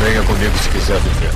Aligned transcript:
Venha 0.00 0.22
comigo 0.22 0.56
se 0.58 0.68
quiser 0.68 1.00
viver. 1.00 1.32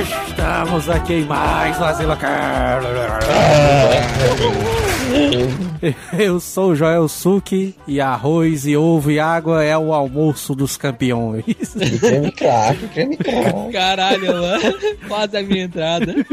Estamos 0.00 0.88
aqui 0.88 1.14
em 1.14 1.24
mais 1.24 1.76
um 1.78 1.84
Asila 1.84 2.16
Eu 6.18 6.40
sou 6.40 6.70
o 6.70 6.74
Joel 6.76 7.08
Suki 7.08 7.74
e 7.86 8.00
arroz 8.00 8.66
e 8.66 8.76
ovo 8.76 9.10
e 9.10 9.18
água 9.18 9.64
é 9.64 9.76
o 9.76 9.92
almoço 9.92 10.54
dos 10.54 10.76
campeões. 10.76 11.44
E 11.76 11.98
creme 11.98 12.32
crack, 12.36 12.88
creme 12.88 13.16
crack. 13.16 13.72
Caralho, 13.72 14.26
mano. 14.26 14.78
Quase 15.08 15.36
a 15.36 15.42
minha 15.42 15.64
entrada. 15.64 16.14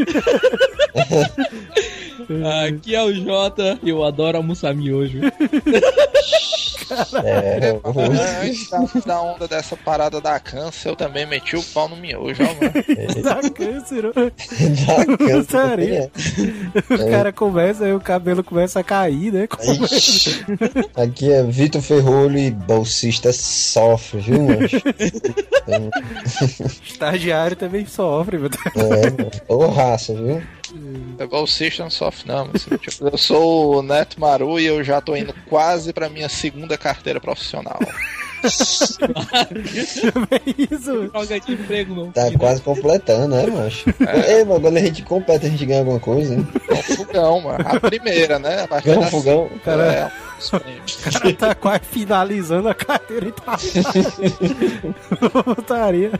Aqui 2.67 2.93
é 2.93 3.01
o 3.01 3.13
Jota, 3.13 3.79
eu 3.83 4.03
adoro 4.03 4.37
almoçar 4.37 4.73
miojo. 4.75 5.19
É, 7.23 7.79
Antes 8.43 8.69
da, 8.69 8.79
da 9.05 9.21
onda 9.21 9.47
dessa 9.47 9.75
parada 9.75 10.21
da 10.21 10.39
câncer, 10.39 10.89
eu 10.89 10.95
também 10.95 11.25
meti 11.25 11.55
o 11.55 11.63
pau 11.63 11.89
no 11.89 11.95
miojo, 11.95 12.43
ó, 12.43 12.53
mano. 12.53 13.21
Dá 13.23 13.49
câncer. 13.49 14.05
ó. 14.05 14.11
da 14.13 15.17
câncer 15.17 15.47
Putaria. 15.57 16.11
O 16.89 17.09
cara 17.09 17.31
começa 17.33 17.87
e 17.87 17.93
o 17.93 17.99
cabelo 17.99 18.43
começa 18.43 18.79
a 18.79 18.83
cair, 18.83 19.31
né? 19.31 19.47
Ixi. 19.91 20.45
Aqui 20.95 21.31
é 21.31 21.43
Vitor 21.43 21.81
Ferrolho 21.81 22.37
e 22.37 22.51
bolsista 22.51 23.31
sofre, 23.33 24.19
viu, 24.19 24.43
mancho? 24.43 24.77
Estagiário 26.85 27.55
também 27.55 27.85
sofre, 27.85 28.37
meu 28.37 28.49
Deus. 28.49 28.75
É, 28.75 29.09
mano. 29.09 29.31
Ô 29.47 29.67
raça, 29.67 30.13
viu? 30.13 30.41
É 31.17 31.23
igual 31.23 31.43
o 31.43 31.47
System 31.47 31.89
Soft, 31.89 32.25
não. 32.25 32.49
Mas, 32.51 32.63
tipo, 32.63 33.07
eu 33.07 33.17
sou 33.17 33.77
o 33.77 33.81
Neto 33.81 34.19
Maru 34.19 34.59
e 34.59 34.65
eu 34.65 34.83
já 34.83 34.99
tô 35.01 35.15
indo 35.15 35.33
quase 35.49 35.93
pra 35.93 36.09
minha 36.09 36.29
segunda 36.29 36.77
carteira 36.77 37.19
profissional. 37.19 37.79
É 38.41 38.47
isso. 40.71 41.11
De 41.45 41.53
emprego, 41.53 41.95
não. 41.95 42.11
Tá 42.11 42.31
quase 42.37 42.61
completando, 42.61 43.35
né, 43.35 43.45
mancho? 43.47 43.85
Ei, 44.27 44.43
mano, 44.43 44.61
quando 44.61 44.77
a 44.77 44.81
gente 44.81 45.01
completa, 45.03 45.47
a 45.47 45.49
gente 45.49 45.65
ganha 45.65 45.79
alguma 45.79 45.99
coisa, 45.99 46.35
hein? 46.35 46.47
É 46.69 46.73
um 46.73 46.83
fogão, 46.83 47.41
mano. 47.41 47.65
A 47.67 47.79
primeira, 47.79 48.37
né? 48.39 48.63
A 48.63 48.67
partir 48.67 48.87
Ganha 48.89 48.99
um 48.99 49.09
fogão. 49.09 49.49
Cara, 49.63 49.83
É, 49.83 50.11
o 50.55 51.11
cara 51.11 51.33
tá 51.33 51.55
quase 51.55 51.81
finalizando 51.85 52.69
a 52.69 52.75
carteira 52.75 53.27
e 53.27 53.31
tá. 53.31 53.57
Putaria. 55.55 56.11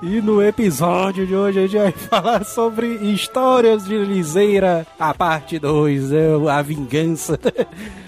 E 0.00 0.20
no 0.20 0.40
episódio 0.40 1.26
de 1.26 1.34
hoje 1.34 1.58
a 1.58 1.62
gente 1.66 1.76
vai 1.76 1.90
falar 2.08 2.44
sobre 2.44 2.86
histórias 3.12 3.84
de 3.84 3.98
Liseira, 3.98 4.86
a 4.98 5.12
parte 5.12 5.58
2, 5.58 6.12
a 6.48 6.62
vingança. 6.62 7.38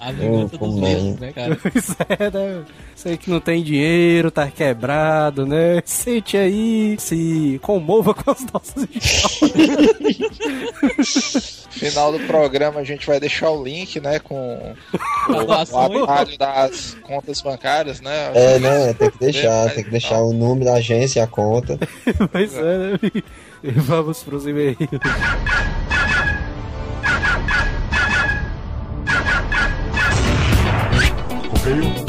A 0.00 0.12
vingança 0.12 0.56
Oh, 0.60 0.66
dos 0.66 0.76
mesmos, 0.80 1.18
né, 1.20 1.32
cara? 1.32 1.56
Pois 1.60 1.90
é, 2.08 2.30
né? 2.30 2.64
Sei 2.94 3.16
que 3.16 3.28
não 3.30 3.40
tem 3.40 3.62
dinheiro, 3.62 4.30
tá 4.30 4.48
quebrado, 4.50 5.44
né? 5.46 5.82
Sente 5.84 6.36
aí, 6.36 6.96
se 6.98 7.58
comova 7.62 8.14
com 8.14 8.30
as 8.30 8.46
nossas 8.52 8.86
histórias. 8.94 9.56
Final 11.70 12.12
do 12.12 12.20
programa 12.20 12.80
a 12.80 12.84
gente 12.84 13.06
vai 13.06 13.20
deixar 13.20 13.50
o 13.50 13.62
link, 13.62 14.00
né? 14.00 14.18
Com 14.18 14.74
o 15.28 15.44
Doações. 15.44 16.02
atalho 16.02 16.38
das 16.38 16.96
contas 17.02 17.40
bancárias, 17.42 18.00
né? 18.00 18.30
É, 18.34 18.58
né? 18.58 18.94
Tem 18.94 19.10
que 19.10 19.18
deixar, 19.18 19.70
tem 19.74 19.84
que 19.84 19.90
deixar 19.90 20.18
o 20.20 20.32
nome 20.32 20.64
da 20.64 20.74
agência 20.74 21.20
e 21.20 21.22
a 21.22 21.26
conta. 21.26 21.78
Pois 22.32 22.54
é, 22.54 22.62
né? 22.62 22.98
E 23.62 23.70
vamos 23.72 24.22
pros 24.22 24.46
e-mails. 24.46 24.76
Like 31.66 32.05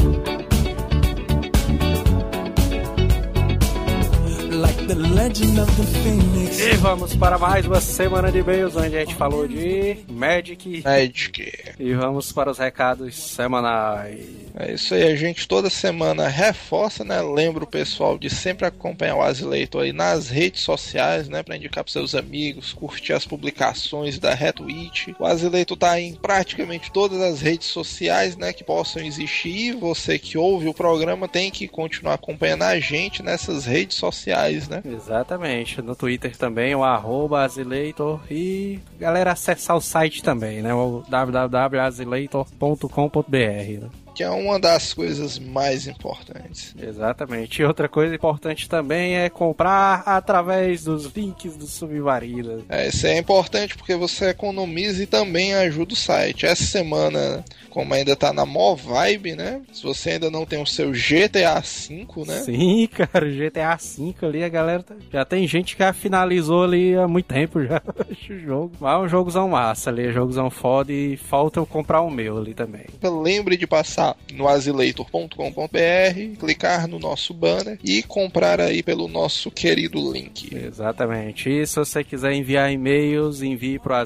E 6.60 6.76
vamos 6.76 7.14
para 7.14 7.36
mais 7.36 7.66
uma 7.66 7.78
semana 7.78 8.32
de 8.32 8.38
e-mails 8.38 8.74
onde 8.74 8.96
a 8.96 9.00
gente 9.00 9.14
falou 9.14 9.46
de 9.46 9.98
Magic. 10.08 10.82
Magic. 10.82 11.52
E 11.78 11.92
vamos 11.92 12.32
para 12.32 12.50
os 12.50 12.56
recados 12.56 13.14
semanais. 13.14 14.26
É 14.54 14.72
isso 14.72 14.94
aí, 14.94 15.04
a 15.04 15.14
gente 15.14 15.46
toda 15.46 15.68
semana 15.68 16.26
reforça, 16.26 17.04
né? 17.04 17.20
Lembra 17.20 17.64
o 17.64 17.66
pessoal 17.66 18.18
de 18.18 18.30
sempre 18.30 18.66
acompanhar 18.66 19.16
o 19.16 19.22
Azileito 19.22 19.78
aí 19.78 19.92
nas 19.92 20.30
redes 20.30 20.62
sociais, 20.62 21.28
né? 21.28 21.42
Pra 21.42 21.56
indicar 21.56 21.84
pros 21.84 21.92
seus 21.92 22.14
amigos, 22.14 22.72
curtir 22.72 23.12
as 23.12 23.26
publicações 23.26 24.18
da 24.18 24.34
Retweet. 24.34 25.14
O 25.18 25.26
Azileito 25.26 25.76
tá 25.76 26.00
em 26.00 26.14
praticamente 26.14 26.90
todas 26.90 27.20
as 27.20 27.40
redes 27.42 27.68
sociais, 27.68 28.36
né? 28.36 28.52
Que 28.52 28.64
possam 28.64 29.02
existir. 29.02 29.48
E 29.48 29.72
você 29.72 30.18
que 30.18 30.38
ouve 30.38 30.66
o 30.66 30.74
programa 30.74 31.28
tem 31.28 31.50
que 31.50 31.68
continuar 31.68 32.14
acompanhando 32.14 32.62
a 32.62 32.80
gente 32.80 33.22
nessas 33.22 33.66
redes 33.66 33.96
sociais, 33.96 34.66
né? 34.66 34.77
Exatamente. 34.84 35.80
No 35.82 35.94
Twitter 35.94 36.36
também, 36.36 36.74
o 36.74 36.82
arroba 36.84 37.42
Azileitor. 37.42 38.20
E 38.30 38.80
galera 38.98 39.32
acessar 39.32 39.76
o 39.76 39.80
site 39.80 40.22
também, 40.22 40.62
né? 40.62 40.74
O 40.74 41.02
www.azileitor.com.br. 41.08 43.30
Né? 43.30 43.88
Que 44.18 44.24
é 44.24 44.30
uma 44.30 44.58
das 44.58 44.92
coisas 44.92 45.38
mais 45.38 45.86
importantes. 45.86 46.74
Exatamente. 46.76 47.62
E 47.62 47.64
outra 47.64 47.88
coisa 47.88 48.12
importante 48.12 48.68
também 48.68 49.14
é 49.16 49.30
comprar 49.30 50.02
através 50.04 50.82
dos 50.82 51.04
links 51.14 51.56
do 51.56 51.68
Submarino. 51.68 52.64
É, 52.68 52.88
isso 52.88 53.06
é 53.06 53.16
importante 53.16 53.76
porque 53.76 53.94
você 53.94 54.30
economiza 54.30 55.04
e 55.04 55.06
também 55.06 55.54
ajuda 55.54 55.92
o 55.92 55.96
site. 55.96 56.46
Essa 56.46 56.64
semana, 56.64 57.44
como 57.70 57.94
ainda 57.94 58.16
tá 58.16 58.32
na 58.32 58.44
mó 58.44 58.74
vibe, 58.74 59.36
né? 59.36 59.62
Se 59.72 59.84
você 59.84 60.10
ainda 60.10 60.28
não 60.28 60.44
tem 60.44 60.60
o 60.60 60.66
seu 60.66 60.90
GTA 60.90 61.60
V, 61.60 62.06
né? 62.26 62.40
Sim, 62.40 62.88
cara, 62.90 63.24
o 63.24 63.30
GTA 63.30 63.76
V 63.76 64.14
ali, 64.26 64.42
a 64.42 64.48
galera 64.48 64.82
tá- 64.82 64.96
já 65.12 65.24
tem 65.24 65.46
gente 65.46 65.76
que 65.76 65.82
já 65.84 65.92
finalizou 65.92 66.64
ali 66.64 66.96
há 66.96 67.06
muito 67.06 67.26
tempo 67.26 67.64
já 67.64 67.80
o 68.30 68.38
jogo. 68.40 68.72
Mas 68.80 68.94
é 68.94 68.98
um 68.98 69.08
jogozão 69.08 69.48
massa 69.48 69.90
ali, 69.90 70.06
é 70.06 70.08
um 70.08 70.12
jogozão 70.12 70.50
foda 70.50 70.92
e 70.92 71.16
falta 71.16 71.60
eu 71.60 71.64
comprar 71.66 72.00
o 72.00 72.10
meu 72.10 72.36
ali 72.36 72.52
também. 72.52 72.86
Lembre 73.00 73.56
de 73.56 73.64
passar 73.68 74.07
no 74.32 74.46
azileitor.com.br, 74.48 76.36
clicar 76.38 76.86
no 76.88 76.98
nosso 76.98 77.32
banner 77.34 77.78
e 77.82 78.02
comprar 78.02 78.60
aí 78.60 78.82
pelo 78.82 79.08
nosso 79.08 79.50
querido 79.50 80.12
link. 80.12 80.54
Exatamente. 80.54 81.48
E 81.50 81.66
se 81.66 81.76
você 81.76 82.02
quiser 82.04 82.32
enviar 82.32 82.70
e-mails, 82.72 83.42
envie 83.42 83.78
para 83.78 83.98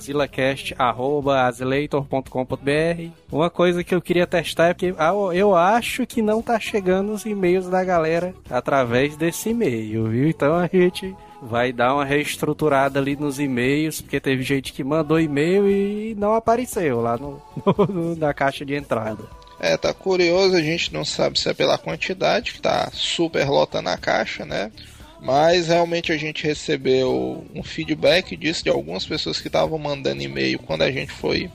azileitor.com.br. 1.48 3.10
Uma 3.30 3.50
coisa 3.50 3.82
que 3.84 3.94
eu 3.94 4.00
queria 4.02 4.26
testar 4.26 4.68
é 4.68 4.74
porque 4.74 4.94
ah, 4.98 5.12
eu 5.34 5.54
acho 5.54 6.06
que 6.06 6.20
não 6.22 6.42
tá 6.42 6.58
chegando 6.60 7.12
os 7.12 7.24
e-mails 7.24 7.68
da 7.68 7.82
galera 7.84 8.34
através 8.50 9.16
desse 9.16 9.50
e-mail, 9.50 10.08
viu? 10.08 10.28
Então 10.28 10.54
a 10.54 10.66
gente 10.72 11.14
vai 11.40 11.72
dar 11.72 11.94
uma 11.94 12.04
reestruturada 12.04 13.00
ali 13.00 13.16
nos 13.16 13.40
e-mails, 13.40 14.00
porque 14.00 14.20
teve 14.20 14.42
gente 14.42 14.72
que 14.72 14.84
mandou 14.84 15.18
e-mail 15.18 15.68
e 15.68 16.14
não 16.16 16.34
apareceu 16.34 17.00
lá 17.00 17.16
no, 17.16 17.42
no- 17.88 18.14
na 18.16 18.32
caixa 18.32 18.64
de 18.64 18.74
entrada. 18.74 19.24
É, 19.62 19.76
tá 19.76 19.94
curioso, 19.94 20.56
a 20.56 20.60
gente 20.60 20.92
não 20.92 21.04
sabe 21.04 21.38
se 21.38 21.48
é 21.48 21.54
pela 21.54 21.78
quantidade, 21.78 22.52
que 22.52 22.60
tá 22.60 22.90
super 22.92 23.48
lotando 23.48 23.90
a 23.90 23.96
caixa, 23.96 24.44
né? 24.44 24.72
Mas 25.20 25.68
realmente 25.68 26.10
a 26.10 26.16
gente 26.16 26.44
recebeu 26.44 27.46
um 27.54 27.62
feedback 27.62 28.36
disso 28.36 28.64
de 28.64 28.70
algumas 28.70 29.06
pessoas 29.06 29.40
que 29.40 29.46
estavam 29.46 29.78
mandando 29.78 30.20
e-mail 30.20 30.58
quando 30.58 30.82
a 30.82 30.90
gente 30.90 31.12
foi 31.12 31.48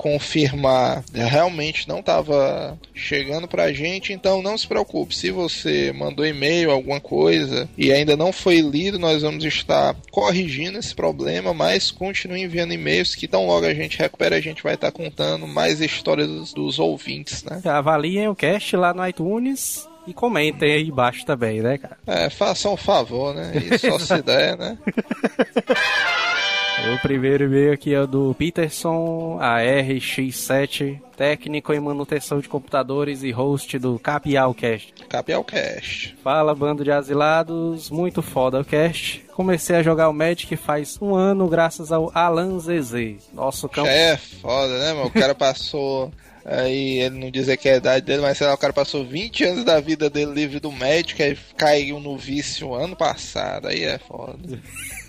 confirmar. 0.00 1.04
Realmente 1.12 1.86
não 1.86 2.00
estava 2.00 2.78
chegando 2.94 3.46
pra 3.46 3.70
gente, 3.70 4.14
então 4.14 4.40
não 4.40 4.56
se 4.56 4.66
preocupe. 4.66 5.14
Se 5.14 5.30
você 5.30 5.92
mandou 5.92 6.24
e-mail, 6.24 6.70
alguma 6.70 6.98
coisa 6.98 7.68
e 7.76 7.92
ainda 7.92 8.16
não 8.16 8.32
foi 8.32 8.62
lido, 8.62 8.98
nós 8.98 9.20
vamos 9.20 9.44
estar 9.44 9.94
corrigindo 10.10 10.78
esse 10.78 10.94
problema, 10.94 11.52
mas 11.52 11.90
continue 11.90 12.40
enviando 12.40 12.72
e-mails 12.72 13.14
que 13.14 13.28
tão 13.28 13.46
logo 13.46 13.66
a 13.66 13.74
gente 13.74 13.98
recupera, 13.98 14.36
a 14.36 14.40
gente 14.40 14.62
vai 14.62 14.72
estar 14.72 14.90
contando 14.90 15.46
mais 15.46 15.82
histórias 15.82 16.28
dos, 16.28 16.54
dos 16.54 16.78
ouvintes, 16.78 17.44
né? 17.44 17.60
Avaliem 17.62 18.28
o 18.28 18.34
cast 18.34 18.74
lá 18.76 18.94
no 18.94 19.06
iTunes 19.06 19.86
e 20.06 20.14
comentem 20.14 20.72
aí 20.72 20.88
embaixo 20.88 21.26
também, 21.26 21.60
né, 21.60 21.76
cara? 21.76 21.98
É, 22.06 22.30
façam 22.30 22.72
um 22.72 22.76
favor, 22.76 23.34
né? 23.34 23.52
E 23.54 23.78
só 23.78 23.98
se 23.98 24.22
der, 24.22 24.56
né? 24.56 24.78
O 26.88 26.98
primeiro 27.02 27.44
e-mail 27.44 27.72
aqui 27.72 27.94
é 27.94 28.00
o 28.00 28.06
do 28.06 28.34
Peterson 28.34 29.38
ARX7, 29.38 30.98
técnico 31.16 31.72
em 31.74 31.78
manutenção 31.78 32.40
de 32.40 32.48
computadores 32.48 33.22
e 33.22 33.30
host 33.30 33.78
do 33.78 33.98
Capialcast. 33.98 34.94
Capialcast. 35.08 36.16
Fala, 36.24 36.54
bando 36.54 36.82
de 36.82 36.90
asilados, 36.90 37.90
muito 37.90 38.22
foda 38.22 38.60
o 38.60 38.64
cast. 38.64 39.24
Comecei 39.34 39.76
a 39.76 39.82
jogar 39.82 40.08
o 40.08 40.14
Magic 40.14 40.56
faz 40.56 40.98
um 41.00 41.14
ano 41.14 41.46
graças 41.48 41.92
ao 41.92 42.10
Alan 42.14 42.58
ZZ, 42.58 43.30
nosso 43.32 43.68
campo. 43.68 43.88
É 43.88 44.16
foda, 44.16 44.78
né, 44.78 44.92
mano? 44.94 45.06
O 45.06 45.10
cara 45.10 45.34
passou 45.34 46.10
Aí 46.44 47.00
ele 47.00 47.18
não 47.18 47.30
dizer 47.30 47.56
que 47.58 47.68
é 47.68 47.74
a 47.74 47.76
idade 47.76 48.06
dele, 48.06 48.22
mas 48.22 48.38
sei 48.38 48.46
lá, 48.46 48.54
o 48.54 48.58
cara 48.58 48.72
passou 48.72 49.04
20 49.04 49.44
anos 49.44 49.64
da 49.64 49.78
vida 49.78 50.08
dele 50.08 50.32
livre 50.32 50.58
do 50.58 50.72
médico, 50.72 51.22
aí 51.22 51.36
caiu 51.56 52.00
no 52.00 52.16
vício 52.16 52.74
ano 52.74 52.96
passado, 52.96 53.68
aí 53.68 53.84
é 53.84 53.98
foda. 53.98 54.60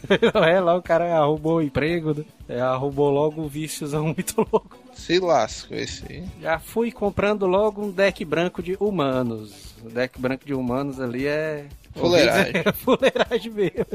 é, 0.47 0.59
lá 0.59 0.75
o 0.75 0.81
cara 0.81 1.17
arrumou 1.17 1.57
o 1.57 1.61
emprego, 1.61 2.13
né? 2.13 2.25
É, 2.47 2.61
arrumou 2.61 3.09
logo 3.09 3.41
um 3.41 3.47
víciozão 3.47 4.05
muito 4.15 4.47
louco. 4.51 4.77
Se 4.93 5.19
lasca 5.19 5.75
esse 5.75 6.03
aí. 6.09 6.23
Já 6.41 6.59
fui 6.59 6.91
comprando 6.91 7.45
logo 7.45 7.83
um 7.83 7.91
deck 7.91 8.23
branco 8.25 8.61
de 8.61 8.75
humanos. 8.79 9.75
O 9.83 9.89
deck 9.89 10.19
branco 10.19 10.45
de 10.45 10.53
humanos 10.53 10.99
ali 10.99 11.25
é. 11.27 11.65
Fuleiragem. 11.95 12.63
Fuleiragem 12.73 13.51
mesmo. 13.51 13.85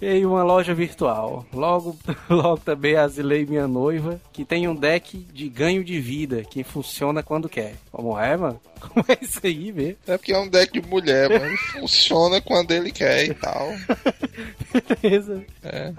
E 0.00 0.06
aí 0.06 0.26
uma 0.26 0.42
loja 0.42 0.74
virtual. 0.74 1.46
Logo, 1.52 1.96
logo 2.28 2.58
também 2.58 2.96
asilei 2.96 3.46
minha 3.46 3.66
noiva, 3.66 4.20
que 4.32 4.44
tem 4.44 4.68
um 4.68 4.74
deck 4.74 5.16
de 5.32 5.48
ganho 5.48 5.82
de 5.82 6.00
vida, 6.00 6.42
que 6.42 6.62
funciona 6.62 7.22
quando 7.22 7.48
quer. 7.48 7.74
Como 7.90 8.18
é, 8.18 8.36
mano? 8.36 8.60
Como 8.78 9.04
é 9.08 9.18
isso 9.20 9.40
aí 9.42 9.72
mesmo? 9.72 9.96
É 10.06 10.16
porque 10.16 10.32
é 10.32 10.38
um 10.38 10.48
deck 10.48 10.80
de 10.80 10.88
mulher, 10.88 11.28
mas 11.28 11.60
funciona 11.72 12.40
quando 12.40 12.70
ele 12.70 12.92
quer 12.92 13.26
e 13.26 13.34
tal. 13.34 13.72
Beleza. 15.02 15.44
É. 15.64 15.92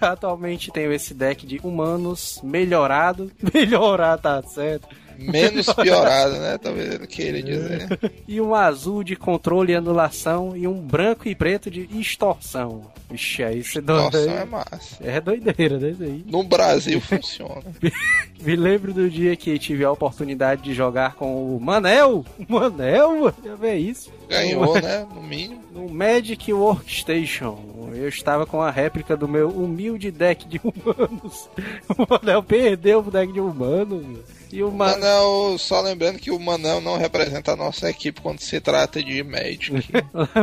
Atualmente 0.00 0.70
tenho 0.70 0.92
esse 0.92 1.12
deck 1.12 1.44
de 1.44 1.58
humanos 1.62 2.40
melhorado. 2.44 3.32
Melhorar, 3.52 4.16
tá 4.18 4.40
certo. 4.42 4.88
Menos 5.20 5.66
piorado, 5.74 6.36
né? 6.38 6.58
Talvez 6.58 6.94
ele 6.94 7.06
queira 7.06 7.42
dizer. 7.42 8.12
E 8.26 8.40
um 8.40 8.54
azul 8.54 9.04
de 9.04 9.16
controle 9.16 9.72
e 9.72 9.76
anulação. 9.76 10.56
E 10.56 10.66
um 10.66 10.80
branco 10.80 11.28
e 11.28 11.34
preto 11.34 11.70
de 11.70 11.88
extorsão. 11.92 12.90
Vixe, 13.10 13.42
aí 13.42 13.62
você 13.62 13.80
Nossa, 13.80 14.18
é 14.18 14.44
massa. 14.44 14.96
É 15.00 15.20
doideira, 15.20 15.78
né? 15.78 15.94
Aí. 16.00 16.24
No 16.26 16.42
Brasil 16.42 17.00
funciona. 17.00 17.62
Me 18.40 18.56
lembro 18.56 18.94
do 18.94 19.10
dia 19.10 19.36
que 19.36 19.58
tive 19.58 19.84
a 19.84 19.90
oportunidade 19.90 20.62
de 20.62 20.72
jogar 20.72 21.14
com 21.14 21.56
o 21.56 21.60
Manel. 21.60 22.24
Manel, 22.48 23.20
mano, 23.20 23.34
já 23.44 23.54
vê 23.54 23.74
isso. 23.76 24.10
Ganhou, 24.28 24.80
né? 24.80 25.06
No 25.14 25.22
mínimo. 25.22 25.60
No 25.72 25.88
Magic 25.88 26.52
Workstation. 26.52 27.58
Eu 27.92 28.08
estava 28.08 28.46
com 28.46 28.62
a 28.62 28.70
réplica 28.70 29.16
do 29.16 29.28
meu 29.28 29.50
humilde 29.50 30.10
deck 30.10 30.46
de 30.48 30.60
humanos. 30.62 31.48
O 31.98 32.06
Manel 32.08 32.42
perdeu 32.42 33.00
o 33.00 33.10
deck 33.10 33.32
de 33.32 33.40
humanos. 33.40 34.20
E 34.52 34.62
o 34.62 34.70
Manel. 34.70 35.00
Manel, 35.00 35.58
só 35.58 35.80
lembrando 35.80 36.18
que 36.18 36.30
o 36.30 36.38
Manel 36.38 36.80
não 36.80 36.96
representa 36.96 37.52
a 37.52 37.56
nossa 37.56 37.88
equipe 37.88 38.20
quando 38.20 38.40
se 38.40 38.60
trata 38.60 39.02
de 39.02 39.22
Magic. 39.22 39.70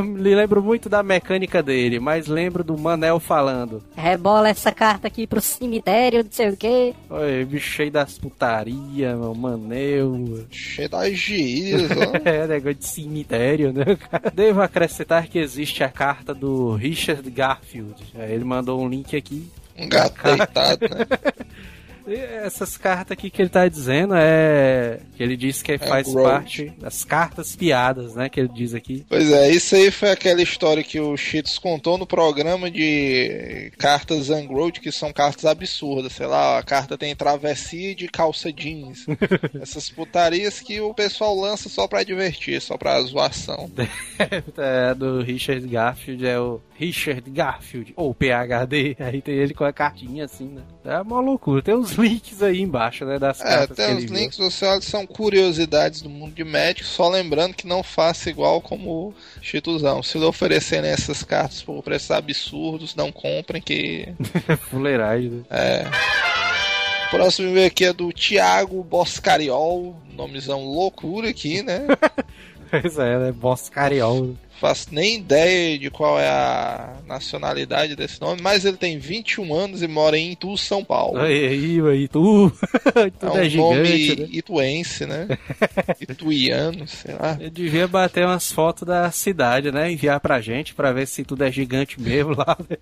Me 0.04 0.34
lembro 0.36 0.64
muito 0.64 0.88
da 0.88 1.04
mecânica 1.04 1.62
dele, 1.62 2.00
mas 2.00 2.28
lembro 2.28 2.64
do 2.64 2.78
Manel 2.78 3.20
falando. 3.20 3.84
Rebola 3.96 4.50
essa 4.50 4.72
carta 4.72 5.08
aqui 5.08 5.28
pro 5.28 5.42
cemitério, 5.42 6.24
não 6.24 6.32
sei 6.32 6.50
o 6.50 6.58
quê. 6.58 6.94
Oi, 7.10 7.46
bicho 7.46 7.70
cheio 7.70 7.92
das 7.92 8.18
putaria, 8.18 9.16
meu 9.16 9.36
Manel. 9.36 10.46
Cheio 10.50 10.90
das 10.90 11.14
gírias, 11.14 11.90
ó. 11.92 12.30
É, 12.30 12.48
negócio 12.48 12.76
de 12.76 12.86
cemitério, 12.86 13.74
né? 13.74 13.98
cara? 14.10 14.32
Devo 14.34 14.62
acrescentar 14.62 15.28
que 15.28 15.40
existe 15.40 15.84
a 15.84 15.90
carta 15.90 16.34
do 16.34 16.76
Richard 16.76 17.30
Garfield. 17.30 17.96
Aí 18.16 18.34
Ele 18.34 18.44
mandou 18.44 18.82
um 18.82 18.88
link 18.88 19.16
aqui. 19.16 19.50
Um 19.78 19.88
gato 19.88 20.24
deitado, 20.24 20.88
né? 20.90 21.06
Essas 22.08 22.78
cartas 22.78 23.12
aqui 23.12 23.30
que 23.30 23.42
ele 23.42 23.50
tá 23.50 23.68
dizendo 23.68 24.14
é. 24.16 25.00
que 25.16 25.24
ele 25.24 25.36
diz 25.36 25.62
que 25.62 25.78
faz 25.78 26.08
Road. 26.08 26.30
parte 26.30 26.74
das 26.80 27.04
cartas 27.04 27.56
piadas, 27.56 28.16
né? 28.16 28.30
Que 28.30 28.40
ele 28.40 28.50
diz 28.50 28.74
aqui. 28.74 29.06
Pois 29.10 29.32
é, 29.32 29.50
isso 29.50 29.76
aí 29.76 29.92
foi 29.92 30.12
aquela 30.12 30.42
história 30.42 30.84
que 30.84 31.00
o 31.00 31.18
Cheetos 31.18 31.60
contou 31.60 31.98
no 31.98 32.08
programa 32.08 32.72
de 32.72 33.72
cartas 33.78 34.30
Ungrowth, 34.30 34.80
que 34.80 34.92
são 34.92 35.12
cartas 35.12 35.46
absurdas. 35.46 36.14
Sei 36.14 36.26
lá, 36.26 36.58
a 36.58 36.64
carta 36.64 36.98
tem 36.98 37.16
travessia 37.16 37.96
de 37.96 38.08
calça 38.08 38.52
jeans. 38.52 39.06
Essas 39.62 39.90
putarias 39.90 40.60
que 40.60 40.80
o 40.80 40.94
pessoal 40.94 41.36
lança 41.36 41.70
só 41.70 41.88
pra 41.88 42.04
divertir, 42.04 42.62
só 42.62 42.78
pra 42.78 43.02
zoação. 43.02 43.70
é, 44.58 44.94
do 44.94 45.22
Richard 45.22 45.66
Garfield 45.68 46.26
é 46.26 46.40
o 46.40 46.62
Richard 46.76 47.30
Garfield, 47.30 47.94
ou 47.96 48.14
PHD. 48.14 48.96
Aí 49.00 49.22
tem 49.22 49.36
ele 49.36 49.54
com 49.54 49.64
a 49.64 49.74
cartinha 49.74 50.26
assim, 50.26 50.50
né? 50.50 50.62
É 50.88 51.02
uma 51.02 51.20
loucura. 51.20 51.62
Tem 51.62 51.76
uns 51.76 51.92
links 52.00 52.42
aí 52.42 52.62
embaixo, 52.62 53.04
né? 53.06 53.20
Das 53.20 53.42
É, 53.42 53.68
tem 53.68 53.98
viu. 53.98 54.14
links, 54.16 54.38
você 54.38 54.66
olha, 54.66 54.80
são 54.82 55.06
curiosidades 55.06 56.02
do 56.02 56.10
mundo 56.10 56.34
de 56.34 56.44
Magic, 56.46 56.86
só 56.86 57.10
lembrando 57.10 57.54
que 57.54 57.68
não 57.68 57.84
faça 57.84 58.30
igual 58.30 58.62
como 58.62 58.90
o 58.90 59.14
Chituzão. 59.42 60.02
Se 60.02 60.18
lhe 60.18 60.24
oferecerem 60.24 60.90
essas 60.90 61.24
cartas 61.24 61.62
por 61.62 61.84
preços 61.84 62.12
absurdos, 62.12 62.96
não 62.96 63.12
comprem 63.12 63.62
que 63.62 64.08
Fuleiragem, 64.70 65.30
né? 65.30 65.44
É. 65.50 65.84
O 67.08 67.10
próximo 67.10 67.50
e-mail 67.50 67.68
aqui 67.68 67.86
é 67.86 67.94
do 67.94 68.12
Thiago 68.12 68.84
Boscariol, 68.84 69.96
nomezão 70.14 70.64
loucura 70.64 71.30
aqui, 71.30 71.62
né? 71.62 71.86
Pois 72.70 73.00
é, 73.00 73.18
né? 73.18 73.32
Boss 73.32 73.70
Cariol. 73.70 74.36
Faço 74.60 74.88
nem 74.92 75.18
ideia 75.18 75.78
de 75.78 75.90
qual 75.90 76.20
é 76.20 76.28
a 76.28 76.96
nacionalidade 77.06 77.96
desse 77.96 78.20
nome, 78.20 78.42
mas 78.42 78.66
ele 78.66 78.78
tem 78.78 78.98
21 78.98 79.54
anos 79.54 79.82
e 79.84 79.88
mora 79.88 80.18
em 80.18 80.32
Itu, 80.32 80.58
São 80.58 80.84
Paulo. 80.84 81.20
Aí, 81.20 81.48
aí, 81.48 81.82
aí, 81.82 82.08
tu. 82.08 82.52
É 82.96 83.10
Tudo 83.12 83.34
um 83.34 83.38
é, 83.38 83.50
nome 83.50 83.86
gigante, 83.86 84.22
né? 84.22 84.28
ituense, 84.32 85.06
né? 85.06 85.28
Ituiano, 86.02 86.88
sei 86.88 87.14
lá. 87.14 87.38
Eu 87.40 87.50
devia 87.50 87.88
bater 87.88 88.26
umas 88.26 88.52
fotos 88.52 88.88
da 88.88 89.12
cidade, 89.12 89.72
né? 89.72 89.92
Enviar 89.92 90.20
pra 90.20 90.42
gente 90.42 90.74
pra 90.74 90.92
ver 90.92 91.06
se 91.08 91.24
tudo 91.24 91.44
é 91.44 91.52
gigante 91.52 92.02
mesmo 92.02 92.36
lá. 92.36 92.58
né? 92.70 92.78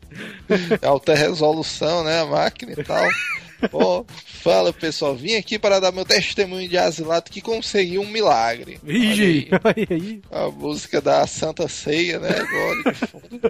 Alta 0.81 1.13
resolução, 1.13 2.03
né? 2.03 2.21
A 2.21 2.25
máquina 2.25 2.71
e 2.71 2.83
tal. 2.83 3.05
Pô, 3.71 4.05
fala 4.41 4.73
pessoal, 4.73 5.15
vim 5.15 5.35
aqui 5.35 5.57
para 5.57 5.79
dar 5.79 5.91
meu 5.91 6.05
testemunho 6.05 6.67
de 6.67 6.77
asilado 6.77 7.31
que 7.31 7.41
conseguiu 7.41 8.01
um 8.01 8.09
milagre. 8.09 8.79
Vigi! 8.83 9.49
Olha 9.63 9.87
aí, 9.89 10.21
A 10.31 10.49
música 10.49 11.01
da 11.01 11.25
Santa 11.25 11.67
Ceia, 11.67 12.19
né? 12.19 12.29
Agora 12.29 12.83
de 12.83 13.07
fundo. 13.07 13.41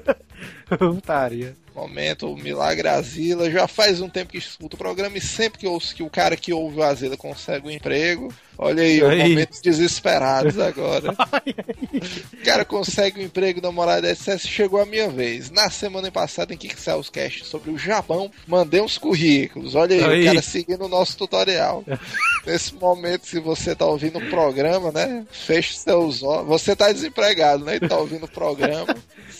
putaria. 0.95 1.55
Momento, 1.75 2.31
o 2.31 2.37
Milagre 2.37 2.87
Asila. 2.87 3.51
Já 3.51 3.67
faz 3.67 3.99
um 3.99 4.09
tempo 4.09 4.31
que 4.31 4.37
escuto 4.37 4.75
o 4.75 4.79
programa 4.79 5.17
e 5.17 5.21
sempre 5.21 5.59
que 5.59 5.67
ouço 5.67 5.93
que 5.93 6.01
o 6.01 6.09
cara 6.09 6.37
que 6.37 6.53
ouve 6.53 6.79
o 6.79 6.83
Asila 6.83 7.17
consegue 7.17 7.67
um 7.67 7.71
emprego. 7.71 8.33
Olha 8.57 8.81
aí, 8.81 9.03
Aí. 9.03 9.29
momentos 9.29 9.59
desesperados 9.59 10.57
agora. 10.59 11.11
o 11.11 12.45
cara 12.45 12.63
consegue 12.63 13.19
um 13.19 13.23
emprego 13.23 13.59
na 13.61 13.71
morada 13.71 14.13
SS, 14.13 14.47
chegou 14.47 14.79
a 14.81 14.85
minha 14.85 15.09
vez. 15.09 15.51
Na 15.51 15.69
semana 15.69 16.09
passada, 16.09 16.53
em 16.53 16.57
que 16.57 16.73
saiu 16.79 16.99
os 16.99 17.09
cast 17.09 17.45
sobre 17.45 17.69
o 17.71 17.77
Japão, 17.77 18.31
mandei 18.47 18.79
uns 18.79 18.97
currículos. 18.97 19.75
Olha 19.75 19.95
aí, 19.95 20.03
Aí. 20.03 20.21
o 20.21 20.25
cara 20.25 20.41
seguindo 20.41 20.85
o 20.85 20.89
nosso 20.89 21.17
tutorial. 21.17 21.83
Nesse 22.47 22.73
momento, 22.75 23.27
se 23.27 23.39
você 23.39 23.75
tá 23.75 23.85
ouvindo 23.85 24.19
o 24.19 24.29
programa, 24.29 24.91
né? 24.91 25.25
Feche 25.29 25.75
seus 25.75 26.23
olhos. 26.23 26.47
Você 26.47 26.75
tá 26.75 26.91
desempregado, 26.91 27.65
né? 27.65 27.75
E 27.75 27.79
tá 27.79 27.97
ouvindo 27.97 28.25
o 28.25 28.31
programa. 28.31 28.95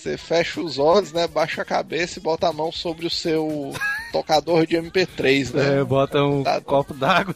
Você 0.06 0.18
fecha 0.20 0.62
os 0.62 0.78
olhos, 0.78 1.12
né? 1.12 1.28
Baixa 1.28 1.64
a 1.64 1.66
cabeça 1.66 2.20
e 2.20 2.22
bota 2.22 2.48
a 2.48 2.54
mão 2.54 2.72
sobre 2.72 3.08
o 3.08 3.10
seu 3.10 3.74
tocador 4.12 4.68
de 4.68 4.76
MP3, 4.78 5.52
né? 5.52 5.80
É, 5.80 5.84
bota 5.84 6.24
um 6.24 6.44
Tá. 6.44 6.62
copo 6.62 6.94
d'água. 6.94 7.36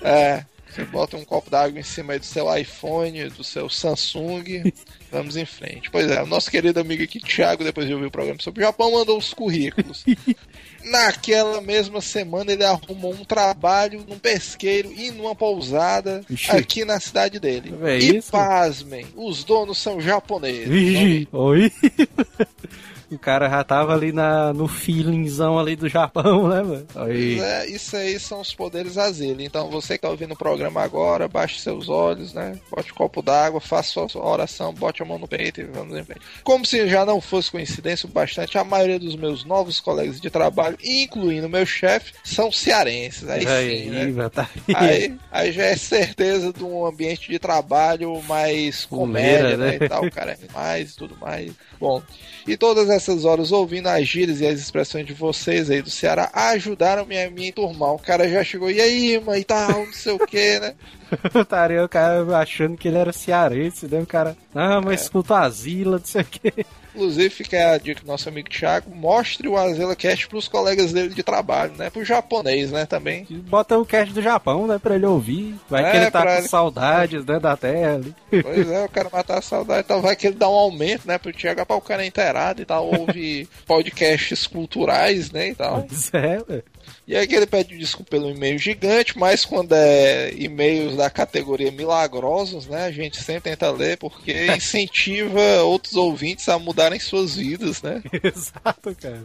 É. 0.00 0.44
Você 0.70 0.84
bota 0.84 1.16
um 1.16 1.24
copo 1.24 1.50
d'água 1.50 1.80
em 1.80 1.82
cima 1.82 2.12
aí 2.12 2.20
do 2.20 2.24
seu 2.24 2.56
iPhone, 2.56 3.28
do 3.30 3.42
seu 3.42 3.68
Samsung. 3.68 4.72
Vamos 5.10 5.36
em 5.36 5.44
frente. 5.44 5.90
Pois 5.90 6.10
é, 6.10 6.22
o 6.22 6.26
nosso 6.26 6.50
querido 6.50 6.80
amigo 6.80 7.02
aqui, 7.02 7.18
Thiago, 7.18 7.64
depois 7.64 7.86
de 7.86 7.94
ouvir 7.94 8.06
o 8.06 8.10
programa 8.10 8.40
sobre 8.40 8.62
o 8.62 8.66
Japão, 8.66 8.92
mandou 8.92 9.16
os 9.16 9.32
currículos. 9.32 10.04
Naquela 10.84 11.60
mesma 11.60 12.00
semana 12.00 12.52
ele 12.52 12.64
arrumou 12.64 13.12
um 13.12 13.24
trabalho 13.24 14.04
num 14.08 14.18
pesqueiro 14.18 14.92
e 14.92 15.10
numa 15.10 15.34
pousada 15.34 16.24
Ixi. 16.30 16.50
aqui 16.50 16.84
na 16.84 17.00
cidade 17.00 17.40
dele. 17.40 17.74
É 17.82 17.98
e 17.98 18.16
isso? 18.18 18.30
pasmem, 18.30 19.06
os 19.16 19.44
donos 19.44 19.78
são 19.78 20.00
japoneses. 20.00 20.68
Vigi! 20.68 21.28
Oi! 21.32 21.72
O 23.10 23.18
cara 23.18 23.48
já 23.48 23.64
tava 23.64 23.94
ali 23.94 24.12
na, 24.12 24.52
no 24.52 24.68
feelingzão 24.68 25.58
ali 25.58 25.74
do 25.74 25.88
Japão, 25.88 26.48
né, 26.48 26.62
mano? 26.62 26.86
Aí. 26.94 27.36
Pois 27.36 27.42
é, 27.42 27.66
isso 27.66 27.96
aí 27.96 28.20
são 28.20 28.40
os 28.40 28.54
poderes 28.54 28.98
Azele. 28.98 29.44
Então 29.44 29.70
você 29.70 29.94
que 29.94 30.02
tá 30.02 30.10
ouvindo 30.10 30.34
o 30.34 30.38
programa 30.38 30.82
agora, 30.82 31.26
baixe 31.26 31.60
seus 31.60 31.88
olhos, 31.88 32.34
né? 32.34 32.58
Bote 32.70 32.92
um 32.92 32.94
copo 32.94 33.22
d'água, 33.22 33.60
faça 33.60 34.06
sua 34.08 34.26
oração, 34.26 34.72
bote 34.74 35.02
a 35.02 35.06
mão 35.06 35.18
no 35.18 35.26
peito 35.26 35.60
e 35.60 35.64
vamos 35.64 35.96
em 35.96 36.04
frente. 36.04 36.20
Como 36.44 36.66
se 36.66 36.86
já 36.88 37.04
não 37.04 37.20
fosse 37.20 37.50
coincidência 37.50 38.06
o 38.06 38.12
bastante, 38.12 38.58
a 38.58 38.64
maioria 38.64 38.98
dos 38.98 39.16
meus 39.16 39.44
novos 39.44 39.80
colegas 39.80 40.20
de 40.20 40.30
trabalho, 40.30 40.76
incluindo 40.84 41.48
meu 41.48 41.64
chefe, 41.64 42.12
são 42.22 42.52
cearenses. 42.52 43.28
Aí, 43.28 43.46
Aí, 43.46 43.84
sim, 43.84 43.90
né? 43.90 44.12
vai 44.12 44.30
tá 44.30 44.48
Aí, 44.74 45.16
aí 45.30 45.52
já 45.52 45.64
é 45.64 45.76
certeza 45.76 46.52
de 46.52 46.62
um 46.62 46.84
ambiente 46.84 47.30
de 47.30 47.38
trabalho 47.38 48.20
mais 48.22 48.84
comédia, 48.84 49.56
né? 49.56 49.78
né? 49.78 49.78
E 49.80 49.88
tal, 49.88 50.04
o 50.04 50.10
cara 50.10 50.32
é 50.32 50.52
mais 50.52 50.92
e 50.92 50.96
tudo 50.96 51.16
mais. 51.16 51.52
Bom, 51.80 52.02
e 52.46 52.56
todas 52.56 52.90
essas 52.98 53.24
horas 53.24 53.50
ouvindo 53.50 53.86
as 53.88 54.06
gírias 54.06 54.40
e 54.40 54.46
as 54.46 54.60
expressões 54.60 55.06
de 55.06 55.14
vocês 55.14 55.70
aí 55.70 55.80
do 55.80 55.90
Ceará 55.90 56.30
ajudaram-me 56.34 57.18
a 57.18 57.30
me 57.30 57.48
enturmar. 57.48 57.94
O 57.94 57.98
cara 57.98 58.28
já 58.28 58.44
chegou, 58.44 58.70
e 58.70 58.80
aí, 58.80 59.18
mãe, 59.24 59.40
e 59.40 59.44
tal, 59.44 59.86
não 59.86 59.92
sei 59.92 60.12
o 60.12 60.18
que, 60.26 60.60
né? 60.60 60.74
Estaria 61.34 61.82
o 61.84 61.88
cara 61.88 62.22
achando 62.38 62.76
que 62.76 62.86
ele 62.88 62.98
era 62.98 63.12
cearense, 63.12 63.86
né? 63.86 64.00
O 64.00 64.06
cara, 64.06 64.36
ah, 64.54 64.74
É. 64.82 64.84
mas 64.84 65.02
escuta 65.02 65.38
asila, 65.38 65.98
não 65.98 66.04
sei 66.04 66.20
o 66.20 66.24
quê. 66.26 66.52
Inclusive, 66.98 67.30
fica 67.30 67.72
a 67.72 67.78
dica 67.78 68.00
do 68.00 68.06
nosso 68.08 68.28
amigo 68.28 68.48
Thiago, 68.50 68.90
mostre 68.92 69.46
o 69.46 69.56
Azela 69.56 69.94
Cast 69.94 70.26
pros 70.28 70.48
colegas 70.48 70.92
dele 70.92 71.14
de 71.14 71.22
trabalho, 71.22 71.72
né? 71.78 71.90
Pro 71.90 72.04
japonês, 72.04 72.72
né, 72.72 72.86
também. 72.86 73.24
Bota 73.30 73.78
o 73.78 73.86
cast 73.86 74.12
do 74.12 74.20
Japão, 74.20 74.66
né, 74.66 74.78
pra 74.78 74.96
ele 74.96 75.06
ouvir. 75.06 75.54
Vai 75.70 75.84
É, 75.84 75.90
que 75.92 75.96
ele 75.98 76.10
tá 76.10 76.22
com 76.24 76.28
ele- 76.32 76.48
saudades, 76.48 77.24
né, 77.24 77.38
da 77.38 77.56
terra 77.56 77.94
ali. 77.94 78.14
Pois 78.42 78.68
é, 78.68 78.84
o 78.84 78.88
cara 78.88 79.08
matar 79.12 79.38
a 79.38 79.42
saudade, 79.42 79.82
então 79.84 80.02
vai 80.02 80.16
que 80.16 80.26
ele 80.26 80.36
dá 80.36 80.48
um 80.48 80.54
aumento, 80.54 81.06
né, 81.06 81.18
pro 81.18 81.32
Thiago, 81.32 81.64
pra 81.64 81.76
o 81.76 81.80
cara 81.80 82.04
inteirado 82.04 82.60
e 82.62 82.64
tal, 82.64 82.86
ouve 82.86 83.48
podcasts 83.66 84.46
culturais, 84.46 85.30
né, 85.30 85.48
e 85.50 85.54
tal. 85.54 85.84
Pois 85.88 86.10
é, 86.14 86.38
velho. 86.38 86.64
E 87.06 87.16
aí 87.16 87.26
ele 87.30 87.46
pede 87.46 87.76
desculpa 87.78 88.10
pelo 88.10 88.30
e-mail 88.30 88.58
gigante, 88.58 89.18
mas 89.18 89.44
quando 89.44 89.72
é 89.72 90.30
e-mails 90.34 90.96
da 90.96 91.08
categoria 91.08 91.72
milagrosos, 91.72 92.66
né, 92.66 92.84
a 92.84 92.90
gente 92.90 93.22
sempre 93.22 93.50
tenta 93.50 93.70
ler, 93.70 93.96
porque 93.96 94.46
incentiva 94.54 95.62
outros 95.62 95.94
ouvintes 95.94 96.48
a 96.48 96.58
mudarem 96.58 97.00
suas 97.00 97.36
vidas, 97.36 97.80
né. 97.82 98.02
Exato, 98.22 98.94
cara. 99.00 99.24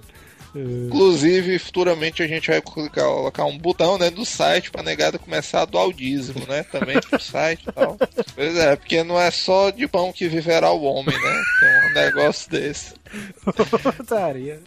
É. 0.55 0.59
Inclusive, 0.87 1.57
futuramente 1.57 2.21
a 2.21 2.27
gente 2.27 2.49
vai 2.49 2.61
colocar, 2.61 3.03
colocar 3.03 3.45
um 3.45 3.57
botão 3.57 3.97
né, 3.97 4.09
do 4.11 4.23
site 4.23 4.69
pra 4.69 4.83
negada 4.83 5.17
começar 5.17 5.61
a 5.61 5.65
doar 5.65 5.87
o 5.87 5.93
dízimo, 5.93 6.45
né? 6.47 6.63
Também 6.63 6.99
pro 7.01 7.19
site 7.19 7.65
e 7.67 7.71
tal. 7.71 7.97
Pois 8.35 8.55
é, 8.55 8.75
porque 8.75 9.03
não 9.03 9.19
é 9.19 9.31
só 9.31 9.71
de 9.71 9.87
pão 9.87 10.13
que 10.13 10.27
viverá 10.27 10.71
o 10.71 10.83
homem, 10.83 11.15
né? 11.19 11.43
Tem 11.59 11.89
um 11.89 11.93
negócio 11.93 12.51
desse. 12.51 12.93
Putaria. 13.97 14.61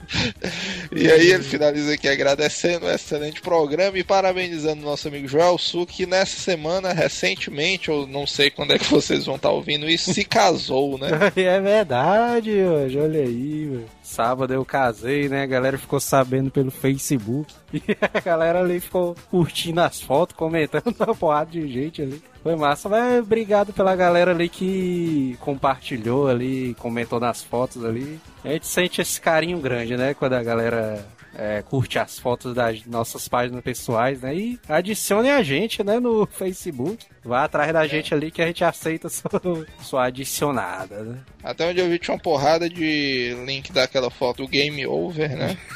E 0.92 1.10
aí 1.10 1.30
ele 1.32 1.42
finaliza 1.42 1.94
aqui 1.94 2.08
agradecendo 2.08 2.86
o 2.86 2.90
excelente 2.90 3.40
programa 3.40 3.98
e 3.98 4.04
parabenizando 4.04 4.82
o 4.82 4.84
nosso 4.84 5.08
amigo 5.08 5.28
Joel 5.28 5.58
Su, 5.58 5.86
que 5.86 6.06
nessa 6.06 6.38
semana, 6.40 6.92
recentemente, 6.92 7.90
ou 7.90 8.06
não 8.06 8.26
sei 8.26 8.50
quando 8.50 8.72
é 8.72 8.78
que 8.78 8.90
vocês 8.90 9.26
vão 9.26 9.36
estar 9.36 9.50
ouvindo 9.50 9.88
isso, 9.88 10.12
se 10.12 10.24
casou, 10.24 10.98
né? 10.98 11.08
É 11.36 11.60
verdade, 11.60 12.50
hoje, 12.50 12.98
olha 12.98 13.20
aí, 13.20 13.66
velho. 13.66 13.86
Sábado 14.02 14.54
eu 14.54 14.64
casei, 14.64 15.28
né? 15.28 15.42
A 15.42 15.46
galera 15.46 15.76
ficou 15.76 15.98
sabendo 15.98 16.50
pelo 16.50 16.70
Facebook. 16.70 17.52
A 18.14 18.20
galera 18.20 18.60
ali 18.60 18.80
ficou 18.80 19.14
curtindo 19.30 19.80
as 19.80 20.00
fotos, 20.00 20.36
comentando 20.36 20.94
uma 20.98 21.14
porrada 21.14 21.50
de 21.50 21.66
gente 21.68 22.02
ali. 22.02 22.22
Foi 22.42 22.54
massa, 22.54 22.88
mas 22.88 23.22
obrigado 23.22 23.72
pela 23.72 23.96
galera 23.96 24.30
ali 24.30 24.48
que 24.48 25.36
compartilhou 25.40 26.28
ali, 26.28 26.74
comentou 26.78 27.18
nas 27.18 27.42
fotos 27.42 27.84
ali. 27.84 28.20
A 28.44 28.50
gente 28.50 28.66
sente 28.66 29.00
esse 29.00 29.20
carinho 29.20 29.58
grande, 29.58 29.96
né? 29.96 30.14
Quando 30.14 30.34
a 30.34 30.42
galera 30.42 31.04
é, 31.38 31.62
curte 31.62 31.98
as 31.98 32.18
fotos 32.18 32.54
das 32.54 32.84
nossas 32.86 33.28
páginas 33.28 33.62
pessoais, 33.62 34.20
né? 34.20 34.34
E 34.34 34.58
adicione 34.68 35.30
a 35.30 35.42
gente, 35.42 35.84
né, 35.84 36.00
no 36.00 36.26
Facebook. 36.32 37.04
Vá 37.24 37.44
atrás 37.44 37.72
da 37.72 37.86
gente 37.86 38.14
ali 38.14 38.30
que 38.30 38.40
a 38.40 38.46
gente 38.46 38.64
aceita 38.64 39.08
sua, 39.10 39.66
sua 39.80 40.04
adicionada, 40.06 41.02
né? 41.02 41.18
Até 41.42 41.68
onde 41.68 41.80
eu 41.80 41.88
vi 41.88 41.98
tinha 41.98 42.14
uma 42.14 42.22
porrada 42.22 42.68
de 42.68 43.36
link 43.44 43.72
daquela 43.72 44.10
foto 44.10 44.42
do 44.42 44.48
Game 44.48 44.86
Over, 44.86 45.36
né? 45.36 45.56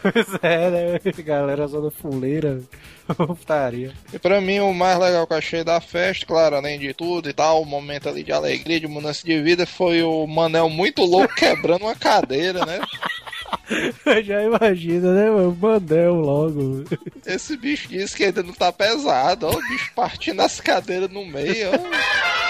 Pois 0.00 0.26
é, 0.42 0.70
né? 0.70 1.00
Galera 1.24 1.66
zona 1.66 1.90
fuleira. 1.90 2.60
Putaria. 3.16 3.92
E 4.12 4.18
pra 4.18 4.40
mim 4.40 4.60
o 4.60 4.72
mais 4.72 4.98
legal 4.98 5.26
que 5.26 5.32
eu 5.32 5.38
achei 5.38 5.64
da 5.64 5.80
festa, 5.80 6.24
claro, 6.24 6.56
além 6.56 6.78
de 6.78 6.94
tudo 6.94 7.28
e 7.28 7.32
tal, 7.32 7.62
o 7.62 7.66
momento 7.66 8.08
ali 8.08 8.22
de 8.22 8.32
alegria, 8.32 8.80
de 8.80 8.86
mudança 8.86 9.26
de 9.26 9.42
vida, 9.42 9.66
foi 9.66 10.02
o 10.02 10.26
Manel 10.26 10.68
muito 10.70 11.02
louco 11.02 11.34
quebrando 11.34 11.82
uma 11.82 11.94
cadeira, 11.94 12.64
né? 12.64 12.80
Já 14.24 14.42
imagina, 14.42 15.12
né, 15.14 15.30
mano? 15.30 15.56
Mandel 15.60 16.14
logo. 16.14 16.84
Esse 17.26 17.56
bicho 17.56 17.88
disse 17.88 18.16
que 18.16 18.24
ainda 18.24 18.42
não 18.42 18.52
tá 18.52 18.72
pesado, 18.72 19.46
ó, 19.46 19.50
o 19.50 19.68
bicho 19.68 19.92
partindo 19.94 20.40
as 20.40 20.60
cadeiras 20.60 21.10
no 21.10 21.24
meio, 21.26 21.70
ó. 21.70 22.44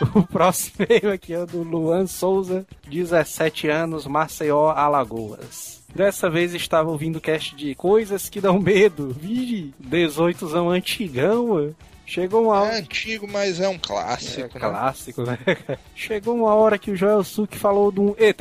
O 0.14 0.22
próximo 0.22 0.86
e-mail 0.88 1.12
aqui 1.12 1.34
é 1.34 1.40
o 1.40 1.46
do 1.46 1.62
Luan 1.62 2.06
Souza, 2.06 2.66
17 2.88 3.68
anos, 3.68 4.06
Maceió, 4.06 4.70
Alagoas. 4.70 5.82
Dessa 5.94 6.30
vez 6.30 6.54
estava 6.54 6.90
ouvindo 6.90 7.16
o 7.16 7.20
cast 7.20 7.54
de 7.54 7.74
coisas 7.74 8.28
que 8.28 8.40
dão 8.40 8.58
medo. 8.58 9.14
Vigi, 9.20 9.74
18zão 9.82 10.70
antigão, 10.70 11.48
mano. 11.48 11.76
Chegou 12.10 12.42
uma 12.46 12.56
É 12.56 12.60
hora. 12.60 12.76
antigo, 12.78 13.28
mas 13.30 13.60
é 13.60 13.68
um 13.68 13.74
É 13.74 13.78
clássico, 13.78 14.42
né? 14.42 14.60
clássico, 14.60 15.22
né? 15.22 15.38
Chegou 15.94 16.34
uma 16.34 16.52
hora 16.54 16.76
que 16.76 16.90
o 16.90 16.96
Joel 16.96 17.22
Suki 17.22 17.56
falou 17.56 17.92
de 17.92 18.00
um 18.00 18.16
ET, 18.18 18.40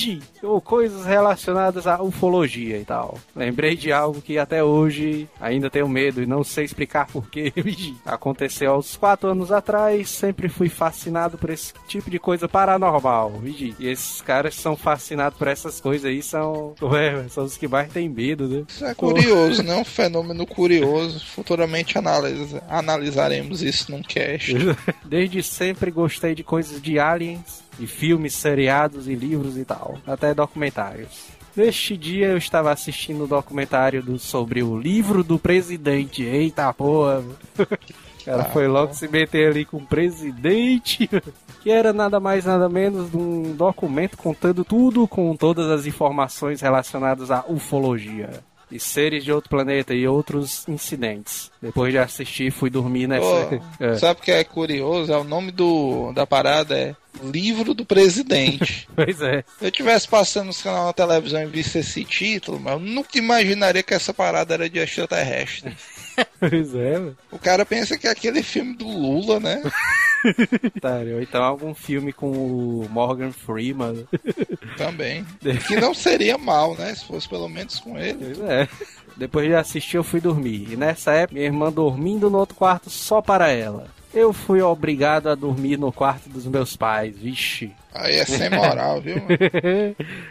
ou 0.42 0.62
coisas 0.62 1.04
relacionadas 1.04 1.86
à 1.86 2.02
ufologia 2.02 2.78
e 2.78 2.84
tal. 2.86 3.18
Lembrei 3.36 3.76
de 3.76 3.92
algo 3.92 4.22
que 4.22 4.38
até 4.38 4.64
hoje 4.64 5.28
ainda 5.38 5.68
tenho 5.68 5.86
medo 5.86 6.22
e 6.22 6.26
não 6.26 6.42
sei 6.42 6.64
explicar 6.64 7.06
porquê. 7.06 7.52
Aconteceu 8.06 8.72
aos 8.72 8.96
quatro 8.96 9.28
anos 9.28 9.52
atrás, 9.52 10.08
sempre 10.08 10.48
fui 10.48 10.70
fascinado 10.70 11.36
por 11.36 11.50
esse 11.50 11.74
tipo 11.86 12.08
de 12.10 12.18
coisa 12.18 12.48
paranormal. 12.48 13.42
E 13.44 13.74
esses 13.90 14.22
caras 14.22 14.54
que 14.56 14.62
são 14.62 14.74
fascinados 14.74 15.38
por 15.38 15.48
essas 15.48 15.80
coisas 15.82 16.06
aí 16.10 16.22
são, 16.22 16.74
ué, 16.80 17.26
são 17.28 17.44
os 17.44 17.58
que 17.58 17.68
mais 17.68 17.92
têm 17.92 18.08
medo, 18.08 18.48
né? 18.48 18.64
Isso 18.66 18.86
é 18.86 18.94
curioso, 18.94 19.62
né? 19.62 19.74
Um 19.76 19.84
fenômeno 19.84 20.46
curioso. 20.46 21.22
Futuramente 21.26 21.98
analisa, 21.98 22.62
analisaremos 23.02 23.62
isso 23.62 23.90
num 23.90 24.02
cast. 24.02 24.54
Desde 25.04 25.42
sempre 25.42 25.90
gostei 25.90 26.34
de 26.34 26.44
coisas 26.44 26.80
de 26.80 26.98
aliens, 26.98 27.62
de 27.78 27.86
filmes, 27.86 28.34
seriados 28.34 29.08
e 29.08 29.14
livros 29.14 29.56
e 29.56 29.64
tal, 29.64 29.98
até 30.06 30.32
documentários. 30.32 31.26
Neste 31.54 31.96
dia 31.96 32.28
eu 32.28 32.38
estava 32.38 32.72
assistindo 32.72 33.24
o 33.24 33.26
documentário 33.26 34.02
do, 34.02 34.18
sobre 34.18 34.62
o 34.62 34.78
livro 34.78 35.22
do 35.22 35.38
presidente. 35.38 36.22
Eita 36.22 36.72
porra! 36.72 37.22
Ah, 38.24 38.44
foi 38.44 38.68
logo 38.68 38.94
se 38.94 39.08
meter 39.08 39.48
ali 39.48 39.64
com 39.64 39.78
o 39.78 39.84
presidente, 39.84 41.10
que 41.60 41.68
era 41.68 41.92
nada 41.92 42.20
mais 42.20 42.44
nada 42.44 42.68
menos 42.68 43.12
um 43.12 43.52
documento 43.56 44.16
contando 44.16 44.64
tudo 44.64 45.08
com 45.08 45.34
todas 45.34 45.68
as 45.68 45.86
informações 45.86 46.60
relacionadas 46.60 47.32
à 47.32 47.44
ufologia. 47.48 48.30
E 48.72 48.80
seres 48.80 49.22
de 49.22 49.30
outro 49.30 49.50
planeta 49.50 49.94
e 49.94 50.08
outros 50.08 50.66
incidentes. 50.66 51.50
Depois 51.60 51.92
de 51.92 51.98
assistir, 51.98 52.50
fui 52.50 52.70
dormir 52.70 53.06
nessa. 53.06 53.46
Pô, 53.46 53.62
É. 53.78 53.96
Sabe 53.96 54.20
o 54.20 54.22
que 54.22 54.30
é 54.30 54.42
curioso? 54.44 55.12
É 55.12 55.16
o 55.16 55.24
nome 55.24 55.50
do, 55.50 56.12
da 56.12 56.26
parada 56.26 56.76
é 56.76 56.96
Livro 57.22 57.74
do 57.74 57.84
Presidente. 57.84 58.88
Pois 58.94 59.20
é. 59.20 59.44
Se 59.58 59.66
eu 59.66 59.70
tivesse 59.70 60.08
passando 60.08 60.46
nos 60.46 60.62
canal 60.62 60.86
na 60.86 60.92
televisão 60.92 61.42
e 61.42 61.46
visse 61.46 61.78
esse 61.78 62.04
título, 62.04 62.60
mas 62.60 62.74
eu 62.74 62.78
nunca 62.78 63.18
imaginaria 63.18 63.82
que 63.82 63.94
essa 63.94 64.14
parada 64.14 64.54
era 64.54 64.68
de 64.68 64.78
extraterrestre. 64.78 65.76
Pois 66.38 66.74
é, 66.74 66.98
mano. 66.98 67.16
O 67.30 67.38
cara 67.38 67.64
pensa 67.64 67.96
que 67.96 68.06
é 68.06 68.10
aquele 68.10 68.42
filme 68.42 68.74
do 68.74 68.86
Lula, 68.86 69.38
né? 69.38 69.62
Otário. 70.76 71.14
Ou 71.16 71.22
então 71.22 71.42
algum 71.42 71.74
filme 71.74 72.12
com 72.12 72.30
o 72.30 72.88
Morgan 72.90 73.30
Freeman. 73.32 74.06
Também. 74.76 75.24
Que 75.68 75.76
não 75.76 75.94
seria 75.94 76.36
mal, 76.36 76.74
né? 76.76 76.94
Se 76.94 77.04
fosse 77.04 77.28
pelo 77.28 77.48
menos 77.48 77.78
com 77.78 77.96
ele. 77.98 78.34
Pois 78.34 78.40
é. 78.40 78.68
Depois 79.16 79.46
de 79.46 79.54
assistir, 79.54 79.96
eu 79.96 80.04
fui 80.04 80.20
dormir. 80.20 80.72
E 80.72 80.76
nessa 80.76 81.12
época, 81.12 81.34
minha 81.34 81.46
irmã 81.46 81.70
dormindo 81.70 82.30
no 82.30 82.38
outro 82.38 82.56
quarto 82.56 82.90
só 82.90 83.20
para 83.20 83.50
ela. 83.50 83.86
Eu 84.12 84.32
fui 84.32 84.60
obrigado 84.60 85.28
a 85.28 85.34
dormir 85.34 85.78
no 85.78 85.92
quarto 85.92 86.28
dos 86.28 86.46
meus 86.46 86.76
pais. 86.76 87.16
Vixe. 87.16 87.72
Aí 87.94 88.16
é 88.16 88.24
sem 88.24 88.50
moral, 88.50 89.00
viu? 89.00 89.16
mano? 89.16 89.28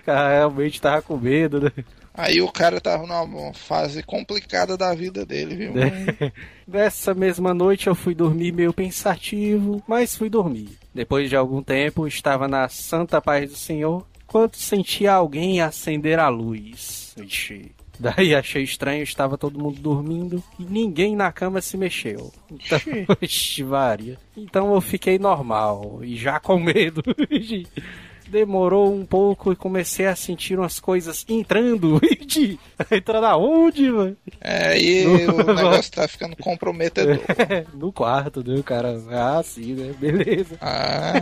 Cara, 0.06 0.30
realmente 0.30 0.82
tava 0.82 1.02
com 1.02 1.18
medo, 1.18 1.62
né? 1.62 1.72
Aí 2.14 2.42
o 2.42 2.52
cara 2.52 2.82
tava 2.82 3.08
numa 3.08 3.54
fase 3.54 4.04
complicada 4.04 4.78
da 4.78 4.94
vida 4.94 5.26
dele, 5.26 5.56
viu? 5.56 5.74
mano? 5.76 6.34
Nessa 6.68 7.14
mesma 7.14 7.54
noite 7.54 7.88
eu 7.88 7.96
fui 7.96 8.14
dormir 8.14 8.52
meio 8.52 8.74
pensativo, 8.74 9.82
mas 9.88 10.16
fui 10.16 10.30
dormir. 10.30 10.78
Depois 10.94 11.30
de 11.30 11.36
algum 11.36 11.64
tempo, 11.64 12.08
estava 12.08 12.48
na 12.48 12.68
santa 12.68 13.22
paz 13.22 13.50
do 13.50 13.58
Senhor, 13.58 14.06
quando 14.28 14.56
senti 14.56 15.08
alguém 15.08 15.62
acender 15.62 16.20
a 16.20 16.28
luz. 16.28 17.16
Ixi. 17.18 17.72
Daí 18.00 18.34
achei 18.34 18.64
estranho, 18.64 19.04
estava 19.04 19.38
todo 19.38 19.60
mundo 19.60 19.80
dormindo 19.80 20.44
e 20.58 20.64
ninguém 20.64 21.16
na 21.16 21.32
cama 21.32 21.62
se 21.62 21.78
mexeu. 21.78 22.34
Então, 22.50 22.80
ixi, 23.22 23.62
varia. 23.64 24.18
Então 24.36 24.74
eu 24.74 24.82
fiquei 24.82 25.20
normal 25.20 26.00
e 26.02 26.16
já 26.16 26.40
com 26.40 26.60
medo. 26.60 27.04
Demorou 28.32 28.94
um 28.94 29.06
pouco 29.06 29.52
e 29.52 29.58
comecei 29.58 30.08
a 30.08 30.16
sentir 30.16 30.58
umas 30.58 30.80
coisas 30.80 31.26
entrando. 31.28 32.00
Ixi. 32.26 32.58
Entrando 32.90 33.26
aonde, 33.26 33.92
mano? 33.92 34.16
É, 34.40 34.82
e 34.82 35.06
o 35.28 35.54
negócio 35.54 35.92
tá 35.92 36.08
ficando 36.08 36.38
comprometedor. 36.38 37.20
no 37.76 37.92
quarto, 37.92 38.42
né? 38.42 38.56
O 38.58 38.64
cara, 38.64 38.98
ah, 39.12 39.44
sim, 39.44 39.74
né? 39.74 39.94
Beleza. 40.00 40.56
Ah, 40.62 41.14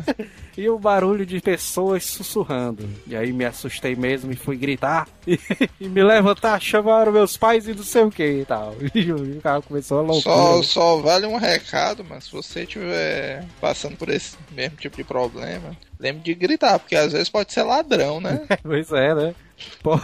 E 0.56 0.70
o 0.70 0.78
barulho 0.78 1.26
de 1.26 1.42
pessoas 1.42 2.06
sussurrando. 2.06 2.88
E 3.08 3.16
aí 3.16 3.34
me 3.34 3.44
assustei 3.46 3.96
mesmo 3.96 4.32
e 4.32 4.36
fui 4.36 4.56
gritar. 4.56 5.08
E, 5.26 5.40
e 5.82 5.90
me 5.90 6.04
levantar, 6.04 6.62
chamaram 6.62 7.12
meus 7.12 7.36
pais 7.36 7.68
e 7.68 7.74
não 7.74 7.84
sei 7.84 8.04
o 8.04 8.12
que 8.12 8.42
e 8.42 8.46
tal. 8.46 8.76
E 8.94 9.12
o 9.12 9.42
cara 9.42 9.62
começou 9.64 9.98
a 9.98 10.02
loucura. 10.02 10.22
só, 10.22 10.62
só 10.62 10.98
vale 10.98 11.26
um 11.26 11.38
recado, 11.38 12.06
mas 12.08 12.26
se 12.26 12.32
você 12.32 12.62
estiver 12.64 13.44
passando 13.60 13.98
por 13.98 14.10
esse 14.10 14.38
mesmo 14.52 14.78
tipo 14.78 14.96
de 14.96 15.04
problema, 15.04 15.76
lembre 16.00 16.22
de 16.24 16.34
gritar, 16.34 16.80
porque 16.80 16.96
às 16.96 17.12
vezes 17.12 17.30
pode 17.30 17.52
ser 17.54 17.64
ladrão, 17.64 18.20
né? 18.22 18.42
Pois 18.64 18.92
é, 18.92 19.14
né? 19.14 19.36
Po- 19.84 20.00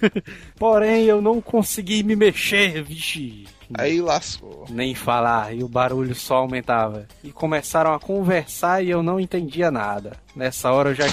Porém, 0.58 1.04
eu 1.04 1.22
não 1.22 1.40
consegui 1.40 2.02
me 2.02 2.14
mexer, 2.14 2.82
vixe. 2.82 3.46
Aí 3.78 4.00
lascou. 4.00 4.66
Nem 4.68 4.94
falar, 4.96 5.54
e 5.54 5.62
o 5.62 5.68
barulho 5.68 6.12
só 6.14 6.36
aumentava. 6.38 7.06
E 7.22 7.30
começaram 7.30 7.94
a 7.94 8.00
conversar 8.00 8.84
e 8.84 8.90
eu 8.90 9.00
não 9.02 9.20
entendia 9.20 9.70
nada. 9.70 10.12
Nessa 10.34 10.72
hora 10.72 10.90
eu 10.90 10.94
já 10.96 11.04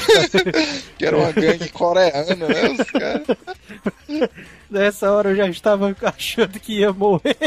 Que 0.98 1.05
era 1.05 1.15
uma 1.17 1.31
gangue 1.31 1.69
coreana, 1.69 2.36
né? 2.36 2.69
Os 2.72 2.91
caras. 2.91 3.27
Nessa 4.69 5.12
hora 5.12 5.29
eu 5.29 5.36
já 5.36 5.48
estava 5.48 5.96
achando 6.01 6.60
que 6.60 6.79
ia 6.79 6.91
morrer. 6.91 7.38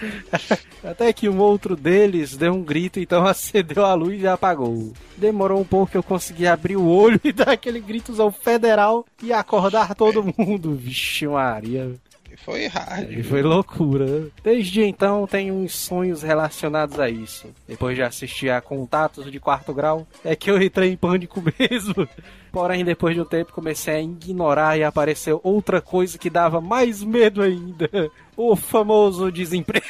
Até 0.84 1.12
que 1.12 1.28
um 1.28 1.38
outro 1.38 1.76
deles 1.76 2.36
deu 2.36 2.52
um 2.52 2.62
grito, 2.62 3.00
então 3.00 3.24
acendeu 3.26 3.84
a 3.84 3.94
luz 3.94 4.20
e 4.22 4.26
apagou. 4.26 4.92
Demorou 5.16 5.60
um 5.60 5.64
pouco 5.64 5.92
que 5.92 5.96
eu 5.96 6.02
consegui 6.02 6.46
abrir 6.46 6.76
o 6.76 6.86
olho 6.86 7.20
e 7.24 7.32
dar 7.32 7.50
aquele 7.50 7.80
gritozão 7.80 8.30
federal 8.30 9.04
e 9.22 9.32
acordar 9.32 9.94
todo 9.94 10.24
mundo. 10.36 10.74
Vixe 10.74 11.26
Maria. 11.26 11.94
E 12.36 12.44
foi 12.44 12.66
hard. 12.66 13.10
E 13.10 13.22
foi 13.22 13.42
loucura. 13.42 14.28
Desde 14.44 14.82
então 14.82 15.26
tenho 15.26 15.54
uns 15.54 15.74
sonhos 15.74 16.22
relacionados 16.22 17.00
a 17.00 17.08
isso. 17.08 17.48
Depois 17.66 17.96
de 17.96 18.02
assistir 18.02 18.50
a 18.50 18.60
Contatos 18.60 19.32
de 19.32 19.40
Quarto 19.40 19.72
Grau, 19.72 20.06
é 20.22 20.36
que 20.36 20.50
eu 20.50 20.60
entrei 20.60 20.92
em 20.92 20.96
pânico 20.96 21.42
mesmo. 21.58 22.06
Porém, 22.52 22.84
depois 22.84 23.14
de 23.14 23.20
um 23.20 23.24
tempo 23.24 23.52
comecei 23.52 23.94
a 23.94 24.00
ignorar 24.00 24.78
e 24.78 24.84
apareceu 24.84 25.40
outra 25.42 25.80
coisa 25.80 26.18
que 26.18 26.30
dava 26.30 26.60
mais 26.60 27.02
medo 27.02 27.42
ainda. 27.42 27.88
O 28.36 28.54
famoso 28.54 29.32
desemprego. 29.32 29.84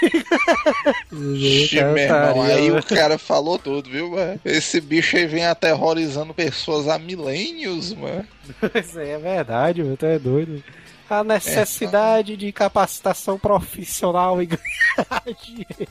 Ixi, 1.13 1.77
meu 1.77 1.97
irmão, 1.99 2.43
aí 2.43 2.71
o 2.71 2.83
cara 2.83 3.19
falou 3.19 3.59
tudo, 3.59 3.91
viu, 3.91 4.11
mano? 4.11 4.41
Esse 4.45 4.81
bicho 4.81 5.17
aí 5.17 5.27
vem 5.27 5.45
aterrorizando 5.45 6.33
pessoas 6.33 6.87
há 6.87 6.97
milênios, 6.99 7.93
mano. 7.93 8.25
Isso 8.81 8.99
aí 9.01 9.11
é 9.11 9.19
verdade, 9.19 9.83
meu, 9.83 9.97
tu 9.97 10.07
é 10.07 10.19
doido. 10.19 10.63
A 11.09 11.23
necessidade 11.23 12.37
de 12.37 12.51
capacitação 12.53 13.39
profissional 13.39 14.43
e 14.43 14.47
ganhar 14.51 15.23
dinheiro. 15.43 15.89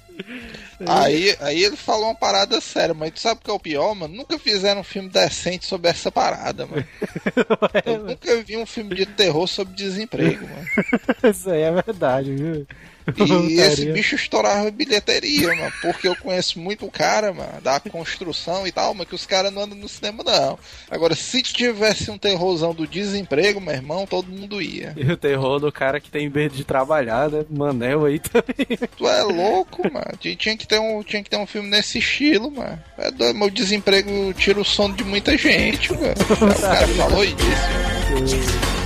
Aí, 0.88 1.36
aí 1.40 1.64
ele 1.64 1.76
falou 1.76 2.06
uma 2.06 2.16
parada 2.16 2.60
séria, 2.60 2.94
mas 2.94 3.12
tu 3.12 3.20
sabe 3.22 3.40
o 3.40 3.44
que 3.44 3.50
é 3.50 3.54
o 3.54 3.60
pior, 3.60 3.96
mano? 3.96 4.14
Nunca 4.14 4.38
fizeram 4.38 4.82
um 4.82 4.84
filme 4.84 5.10
decente 5.10 5.66
sobre 5.66 5.90
essa 5.90 6.12
parada, 6.12 6.66
mano. 6.66 6.86
Eu 7.86 8.04
nunca 8.04 8.44
vi 8.44 8.58
um 8.58 8.66
filme 8.66 8.96
de 8.96 9.06
terror 9.06 9.48
sobre 9.48 9.74
desemprego, 9.74 10.48
mano. 10.48 11.32
Isso 11.32 11.50
aí 11.50 11.62
é 11.62 11.72
verdade, 11.72 12.36
viu? 12.36 12.68
E 13.46 13.60
esse 13.60 13.92
bicho 13.92 14.16
estourava 14.16 14.72
bilheteria, 14.72 15.48
mano. 15.56 15.72
Porque 15.82 16.08
eu 16.08 16.16
conheço 16.16 16.60
muito 16.60 16.86
o 16.86 16.92
cara, 16.92 17.34
mano, 17.34 17.62
da 17.62 17.80
construção 17.80 18.66
e 18.66 18.72
tal, 18.72 18.94
mas 18.94 19.08
que 19.08 19.16
os 19.16 19.26
caras 19.26 19.52
não 19.54 19.64
andam 19.64 19.78
no 19.78 19.88
cinema, 19.88 20.24
não. 20.24 20.58
Agora, 20.90 21.16
se 21.16 21.42
tivesse 21.42 22.10
um 22.10 22.18
terrorzão 22.18 22.74
do 22.74 22.88
desemprego, 22.88 23.62
meu 23.62 23.74
irmão, 23.74 24.08
todo 24.08 24.32
mundo 24.32 24.62
ia. 24.62 24.94
E 24.98 25.12
o 25.12 25.18
terror 25.18 25.60
do 25.60 25.72
cara 25.72 26.00
que 26.00 26.10
tem 26.10 26.30
medo 26.30 26.56
de 26.56 26.64
trabalhar, 26.64 27.30
né? 27.30 27.46
Manel 27.50 28.06
aí 28.06 28.20
também. 28.20 28.78
Tu 28.98 29.08
é 29.08 29.24
louco, 29.24 29.84
mano. 29.92 30.18
Tinha 30.20 30.58
que 30.58 30.68
ter 30.68 30.80
um, 30.80 31.04
tinha 31.04 31.24
que 31.24 31.30
ter 31.30 31.38
um 31.38 31.46
filme 31.46 31.70
nesse 31.70 32.00
estilo, 32.00 32.52
mano. 32.52 32.82
É 32.98 33.12
doido, 33.12 33.38
meu 33.38 33.50
desemprego 33.50 34.34
tira 34.34 34.60
o 34.60 34.66
sono 34.66 34.96
de 34.96 35.04
muita 35.04 35.38
gente, 35.38 35.94
mano. 35.94 36.16
O 36.30 36.62
cara 36.62 36.88
falou 36.88 37.26
disso. 37.26 37.96
and 38.16 38.76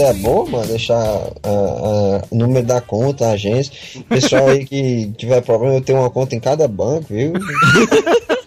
que 0.00 0.06
deu 0.06 0.10
ideia 0.10 0.14
boa, 0.14 0.46
mano, 0.46 0.66
deixar 0.66 0.96
ah, 0.96 1.30
ah, 1.44 2.22
o 2.30 2.36
número 2.36 2.66
da 2.66 2.80
conta, 2.80 3.26
a 3.26 3.32
agência. 3.32 3.72
Pessoal 4.08 4.48
aí 4.48 4.64
que 4.64 5.12
tiver 5.16 5.40
problema, 5.42 5.74
eu 5.74 5.80
tenho 5.80 5.98
uma 5.98 6.10
conta 6.10 6.34
em 6.34 6.40
cada 6.40 6.66
banco, 6.66 7.06
viu? 7.10 7.32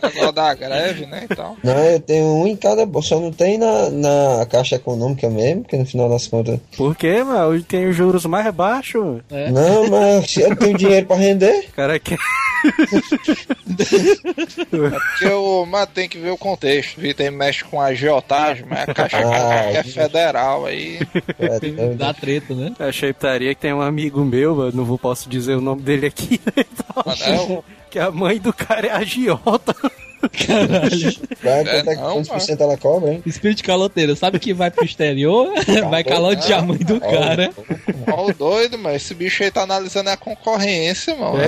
Agora 0.02 0.32
da 0.34 0.54
greve, 0.54 1.06
né? 1.06 1.26
Então. 1.30 1.56
Não, 1.64 1.78
eu 1.78 2.00
tenho 2.00 2.26
um 2.26 2.46
em 2.46 2.58
cada 2.58 2.86
banco, 2.86 3.06
só 3.06 3.20
não 3.20 3.32
tem 3.32 3.58
na, 3.58 3.90
na 3.90 4.46
Caixa 4.48 4.76
Econômica 4.76 5.30
mesmo, 5.30 5.62
porque 5.62 5.78
no 5.78 5.86
final 5.86 6.10
das 6.10 6.28
contas. 6.28 6.60
Por 6.76 6.94
quê, 6.94 7.24
mano? 7.24 7.48
Hoje 7.48 7.64
tem 7.64 7.88
os 7.88 7.96
juros 7.96 8.26
mais 8.26 8.54
baixos. 8.54 9.22
É. 9.32 9.50
Não, 9.50 9.90
mas 9.90 10.30
se 10.30 10.42
eu 10.42 10.56
tenho 10.58 10.78
dinheiro 10.78 11.06
pra 11.06 11.16
render. 11.16 11.68
O 11.70 11.76
cara 11.76 12.00
quer. 12.64 14.18
Porque 14.70 15.26
o, 15.28 15.66
mas 15.66 15.90
tem 15.90 16.08
que 16.08 16.18
ver 16.18 16.32
o 16.32 16.38
contexto. 16.38 17.00
Vitor 17.00 17.32
mexe 17.32 17.64
com 17.64 17.82
agiotagem, 17.82 18.66
mas 18.68 18.88
a 18.88 18.94
Caixa 18.94 19.18
Ah, 19.18 19.72
é 19.72 19.84
federal 19.84 20.66
aí. 20.66 21.00
É, 21.40 21.46
é, 21.92 21.96
Dá 21.96 22.14
treta, 22.14 22.54
né? 22.54 22.74
Achei 22.80 23.14
putaria 23.14 23.54
que 23.56 23.62
tem 23.62 23.74
um 23.74 23.82
amigo 23.82 24.24
meu, 24.24 24.62
eu 24.62 24.72
não 24.72 24.84
vou 24.86 24.98
posso 24.98 25.30
dizer 25.30 25.56
o 25.56 25.62
nome 25.62 25.82
dele 25.82 26.08
aqui, 26.08 26.40
né? 26.46 26.66
Então, 26.72 27.64
que 27.90 28.00
a 28.00 28.12
mãe 28.12 28.40
do 28.40 28.52
cara 28.52 28.88
é 28.88 28.92
agiota. 28.92 29.76
Caralho. 30.30 31.14
vai, 31.42 31.62
É, 31.62 31.64
quanto 31.66 31.90
é- 31.90 31.96
não, 31.96 32.24
quantos 32.24 32.50
mano. 32.50 32.62
ela 32.64 32.78
cobra, 32.78 33.14
hein? 33.14 33.24
Espírito 33.26 33.64
caloteiro, 33.64 34.16
sabe 34.16 34.40
que 34.40 34.54
vai 34.54 34.70
pro 34.72 34.86
exterior? 34.86 35.50
vai 35.90 36.04
calautear 36.04 36.60
a 36.60 36.62
mãe 36.62 36.78
do 36.80 37.00
cara. 37.00 37.52
ó 38.12 38.28
o 38.28 38.34
doido, 38.34 38.78
mas 38.78 38.98
esse 39.04 39.14
bicho 39.14 39.44
aí 39.44 39.52
tá 39.52 39.62
analisando 39.64 40.10
a 40.10 40.18
concorrência, 40.18 41.16
mano. 41.16 41.38
É. 41.42 41.46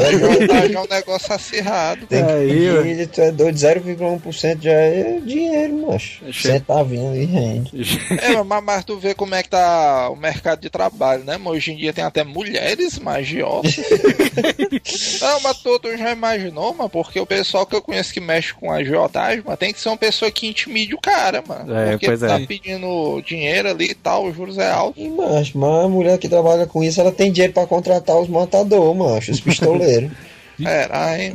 É. 0.65 0.69
Já 0.69 0.79
é 0.79 0.83
um 0.83 0.87
negócio 0.89 1.33
acirrado. 1.33 2.05
Tem 2.07 2.23
que 2.25 2.31
Aí, 2.31 2.47
pedir, 2.47 2.85
ele, 2.87 3.07
tu 3.07 3.21
é 3.21 3.31
doido, 3.31 3.55
0,1% 3.57 4.61
já 4.61 4.71
é 4.71 5.19
dinheiro, 5.23 5.87
macho. 5.87 6.23
Achei- 6.27 6.51
Centavinho 6.51 7.11
ali 7.11 7.25
rende. 7.25 7.99
É, 8.21 8.41
mas, 8.43 8.63
mas 8.63 8.83
tu 8.85 8.97
vê 8.97 9.13
como 9.13 9.35
é 9.35 9.43
que 9.43 9.49
tá 9.49 10.09
o 10.09 10.15
mercado 10.15 10.59
de 10.61 10.69
trabalho, 10.69 11.23
né? 11.23 11.37
Mas 11.37 11.53
hoje 11.53 11.71
em 11.73 11.77
dia 11.77 11.93
tem 11.93 12.03
até 12.03 12.23
mulheres 12.23 12.97
magiotas. 12.99 13.75
Não, 15.21 15.39
mas 15.41 15.57
tu, 15.57 15.79
tu 15.79 15.95
já 15.97 16.11
imaginou, 16.11 16.73
mano? 16.73 16.89
Porque 16.89 17.19
o 17.19 17.25
pessoal 17.25 17.65
que 17.65 17.75
eu 17.75 17.81
conheço 17.81 18.13
que 18.13 18.19
mexe 18.19 18.53
com 18.53 18.64
agiotagem, 18.71 19.43
mano, 19.43 19.57
tem 19.57 19.73
que 19.73 19.79
ser 19.79 19.89
uma 19.89 19.97
pessoa 19.97 20.29
que 20.31 20.47
intimide 20.47 20.93
o 20.93 20.99
cara, 20.99 21.43
mano. 21.47 21.75
É, 21.75 21.91
porque 21.91 22.05
pois 22.07 22.21
ele 22.21 22.31
tá 22.31 22.41
é. 22.41 22.45
pedindo 22.45 23.21
dinheiro 23.21 23.69
ali 23.69 23.91
e 23.91 23.95
tal, 23.95 24.25
os 24.25 24.35
juros 24.35 24.57
é 24.57 24.69
alto. 24.69 24.99
E, 24.99 25.07
macho, 25.09 25.57
mas 25.57 25.85
a 25.85 25.87
mulher 25.87 26.17
que 26.17 26.29
trabalha 26.29 26.65
com 26.65 26.83
isso, 26.83 26.99
ela 26.99 27.11
tem 27.11 27.31
dinheiro 27.31 27.53
pra 27.53 27.67
contratar 27.67 28.17
os 28.17 28.27
matadores, 28.27 28.97
macho, 28.97 29.31
os 29.31 29.41
pistoleiros. 29.41 30.11
Era, 30.63 31.19
hein? 31.21 31.33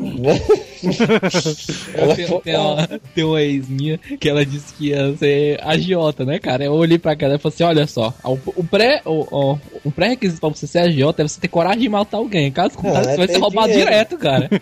ela 1.95 2.15
Tem, 2.15 2.27
tem 2.41 2.57
uma, 2.57 2.89
tem 3.15 3.25
uma 3.25 3.43
ex 3.43 3.69
minha 3.69 3.99
que 3.99 4.29
ela 4.29 4.45
disse 4.45 4.73
que 4.75 4.89
ia 4.89 5.17
ser 5.17 5.61
agiota, 5.63 6.25
né, 6.25 6.39
cara? 6.39 6.65
Eu 6.65 6.73
olhei 6.73 6.99
pra 6.99 7.17
cara 7.17 7.35
e 7.35 7.39
falei 7.39 7.55
assim: 7.55 7.65
olha 7.65 7.87
só, 7.87 8.15
o, 8.25 8.39
o 8.57 8.65
pré, 8.65 9.03
o, 9.05 9.27
o, 9.31 9.59
o 9.85 9.91
pré-requisito 9.91 10.41
pra 10.41 10.49
você 10.49 10.67
ser 10.67 10.79
agiota 10.81 11.23
é 11.23 11.29
você 11.29 11.41
ter 11.41 11.49
coragem 11.49 11.81
de 11.81 11.89
matar 11.89 12.19
alguém. 12.19 12.51
Caso 12.51 12.75
contrário, 12.77 13.09
Ah, 13.09 13.13
você 13.13 13.17
vai 13.19 13.29
ser 13.29 13.39
roubado 13.39 13.73
direto, 13.73 14.17
cara. 14.17 14.49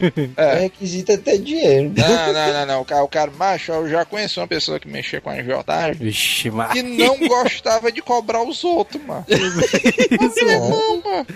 O 0.58 0.60
requisito 0.60 1.12
é 1.12 1.16
ter 1.16 1.38
dinheiro. 1.38 1.92
Não, 1.96 2.32
não, 2.32 2.52
não, 2.52 2.66
não. 2.66 2.80
O 2.80 2.84
cara, 2.84 3.04
o 3.04 3.08
cara 3.08 3.30
macho, 3.36 3.72
eu 3.72 3.88
já 3.88 4.04
conheci 4.04 4.38
uma 4.40 4.46
pessoa 4.48 4.78
que 4.80 4.88
mexia 4.88 5.20
com 5.20 5.30
agiotagem 5.30 5.94
Vixe, 6.06 6.50
mas. 6.50 6.72
que 6.72 6.82
não 6.82 7.16
gostava 7.26 7.90
de 7.92 8.00
cobrar 8.02 8.42
os 8.42 8.62
outros, 8.64 9.02
mano. 9.04 9.24
Mas, 10.18 10.34
meu 10.36 10.48
irmão, 10.48 11.02
mano. 11.04 11.26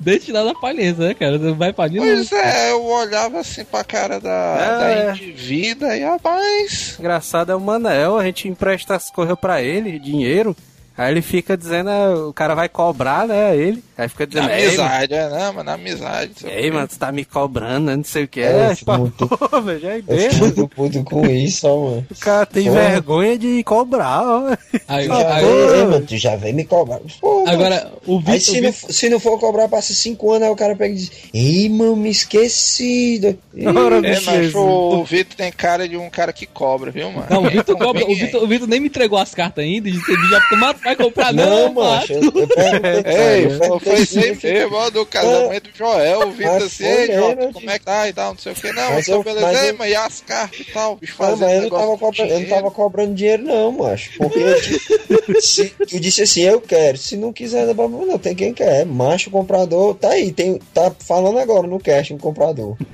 Deixa 0.00 0.32
lá 0.32 0.44
na 0.44 0.54
palheza, 0.54 1.08
né, 1.08 1.14
cara? 1.14 1.38
Você 1.38 1.52
vai 1.52 1.72
pra 1.72 1.84
ali, 1.84 1.98
Pois 1.98 2.30
é, 2.32 2.61
eu 2.70 2.84
olhava 2.84 3.40
assim 3.40 3.64
pra 3.64 3.84
cara 3.84 4.20
da, 4.20 4.30
É. 4.30 5.06
da 5.06 5.12
indivídua 5.12 5.96
e 5.96 6.00
rapaz. 6.02 6.96
Engraçado 6.98 7.52
é 7.52 7.54
o 7.54 7.60
Manel, 7.60 8.16
a 8.18 8.24
gente 8.24 8.48
empresta 8.48 8.94
as 8.94 9.10
coisas 9.10 9.38
pra 9.38 9.60
ele, 9.62 9.98
dinheiro, 9.98 10.56
Aí 10.96 11.10
ele 11.10 11.22
fica 11.22 11.56
dizendo, 11.56 11.90
ah, 11.90 12.28
o 12.28 12.32
cara 12.32 12.54
vai 12.54 12.68
cobrar, 12.68 13.26
né, 13.26 13.56
ele. 13.56 13.82
Aí 13.96 14.08
fica 14.08 14.24
Na 14.26 14.26
dizendo, 14.26 14.48
mano, 14.48 14.62
amizade, 14.64 15.14
é, 15.14 15.28
não, 15.28 15.52
mas 15.52 15.64
na 15.64 15.72
amizade. 15.74 16.32
ei, 16.46 16.70
mano, 16.70 16.88
tu 16.88 16.98
tá 16.98 17.10
me 17.12 17.24
cobrando, 17.24 17.86
né, 17.86 17.96
não 17.96 18.04
sei 18.04 18.24
o 18.24 18.28
que. 18.28 18.40
É, 18.40 18.70
É, 18.70 18.74
tipo, 18.74 18.92
fico 18.92 18.98
muito- 18.98 19.28
pô, 19.28 19.60
velho, 19.60 19.80
já 19.80 19.88
é 19.96 19.98
Eu 20.06 20.38
mano. 20.38 20.68
puto 20.68 21.02
com 21.04 21.26
isso, 21.26 21.66
ó, 21.66 21.90
mano. 21.90 22.06
O 22.10 22.14
cara 22.20 22.46
tem 22.46 22.64
Porra. 22.64 22.80
vergonha 22.80 23.38
de 23.38 23.62
cobrar, 23.64 24.22
ó. 24.22 24.56
Aí, 24.88 25.08
Tu 25.08 25.14
já 25.14 25.34
aí- 25.34 25.44
ei, 25.44 25.84
mano, 25.86 26.06
tu 26.06 26.16
já 26.16 26.36
veio 26.36 26.54
me 26.54 26.64
cobrar. 26.64 27.00
Pô, 27.20 27.40
mano. 27.44 27.50
agora, 27.50 27.92
o 28.06 28.16
Aí 28.18 28.38
Vitor. 28.38 28.40
se 28.54 28.60
não, 28.60 28.72
se 28.72 29.08
não 29.08 29.20
for 29.20 29.38
cobrar, 29.38 29.68
passa 29.68 29.94
cinco 29.94 30.30
anos, 30.32 30.46
aí 30.48 30.52
o 30.52 30.56
cara 30.56 30.74
pega 30.76 30.94
e 30.94 30.96
diz, 30.98 31.10
ei, 31.32 31.68
mano, 31.68 31.96
me 31.96 32.10
esqueci. 32.10 33.18
do- 33.18 33.38
Ora, 33.78 33.96
É, 34.06 34.20
mas 34.20 34.54
o 34.54 35.04
Vitor 35.04 35.36
tem 35.36 35.52
cara 35.52 35.88
de 35.88 35.96
um 35.96 36.10
cara 36.10 36.32
que 36.32 36.46
cobra, 36.46 36.90
viu, 36.90 37.10
mano? 37.10 37.26
Não, 37.30 37.44
o 37.44 37.50
Vitor 37.50 37.76
cobra. 37.78 38.04
O. 38.04 38.14
Vitor, 38.14 38.42
o 38.42 38.46
Vitor 38.46 38.68
nem 38.68 38.80
me 38.80 38.86
entregou 38.88 39.18
as 39.18 39.34
cartas 39.34 39.64
ainda. 39.64 39.88
E 39.88 39.92
já 39.94 40.40
"Mas 40.56 40.76
vai 40.82 40.96
comprar, 40.96 41.32
não, 41.32 41.44
Não, 41.66 41.72
mano. 41.74 41.90
macho, 41.96 42.12
eu, 42.12 42.22
eu 42.22 42.30
perguntei, 42.48 43.12
Ei, 43.14 43.44
eu 43.46 43.50
foi, 43.50 43.58
perguntei 43.58 43.96
foi 43.96 43.96
se 43.96 44.02
isso 44.02 44.18
aí 44.18 44.24
ele- 44.52 44.60
mesmo, 44.60 44.76
ó, 44.76 44.90
do 44.90 45.06
casamento 45.06 45.70
do 45.70 45.76
Joel, 45.78 46.28
o 46.28 46.32
Vitor 46.32 46.62
assim, 46.62 46.84
ei, 46.84 47.06
Jota, 47.12 47.42
eu 47.42 47.52
como 47.52 47.70
é 47.70 47.78
que 47.78 47.84
tá 47.84 48.08
e 48.08 48.12
tal, 48.12 48.32
não 48.32 48.38
sei 48.38 48.52
o 48.52 48.54
que, 48.54 48.72
não, 48.72 48.90
Mas 48.90 49.08
eu- 49.08 49.22
beleza, 49.22 49.46
mas 49.46 49.62
ei, 49.62 49.70
eu- 49.70 49.76
mas 49.78 49.90
e 49.90 49.94
as 49.94 50.20
cartas 50.20 50.60
e 50.60 50.64
tal, 50.64 50.96
bicho 50.96 51.14
Não, 51.18 51.28
fazendo 51.28 51.40
mas 51.48 51.54
eu 51.56 51.62
não, 51.62 51.70
tava 51.70 51.98
cobrando, 51.98 52.20
eu 52.20 52.26
não 52.28 52.34
dinheiro. 52.42 52.54
tava 52.56 52.70
cobrando 52.70 53.14
dinheiro, 53.14 53.42
não, 53.44 53.72
macho. 53.72 54.10
Porque 54.18 54.54
tipo, 54.60 55.40
se 55.40 55.64
tu 55.88 56.00
disse 56.00 56.22
assim, 56.22 56.42
eu 56.42 56.60
quero. 56.60 56.98
Se 56.98 57.16
não 57.16 57.32
quiser, 57.32 57.66
não, 57.74 58.18
tem 58.18 58.34
quem 58.34 58.52
quer. 58.52 58.84
Macho, 58.86 59.30
comprador, 59.30 59.94
tá 59.94 60.10
aí. 60.10 60.32
Tem, 60.32 60.58
tá 60.74 60.92
falando 61.00 61.38
agora 61.38 61.66
no 61.66 61.78
cast 61.78 62.12
o 62.14 62.18
comprador. 62.18 62.76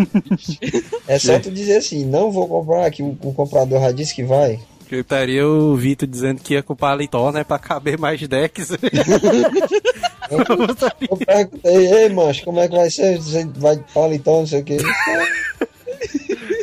É 1.07 1.19
só 1.19 1.39
tu 1.39 1.51
dizer 1.51 1.79
assim, 1.79 2.05
não 2.05 2.31
vou 2.31 2.47
comprar, 2.47 2.91
que 2.91 3.03
o, 3.03 3.17
o 3.23 3.33
comprador 3.33 3.81
já 3.81 3.93
disse 3.93 4.15
que 4.15 4.23
vai. 4.23 4.61
Eu 4.91 5.01
estaria 5.01 5.47
o 5.47 5.77
Vitor 5.77 6.09
dizendo 6.09 6.41
que 6.41 6.55
ia 6.55 6.63
com 6.63 6.75
paletó, 6.75 7.31
né, 7.31 7.45
pra 7.45 7.59
caber 7.59 7.99
mais 7.99 8.27
decks. 8.27 8.71
Eu 10.31 11.17
perguntei, 11.17 11.87
ei, 11.93 12.09
macho, 12.11 12.45
como 12.45 12.61
é 12.61 12.69
que 12.69 12.77
vai 12.77 12.91
ser? 12.91 13.17
Você 13.19 13.45
vai 13.57 13.77
de 13.77 13.85
paletó, 13.93 14.41
não 14.41 14.47
sei 14.47 14.61
o 14.61 14.65
que. 14.65 14.77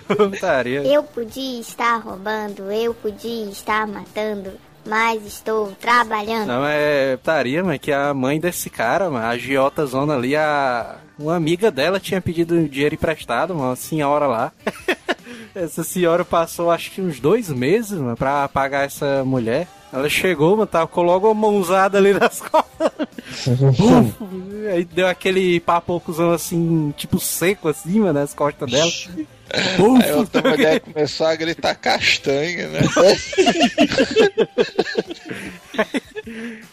Eu 0.08 0.30
estaria. 0.30 0.84
Eu 0.84 1.04
podia 1.04 1.60
estar 1.60 1.98
roubando, 1.98 2.72
eu 2.72 2.94
podia 2.94 3.46
estar 3.50 3.88
matando, 3.88 4.52
mas 4.86 5.26
estou 5.26 5.72
trabalhando. 5.82 6.48
Não, 6.48 6.66
é 6.66 7.16
estaria, 7.16 7.64
mas 7.64 7.80
que 7.80 7.92
a 7.92 8.14
mãe 8.14 8.40
desse 8.40 8.70
cara, 8.70 9.10
mano, 9.10 9.26
a 9.26 9.38
Giota 9.38 9.86
Zona 9.86 10.14
ali, 10.16 10.36
a. 10.36 10.98
Uma 11.18 11.36
amiga 11.36 11.72
dela 11.72 12.00
tinha 12.00 12.20
pedido 12.22 12.68
dinheiro 12.68 12.96
emprestado, 12.96 13.54
uma 13.54 13.76
senhora 13.76 14.28
lá. 14.28 14.52
Essa 15.56 15.84
senhora 15.86 16.26
passou 16.26 16.70
acho 16.70 16.91
que 16.91 17.02
uns 17.02 17.20
dois 17.20 17.50
meses, 17.50 17.98
mano, 17.98 18.18
pra 18.18 18.48
pagar 18.50 18.86
essa 18.86 19.24
mulher. 19.24 19.68
Ela 19.94 20.10
chegou, 20.10 20.58
mano, 20.58 20.68
tava 20.68 20.88
com 20.88 21.02
logo 21.02 21.32
uma 21.32 21.50
mãozada 21.50 21.98
ali 21.98 22.13
nas 22.13 22.41
costas. 22.52 22.91
Aí 24.70 24.84
deu 24.84 25.08
aquele 25.08 25.62
papocuzão 25.62 26.32
assim, 26.32 26.94
tipo 26.98 27.18
seco 27.18 27.70
assim, 27.70 28.02
mano, 28.02 28.20
nas 28.20 28.34
costas 28.34 28.70
dela. 28.70 28.91
Buf! 29.78 30.04
Aí 30.04 30.12
outra 30.12 30.41
mulher 30.50 30.82
começou 30.82 31.28
a 31.28 31.36
gritar 31.36 31.76
castanha, 31.76 32.68
né? 32.68 32.80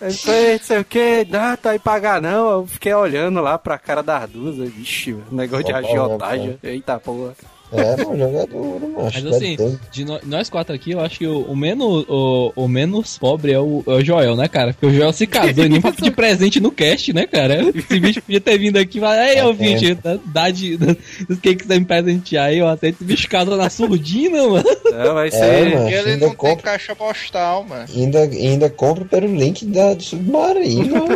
Aí 0.01 0.12
foi, 0.14 0.53
não 0.55 0.59
sei 0.59 0.79
o 0.79 0.85
que, 0.85 1.27
não, 1.31 1.57
tá 1.57 1.71
aí 1.71 1.79
pagar 1.79 2.21
não. 2.21 2.51
Eu 2.51 2.66
fiquei 2.66 2.92
olhando 2.95 3.40
lá 3.40 3.59
pra 3.59 3.79
cara 3.79 4.03
das 4.03 4.29
duas, 4.31 4.57
vixe, 4.73 5.12
mano, 5.12 5.27
negócio 5.31 5.66
de 5.66 5.73
agiotagem. 5.73 6.59
Eita 6.62 6.99
porra. 6.99 7.35
É, 7.72 8.04
mano, 8.04 8.18
jogador, 8.18 8.80
macho. 8.90 9.24
Mas 9.24 9.37
assim, 9.37 9.78
de 9.90 10.04
nó- 10.04 10.20
nós 10.24 10.50
quatro 10.50 10.74
aqui, 10.74 10.92
eu 10.92 11.00
acho 11.00 11.18
que 11.18 11.26
o, 11.26 11.42
o 11.42 11.56
menos, 11.56 12.04
o, 12.08 12.52
o 12.54 12.68
menos 12.68 13.16
pobre 13.18 13.52
é 13.52 13.58
o, 13.58 13.82
é 13.87 13.90
o 13.92 14.04
Joel, 14.04 14.37
né, 14.37 14.48
cara? 14.48 14.72
Porque 14.74 14.87
o 14.87 14.94
Joel 14.94 15.12
se 15.12 15.26
casou 15.26 15.64
e 15.64 15.68
nem 15.68 15.80
pra 15.80 15.92
pedir 15.92 16.11
presente 16.11 16.61
no 16.61 16.70
cast, 16.70 17.12
né, 17.12 17.26
cara? 17.26 17.62
Esse 17.74 17.98
bicho 18.00 18.20
podia 18.22 18.40
ter 18.40 18.58
vindo 18.58 18.76
aqui 18.78 18.98
e 18.98 19.00
falar, 19.00 19.28
ei, 19.28 19.37
É 19.38 19.44
ouvinte, 19.44 19.94
dá, 19.94 20.18
dá 20.26 20.50
de. 20.50 20.76
dá- 20.76 20.96
Quem 21.42 21.56
quiser 21.56 21.78
me 21.78 21.87
presentear 21.87 22.46
aí, 22.48 22.58
eu 22.58 22.68
aceito. 22.68 22.96
Esse 22.96 23.04
bicho 23.04 23.28
casou 23.28 23.56
na 23.56 23.70
surdina, 23.70 24.42
mano. 24.48 24.64
Não, 24.90 25.14
vai 25.14 25.28
É, 25.28 25.30
ser. 25.30 25.64
mano. 25.70 25.82
Porque 25.82 25.94
ele 25.94 26.11
ainda 26.11 26.26
não 26.26 26.28
tem 26.28 26.37
compra. 26.37 26.62
caixa 26.72 26.94
postal, 26.94 27.64
mano. 27.64 27.87
Ainda, 27.94 28.18
ainda 28.20 28.70
compra 28.70 29.04
pelo 29.04 29.35
link 29.35 29.64
da, 29.66 29.94
do 29.94 30.02
submarino. 30.02 31.04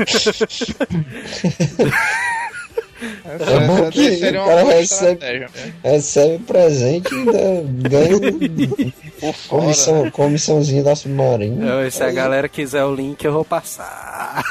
Essa, 3.24 3.50
É 3.50 3.66
bom 3.66 3.90
que 3.90 4.08
o 4.10 4.44
cara 4.44 4.62
recebe-? 4.64 5.46
Recebe 5.82 6.44
presente 6.44 7.14
e 7.14 7.18
ainda 7.18 7.88
ganha 7.88 8.20
fora. 9.32 9.62
comissão, 9.62 10.10
comissãozinha 10.10 10.82
da 10.82 10.94
submarino. 10.96 11.56
Não, 11.56 11.90
se 11.90 12.02
a 12.02 12.10
galera 12.10 12.48
quiser 12.48 12.84
o 12.84 12.94
link, 12.94 13.22
eu 13.24 13.32
vou 13.32 13.44
passar. 13.44 14.42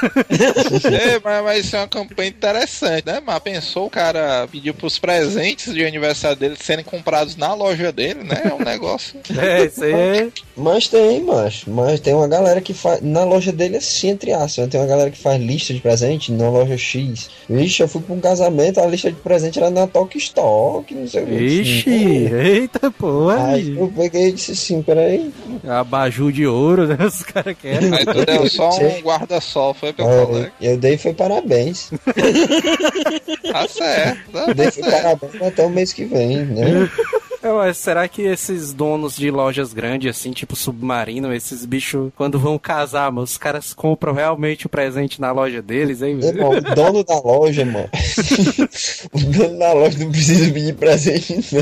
É, 0.90 1.20
mas, 1.22 1.44
mas 1.44 1.64
isso 1.64 1.76
é 1.76 1.78
uma 1.80 1.88
campanha 1.88 2.28
interessante, 2.28 3.06
né? 3.06 3.22
Mas 3.24 3.38
pensou 3.40 3.86
o 3.86 3.90
cara 3.90 4.46
pedir 4.50 4.72
pros 4.72 4.98
presentes 4.98 5.72
de 5.72 5.84
aniversário 5.84 6.36
dele 6.36 6.56
serem 6.60 6.84
comprados 6.84 7.36
na 7.36 7.54
loja 7.54 7.92
dele, 7.92 8.22
né? 8.24 8.42
É 8.44 8.54
um 8.54 8.64
negócio. 8.64 9.20
É, 9.40 9.64
isso 9.64 9.82
aí 9.82 9.92
é. 9.92 10.28
Mas 10.56 10.88
tem, 10.88 11.22
macho. 11.22 11.70
Mas 11.70 12.00
tem 12.00 12.14
uma 12.14 12.28
galera 12.28 12.60
que 12.60 12.74
faz. 12.74 13.00
Na 13.00 13.24
loja 13.24 13.52
dele, 13.52 13.76
assim, 13.78 14.08
entre 14.08 14.32
aspas. 14.32 14.68
Tem 14.68 14.78
uma 14.78 14.86
galera 14.86 15.10
que 15.10 15.18
faz 15.18 15.40
lista 15.40 15.72
de 15.72 15.80
presente 15.80 16.30
na 16.30 16.50
loja 16.50 16.76
X. 16.76 17.30
Vixe, 17.48 17.82
eu 17.82 17.88
fui 17.88 18.02
pra 18.02 18.14
um 18.14 18.20
casamento, 18.20 18.80
a 18.80 18.86
lista 18.86 19.10
de 19.10 19.16
presente 19.16 19.58
era 19.58 19.70
na 19.70 19.86
Talk 19.86 20.16
Stock, 20.18 20.94
não 20.94 21.08
sei 21.08 21.22
o 21.22 21.26
que. 21.26 21.34
Ixi, 21.34 21.90
eita 22.34 22.90
porra. 22.90 23.46
Aí 23.46 23.76
eu 23.76 23.90
peguei 23.96 24.28
e 24.28 24.32
disse 24.32 24.52
assim, 24.62 24.82
peraí. 24.82 25.32
Abajur 25.68 26.30
de 26.32 26.46
ouro, 26.46 26.86
né? 26.86 26.96
Os 27.04 27.22
caras 27.22 27.56
querem. 27.60 27.92
Aí 27.94 28.04
tu 28.04 28.24
deu 28.24 28.48
só 28.48 28.70
um 28.70 29.00
guarda-sol, 29.00 29.74
foi 29.74 29.88
Aí, 29.90 29.94
colega. 29.94 30.52
eu 30.60 30.76
dei 30.78 30.96
foi 30.96 31.12
parabéns. 31.14 31.90
Tá 33.52 33.66
certo, 33.66 34.20
Eu 34.32 34.46
tá 34.46 34.52
dei 34.52 34.70
foi 34.70 34.82
certo. 34.84 35.02
parabéns 35.18 35.42
até 35.42 35.66
o 35.66 35.70
mês 35.70 35.92
que 35.92 36.04
vem, 36.04 36.44
né? 36.44 36.88
Mas 37.42 37.78
será 37.78 38.06
que 38.06 38.22
esses 38.22 38.72
donos 38.72 39.16
de 39.16 39.30
lojas 39.30 39.72
grandes, 39.72 40.10
assim, 40.10 40.30
tipo 40.30 40.54
Submarino, 40.54 41.32
esses 41.32 41.64
bichos, 41.64 42.12
quando 42.16 42.38
vão 42.38 42.58
casar, 42.58 43.10
mano, 43.10 43.24
os 43.24 43.38
caras 43.38 43.72
compram 43.72 44.12
realmente 44.12 44.66
o 44.66 44.68
presente 44.68 45.20
na 45.20 45.32
loja 45.32 45.62
deles, 45.62 46.02
hein? 46.02 46.18
velho? 46.18 46.38
Irmão, 46.38 46.50
o 46.50 46.60
dono 46.60 47.04
da 47.04 47.18
loja, 47.18 47.64
mano. 47.64 47.88
o 49.12 49.18
dono 49.18 49.58
da 49.58 49.72
loja 49.72 49.98
não 49.98 50.10
precisa 50.10 50.52
pedir 50.52 50.74
presente, 50.74 51.54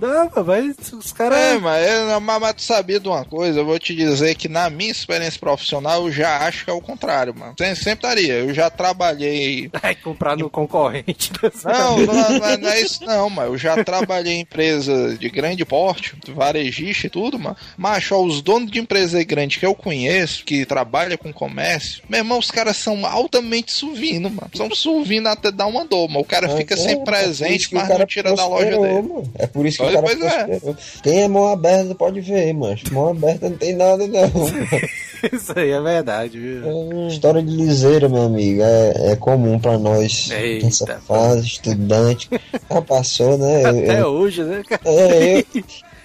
não. 0.00 0.10
Não, 0.10 0.44
mas 0.44 0.92
os 0.92 1.12
caras. 1.12 1.60
mas, 1.60 1.86
é, 1.86 2.18
mas, 2.18 2.40
mas 2.40 2.54
tu 2.54 2.62
sabia 2.62 2.98
de 2.98 3.08
uma 3.08 3.24
coisa? 3.24 3.60
Eu 3.60 3.66
vou 3.66 3.78
te 3.78 3.94
dizer 3.94 4.34
que 4.34 4.48
na 4.48 4.70
minha 4.70 4.90
experiência 4.90 5.38
profissional 5.38 6.06
eu 6.06 6.12
já 6.12 6.46
acho 6.46 6.64
que 6.64 6.70
é 6.70 6.74
o 6.74 6.80
contrário, 6.80 7.34
mano. 7.36 7.54
Sempre, 7.58 7.82
sempre 7.82 8.02
daria. 8.08 8.34
Eu 8.34 8.54
já 8.54 8.70
trabalhei. 8.70 9.70
Vai 9.82 9.94
comprar 9.94 10.36
no 10.36 10.48
concorrente. 10.48 11.30
Não, 11.64 11.98
não, 11.98 12.14
não, 12.14 12.58
não 12.58 12.68
é 12.68 12.80
isso 12.80 13.04
não, 13.04 13.30
mas 13.30 13.46
eu 13.46 13.58
já 13.58 13.82
trabalhei 13.84 14.34
em 14.34 14.40
empresa 14.40 15.09
de 15.18 15.28
grande 15.30 15.64
porte, 15.64 16.14
varejista 16.34 17.06
e 17.06 17.10
tudo, 17.10 17.38
mano. 17.38 17.56
Macho, 17.76 18.14
ó, 18.14 18.22
os 18.24 18.40
donos 18.42 18.70
de 18.70 18.78
empresa 18.78 19.22
grande 19.24 19.58
que 19.58 19.66
eu 19.66 19.74
conheço, 19.74 20.44
que 20.44 20.64
trabalha 20.64 21.16
com 21.18 21.32
comércio, 21.32 22.02
meu 22.08 22.18
irmão, 22.18 22.38
os 22.38 22.50
caras 22.50 22.76
são 22.76 23.04
altamente 23.06 23.72
suvinos, 23.72 24.32
mano. 24.32 24.50
São 24.54 24.70
suvinos 24.74 25.30
até 25.32 25.50
dar 25.50 25.66
uma 25.66 25.84
dor, 25.84 26.08
mano. 26.08 26.20
O 26.20 26.24
cara 26.24 26.48
Mas 26.48 26.56
fica 26.58 26.74
é, 26.74 26.76
sem 26.76 26.92
é 27.00 27.04
presente, 27.04 27.68
o 27.72 27.74
mas 27.76 27.86
cara 27.88 27.98
não 28.00 28.06
tira 28.06 28.34
da 28.34 28.46
loja 28.46 28.70
dele. 28.70 29.02
mano. 29.02 29.30
É 29.38 29.46
por 29.46 29.66
isso 29.66 29.78
que 29.78 29.84
Pois- 29.84 29.94
o 29.96 30.02
cara 30.02 30.40
pois 30.52 30.68
é. 30.68 30.74
Quem 31.02 31.22
é 31.22 31.28
mão 31.28 31.48
aberta 31.48 31.94
pode 31.94 32.20
ver, 32.20 32.52
mas 32.52 32.82
mão 32.90 33.08
aberta 33.08 33.48
não 33.48 33.56
tem 33.56 33.74
nada, 33.74 34.06
não. 34.06 34.30
Isso 35.32 35.52
aí 35.54 35.70
é 35.70 35.80
verdade, 35.82 36.38
viu? 36.38 37.06
História 37.08 37.42
de 37.42 37.54
liseira, 37.54 38.08
meu 38.08 38.22
amigo, 38.22 38.62
é, 38.62 39.12
é 39.12 39.16
comum 39.16 39.58
pra 39.58 39.76
nós 39.78 40.30
Eita, 40.30 40.64
nessa 40.64 40.98
fase, 41.06 41.46
estudante. 41.46 42.30
Já 42.70 42.80
passou, 42.80 43.36
né? 43.36 43.64
Até 43.68 44.00
eu, 44.00 44.06
hoje, 44.06 44.42
né, 44.42 44.62
cara? 44.66 44.80
É, 45.00 45.38
eu, 45.40 45.64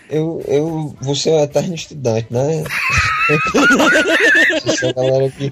eu, 0.10 0.44
eu 0.48 0.96
vou 1.02 1.16
ser 1.16 1.32
um 1.32 1.44
eterno 1.44 1.76
estudante, 1.76 2.28
né? 2.30 2.64
Essa 4.66 4.94
galera 4.94 5.26
aqui. 5.26 5.52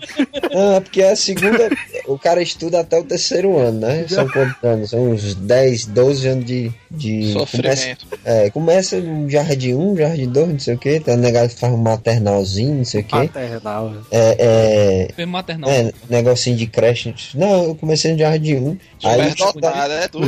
É 0.52 0.80
porque 0.80 1.02
é 1.02 1.12
a 1.12 1.16
segunda. 1.16 1.70
O 2.08 2.18
cara 2.18 2.42
estuda 2.42 2.80
até 2.82 2.98
o 3.00 3.04
terceiro 3.04 3.58
ano, 3.58 3.80
né? 3.80 4.06
São 4.10 4.28
quantos 4.30 4.64
anos? 4.64 4.90
São 4.90 5.12
uns 5.12 5.36
10, 5.36 5.86
12 5.88 6.28
anos 6.28 6.46
de. 6.46 6.72
de 6.92 7.34
começa, 7.34 7.40
Sofrimento. 7.40 8.08
é, 8.26 8.50
começa 8.50 9.00
no 9.00 9.30
jardim 9.30 9.74
1, 9.74 9.98
jardim 9.98 10.30
2, 10.30 10.48
não 10.50 10.60
sei 10.60 10.76
o 10.76 10.78
que. 10.78 11.00
Tem 11.00 11.14
um 11.14 11.18
negócio 11.18 11.50
que 11.50 11.60
faz 11.60 11.74
um 11.74 11.78
maternalzinho, 11.78 12.76
não 12.76 12.86
sei 12.86 13.02
o 13.02 13.04
que. 13.04 13.10
Paternal. 13.28 13.90
né? 13.90 14.02
É, 14.12 15.08
Foi 15.16 15.26
maternal. 15.26 15.70
é, 15.70 15.80
é, 15.82 15.94
negocinho 16.10 16.56
de 16.58 16.68
creche. 16.68 17.14
Não, 17.36 17.64
eu 17.66 17.76
comecei 17.76 18.12
no 18.14 18.20
jardim 18.20 18.56
1. 18.56 18.78
Aí 19.06 19.30
Superdotado, 19.32 19.94
é 19.94 20.08
tudo. 20.08 20.28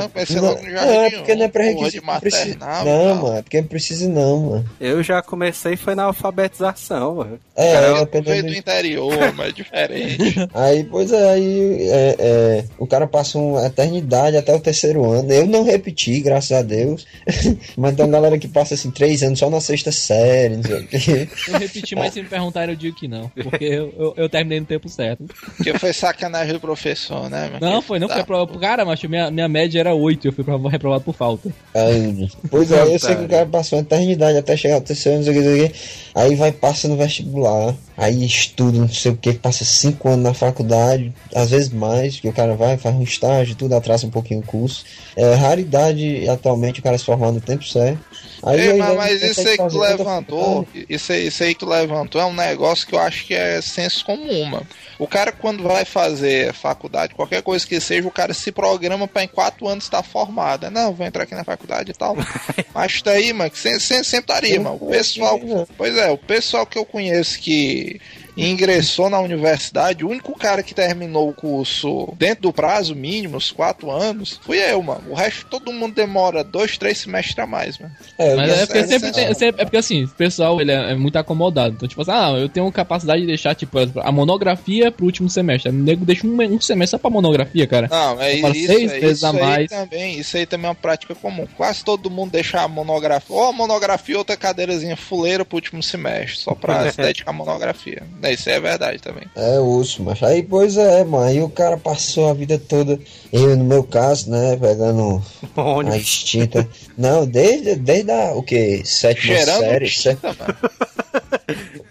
Não, 0.00 0.08
pensei 0.10 0.36
Não, 0.36 0.44
logo 0.44 0.62
no 0.62 0.68
não, 0.68 0.72
jardim. 0.72 0.94
é 0.96 1.10
porque 1.10 1.34
não 1.34 1.42
é 1.42 1.46
um, 1.46 1.50
pré-requisito. 1.50 2.06
Não, 2.06 2.20
precisa, 2.20 2.58
maternal 2.58 2.84
não 2.84 3.14
mano, 3.22 3.36
é 3.38 3.42
porque 3.42 3.60
não 3.60 3.68
precisa 3.68 4.08
não, 4.08 4.40
mano. 4.40 4.70
Eu 4.80 5.02
já 5.02 5.20
comecei 5.22 5.76
foi 5.76 5.94
na 5.94 6.04
alfabetização, 6.04 7.16
mano. 7.16 7.38
É, 7.56 7.72
Cara, 7.72 7.86
é, 7.86 8.20
veio 8.22 8.42
do- 8.42 8.48
do 8.50 8.54
interior, 8.56 9.32
mas 9.36 9.48
é 9.48 9.52
diferente. 9.52 10.48
Aí, 10.54 10.84
pois 10.84 11.12
é, 11.12 11.13
aí 11.14 11.88
é, 11.88 12.16
é, 12.18 12.64
o 12.78 12.86
cara 12.86 13.06
passa 13.06 13.38
uma 13.38 13.66
eternidade 13.66 14.36
até 14.36 14.54
o 14.54 14.60
terceiro 14.60 15.04
ano. 15.10 15.32
Eu 15.32 15.46
não 15.46 15.62
repeti, 15.64 16.20
graças 16.20 16.52
a 16.52 16.62
Deus. 16.62 17.06
Mas 17.76 17.94
tem 17.96 18.04
uma 18.04 18.12
galera 18.12 18.38
que 18.38 18.48
passa 18.48 18.74
assim 18.74 18.90
três 18.90 19.22
anos 19.22 19.38
só 19.38 19.48
na 19.50 19.60
sexta 19.60 19.90
série, 19.92 20.56
não 20.56 20.62
sei 20.62 20.80
o 20.80 20.86
quê. 20.86 21.28
Eu 21.48 21.58
repeti, 21.58 21.94
mas 21.94 22.12
se 22.12 22.22
me 22.22 22.28
perguntarem, 22.28 22.74
eu 22.74 22.78
digo 22.78 22.96
que 22.96 23.06
não. 23.06 23.28
Porque 23.28 23.64
eu, 23.64 23.92
eu, 23.98 24.14
eu 24.16 24.28
terminei 24.28 24.60
no 24.60 24.66
tempo 24.66 24.88
certo. 24.88 25.24
Porque 25.56 25.78
foi 25.78 25.92
sacanagem 25.92 26.52
do 26.54 26.60
professor, 26.60 27.28
né? 27.28 27.50
mas 27.52 27.60
Não, 27.60 27.80
foi 27.82 27.98
não, 27.98 28.08
tá. 28.08 28.14
foi 28.14 28.22
aprovado. 28.22 28.58
Cara, 28.58 28.84
macho, 28.84 29.08
minha, 29.08 29.30
minha 29.30 29.48
média 29.48 29.80
era 29.80 29.94
8, 29.94 30.28
eu 30.28 30.32
fui 30.32 30.42
prova- 30.44 30.70
reprovado 30.70 31.04
por 31.04 31.14
falta. 31.14 31.50
Aí, 31.74 32.28
pois 32.50 32.70
é, 32.72 32.82
eu 32.82 32.98
sei 32.98 33.14
que 33.16 33.24
o 33.24 33.28
cara 33.28 33.46
passou 33.46 33.78
uma 33.78 33.82
eternidade 33.82 34.38
até 34.38 34.56
chegar 34.56 34.76
ao 34.76 34.80
terceiro 34.80 35.18
ano, 35.18 35.26
não 35.26 35.32
sei 35.32 35.40
o 35.40 35.42
que, 35.42 35.48
não 35.48 35.56
sei 35.56 35.66
o 35.66 35.68
que. 35.70 35.74
Aí 36.14 36.34
vai, 36.36 36.52
passa 36.52 36.88
no 36.88 36.96
vestibular, 36.96 37.74
aí 37.96 38.24
estuda, 38.24 38.78
não 38.78 38.88
sei 38.88 39.12
o 39.12 39.16
que, 39.16 39.32
passa 39.34 39.64
cinco 39.64 40.08
anos 40.08 40.24
na 40.24 40.34
faculdade, 40.34 41.03
às 41.34 41.50
vezes 41.50 41.70
mais, 41.70 42.20
que 42.20 42.28
o 42.28 42.32
cara 42.32 42.54
vai, 42.54 42.76
faz 42.76 42.94
um 42.94 43.02
estágio, 43.02 43.54
tudo 43.54 43.74
atrasa 43.74 44.06
um 44.06 44.10
pouquinho 44.10 44.40
o 44.40 44.46
curso. 44.46 44.84
É 45.16 45.34
raridade 45.34 46.28
atualmente 46.28 46.80
o 46.80 46.82
cara 46.82 46.98
se 46.98 47.04
formar 47.04 47.32
no 47.32 47.40
tempo 47.40 47.64
certo. 47.64 47.98
Aí, 48.42 48.60
Ei, 48.60 48.70
aí 48.72 48.78
mas, 48.78 48.96
mas 48.96 49.22
isso 49.22 49.48
aí 49.48 49.56
que 49.56 49.68
tu 49.68 49.78
levantou, 49.78 50.68
isso 50.88 51.12
aí, 51.12 51.26
isso 51.28 51.42
aí 51.42 51.54
que 51.54 51.60
tu 51.60 51.66
levantou 51.66 52.20
é 52.20 52.26
um 52.26 52.34
negócio 52.34 52.86
que 52.86 52.94
eu 52.94 52.98
acho 52.98 53.24
que 53.26 53.32
é 53.32 53.60
senso 53.62 54.04
comum, 54.04 54.44
mano. 54.44 54.66
O 54.98 55.08
cara, 55.08 55.32
quando 55.32 55.62
vai 55.62 55.84
fazer 55.84 56.52
faculdade, 56.52 57.14
qualquer 57.14 57.42
coisa 57.42 57.66
que 57.66 57.80
seja, 57.80 58.06
o 58.06 58.12
cara 58.12 58.34
se 58.34 58.52
programa 58.52 59.08
pra 59.08 59.24
em 59.24 59.28
quatro 59.28 59.66
anos 59.66 59.84
estar 59.84 60.02
formado. 60.02 60.70
Não, 60.70 60.92
vou 60.92 61.06
entrar 61.06 61.24
aqui 61.24 61.34
na 61.34 61.42
faculdade 61.42 61.90
e 61.90 61.94
tal. 61.94 62.16
Mas 62.74 63.00
tá 63.02 63.12
aí, 63.12 63.32
mano, 63.32 63.50
que 63.50 63.58
sempre, 63.58 63.80
sempre, 63.80 64.04
sempre 64.04 64.32
estaria, 64.32 64.60
mano. 64.60 64.76
O 64.80 64.90
pessoal, 64.90 65.40
pois 65.76 65.96
é, 65.96 66.10
o 66.10 66.18
pessoal 66.18 66.66
que 66.66 66.78
eu 66.78 66.84
conheço 66.84 67.40
que 67.40 68.00
ingressou 68.36 69.08
na 69.08 69.20
universidade, 69.20 70.04
o 70.04 70.08
único 70.08 70.36
cara 70.38 70.62
que 70.62 70.74
terminou 70.74 71.28
o 71.28 71.32
curso 71.34 72.12
dentro 72.16 72.42
do 72.42 72.52
prazo 72.52 72.94
mínimo, 72.94 73.36
os 73.36 73.50
quatro 73.52 73.90
anos, 73.90 74.40
fui 74.42 74.58
eu, 74.58 74.82
mano. 74.82 75.02
O 75.10 75.14
resto 75.14 75.46
todo 75.46 75.72
mundo 75.72 75.94
demora 75.94 76.42
dois, 76.42 76.76
três 76.78 76.98
semestres 76.98 77.38
a 77.38 77.46
mais, 77.46 77.78
mano. 77.78 77.92
É, 78.18 78.34
Mas 78.34 78.50
é 78.50 78.66
porque 78.66 78.84
sempre 78.86 79.12
tem, 79.12 79.34
sempre- 79.34 79.62
é 79.62 79.64
porque 79.64 79.76
assim, 79.76 80.04
o 80.04 80.08
pessoal 80.08 80.60
ele 80.60 80.72
é, 80.72 80.92
é 80.92 80.94
muito 80.94 81.16
acomodado. 81.16 81.74
Então, 81.76 81.88
tipo 81.88 82.00
assim, 82.02 82.10
ah, 82.12 82.30
eu 82.38 82.48
tenho 82.48 82.70
capacidade 82.72 83.20
de 83.20 83.26
deixar, 83.26 83.54
tipo, 83.54 83.78
a 84.00 84.12
monografia 84.12 84.90
pro 84.90 85.04
último 85.06 85.28
semestre. 85.28 85.70
O 85.70 85.74
nego 85.74 86.04
deixa 86.04 86.26
um, 86.26 86.36
um 86.42 86.60
semestre 86.60 86.92
só 86.92 86.98
pra 86.98 87.10
monografia, 87.10 87.66
cara. 87.66 87.88
Não, 87.90 88.20
é 88.20 88.34
isso, 88.34 88.66
seis 88.66 88.92
é 88.92 89.00
vezes 89.00 89.16
isso 89.18 89.26
a 89.26 89.30
aí 89.30 89.40
mais. 89.40 89.68
também. 89.70 90.18
Isso 90.18 90.36
aí 90.36 90.46
também 90.46 90.66
é 90.66 90.68
uma 90.70 90.74
prática 90.74 91.14
comum. 91.14 91.46
Quase 91.56 91.84
todo 91.84 92.10
mundo 92.10 92.30
deixa 92.32 92.60
a 92.60 92.68
monografia, 92.68 93.34
ou 93.34 93.44
a 93.44 93.52
monografia, 93.52 94.18
outra 94.18 94.36
cadeirazinha 94.36 94.96
fuleira 94.96 95.44
pro 95.44 95.56
último 95.56 95.82
semestre, 95.82 96.38
só 96.38 96.54
pra 96.54 96.90
se 96.92 96.96
dedicar 96.96 97.30
à 97.30 97.32
monografia. 97.32 98.02
É, 98.24 98.32
Isso 98.32 98.48
aí 98.48 98.56
é 98.56 98.60
verdade 98.60 98.98
também. 99.02 99.24
É 99.36 99.58
osso, 99.60 100.02
mas 100.02 100.22
aí, 100.22 100.42
pois 100.42 100.78
é, 100.78 101.04
mano. 101.04 101.24
Aí 101.24 101.42
o 101.42 101.48
cara 101.50 101.76
passou 101.76 102.30
a 102.30 102.34
vida 102.34 102.58
toda, 102.58 102.98
eu 103.30 103.54
no 103.54 103.64
meu 103.64 103.84
caso, 103.84 104.30
né, 104.30 104.56
pegando 104.56 105.22
a 105.86 105.96
extinta. 105.96 106.66
Não, 106.96 107.26
desde, 107.26 107.76
desde 107.76 108.10
a, 108.10 108.32
o 108.34 108.42
que? 108.42 108.82
Sétima 108.84 109.36
Cheirando 109.36 109.60
série? 109.60 109.92
mano. 110.22 110.56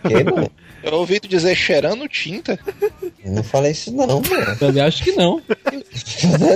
que, 0.08 0.24
mano? 0.24 0.52
Eu 0.84 0.94
ouvi 0.96 1.20
tu 1.20 1.28
dizer 1.30 1.56
cheirando 1.56 2.10
tinta. 2.10 2.60
Eu 3.24 3.32
não 3.32 3.44
falei 3.44 3.72
isso 3.72 3.92
não, 3.92 4.22
mano. 4.22 4.58
Também 4.58 4.84
acho 4.84 5.04
que 5.04 5.12
não. 5.14 5.42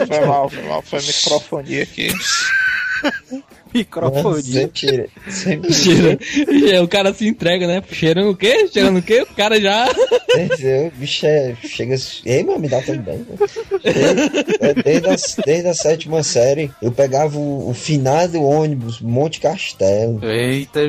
Foi 0.08 0.26
mal, 0.26 0.50
foi 0.50 0.64
mal, 0.64 0.82
foi 0.82 1.02
microfonia 1.02 1.84
aqui. 1.84 2.12
Microfone. 3.74 4.42
Sem 4.44 4.68
tira. 4.68 5.08
Sem 5.30 5.64
Cheira. 5.72 6.18
E 6.52 6.78
o 6.80 6.88
cara 6.88 7.14
se 7.14 7.28
entrega, 7.28 7.68
né? 7.68 7.82
Cheirando 7.92 8.32
o 8.32 8.36
quê? 8.36 8.68
Cheirando 8.72 8.98
o 8.98 9.02
quê? 9.02 9.22
O 9.22 9.36
cara 9.36 9.60
já. 9.60 9.88
Entendeu? 10.36 10.92
Bicho, 10.96 11.26
é, 11.26 11.56
chega. 11.64 11.96
Ei, 12.26 12.44
mano, 12.44 12.60
me 12.60 12.68
dá 12.70 12.82
também. 12.82 13.18
Né? 13.18 13.26
Desde, 13.84 14.58
é, 14.60 14.74
desde, 14.74 15.08
a, 15.08 15.44
desde 15.46 15.68
a 15.68 15.74
sétima 15.74 16.24
série, 16.24 16.72
eu 16.82 16.92
pegava 16.92 17.38
o, 17.38 17.70
o 17.70 17.74
finado 17.74 18.42
ônibus 18.44 19.00
Monte 19.02 19.40
Castelo. 19.40 20.20
Eita, 20.24 20.80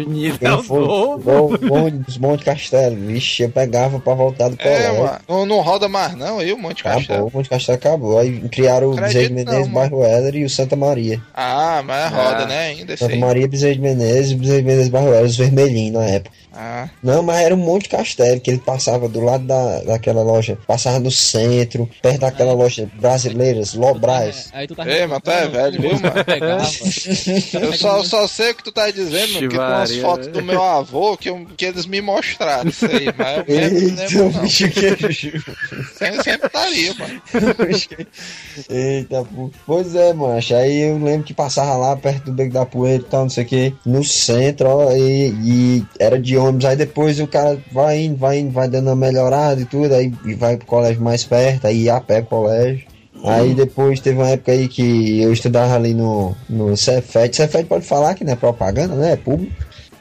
for, 0.62 0.80
novo. 0.86 1.30
o 1.70 1.72
ônibus 1.74 2.18
Monte 2.18 2.44
Castelo. 2.44 2.96
Vixe, 2.96 3.42
eu 3.42 3.50
pegava 3.50 3.98
pra 4.00 4.14
voltar 4.14 4.48
do 4.48 4.56
É, 4.60 4.92
mano. 4.92 5.18
Não, 5.28 5.46
não 5.46 5.60
roda 5.60 5.88
mais 5.88 6.14
não, 6.16 6.38
aí 6.38 6.52
o 6.52 6.58
Monte 6.58 6.80
Acabou, 6.82 6.98
Castelo. 7.00 7.26
o 7.26 7.30
Monte 7.34 7.48
Castelo 7.48 7.78
acabou. 7.78 8.18
Aí 8.18 8.40
criaram 8.48 8.90
o 8.90 8.94
não, 8.96 9.08
Menezes. 9.08 9.68
Bairro 9.68 10.02
Heller 10.04 10.36
e 10.36 10.44
o 10.44 10.50
Santa 10.50 10.76
Maria. 10.76 11.20
Ah, 11.34 11.82
mas 11.84 12.10
roda, 12.12 12.42
Ah. 12.44 12.46
né, 12.46 12.67
ainda 12.68 12.94
esse 12.94 13.02
Santa 13.02 13.14
aí. 13.14 13.20
Maria, 13.20 13.48
Bezerra 13.48 13.74
de 13.74 13.80
Menezes 13.80 14.30
e 14.32 14.34
Bezerra 14.36 14.58
de 14.60 14.64
Menezes, 14.66 15.30
os 15.30 15.36
vermelhinhos 15.36 15.94
na 15.94 16.04
época. 16.06 16.36
Ah, 16.60 16.88
Não, 17.02 17.22
mas 17.22 17.40
era 17.42 17.54
um 17.54 17.58
Monte 17.58 17.88
Castelo, 17.88 18.40
que 18.40 18.50
ele 18.50 18.58
passava 18.58 19.08
do 19.08 19.20
lado 19.20 19.44
da, 19.46 19.80
daquela 19.82 20.22
loja, 20.22 20.58
passava 20.66 20.98
no 20.98 21.10
centro, 21.10 21.88
perto 22.02 22.20
daquela 22.20 22.52
loja 22.52 22.88
brasileiras, 22.94 23.74
Lobras. 23.74 24.48
Aí 24.52 24.66
tu 24.66 24.74
tá 24.74 24.88
Ei, 24.88 25.06
mas 25.06 25.20
tu 25.22 25.30
é 25.30 25.46
velho, 25.46 25.80
viu, 25.80 25.90
mano? 26.00 26.14
Eu 27.62 27.72
só, 27.74 28.02
só 28.02 28.26
sei 28.26 28.50
o 28.50 28.54
que 28.56 28.64
tu 28.64 28.72
tá 28.72 28.90
dizendo, 28.90 29.34
mano, 29.34 29.48
porque 29.48 29.56
tem 29.56 29.58
umas 29.66 29.88
Chivaria. 29.90 30.02
fotos 30.02 30.26
do 30.28 30.42
meu 30.42 30.62
avô 30.62 31.16
que, 31.16 31.28
eu- 31.28 31.46
que 31.56 31.64
eles 31.66 31.86
me 31.86 32.00
mostraram 32.00 32.68
isso 32.68 32.86
aí, 32.86 33.06
mas 33.16 33.38
eu 33.38 33.44
Eita, 33.54 34.02
lembro 34.02 34.32
não. 34.32 34.40
bicho, 34.42 34.68
que 34.70 34.80
Sempre, 34.80 36.22
sempre 36.24 36.46
estaria, 36.46 36.94
mano. 36.94 37.22
Eita, 38.68 39.24
pô. 39.24 39.50
Pois 39.66 39.94
é, 39.94 40.12
mancha. 40.12 40.56
Aí 40.58 40.90
eu 40.90 40.98
lembro 40.98 41.24
que 41.26 41.34
passava 41.34 41.76
lá 41.76 41.96
perto 41.96 42.24
do 42.26 42.32
Beco 42.32 42.52
da 42.58 42.66
Poeira 42.66 43.02
e 43.02 43.06
tal, 43.06 43.22
não 43.22 43.30
sei 43.30 43.44
o 43.44 43.46
que, 43.46 43.74
no 43.84 44.04
centro, 44.04 44.68
ó, 44.68 44.92
e, 44.92 45.28
e 45.28 45.86
era 45.98 46.18
de 46.18 46.36
ônibus. 46.36 46.64
Aí 46.64 46.76
depois 46.76 47.20
o 47.20 47.26
cara 47.26 47.58
vai 47.72 48.04
indo, 48.04 48.16
vai 48.16 48.38
indo, 48.38 48.52
vai 48.52 48.68
dando 48.68 48.88
uma 48.88 48.96
melhorada 48.96 49.60
e 49.60 49.64
tudo, 49.64 49.94
aí 49.94 50.12
e 50.24 50.34
vai 50.34 50.56
pro 50.56 50.66
colégio 50.66 51.02
mais 51.02 51.24
perto, 51.24 51.66
aí 51.66 51.82
ia 51.82 51.96
a 51.96 52.00
pé 52.00 52.20
pro 52.20 52.38
colégio. 52.38 52.86
Aí 53.24 53.54
depois 53.54 54.00
teve 54.00 54.16
uma 54.16 54.28
época 54.28 54.52
aí 54.52 54.68
que 54.68 55.20
eu 55.20 55.32
estudava 55.32 55.74
ali 55.74 55.92
no, 55.92 56.36
no 56.48 56.76
Cefet. 56.76 57.34
Cefet 57.34 57.66
pode 57.66 57.84
falar 57.84 58.14
que 58.14 58.24
não 58.24 58.32
é 58.32 58.36
propaganda, 58.36 58.94
né? 58.94 59.12
É 59.12 59.16
público. 59.16 59.52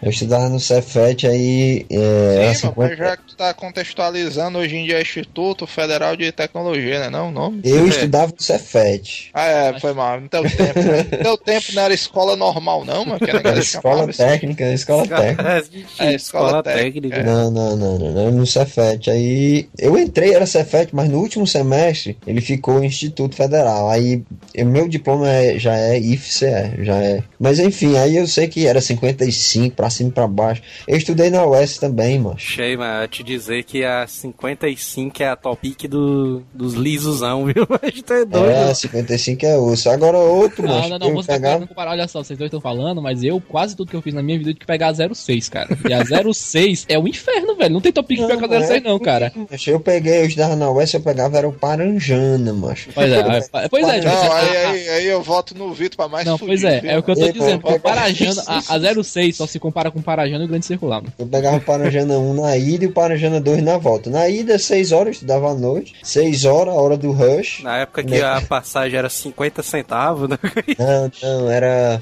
Eu 0.08 0.12
estudava 0.12 0.48
no 0.48 0.58
Cefet 0.58 1.28
aí. 1.28 1.86
É, 1.89 2.54
Sim, 2.54 2.67
mano, 2.67 2.76
50 2.76 2.76
mas 2.78 2.98
já 2.98 3.17
que 3.17 3.24
tu 3.28 3.36
tá 3.36 3.54
contextualizando, 3.54 4.58
hoje 4.58 4.78
em 4.78 4.86
dia 4.86 5.00
é 5.00 5.02
Instituto 5.02 5.67
Federal 5.67 6.15
de 6.15 6.32
Tecnologia, 6.32 7.00
né? 7.02 7.10
Não, 7.10 7.28
o 7.28 7.32
nome? 7.32 7.60
Eu 7.65 7.86
É. 7.86 7.89
estudava 7.89 8.32
no 8.32 8.41
Cefet. 8.41 9.30
Ah, 9.34 9.46
é, 9.48 9.80
foi 9.82 9.93
mal. 9.93 10.22
No 10.22 10.30
teu 10.30 10.43
tempo. 10.43 10.80
né? 10.82 11.06
No 11.12 11.17
teu 11.17 11.38
tempo 11.38 11.65
não 11.74 11.82
era 11.84 11.93
escola 11.93 12.38
normal, 12.38 12.86
não, 12.86 13.04
mano. 13.04 13.20
Escola 13.60 14.10
assim. 14.10 14.17
técnica, 14.24 14.72
escola 14.72 15.06
técnica. 15.06 15.43
É, 15.48 15.60
escola 15.60 16.12
escola 16.13 16.63
técnica. 16.63 17.10
técnica. 17.10 17.24
Não, 17.24 17.52
não, 17.52 17.76
não, 17.76 18.00
não, 18.00 18.12
não, 18.13 18.32
no 18.32 18.46
Cefet. 18.48 19.10
Aí 19.10 19.67
eu 19.78 19.98
entrei, 19.98 20.34
era 20.34 20.46
Cefet, 20.46 20.89
mas 20.96 21.10
no 21.10 21.20
último 21.20 21.46
semestre 21.46 22.17
ele 22.26 22.39
ficou 22.39 22.82
Instituto 22.82 23.36
Federal. 23.36 23.89
Aí 23.89 24.24
o 24.58 24.65
meu 24.65 24.88
diploma 24.88 25.30
é- 25.30 25.60
já 25.60 25.76
é 25.76 26.00
IFCE, 26.00 26.46
já 26.80 26.96
é. 26.96 27.22
Mas 27.38 27.60
enfim, 27.60 27.98
aí 27.98 28.15
eu 28.15 28.26
sei 28.26 28.48
que 28.48 28.65
era 28.65 28.80
55 28.80 29.76
pra 29.76 29.89
cima 29.97 30.10
e 30.10 30.13
pra 30.13 30.27
baixo. 30.27 30.62
Eu 30.88 30.97
estudei 30.97 31.29
na 31.29 31.45
UES 31.45 31.77
também, 31.77 32.17
mano. 32.19 32.36
Achei, 32.36 32.75
mas 32.77 33.10
te 33.10 33.23
dizer 33.23 33.63
que 33.63 33.83
a 33.83 34.05
55 34.07 35.23
é 35.23 35.27
a 35.29 35.36
topic 35.36 35.83
do, 35.88 36.43
dos 36.53 36.73
lisosão, 36.73 37.45
viu? 37.51 37.67
Mas 37.69 38.01
tu 38.01 38.13
é 38.13 38.25
doido. 38.25 38.49
É, 38.51 38.73
55 38.73 39.45
é 39.45 39.57
osso. 39.57 39.89
Agora 39.89 40.17
outro, 40.17 40.67
Não, 40.67 40.75
mano. 40.75 40.89
não, 40.89 40.99
não, 40.99 41.07
eu 41.10 41.15
você 41.15 41.27
tá 41.27 41.33
pegava... 41.33 41.53
querendo 41.55 41.69
comparar, 41.69 41.91
olha 41.91 42.07
só, 42.07 42.23
vocês 42.23 42.38
dois 42.38 42.47
estão 42.49 42.62
falando, 42.62 43.01
mas 43.01 43.23
eu, 43.23 43.41
quase 43.41 43.75
tudo 43.75 43.89
que 43.89 43.95
eu 43.95 44.01
fiz 44.01 44.13
na 44.13 44.21
minha 44.23 44.38
vida, 44.38 44.49
eu 44.51 44.53
tive 44.53 44.62
que 44.62 44.65
pegar 44.67 44.89
a 44.89 45.13
06, 45.13 45.49
cara. 45.49 45.69
E 45.89 45.93
a 45.93 46.03
06 46.33 46.86
é 46.89 46.97
o 46.99 47.07
inferno, 47.07 47.55
velho. 47.55 47.73
Não 47.73 47.81
tem 47.81 47.91
topic 47.91 48.19
Não, 48.19 48.27
que 48.27 48.45
a 48.45 48.60
06, 48.62 48.69
é. 48.71 48.79
não, 48.81 48.99
cara. 48.99 49.31
Eu 49.65 49.79
peguei, 49.79 50.21
eu 50.21 50.25
estudava 50.25 50.55
na 50.55 50.71
UES, 50.71 50.93
eu 50.93 51.01
pegava 51.01 51.38
era 51.38 51.47
o 51.47 51.53
Paranjana, 51.53 52.53
macho. 52.53 52.89
Pois 52.93 53.12
é, 53.12 53.21
aí- 53.21 53.41
pois 53.69 53.88
é, 53.88 54.01
Não, 54.01 54.12
a- 54.31 54.39
aí, 54.39 54.57
a- 54.57 54.69
aí, 54.69 54.89
aí 54.89 55.05
eu 55.07 55.21
voto 55.21 55.55
no 55.55 55.73
Vitor 55.73 55.97
pra 55.97 56.07
mais 56.07 56.25
Não, 56.25 56.38
pois 56.38 56.63
é, 56.63 56.81
viu? 56.81 56.91
é 56.91 56.97
o 56.97 57.03
que 57.03 57.12
eu 57.12 57.15
tô 57.15 57.31
dizendo. 57.31 57.62
Parajana, 57.81 58.43
a, 58.47 58.57
a 58.75 59.03
06 59.03 59.36
só 59.38 59.45
se 59.47 59.60
compara 59.60 59.77
com 59.92 60.00
o 60.00 60.04
Parajana 60.04 60.44
e 60.44 60.46
o 60.46 60.50
Grande 60.50 60.66
Circular, 60.66 61.02
mano. 61.02 61.13
Eu 61.18 61.28
pegava 61.28 61.58
o 61.58 61.62
Paranjana 61.62 62.18
1 62.18 62.34
na 62.42 62.58
ida 62.58 62.86
e 62.86 62.88
o 62.88 62.92
Paranjana 62.92 63.40
2 63.40 63.63
na 63.63 63.78
volta. 63.78 64.10
Na 64.10 64.28
ida, 64.28 64.58
6 64.58 64.92
horas, 64.92 65.08
eu 65.08 65.12
estudava 65.13 65.52
à 65.52 65.54
noite. 65.54 65.94
6 66.04 66.46
horas, 66.46 66.74
a 66.74 66.78
hora 66.78 66.98
do 66.98 67.12
rush. 67.12 67.62
Na 67.63 67.78
época 67.78 68.04
que 68.04 68.22
a 68.22 68.42
passagem 68.42 68.98
era 68.98 69.10
50 69.10 69.63
centavos, 69.63 70.30
né? 70.30 70.38
Não, 70.78 71.12
não, 71.22 71.52
era. 71.52 72.02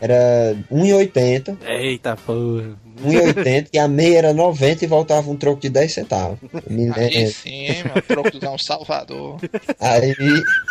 Era 0.00 0.56
1,80. 0.70 1.56
Eita 1.66 2.16
porra. 2.16 2.76
1,80 3.04 3.68
e 3.72 3.78
a 3.78 3.88
meia 3.88 4.18
era 4.18 4.32
90 4.34 4.84
e 4.84 4.88
voltava 4.88 5.30
um 5.30 5.36
troco 5.36 5.60
de 5.60 5.68
10 5.68 5.92
centavos. 5.92 6.38
Eu 6.52 6.62
me 6.68 6.90
Aí 6.92 7.10
lembro. 7.10 7.32
sim, 7.32 7.50
hein, 7.50 7.84
mano. 7.88 8.02
Trocozão 8.02 8.58
Salvador. 8.58 9.38
Aí, 9.80 10.14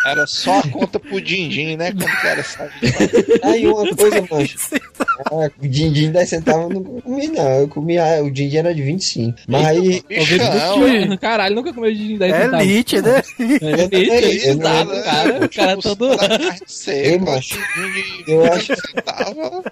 Era 0.05 0.25
só 0.27 0.59
a 0.59 0.67
conta 0.67 0.99
pro 0.99 1.19
din-din, 1.21 1.75
né? 1.77 1.91
Quando 1.91 2.03
o 2.09 2.21
cara 2.21 2.43
sabe. 2.43 2.71
aí 3.43 3.67
uma 3.67 3.95
coisa, 3.95 4.21
mancho. 4.29 4.57
Ah, 5.31 5.49
o 5.61 5.67
din-din 5.67 6.11
10 6.11 6.29
centavos 6.29 6.63
eu 6.73 6.79
nunca 6.81 7.01
comi, 7.01 7.27
não. 7.27 7.49
Eu 7.59 7.67
comi, 7.67 7.97
ah, 7.97 8.21
o 8.23 8.31
din-din 8.31 8.57
era 8.57 8.73
de 8.73 8.81
25. 8.81 9.37
Mas 9.47 9.65
aí, 9.67 10.03
Bichão, 10.07 11.17
Caralho, 11.19 11.55
nunca 11.55 11.73
comeu 11.73 11.93
de 11.93 12.17
10 12.17 12.33
É 12.33 12.43
centavos. 12.43 12.65
elite, 12.67 13.01
né? 13.01 13.21
É 13.39 13.43
elite, 13.43 14.09
Eu 14.09 14.13
elite, 14.17 14.47
não- 14.55 14.71
exato, 14.71 15.03
cara. 15.03 15.45
O 15.45 15.49
cara 15.49 15.71
é 15.71 15.75
todo... 15.77 16.07
Ei, 16.87 17.17
macho. 17.19 17.55
de 18.25 18.31
Eu 18.31 18.45
acho- 18.53 18.73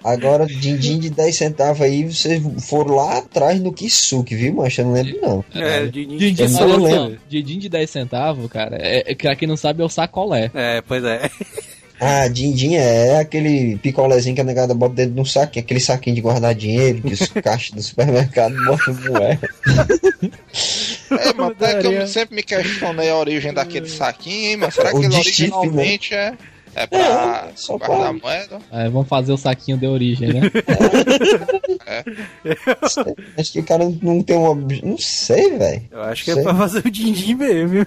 agora 0.04 0.46
din-din 0.46 0.98
de 0.98 1.10
10 1.10 1.36
centavos 1.36 1.80
aí, 1.82 2.04
vocês 2.04 2.42
foram 2.60 2.94
lá 2.96 3.18
atrás 3.18 3.60
no 3.60 3.72
Kisuke, 3.72 4.34
viu, 4.34 4.54
macho? 4.54 4.80
Eu 4.80 4.86
não 4.86 4.92
lembro, 4.92 5.20
não. 5.20 5.44
É, 5.54 5.86
de 5.86 6.04
Din-din, 6.06 6.42
Eu 6.42 6.50
não 6.50 6.62
olha 6.62 6.76
lembro. 6.82 7.10
só, 7.18 7.28
din-din 7.28 7.58
de 7.58 7.68
10 7.68 7.90
centavos, 7.90 8.50
cara, 8.50 8.76
é, 8.80 9.10
é, 9.10 9.14
pra 9.14 9.36
quem 9.36 9.46
não 9.48 9.56
sabe, 9.56 9.82
é 9.82 9.84
o 9.84 9.88
sacolé. 9.88 10.50
É, 10.54 10.80
pois 10.82 11.04
é. 11.04 11.30
Ah, 11.98 12.28
din-din 12.28 12.74
é 12.74 13.20
aquele 13.20 13.76
picolézinho 13.78 14.34
que 14.34 14.40
a 14.42 14.44
negada 14.44 14.74
bota 14.74 14.94
dentro 14.96 15.14
de 15.14 15.20
um 15.20 15.24
saquinho, 15.24 15.64
aquele 15.64 15.80
saquinho 15.80 16.14
de 16.14 16.20
guardar 16.20 16.54
dinheiro 16.54 17.00
que 17.00 17.14
os 17.14 17.26
caixas 17.42 17.70
do 17.70 17.82
supermercado 17.82 18.54
botam 18.66 18.94
moeda. 19.08 19.48
É, 21.10 21.32
mas 21.34 21.50
até 21.52 21.80
que 21.80 21.86
eu 21.86 22.06
sempre 22.06 22.36
me 22.36 22.42
questionei 22.42 23.08
a 23.08 23.16
origem 23.16 23.52
daquele 23.54 23.88
saquinho, 23.88 24.50
hein, 24.50 24.56
mas 24.58 24.74
será 24.74 24.90
que 24.90 24.96
O 24.98 25.02
ele 25.04 25.08
de 25.08 25.24
chifre, 25.24 25.48
né? 25.50 25.56
originalmente 25.56 26.14
é, 26.14 26.34
é 26.76 26.86
pra 26.86 26.98
É, 26.98 27.52
só 27.56 27.76
guardar 27.78 27.98
pra- 27.98 28.12
moeda? 28.12 28.58
É, 28.70 28.88
vamos 28.88 29.08
fazer 29.08 29.32
o 29.32 29.36
saquinho 29.36 29.78
de 29.78 29.86
origem, 29.86 30.32
né? 30.34 30.40
Acho 33.38 33.52
que 33.52 33.60
o 33.60 33.64
cara 33.64 33.84
não 34.02 34.22
tem 34.22 34.36
uma. 34.36 34.54
Não 34.82 34.98
sei, 34.98 35.56
velho. 35.56 35.82
Eu 35.90 36.02
acho 36.02 36.24
que 36.24 36.30
é 36.30 36.34
Sei. 36.34 36.42
pra 36.42 36.54
fazer 36.54 36.78
o 36.86 36.90
din-din 36.90 37.34
mesmo. 37.34 37.86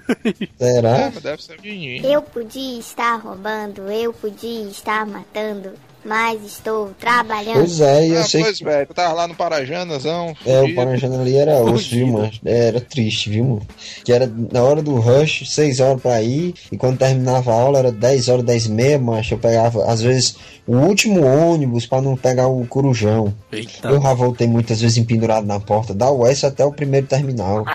Será? 0.58 0.98
É, 0.98 1.12
mas 1.14 1.24
deve 1.24 1.44
ser 1.44 1.60
um 1.60 1.62
dinheiro. 1.62 2.08
Eu 2.08 2.22
podia 2.22 2.80
estar 2.80 3.16
roubando, 3.18 3.92
eu 3.92 4.14
podia 4.14 4.64
estar 4.70 5.06
matando, 5.06 5.72
mas 6.06 6.44
estou 6.44 6.92
trabalhando. 7.00 7.56
Pois 7.56 7.80
é, 7.82 8.08
e 8.08 8.12
eu 8.14 8.20
Ah, 8.22 8.24
sei 8.24 8.42
pois, 8.44 8.58
que. 8.58 8.64
velho, 8.64 8.88
tu 8.88 8.94
tava 8.94 9.14
lá 9.14 9.28
no 9.28 9.36
Parajanazão. 9.36 10.36
É, 10.46 10.58
o 10.58 10.62
fudido. 10.62 10.76
Paranjana 10.76 11.22
ali 11.22 11.38
era 11.38 11.62
osso, 11.62 11.90
viu, 11.90 12.08
mano? 12.08 12.32
Era 12.46 12.80
triste, 12.82 13.30
viu, 13.30 13.44
mano? 13.46 13.62
Que 14.04 14.12
era 14.14 14.32
na 14.52 14.62
hora 14.64 14.82
do 14.82 14.96
rush, 14.96 15.50
6 15.50 15.80
horas 15.80 16.02
pra 16.02 16.22
ir, 16.22 16.54
e 16.72 16.78
quando 16.78 16.98
terminava 16.98 17.52
a 17.52 17.56
aula 17.56 17.80
era 17.80 17.92
10 17.92 18.30
horas, 18.30 18.46
10 18.46 18.66
e 18.66 18.72
meia, 18.72 19.00
macho. 19.00 19.34
Eu 19.34 19.38
pegava, 19.40 19.86
às 19.92 20.02
vezes, 20.02 20.36
o 20.68 20.76
último 20.78 21.26
ônibus 21.26 21.86
pra 21.86 22.02
não 22.02 22.16
pegar 22.16 22.48
o 22.48 22.66
corujão. 22.68 23.34
Eita. 23.52 23.88
Eu 23.90 24.02
já 24.02 24.14
voltei 24.14 24.48
muitas 24.48 24.82
vezes 24.82 24.98
empendurado 24.98 25.46
na 25.46 25.60
porta, 25.60 25.94
da 25.94 26.12
UES 26.12 26.44
até 26.44 26.64
o 26.66 26.72
primeiro 26.72 27.08
terminal. 27.08 27.66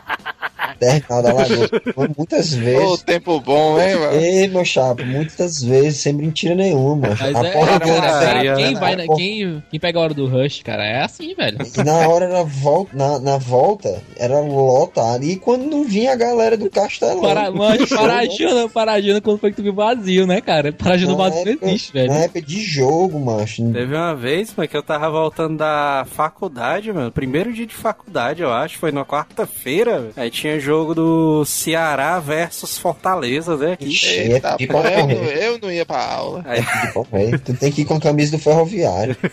terminal 0.79 1.23
da 1.23 1.33
Lagoa. 1.33 1.69
Muitas 2.17 2.53
Ô, 2.53 2.57
vezes. 2.59 3.03
tempo 3.03 3.41
bom, 3.41 3.81
hein, 3.81 3.97
mano? 3.97 4.13
Ei, 4.21 4.49
meu 4.49 4.65
chapa, 4.65 5.03
muitas 5.05 5.63
vezes, 5.63 6.01
sem 6.01 6.13
mentira 6.13 6.55
nenhuma. 6.55 7.09
Mas 7.09 7.21
a 7.35 7.47
é, 7.47 7.53
porta 7.53 7.81
cara, 7.81 8.01
cara, 8.01 8.35
Maria, 8.35 8.55
quem, 8.55 8.75
né? 8.75 8.81
vai, 8.81 8.97
na- 8.97 9.15
quem, 9.17 9.63
quem 9.71 9.81
pega 9.81 9.99
a 9.99 10.03
hora 10.03 10.15
do 10.15 10.27
rush, 10.27 10.63
cara, 10.63 10.85
é 10.85 11.03
assim, 11.03 11.35
velho. 11.35 11.59
Na 11.85 12.09
hora 12.09 12.29
da 12.29 12.43
volta, 12.43 12.91
na, 12.97 13.19
na 13.19 13.39
volta, 13.39 14.03
era 14.17 14.41
lotado. 14.41 15.25
E 15.25 15.37
quando 15.37 15.65
não 15.67 15.85
vinha 15.85 16.13
a 16.13 16.17
galera 16.17 16.57
do 16.57 16.71
Castelão. 16.71 17.21
Para, 17.21 17.51
mas 17.51 17.89
Parajana, 17.89 18.69
Parajana 18.69 19.21
quando 19.21 19.39
foi 19.39 19.51
que 19.51 19.57
tu 19.57 19.63
viu 19.63 19.75
vazio, 19.75 20.27
né, 20.27 20.41
cara? 20.41 20.73
Parajana 20.73 21.13
Na 21.13 21.19
vazio 21.19 21.45
não 21.45 21.53
época- 21.53 21.67
existe, 21.67 21.93
velho. 21.93 22.09
Na 22.09 22.19
época 22.21 22.43
de 22.43 22.61
jogo, 22.63 23.19
macho. 23.21 23.63
Teve 23.73 23.95
uma 23.95 24.15
vez, 24.15 24.53
mano, 24.57 24.69
que 24.69 24.77
eu 24.77 24.83
tava 24.83 25.11
voltando 25.11 25.59
da 25.59 26.07
faculdade, 26.11 26.93
mano. 26.93 27.11
Primeiro 27.13 27.53
dia 27.53 27.67
de 27.67 27.75
faculdade, 27.75 28.43
eu 28.43 28.53
acho. 28.53 28.79
Foi 28.79 28.91
na 28.93 29.05
quarta-feira. 29.05 30.01
velho. 30.01 30.13
Aí 30.17 30.31
tinha 30.31 30.59
jogo 30.65 30.95
do 30.95 31.45
Ceará 31.45 32.19
versus 32.19 32.79
Fortaleza, 32.79 33.57
né? 33.57 33.77
Ixi, 33.79 34.07
Eita, 34.07 34.57
é 34.59 34.67
de 34.67 35.13
eu, 35.13 35.25
eu 35.25 35.59
não 35.61 35.71
ia 35.71 35.85
pra 35.85 36.03
aula. 36.03 36.43
Aí 36.47 36.63
correr. 36.93 37.39
Tu 37.39 37.55
tem 37.55 37.71
que 37.71 37.83
ir 37.83 37.85
com 37.85 37.95
a 37.95 38.01
camisa 38.01 38.33
do 38.33 38.43
ferroviário. 38.43 39.17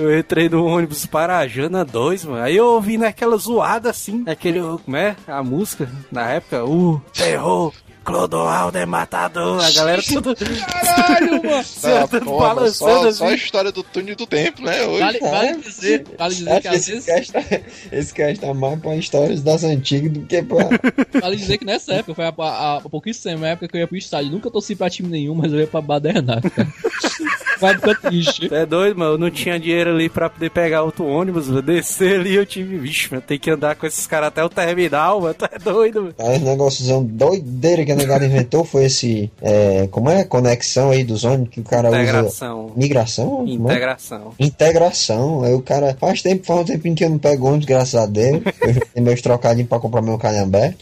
eu 0.00 0.18
entrei 0.18 0.48
no 0.48 0.64
ônibus 0.64 1.06
Parajana 1.06 1.84
2, 1.84 2.24
mano. 2.24 2.42
Aí 2.42 2.56
eu 2.56 2.66
ouvi 2.66 2.96
naquela 2.96 3.36
zoada 3.36 3.90
assim, 3.90 4.24
aquele, 4.26 4.60
como 4.84 4.96
é? 4.96 5.16
A 5.26 5.42
música, 5.42 5.88
na 6.10 6.30
época, 6.30 6.64
o 6.64 7.00
terror. 7.12 7.72
Clodoaldo 8.06 8.78
é 8.78 8.86
matador, 8.86 9.60
a 9.60 9.68
galera 9.72 10.00
tudo 10.00 10.32
Caralho, 10.36 11.42
mano! 11.42 11.64
Ah, 11.82 12.06
tudo 12.06 12.24
porra, 12.24 12.54
balançando 12.54 12.72
só, 12.72 13.12
só 13.12 13.24
a 13.24 13.26
assim. 13.26 13.34
história 13.34 13.72
do 13.72 13.82
túnel 13.82 14.14
do 14.14 14.24
tempo, 14.28 14.62
né? 14.62 14.84
Hoje. 14.84 15.00
Vale, 15.00 15.18
vale 15.18 15.56
dizer, 15.56 16.04
vale 16.16 16.34
dizer 16.36 16.50
Acho 16.50 16.60
que 16.60 16.68
às 16.68 16.76
esse 16.76 16.92
vezes, 16.92 17.06
cast, 17.06 17.32
tá, 17.32 17.42
esse 17.90 18.14
cast 18.14 18.40
tá 18.40 18.54
mais 18.54 18.78
pra 18.78 18.94
histórias 18.94 19.42
das 19.42 19.64
antigas 19.64 20.12
do 20.12 20.20
que 20.20 20.40
pra. 20.40 20.68
vale 21.20 21.36
dizer 21.36 21.58
que 21.58 21.64
nessa 21.64 21.94
época, 21.94 22.14
foi 22.14 22.24
há, 22.24 22.76
há 22.76 22.80
pouquíssimo 22.88 23.44
época 23.44 23.66
que 23.66 23.76
eu 23.76 23.80
ia 23.80 23.88
pro 23.88 23.96
estádio. 23.96 24.30
Nunca 24.30 24.52
torci 24.52 24.76
pra 24.76 24.88
time 24.88 25.08
nenhum, 25.08 25.34
mas 25.34 25.52
eu 25.52 25.58
ia 25.58 25.66
pra 25.66 25.80
Badernato, 25.80 26.48
cara. 26.48 26.68
Vai 27.60 27.74
ficar 27.74 27.94
triste. 27.96 28.52
É 28.52 28.66
doido, 28.66 28.98
mano. 28.98 29.12
Eu 29.14 29.18
não 29.18 29.30
tinha 29.30 29.58
dinheiro 29.58 29.90
ali 29.90 30.08
pra 30.08 30.30
poder 30.30 30.50
pegar 30.50 30.82
outro 30.82 31.06
ônibus, 31.06 31.48
mano. 31.48 31.62
Descer 31.62 32.20
ali, 32.20 32.34
eu 32.34 32.46
tive, 32.46 32.78
vixe, 32.78 33.08
mano. 33.10 33.22
Tem 33.26 33.38
que 33.38 33.50
andar 33.50 33.76
com 33.76 33.86
esses 33.86 34.06
caras 34.06 34.28
até 34.28 34.44
o 34.44 34.48
terminal, 34.48 35.20
mano. 35.20 35.34
Tu 35.34 35.44
é 35.44 35.58
doido, 35.58 36.02
mano. 36.02 36.14
Aí 36.18 36.36
o 36.38 36.44
negóciozão 36.44 37.04
doideira 37.04 37.84
que 37.84 37.92
a 37.92 37.96
negada 37.96 38.24
inventou 38.24 38.64
foi 38.64 38.84
esse. 38.84 39.30
É, 39.40 39.88
como 39.90 40.10
é? 40.10 40.24
Conexão 40.24 40.90
aí 40.90 41.04
dos 41.04 41.24
ônibus 41.24 41.50
que 41.50 41.60
o 41.60 41.64
cara 41.64 41.88
usa. 41.88 42.02
Integração. 42.02 42.72
Migração? 42.76 43.28
Como 43.28 43.68
é? 43.70 43.72
Integração. 43.72 44.34
Integração. 44.38 45.42
Aí 45.44 45.54
o 45.54 45.62
cara. 45.62 45.96
Faz 45.98 46.22
tempo, 46.22 46.46
faz 46.46 46.60
um 46.60 46.64
tempinho 46.64 46.94
que 46.94 47.04
eu 47.04 47.10
não 47.10 47.18
pego 47.18 47.46
ônibus, 47.46 47.66
graças 47.66 47.94
a 47.94 48.06
Deus. 48.06 48.42
Eu 48.44 48.86
tenho 48.94 49.06
meus 49.06 49.20
trocadinhos 49.20 49.68
pra 49.68 49.78
comprar 49.78 50.02
meu 50.02 50.18
calhambé. 50.18 50.74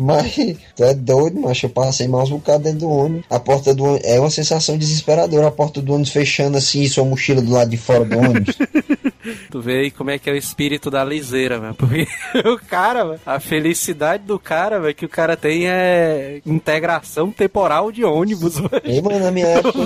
Mas 0.00 0.36
tu 0.76 0.84
é 0.84 0.94
doido, 0.94 1.40
mas 1.40 1.60
eu 1.60 1.68
passei 1.68 2.06
mais 2.06 2.30
um 2.30 2.36
bocado 2.36 2.62
dentro 2.62 2.78
do 2.78 2.88
ônibus. 2.88 3.24
A 3.28 3.40
porta 3.40 3.74
do 3.74 3.82
ônibus. 3.82 4.08
É 4.08 4.20
uma 4.20 4.30
sensação 4.30 4.78
desesperadora. 4.78 5.48
A 5.48 5.50
porta 5.50 5.82
do 5.82 5.92
ônibus 5.92 6.12
fechando 6.12 6.56
assim 6.56 6.86
sua 6.86 7.04
mochila 7.04 7.42
do 7.42 7.50
lado 7.50 7.68
de 7.68 7.76
fora 7.76 8.04
do 8.04 8.16
ônibus. 8.16 8.56
Tu 9.50 9.60
vê 9.60 9.80
aí 9.80 9.90
como 9.90 10.10
é 10.10 10.18
que 10.18 10.28
é 10.30 10.32
o 10.32 10.36
espírito 10.36 10.90
da 10.90 11.04
liseira, 11.04 11.58
mano. 11.60 11.74
Porque 11.74 12.06
o 12.48 12.58
cara, 12.58 13.04
mano, 13.04 13.20
a 13.26 13.40
felicidade 13.40 14.24
do 14.24 14.38
cara, 14.38 14.78
velho, 14.80 14.94
que 14.94 15.04
o 15.04 15.08
cara 15.08 15.36
tem 15.36 15.68
é 15.68 16.40
integração 16.46 17.30
temporal 17.30 17.90
de 17.90 18.04
ônibus, 18.04 18.58
mano. 18.58 18.70
E, 18.84 19.00
mano, 19.02 19.18
na 19.20 19.30
minha 19.30 19.46
época. 19.58 19.78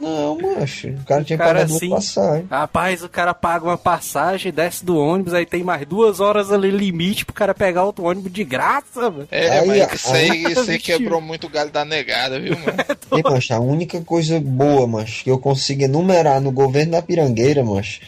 não 0.00 0.38
macho. 0.40 0.88
O 0.88 1.04
cara 1.04 1.24
tinha 1.24 1.38
Cara, 1.38 1.52
pagado 1.60 1.74
assim- 1.74 1.86
uma 1.88 1.96
passagem. 1.96 2.46
Rapaz, 2.50 3.02
o 3.02 3.08
cara 3.08 3.34
paga 3.34 3.64
uma 3.64 3.78
passagem, 3.78 4.52
desce 4.52 4.84
do 4.84 4.96
ônibus, 4.96 5.34
aí 5.34 5.44
tem 5.46 5.62
mais 5.62 5.86
duas 5.86 6.20
horas 6.20 6.50
ali 6.52 6.70
limite 6.70 7.24
pro 7.24 7.34
cara 7.34 7.54
pegar 7.54 7.84
outro 7.84 8.04
ônibus 8.04 8.32
de 8.32 8.44
graça, 8.44 9.10
mano. 9.10 9.28
É, 9.30 9.58
Aí, 9.60 9.68
mas 9.68 9.92
isso 9.94 10.12
aí, 10.12 10.30
aí- 10.30 10.52
isso 10.52 10.70
aí 10.70 10.78
quebrou 10.80 11.20
muito 11.20 11.46
o 11.46 11.50
galho 11.50 11.70
da 11.70 11.84
negada, 11.84 12.40
viu, 12.40 12.56
mano? 12.58 12.72
E, 13.16 13.22
macho, 13.30 13.54
a 13.54 13.60
única 13.60 14.00
coisa 14.00 14.40
boa, 14.40 14.86
macho, 14.86 15.24
que 15.24 15.30
eu 15.30 15.38
consigo 15.38 15.82
enumerar 15.82 16.40
no 16.40 16.50
governo 16.50 16.92
da 16.92 17.02
Pirangueira, 17.02 17.62
macho, 17.64 18.00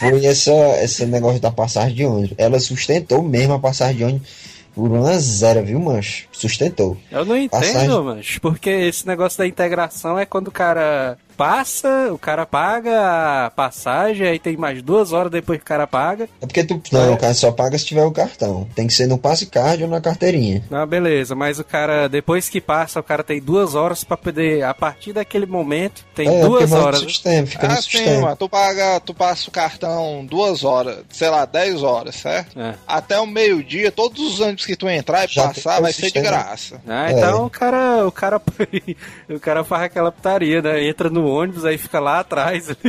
foi 0.00 0.24
essa, 0.26 0.52
esse 0.82 1.04
negócio 1.06 1.40
da 1.40 1.50
passagem 1.50 1.94
de 1.94 2.04
ônibus. 2.04 2.34
Ela 2.38 2.58
sustentou 2.58 3.22
mesmo 3.22 3.52
a 3.54 3.58
passagem 3.58 3.96
de 3.96 4.04
ônibus 4.04 4.28
por 4.74 4.90
uma 4.90 5.18
zero, 5.18 5.64
viu, 5.64 5.80
macho? 5.80 6.26
Sustentou. 6.32 6.96
Eu 7.10 7.24
não 7.24 7.36
entendo, 7.36 7.60
Passagem. 7.60 8.02
mas 8.02 8.38
porque 8.38 8.70
esse 8.70 9.06
negócio 9.06 9.38
da 9.38 9.46
integração 9.46 10.18
é 10.18 10.24
quando 10.24 10.48
o 10.48 10.52
cara 10.52 11.18
passa, 11.44 12.12
o 12.12 12.18
cara 12.18 12.44
paga 12.44 13.46
a 13.46 13.50
passagem, 13.50 14.26
aí 14.26 14.38
tem 14.38 14.58
mais 14.58 14.82
duas 14.82 15.10
horas 15.10 15.32
depois 15.32 15.58
que 15.58 15.64
o 15.64 15.66
cara 15.66 15.86
paga. 15.86 16.28
É 16.38 16.44
porque 16.46 16.62
tu. 16.62 16.78
Não, 16.92 17.14
o 17.14 17.16
cara 17.16 17.32
só 17.32 17.50
paga 17.50 17.78
se 17.78 17.86
tiver 17.86 18.04
o 18.04 18.12
cartão. 18.12 18.68
Tem 18.74 18.86
que 18.86 18.92
ser 18.92 19.06
no 19.06 19.16
passe 19.16 19.46
card 19.46 19.82
ou 19.84 19.88
na 19.88 20.02
carteirinha. 20.02 20.62
Ah, 20.70 20.84
beleza, 20.84 21.34
mas 21.34 21.58
o 21.58 21.64
cara, 21.64 22.08
depois 22.10 22.50
que 22.50 22.60
passa, 22.60 23.00
o 23.00 23.02
cara 23.02 23.24
tem 23.24 23.40
duas 23.40 23.74
horas 23.74 24.04
pra 24.04 24.18
poder, 24.18 24.62
a 24.64 24.74
partir 24.74 25.14
daquele 25.14 25.46
momento, 25.46 26.04
tem 26.14 26.28
é, 26.28 26.40
duas 26.42 26.70
horas. 26.72 27.00
sistema, 27.00 27.46
fica 27.46 27.66
Ah, 27.66 27.70
no 27.70 27.76
sim, 27.76 27.90
sistema. 27.90 28.20
mano. 28.20 28.36
Tu 28.36 28.48
paga, 28.48 29.00
tu 29.00 29.14
passa 29.14 29.48
o 29.48 29.50
cartão 29.50 30.26
duas 30.28 30.62
horas, 30.62 30.98
sei 31.08 31.30
lá, 31.30 31.46
10 31.46 31.82
horas, 31.82 32.16
certo? 32.16 32.60
É. 32.60 32.74
Até 32.86 33.18
o 33.18 33.26
meio-dia, 33.26 33.90
todos 33.90 34.20
os 34.20 34.40
ônibus 34.40 34.66
que 34.66 34.76
tu 34.76 34.86
entrar 34.90 35.24
e 35.24 35.32
Já 35.32 35.48
passar 35.48 35.80
vai 35.80 35.90
o 35.90 35.94
ser 35.94 36.02
de 36.02 36.06
sistema. 36.08 36.26
graça. 36.26 36.82
Ah, 36.86 37.10
É. 37.10 37.12
então 37.12 37.46
o 37.46 37.50
cara, 37.50 38.06
o 38.06 38.12
cara, 38.12 38.42
o 39.30 39.40
cara 39.40 39.64
faz 39.64 39.84
aquela 39.84 40.12
putaria, 40.12 40.60
né? 40.60 40.84
Entra 40.86 41.08
no 41.08 41.29
ônibus, 41.30 41.64
aí 41.64 41.78
fica 41.78 42.00
lá 42.00 42.20
atrás. 42.20 42.68
o 42.70 42.76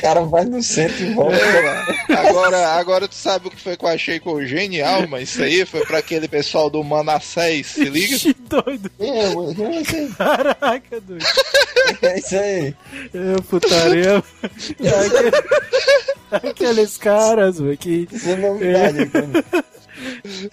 cara 0.00 0.22
vai 0.22 0.44
no 0.44 0.62
centro 0.62 1.02
e 1.04 1.14
volta. 1.14 1.36
É, 1.36 2.14
agora, 2.14 2.68
agora 2.74 3.08
tu 3.08 3.14
sabe 3.14 3.48
o 3.48 3.50
que 3.50 3.60
foi 3.60 3.76
que 3.76 3.84
eu 3.84 3.88
achei 3.88 4.20
congenial, 4.20 5.06
mas 5.08 5.30
isso 5.30 5.42
aí 5.42 5.64
foi 5.64 5.84
pra 5.86 5.98
aquele 5.98 6.28
pessoal 6.28 6.68
do 6.68 6.82
Manassés, 6.82 7.68
se 7.68 7.84
liga? 7.84 8.18
Que 8.18 8.34
doido, 8.34 8.90
É, 8.98 9.32
é 9.32 10.08
caraca, 10.16 11.00
doido. 11.00 11.24
É 12.02 12.18
isso 12.18 12.36
aí. 12.36 12.74
É 13.14 13.40
putaria. 13.48 14.22
Aquele- 16.32 16.50
Aqueles 16.50 16.96
caras, 16.98 17.60
mano, 17.60 17.76
que. 17.76 18.08
Isso 18.10 18.28
é 18.28 18.36
novidade. 18.36 19.06
cara. 19.06 19.44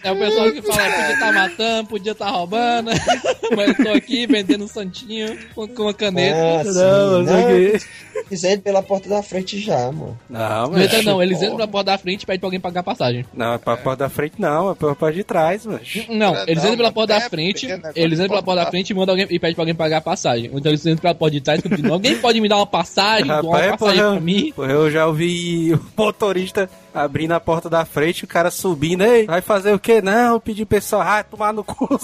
É 0.04 0.12
o 0.12 0.16
pessoal 0.18 0.52
que 0.52 0.62
fala, 0.62 0.84
podia 0.92 1.14
estar 1.14 1.34
matando, 1.34 1.88
podia 1.90 2.12
estar 2.12 2.30
roubando, 2.30 2.92
mas 3.56 3.70
eu 3.80 3.86
tô 3.86 3.92
aqui 3.92 4.28
vendendo 4.28 4.64
um 4.66 4.68
santinho 4.68 5.38
com, 5.56 5.68
com 5.68 5.84
uma 5.84 5.94
caneta. 5.94 6.38
Ah, 6.38 6.64
Não, 6.64 6.72
sim, 6.74 7.18
mas 7.18 7.26
não, 7.26 7.40
aqui- 7.40 7.86
Eles 8.30 8.44
entram 8.44 8.62
pela 8.62 8.84
porta 8.84 9.10
da 9.10 9.24
frente 9.24 9.60
já, 9.60 9.92
mano. 9.92 10.18
Não, 10.30 10.70
Não 10.72 10.82
entra 10.82 10.98
mas. 10.98 11.06
não, 11.06 11.22
eles 11.24 11.42
entram 11.42 11.58
pra 11.58 11.68
porta 11.68 11.92
da 11.92 11.98
frente 11.98 12.24
e 12.24 12.26
pedem 12.26 12.40
pra 12.40 12.48
alguém 12.48 12.60
pagar 12.60 12.80
a 12.82 12.84
passagem. 12.84 13.26
Não, 13.34 13.54
é 13.54 13.58
pra 13.58 13.76
porta 13.78 14.04
da 14.04 14.10
frente, 14.10 14.34
não, 14.38 14.72
é 14.72 14.76
pra 14.76 14.96
porta 14.96 15.16
de 15.16 15.24
trás, 15.24 15.66
mas. 15.66 16.06
Não, 16.10 16.36
É, 16.36 16.44
eles 16.44 16.58
não, 16.58 16.64
entram 16.66 16.78
pela 16.78 16.92
porta 16.92 17.14
é 17.14 17.20
da 17.20 17.30
frente, 17.30 17.68
eles 17.96 18.20
entram 18.20 18.30
pela 18.30 18.44
porta 18.44 18.64
da 18.66 18.70
frente 18.70 18.90
e 18.92 18.94
mandam 18.94 19.14
alguém 19.14 19.26
e 19.30 19.40
pedem 19.40 19.56
pra 19.56 19.62
alguém 19.64 19.76
pagar 19.76 19.98
a 19.98 20.02
passagem. 20.02 20.50
Então 20.54 20.72
eles 20.72 20.86
entram 20.86 21.02
pela 21.02 21.16
porta 21.16 21.32
de 21.34 21.42
trás 21.42 21.62
pedindo, 21.62 21.92
alguém 21.92 22.16
pode 22.18 22.40
me 22.40 22.48
dar 22.48 22.58
uma 22.58 22.68
passagem, 22.68 23.26
doar 23.28 23.44
uma 23.44 23.58
Rapaz, 23.58 23.72
passagem 23.80 24.02
porra, 24.02 24.12
pra 24.16 24.22
mim? 24.22 24.54
porra, 24.56 24.72
eu 24.72 24.92
já 24.92 25.08
ouvi 25.08 25.74
o 25.74 25.82
motorista 25.98 26.70
abrindo 26.94 27.34
a 27.34 27.40
porta 27.40 27.70
da 27.70 27.86
frente, 27.86 28.24
o 28.24 28.28
cara 28.28 28.52
subindo, 28.52 29.04
ei, 29.04 29.26
vai 29.26 29.42
fazer 29.42 29.74
o 29.74 29.80
quê? 29.80 30.02
Não, 30.02 30.40
pedir 30.40 30.66
pessoal, 30.66 31.02
ah, 31.02 31.24
tomar 31.24 31.54
no 31.54 31.64
cu. 31.64 31.88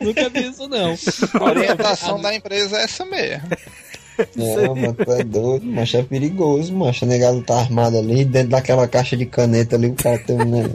Nunca 0.00 0.28
vi 0.28 0.48
isso 0.48 0.68
não. 0.68 0.96
A 1.40 1.44
orientação 1.44 2.20
da 2.20 2.34
empresa 2.34 2.78
é 2.78 2.84
essa 2.84 3.04
mesmo. 3.04 3.48
Não, 4.36 4.74
mano, 4.74 4.94
tu 4.94 5.10
é 5.10 5.24
doido, 5.24 5.66
mas 5.66 5.92
é 5.94 6.02
perigoso, 6.02 6.74
macho. 6.74 7.04
O 7.04 7.08
negado 7.08 7.42
tá 7.42 7.60
armado 7.60 7.98
ali, 7.98 8.24
dentro 8.24 8.50
daquela 8.50 8.86
caixa 8.86 9.16
de 9.16 9.26
caneta 9.26 9.74
ali, 9.76 9.88
o 9.88 9.94
cara 9.94 10.18
tem 10.18 10.36
um. 10.36 10.68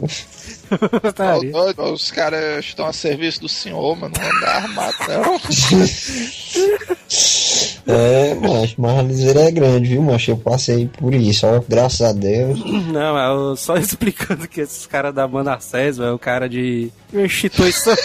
Tá 1.14 1.38
doido, 1.38 1.82
os 1.92 2.10
caras 2.10 2.64
estão 2.64 2.86
a 2.86 2.92
serviço 2.92 3.40
do 3.40 3.48
senhor, 3.48 3.96
mano. 3.96 4.12
Não 4.18 4.30
anda 4.30 4.48
armado, 4.48 4.96
não. 5.08 5.40
É, 7.88 8.34
macho, 8.34 8.74
mas 8.76 8.98
a 8.98 9.02
liseira 9.02 9.40
é 9.40 9.50
grande, 9.50 9.88
viu, 9.88 10.02
macho? 10.02 10.30
Eu 10.32 10.36
passei 10.36 10.88
por 10.98 11.14
isso, 11.14 11.46
ó, 11.46 11.60
graças 11.66 12.02
a 12.02 12.12
Deus. 12.12 12.60
Não, 12.92 13.18
é 13.18 13.30
o- 13.32 13.56
só 13.56 13.76
explicando 13.78 14.46
que 14.46 14.60
esses 14.60 14.86
caras 14.86 15.14
da 15.14 15.26
banda 15.26 15.58
César 15.58 16.04
é 16.06 16.10
o 16.12 16.18
cara 16.18 16.48
de 16.48 16.90
de 17.10 17.16
uma 17.16 17.24
instituição, 17.24 17.96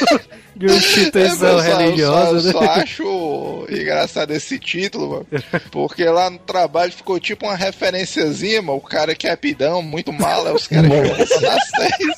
de 0.56 0.66
uma 0.68 0.76
instituição 0.78 1.50
É, 1.50 1.54
eu 1.54 1.60
só- 1.74 1.78
religiosa, 1.78 2.48
eu 2.48 2.52
só, 2.54 2.60
eu 2.60 2.62
né? 2.62 2.68
só 2.76 2.82
acho 2.82 3.66
engraçado 3.70 4.32
esse 4.32 4.58
título, 4.58 5.10
mano. 5.10 5.28
Porque 5.70 6.06
lá 6.06 6.30
no 6.30 6.40
trabalho 6.40 6.92
ficou 6.94 7.20
tipo 7.20 7.46
uma 7.46 7.56
referenciazinha, 7.56 8.62
mano. 8.62 8.78
O 8.78 8.82
cara 8.82 9.14
que 9.14 9.28
é 9.28 9.36
pidão, 9.36 9.82
muito 9.82 10.14
mal, 10.14 10.48
é 10.48 10.54
os 10.54 10.66
caras 10.68 10.90
que 10.90 11.42
nas 11.46 11.68
seis. 11.68 12.16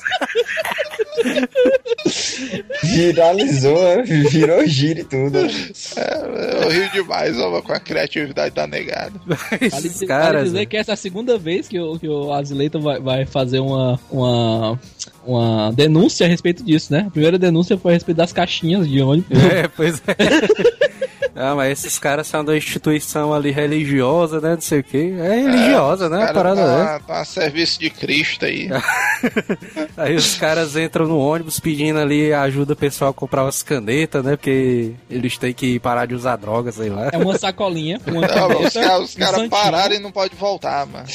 Viralizou, 2.82 3.96
né? 3.96 4.02
virou 4.02 4.66
giro 4.66 5.00
e 5.00 5.04
tudo. 5.04 5.38
É, 5.38 6.64
eu 6.64 6.68
rio 6.70 6.90
demais, 6.92 7.38
ó, 7.38 7.60
com 7.62 7.72
a 7.72 7.80
criatividade 7.80 8.54
da 8.54 8.66
negada. 8.66 9.12
Vale, 9.26 9.40
Esses 9.60 9.82
dizer- 9.82 10.06
caras. 10.06 10.32
vale 10.34 10.44
dizer 10.44 10.66
que 10.66 10.76
essa 10.76 10.92
é 10.92 10.94
a 10.94 10.96
segunda 10.96 11.38
vez 11.38 11.68
que 11.68 11.78
o, 11.78 11.98
que 11.98 12.08
o 12.08 12.32
Azileito 12.32 12.80
vai, 12.80 13.00
vai 13.00 13.26
fazer 13.26 13.60
uma, 13.60 13.98
uma, 14.10 14.78
uma 15.24 15.72
denúncia 15.72 16.26
a 16.26 16.28
respeito 16.28 16.62
disso, 16.64 16.92
né? 16.92 17.04
A 17.06 17.10
primeira 17.10 17.38
denúncia 17.38 17.76
foi 17.78 17.92
a 17.92 17.94
respeito 17.94 18.16
das 18.18 18.32
caixinhas 18.32 18.88
de 18.88 19.00
ônibus. 19.00 19.38
É, 19.42 19.68
pois 19.68 20.02
é. 20.06 20.86
Ah, 21.36 21.54
mas 21.54 21.72
esses 21.78 21.98
caras 21.98 22.26
são 22.26 22.44
da 22.44 22.56
instituição 22.56 23.32
ali 23.32 23.50
religiosa, 23.50 24.40
né? 24.40 24.54
Não 24.54 24.60
sei 24.60 24.80
o 24.80 24.84
quê. 24.84 25.14
É 25.18 25.34
religiosa, 25.42 26.08
né? 26.08 26.16
A 26.16 26.20
Cara, 26.26 26.34
parada 26.34 26.60
tá, 26.62 27.00
tá 27.06 27.20
a 27.20 27.24
serviço 27.24 27.78
de 27.78 27.90
Cristo 27.90 28.44
aí. 28.46 28.68
é. 28.72 29.86
Aí 29.96 30.14
os 30.14 30.34
caras 30.36 30.76
entram 30.76 31.06
no 31.06 31.18
ônibus 31.18 31.58
pedindo 31.58 31.98
ali 31.98 32.32
ajuda 32.32 32.74
o 32.74 32.76
pessoal 32.76 33.10
a 33.10 33.14
comprar 33.14 33.44
umas 33.44 33.62
canetas, 33.62 34.22
né? 34.24 34.36
Porque 34.36 34.92
eles 35.10 35.36
têm 35.38 35.52
que 35.54 35.78
parar 35.78 36.06
de 36.06 36.14
usar 36.14 36.36
drogas, 36.36 36.74
sei 36.74 36.90
lá. 36.90 37.08
É 37.12 37.16
uma 37.16 37.38
sacolinha, 37.38 37.98
uma 38.06 38.20
Não, 38.20 38.28
os 38.28 38.32
caneta, 38.34 38.80
caras 38.80 39.04
os 39.04 39.14
caras 39.14 39.30
santinho. 39.32 39.50
pararam 39.50 39.94
e 39.94 39.98
não 39.98 40.12
pode 40.12 40.34
voltar, 40.36 40.86
mano. 40.86 41.06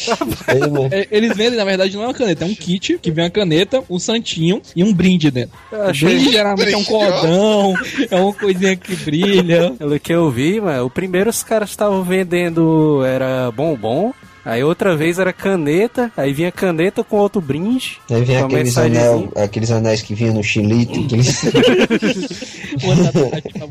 É, 0.91 1.07
Eles 1.11 1.35
vendem, 1.37 1.57
na 1.57 1.65
verdade, 1.65 1.95
não 1.95 2.03
é 2.03 2.07
uma 2.07 2.13
caneta, 2.13 2.43
é 2.43 2.47
um 2.47 2.55
kit 2.55 2.97
que 2.99 3.11
vem 3.11 3.25
uma 3.25 3.29
caneta, 3.29 3.83
um 3.89 3.99
santinho 3.99 4.61
e 4.75 4.83
um 4.83 4.93
brinde 4.93 5.29
dentro. 5.31 5.57
O 5.71 5.77
brinde 5.99 6.31
geralmente 6.31 6.73
é 6.73 6.77
um 6.77 6.83
Brinde, 6.83 6.93
ó. 6.93 7.11
cordão, 7.11 7.73
é 8.09 8.15
uma 8.15 8.33
coisinha 8.33 8.75
que 8.75 8.95
brilha. 8.95 9.73
Que 10.03 10.10
eu 10.11 10.29
vi, 10.29 10.59
mano, 10.59 10.85
o 10.85 10.89
primeiro 10.89 11.29
os 11.29 11.43
caras 11.43 11.69
estavam 11.69 12.03
vendendo 12.03 13.03
era 13.05 13.51
bombom. 13.51 14.13
Aí 14.43 14.63
outra 14.63 14.95
vez 14.95 15.19
era 15.19 15.31
caneta, 15.31 16.11
aí 16.17 16.33
vinha 16.33 16.51
caneta 16.51 17.03
com 17.03 17.17
outro 17.17 17.41
brinde. 17.41 17.99
aí 18.09 18.23
vem 18.23 18.37
com 18.37 18.43
a 18.43 18.47
aqueles, 18.47 18.77
anel, 18.77 19.31
aqueles 19.35 19.71
anéis 19.71 20.01
que 20.01 20.15
vinham 20.15 20.35
no 20.35 20.43
chilito, 20.43 20.99
aqueles, 20.99 21.41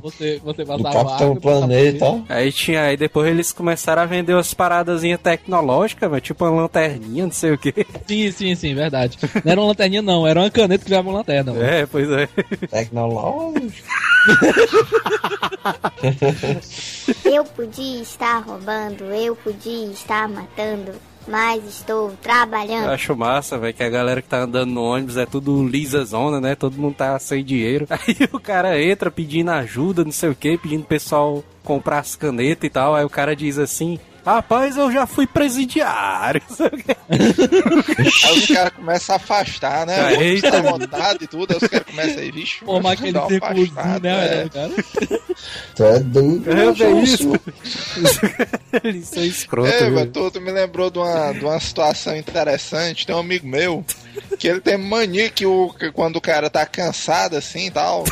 você, 0.00 0.40
você 0.42 0.64
do 0.64 0.82
Capitão 0.82 1.32
ar, 1.32 1.40
Planeta. 1.40 2.22
Aí 2.28 2.52
tinha, 2.52 2.82
aí 2.82 2.96
depois 2.96 3.28
eles 3.28 3.52
começaram 3.52 4.02
a 4.02 4.06
vender 4.06 4.34
umas 4.34 4.54
paradazinhas 4.54 5.20
tecnológicas, 5.20 6.10
mas 6.10 6.22
tipo 6.22 6.44
uma 6.44 6.62
lanterninha, 6.62 7.24
não 7.24 7.32
sei 7.32 7.52
o 7.52 7.58
que. 7.58 7.74
Sim, 8.06 8.30
sim, 8.32 8.54
sim, 8.54 8.74
verdade. 8.74 9.18
Não 9.44 9.52
era 9.52 9.60
uma 9.60 9.68
lanterninha, 9.68 10.02
não, 10.02 10.26
era 10.26 10.40
uma 10.40 10.50
caneta 10.50 10.84
que 10.84 10.90
virava 10.90 11.08
uma 11.08 11.18
lanterna. 11.18 11.52
mano. 11.52 11.64
É, 11.64 11.86
pois 11.86 12.08
é. 12.10 12.28
Tecnológico. 12.70 13.70
Eu 17.24 17.44
podia 17.44 18.02
estar 18.02 18.38
roubando, 18.40 19.04
eu 19.04 19.34
podia 19.36 19.86
estar 19.86 20.28
matando, 20.28 20.50
mas 21.28 21.64
estou 21.64 22.10
Eu 22.10 22.16
trabalhando. 22.16 22.90
acho 22.90 23.14
massa, 23.16 23.58
velho, 23.58 23.74
que 23.74 23.82
a 23.82 23.88
galera 23.88 24.22
que 24.22 24.28
tá 24.28 24.38
andando 24.40 24.70
no 24.70 24.82
ônibus 24.82 25.16
é 25.16 25.26
tudo 25.26 25.66
lisa 25.66 26.04
zona, 26.04 26.40
né? 26.40 26.54
Todo 26.54 26.76
mundo 26.78 26.94
tá 26.96 27.18
sem 27.18 27.44
dinheiro. 27.44 27.86
Aí 27.90 28.16
o 28.32 28.40
cara 28.40 28.80
entra 28.82 29.10
pedindo 29.10 29.50
ajuda, 29.50 30.04
não 30.04 30.12
sei 30.12 30.30
o 30.30 30.34
que, 30.34 30.58
pedindo 30.58 30.84
pessoal 30.84 31.44
comprar 31.62 31.98
as 31.98 32.16
canetas 32.16 32.64
e 32.64 32.70
tal. 32.70 32.94
Aí 32.94 33.04
o 33.04 33.10
cara 33.10 33.36
diz 33.36 33.58
assim. 33.58 33.98
Rapaz, 34.24 34.76
eu 34.76 34.92
já 34.92 35.06
fui 35.06 35.26
presidiário. 35.26 36.42
Aí 37.08 38.38
os 38.38 38.46
caras 38.46 38.72
começam 38.74 39.14
a 39.14 39.16
afastar, 39.16 39.86
né? 39.86 39.96
Ah, 39.98 40.12
eita. 40.14 40.50
Tá 40.50 40.62
montado 40.62 41.24
e 41.24 41.26
tudo, 41.26 41.52
aí 41.52 41.58
os 41.60 41.68
caras 41.68 41.86
começam 41.86 42.22
aí, 42.22 42.30
vixe, 42.30 42.64
Formar 42.64 42.92
aquele 42.92 43.16
afastada, 43.16 44.00
né, 44.00 44.42
é. 44.44 44.48
cara? 44.48 44.70
Tu 45.74 45.84
é 45.84 45.98
doido, 46.00 46.50
É, 46.50 46.64
macho, 46.66 46.82
é 46.84 46.90
isso. 46.92 47.32
Eles 48.84 49.06
são 49.08 49.24
escrotos. 49.24 49.72
Ei, 49.72 49.86
viu? 49.86 49.94
mas 49.94 50.10
tu, 50.10 50.30
tu 50.30 50.40
me 50.40 50.50
lembrou 50.50 50.90
de 50.90 50.98
uma, 50.98 51.32
de 51.32 51.44
uma 51.44 51.60
situação 51.60 52.16
interessante. 52.16 53.06
Tem 53.06 53.14
um 53.14 53.20
amigo 53.20 53.46
meu 53.46 53.84
que 54.38 54.48
ele 54.48 54.60
tem 54.60 54.76
mania 54.76 55.30
que, 55.30 55.46
o, 55.46 55.72
que 55.78 55.90
quando 55.92 56.16
o 56.16 56.20
cara 56.20 56.50
tá 56.50 56.64
cansado 56.66 57.36
assim 57.36 57.66
e 57.66 57.70
tal, 57.70 58.04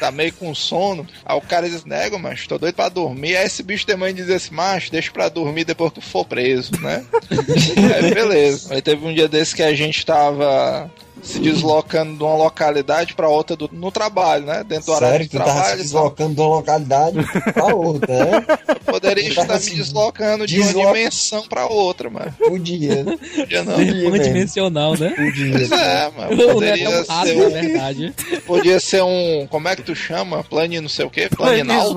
tá 0.00 0.10
meio 0.10 0.32
com 0.32 0.54
sono, 0.54 1.06
aí 1.24 1.36
o 1.36 1.40
cara 1.40 1.68
diz: 1.68 1.84
Nego, 1.84 2.18
mas 2.18 2.46
tô 2.46 2.58
doido 2.58 2.74
pra 2.74 2.88
dormir. 2.88 3.36
Aí 3.36 3.46
esse 3.46 3.62
bicho 3.62 3.86
tem 3.86 3.96
mãe 3.96 4.14
diz 4.14 4.30
assim: 4.30 4.54
Macho, 4.54 4.90
deixa 4.90 5.12
pra 5.12 5.28
dormir 5.28 5.64
depois 5.64 5.92
que 5.92 6.00
tu 6.00 6.06
for 6.06 6.24
preso, 6.24 6.72
né? 6.80 7.04
aí 7.96 8.14
beleza. 8.14 8.74
Aí 8.74 8.82
teve 8.82 9.06
um 9.06 9.14
dia 9.14 9.28
desse 9.28 9.54
que 9.54 9.62
a 9.62 9.74
gente 9.74 10.04
tava. 10.04 10.90
Se 11.22 11.38
deslocando 11.38 12.16
de 12.16 12.22
uma 12.22 12.34
localidade 12.36 13.14
pra 13.14 13.28
outra 13.28 13.54
do- 13.56 13.68
no 13.72 13.90
trabalho, 13.90 14.44
né? 14.46 14.64
Dentro 14.66 14.86
do 14.86 14.92
horário 14.92 15.12
Sério, 15.12 15.26
de 15.26 15.30
tu 15.30 15.38
tava 15.38 15.50
se 15.50 15.54
trabalho. 15.56 15.74
e 15.74 15.76
tal. 15.76 15.82
deslocando 15.84 16.34
de 16.34 16.40
uma 16.40 16.48
localidade 16.56 17.18
pra 17.52 17.64
outra, 17.74 18.24
né? 18.24 18.46
Poderia 18.86 19.28
Tu 19.28 19.34
tava 19.34 19.42
estar 19.46 19.54
me 19.54 19.60
se 19.60 19.74
deslocando 19.76 20.46
de 20.46 20.60
uma 20.60 20.72
dimensão 20.72 21.42
pra 21.48 21.66
outra, 21.66 22.08
mano. 22.10 22.34
Podia, 22.38 23.04
Podia 23.36 23.62
não. 23.64 23.74
Podia 23.74 24.18
dimensional, 24.18 24.96
né? 24.98 25.10
podia. 25.10 25.52
Pois 25.52 25.72
é, 25.72 26.10
mano. 26.16 26.30
O 26.30 26.36
não 26.36 26.50
é 26.50 26.52
Poderia 26.54 26.90
tão 27.04 27.14
raso, 27.16 27.30
ser, 27.30 27.36
um, 27.36 27.50
verdade. 27.50 28.14
podia 28.46 28.80
ser 28.80 29.02
um. 29.02 29.46
Como 29.50 29.68
é 29.68 29.76
que 29.76 29.82
tu 29.82 29.94
chama? 29.94 30.42
Plane 30.44 30.80
não 30.80 30.88
sei 30.88 31.04
o 31.04 31.10
quê? 31.10 31.28
Planinal? 31.34 31.90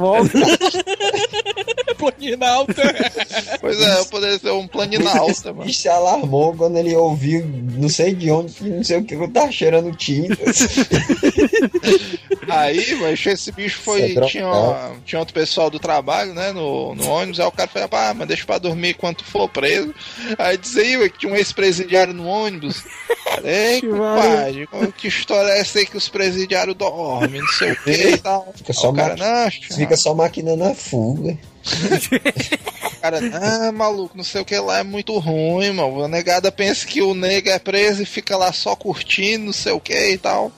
Planinalta. 2.12 2.74
Pois 3.62 3.80
é, 3.82 3.99
eu 3.99 4.06
poderia 4.08 4.38
ser 4.39 4.51
um 4.51 4.68
planinalta, 4.68 5.54
mano. 5.54 5.66
bicho 5.66 5.80
se 5.80 5.88
alarmou 5.88 6.54
quando 6.54 6.78
ele 6.78 6.93
ouviu, 6.95 7.45
não 7.45 7.88
sei 7.88 8.14
de 8.14 8.30
onde, 8.30 8.54
não 8.62 8.84
sei 8.84 8.97
o 8.97 9.04
que, 9.06 9.14
eu 9.16 9.28
tava 9.32 9.51
cheirando 9.54 9.95
tinta. 9.95 10.36
Aí, 12.49 12.95
mas 12.99 13.26
esse 13.26 13.51
bicho 13.51 13.80
foi. 13.82 14.01
É 14.01 14.22
Tinha, 14.26 14.43
droga. 14.43 14.91
tinha 15.06 15.20
outro 15.20 15.34
pessoal 15.34 15.70
do 15.70 15.80
trabalho, 15.80 16.34
né? 16.34 16.51
No, 16.51 16.93
no 16.93 17.08
ônibus. 17.10 17.39
Aí 17.39 17.45
o 17.45 17.51
cara 17.51 17.70
falou: 17.70 17.89
ah, 17.91 18.14
mas 18.14 18.28
deixa 18.28 18.45
pra 18.45 18.58
dormir 18.58 18.95
quando 18.95 19.24
for 19.24 19.47
preso. 19.49 19.93
Aí 20.38 20.58
diz 20.58 20.76
aí, 20.76 20.97
ué, 20.97 21.10
que 21.10 21.20
tinha 21.20 21.32
um 21.32 21.36
ex-presidiário 21.36 22.14
no 22.14 22.26
ônibus. 22.28 22.84
Ei, 23.43 23.82
Que 23.82 23.88
compadre, 23.88 24.70
que 24.97 25.08
história 25.08 25.49
é 25.51 25.60
essa 25.60 25.80
aí 25.80 25.86
que 25.86 25.97
os 25.97 26.10
presidiários 26.10 26.76
dormem, 26.76 27.41
não 27.41 27.47
sei 27.47 27.72
o 27.72 27.76
que 27.84 27.91
e 27.91 28.18
tal. 28.18 28.51
Fica 28.56 28.74
só 28.74 28.89
o 28.89 28.93
cara, 28.93 29.10
maqui- 29.16 29.22
não, 29.24 29.49
chama- 29.51 29.76
Fica 29.80 29.97
só 29.97 30.14
maquinando 30.14 30.64
a 30.66 30.76
fuga. 30.76 31.38
Cara, 33.01 33.20
ah, 33.34 33.72
maluco, 33.72 34.16
não 34.16 34.24
sei 34.24 34.41
o 34.41 34.45
que 34.45 34.57
lá 34.57 34.80
é 34.80 34.84
muito 34.84 35.18
ruim, 35.18 35.72
mano. 35.74 36.03
A 36.03 36.07
negada 36.07 36.51
pensa 36.51 36.88
que 36.88 37.01
o 37.01 37.14
nego 37.14 37.49
é 37.49 37.59
preso 37.59 38.01
e 38.01 38.05
fica 38.05 38.38
lá 38.38 38.51
só 38.53 38.76
curtindo, 38.76 39.45
não 39.45 39.53
sei 39.53 39.74
o 39.74 39.80
que 39.80 40.11
e 40.11 40.18
tal. 40.18 40.51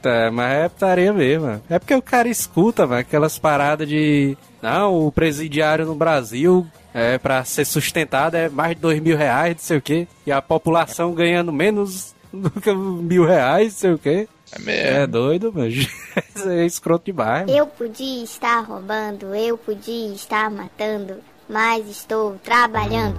Tá, 0.00 0.30
mas 0.32 0.64
é 0.64 0.68
putaria 0.68 1.12
mesmo. 1.12 1.62
É 1.70 1.78
porque 1.78 1.94
o 1.94 2.02
cara 2.02 2.28
escuta, 2.28 2.86
mano, 2.86 3.00
aquelas 3.00 3.38
paradas 3.38 3.88
de. 3.88 4.36
Não, 4.60 5.06
o 5.06 5.12
presidiário 5.12 5.86
no 5.86 5.94
Brasil 5.94 6.66
é 6.94 7.18
para 7.18 7.44
ser 7.44 7.64
sustentado 7.64 8.36
é 8.36 8.48
mais 8.48 8.74
de 8.74 8.82
dois 8.82 9.00
mil 9.00 9.16
reais, 9.16 9.56
não 9.56 9.62
sei 9.62 9.76
o 9.78 9.82
quê. 9.82 10.06
E 10.26 10.32
a 10.32 10.42
população 10.42 11.14
ganhando 11.14 11.52
menos 11.52 12.14
do 12.32 12.50
que 12.50 12.72
mil 12.72 13.24
reais, 13.24 13.72
não 13.72 13.78
sei 13.78 13.92
o 13.92 13.98
quê. 13.98 14.28
É 14.52 14.58
mesmo. 14.58 14.96
É 14.96 15.06
doido, 15.06 15.52
mano. 15.52 15.68
Isso 15.68 15.90
é 16.48 16.66
escroto 16.66 17.06
demais. 17.06 17.46
mano. 17.46 17.58
Eu 17.58 17.66
podia 17.66 18.24
estar 18.24 18.60
roubando, 18.60 19.34
eu 19.34 19.56
podia 19.56 20.12
estar 20.12 20.50
matando, 20.50 21.16
mas 21.48 21.88
estou 21.88 22.38
trabalhando. 22.42 23.18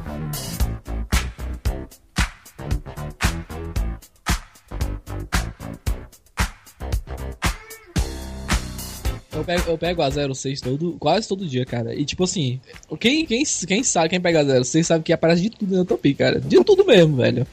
Eu 9.31 9.43
eu 9.43 9.45
pego, 9.45 9.71
eu 9.71 9.77
pego 9.77 10.01
a 10.01 10.09
06 10.09 10.61
todo, 10.61 10.93
quase 10.99 11.27
todo 11.27 11.45
dia, 11.45 11.65
cara. 11.65 11.93
E 11.93 12.05
tipo 12.05 12.23
assim, 12.23 12.59
quem, 12.99 13.25
quem, 13.25 13.43
quem 13.67 13.83
sabe, 13.83 14.09
quem 14.09 14.21
pega 14.21 14.41
a 14.41 14.63
06 14.63 14.87
sabe 14.87 15.03
que 15.03 15.13
aparece 15.13 15.41
de 15.41 15.49
tudo 15.49 15.75
na 15.75 15.85
Topi, 15.85 16.13
cara. 16.13 16.39
De 16.39 16.63
tudo 16.63 16.85
mesmo, 16.85 17.17
velho. 17.17 17.45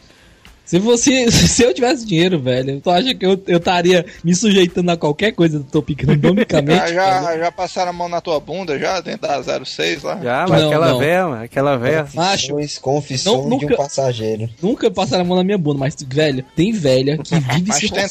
Se 0.70 0.80
fosse, 0.80 1.30
se 1.32 1.64
eu 1.64 1.74
tivesse 1.74 2.06
dinheiro, 2.06 2.38
velho, 2.38 2.80
tu 2.80 2.90
acha 2.90 3.12
que 3.12 3.26
eu 3.26 3.40
eu 3.48 3.58
estaria 3.58 4.06
me 4.22 4.32
sujeitando 4.36 4.88
a 4.92 4.96
qualquer 4.96 5.32
coisa 5.32 5.58
do 5.58 5.64
Topic 5.64 6.04
randomicamente? 6.06 6.78
Já, 6.94 6.94
cara? 6.94 7.22
já, 7.22 7.38
já 7.38 7.50
passaram 7.52 7.90
a 7.90 7.92
mão 7.92 8.08
na 8.08 8.20
tua 8.20 8.38
bunda 8.38 8.78
já, 8.78 9.00
dentro 9.00 9.22
da 9.26 9.42
06 9.64 10.04
lá? 10.04 10.20
Já, 10.22 10.46
mas 10.48 10.60
Não, 10.62 10.68
aquela 10.68 10.94
mano, 10.94 11.42
aquela 11.42 11.76
véia. 11.76 12.06
Macho, 12.14 12.50
Confissões, 12.52 12.78
confissões 12.78 13.36
Não, 13.36 13.58
de 13.58 13.64
um 13.64 13.68
nunca- 13.68 13.76
passageiro. 13.76 14.48
Nunca 14.62 14.90
passaram 14.92 15.22
a 15.24 15.26
mão 15.26 15.36
na 15.36 15.42
minha 15.42 15.58
bunda, 15.58 15.80
mas, 15.80 15.96
velho, 16.06 16.44
tem 16.54 16.70
velha 16.70 17.18
que 17.18 17.34
vive 17.40 17.72
se 17.72 17.88
tentaram. 17.88 18.08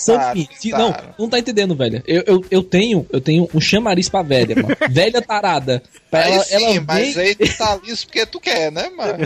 Se- 0.57 0.71
Não, 0.71 0.91
tentaram. 0.91 1.13
não 1.17 1.29
tá 1.29 1.39
entendendo, 1.39 1.75
velho. 1.77 2.03
Eu, 2.05 2.23
eu, 2.27 2.45
eu 2.51 2.61
tenho 2.63 3.05
eu 3.09 3.21
tenho 3.21 3.47
um 3.53 3.61
chamariz 3.61 4.09
pra 4.09 4.21
velha, 4.21 4.55
mano. 4.55 4.75
velha 4.89 5.21
tarada. 5.21 5.81
Pra 6.11 6.25
Aí 6.25 6.33
ela, 6.33 6.43
sim, 6.43 6.55
ela 6.55 6.83
mas 6.87 7.13
vem... 7.15 7.25
aí 7.27 7.35
tu 7.35 7.57
tá 7.57 7.79
liso 7.85 8.05
porque 8.05 8.25
tu 8.25 8.39
quer, 8.41 8.69
né, 8.71 8.89
mano? 8.97 9.17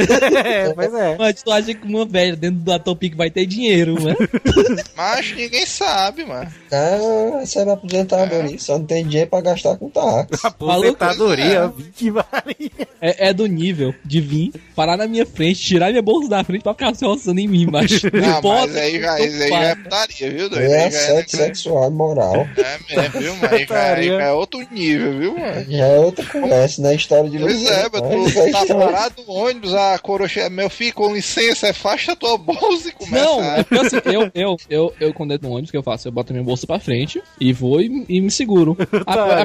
é, 0.45 0.73
pois 0.73 0.93
é. 0.93 1.15
Mas 1.17 1.41
tu 1.41 1.51
acha 1.51 1.73
que 1.73 1.87
uma 1.87 2.05
velha 2.05 2.35
dentro 2.35 2.59
da 2.59 2.77
Topic 2.77 3.15
vai 3.23 3.31
ter 3.31 3.45
dinheiro, 3.45 3.95
né? 4.03 4.15
Mas 4.95 5.33
ninguém 5.33 5.65
sabe, 5.65 6.25
mano. 6.25 6.51
Ah, 6.71 7.39
essa 7.41 7.61
era 7.61 7.73
aposentadoria, 7.73 8.59
só 8.59 8.77
não 8.77 8.85
tem 8.85 9.05
dinheiro 9.05 9.29
pra 9.29 9.41
gastar 9.41 9.77
com 9.77 9.89
táxi. 9.89 10.27
Aposentadoria, 10.45 11.73
Maria. 12.11 12.87
É, 13.01 13.29
é 13.29 13.33
do 13.33 13.45
nível 13.45 13.93
de 14.03 14.19
vir, 14.19 14.51
parar 14.75 14.97
na 14.97 15.07
minha 15.07 15.25
frente, 15.25 15.61
tirar 15.61 15.89
minha 15.89 16.01
bolsa 16.01 16.29
da 16.29 16.43
frente 16.43 16.63
pra 16.63 16.73
ficar 16.73 16.95
se 16.95 17.05
roçando 17.05 17.39
em 17.39 17.47
mim, 17.47 17.65
macho. 17.65 18.07
Não, 18.13 18.41
Pode, 18.41 18.73
mas 18.73 18.75
aí 18.81 18.99
já, 18.99 19.19
isso 19.19 19.43
aí 19.43 19.49
já 19.49 19.63
é 19.63 19.75
putaria, 19.75 20.31
viu, 20.31 20.49
doido? 20.49 20.71
É 20.71 20.83
Aí 20.83 20.91
já 20.91 20.97
assédio 20.97 21.39
é, 21.41 21.45
sexual 21.45 21.89
e 21.89 21.93
moral. 21.93 22.47
é 22.57 22.95
mesmo, 22.95 23.19
viu, 23.19 23.35
mano? 23.35 23.55
Aí 23.55 23.65
já, 23.65 23.93
aí 23.93 24.07
já 24.07 24.23
é 24.23 24.31
outro 24.31 24.67
nível, 24.71 25.19
viu, 25.19 25.37
mano? 25.37 25.65
Já 25.69 25.85
é 25.85 25.99
outra 25.99 26.25
conversa, 26.25 26.81
não 26.81 26.89
é 26.89 26.95
história 26.95 27.29
de 27.29 27.37
Pois 27.39 27.65
é, 27.65 27.87
mas 27.91 28.01
Mas 28.01 28.33
tu 28.33 28.39
é 28.39 28.51
tá 28.51 28.75
parado 28.75 29.23
no 29.27 29.33
ônibus, 29.33 29.73
a 29.73 29.97
coroa 29.99 30.27
chega, 30.27 30.49
meu 30.49 30.69
filho, 30.69 30.93
com 30.93 31.13
licença, 31.13 31.69
afasta 31.69 32.13
a 32.13 32.15
tua 32.15 32.37
bolsa 32.37 32.89
e 32.89 32.91
começa 33.03 33.25
Não, 33.25 33.39
a... 33.39 33.57
é 33.57 33.63
porque 33.63 33.85
assim, 33.85 33.97
eu, 34.05 34.31
eu, 34.33 34.57
eu, 34.69 34.93
eu 34.99 35.13
quando 35.13 35.33
entro 35.33 35.47
no 35.47 35.53
ônibus, 35.53 35.69
o 35.69 35.71
que 35.71 35.77
eu 35.77 35.83
faço? 35.83 36.07
Eu 36.07 36.11
boto 36.11 36.33
minha 36.33 36.43
bolsa 36.43 36.65
pra 36.67 36.79
frente 36.79 37.21
e 37.39 37.51
vou 37.53 37.81
e, 37.81 38.05
e 38.09 38.21
me 38.21 38.31
seguro. 38.31 38.77
A, 39.05 39.13
a- 39.13 39.43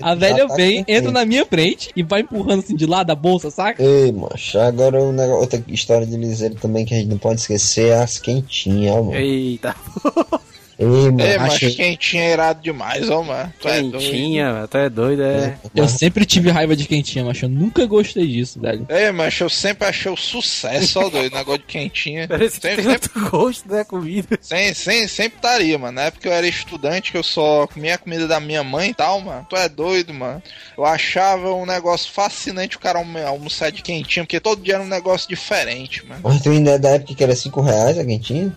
a 0.12 0.14
velha 0.14 0.46
tá 0.48 0.54
vem, 0.54 0.84
entra 0.88 1.10
na 1.10 1.24
minha 1.24 1.44
frente 1.44 1.90
e 1.94 2.02
vai 2.02 2.20
empurrando 2.20 2.60
assim 2.60 2.74
de 2.74 2.86
lado 2.86 3.10
a 3.10 3.14
bolsa, 3.14 3.50
saca? 3.50 3.82
Ei, 3.82 4.10
macho, 4.12 4.58
agora 4.58 5.00
um 5.02 5.12
negócio, 5.12 5.40
outra 5.40 5.62
história 5.68 6.06
de 6.06 6.16
liseiro 6.16 6.54
também 6.56 6.84
que 6.84 6.94
a 6.94 6.96
gente 6.98 7.08
não 7.08 7.18
pode 7.18 7.40
esquecer 7.40 7.88
é 7.88 8.02
as 8.02 8.18
quentinhas, 8.18 8.94
mano. 8.96 9.14
Eita, 9.14 9.74
Ei, 10.78 10.86
mano, 10.86 11.20
É, 11.20 11.38
mas 11.38 11.54
achei- 11.54 11.74
quentinha 11.74 12.22
é 12.22 12.32
irado 12.32 12.62
demais, 12.62 13.10
ó, 13.10 13.22
mano. 13.22 13.52
Tu 13.60 13.68
é 13.68 13.80
doido. 13.80 13.98
quentinha, 13.98 14.52
mano, 14.52 14.68
tu 14.68 14.76
é 14.78 14.88
doido, 14.88 15.22
é. 15.24 15.58
Eu 15.74 15.88
sempre 15.88 16.24
tive 16.24 16.50
raiva 16.50 16.76
de 16.76 16.86
quentinha, 16.86 17.24
mas 17.24 17.42
eu 17.42 17.48
nunca 17.48 17.84
gostei 17.86 18.26
disso, 18.26 18.60
velho. 18.60 18.86
É, 18.88 19.10
mas 19.10 19.38
eu 19.40 19.50
sempre 19.50 19.88
achei 19.88 20.10
o 20.12 20.16
sucesso, 20.16 21.00
ó, 21.00 21.08
doido, 21.08 21.34
negócio 21.34 21.58
de 21.60 21.64
quentinha. 21.66 22.26
Parece 22.28 22.60
Sempre, 22.60 22.82
tem 22.82 22.84
sempre, 22.92 22.92
outro 23.18 23.30
gosto 23.30 23.68
da 23.68 23.84
comida. 23.84 24.38
sem, 24.40 24.72
sem, 24.72 25.08
sempre 25.08 25.36
estaria, 25.36 25.76
mano. 25.78 25.92
Na 25.94 26.02
época 26.02 26.28
eu 26.28 26.32
era 26.32 26.46
estudante, 26.46 27.10
que 27.10 27.18
eu 27.18 27.24
só 27.24 27.66
comia 27.66 27.94
a 27.96 27.98
comida 27.98 28.28
da 28.28 28.38
minha 28.38 28.62
mãe 28.62 28.90
e 28.90 28.94
tal, 28.94 29.20
mano. 29.20 29.44
Tu 29.50 29.56
é 29.56 29.68
doido, 29.68 30.14
mano. 30.14 30.40
Eu 30.76 30.84
achava 30.84 31.52
um 31.54 31.66
negócio 31.66 32.12
fascinante 32.12 32.76
o 32.76 32.80
cara 32.80 32.98
almo- 33.00 33.18
almoçar 33.26 33.72
de 33.72 33.82
quentinha, 33.82 34.24
porque 34.24 34.38
todo 34.38 34.62
dia 34.62 34.74
era 34.74 34.82
um 34.82 34.88
negócio 34.88 35.28
diferente, 35.28 36.06
mano. 36.06 36.20
Mas 36.22 36.40
tu 36.40 36.50
ainda 36.50 36.72
é 36.72 36.78
da 36.78 36.90
época 36.90 37.14
que 37.14 37.24
era 37.24 37.34
5 37.34 37.60
reais 37.60 37.98
a 37.98 38.04
quentinha? 38.04 38.52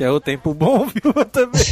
É 0.00 0.10
o 0.10 0.18
tempo 0.20 0.52
bom, 0.54 0.86
viu? 0.94 1.12
Também. 1.34 1.62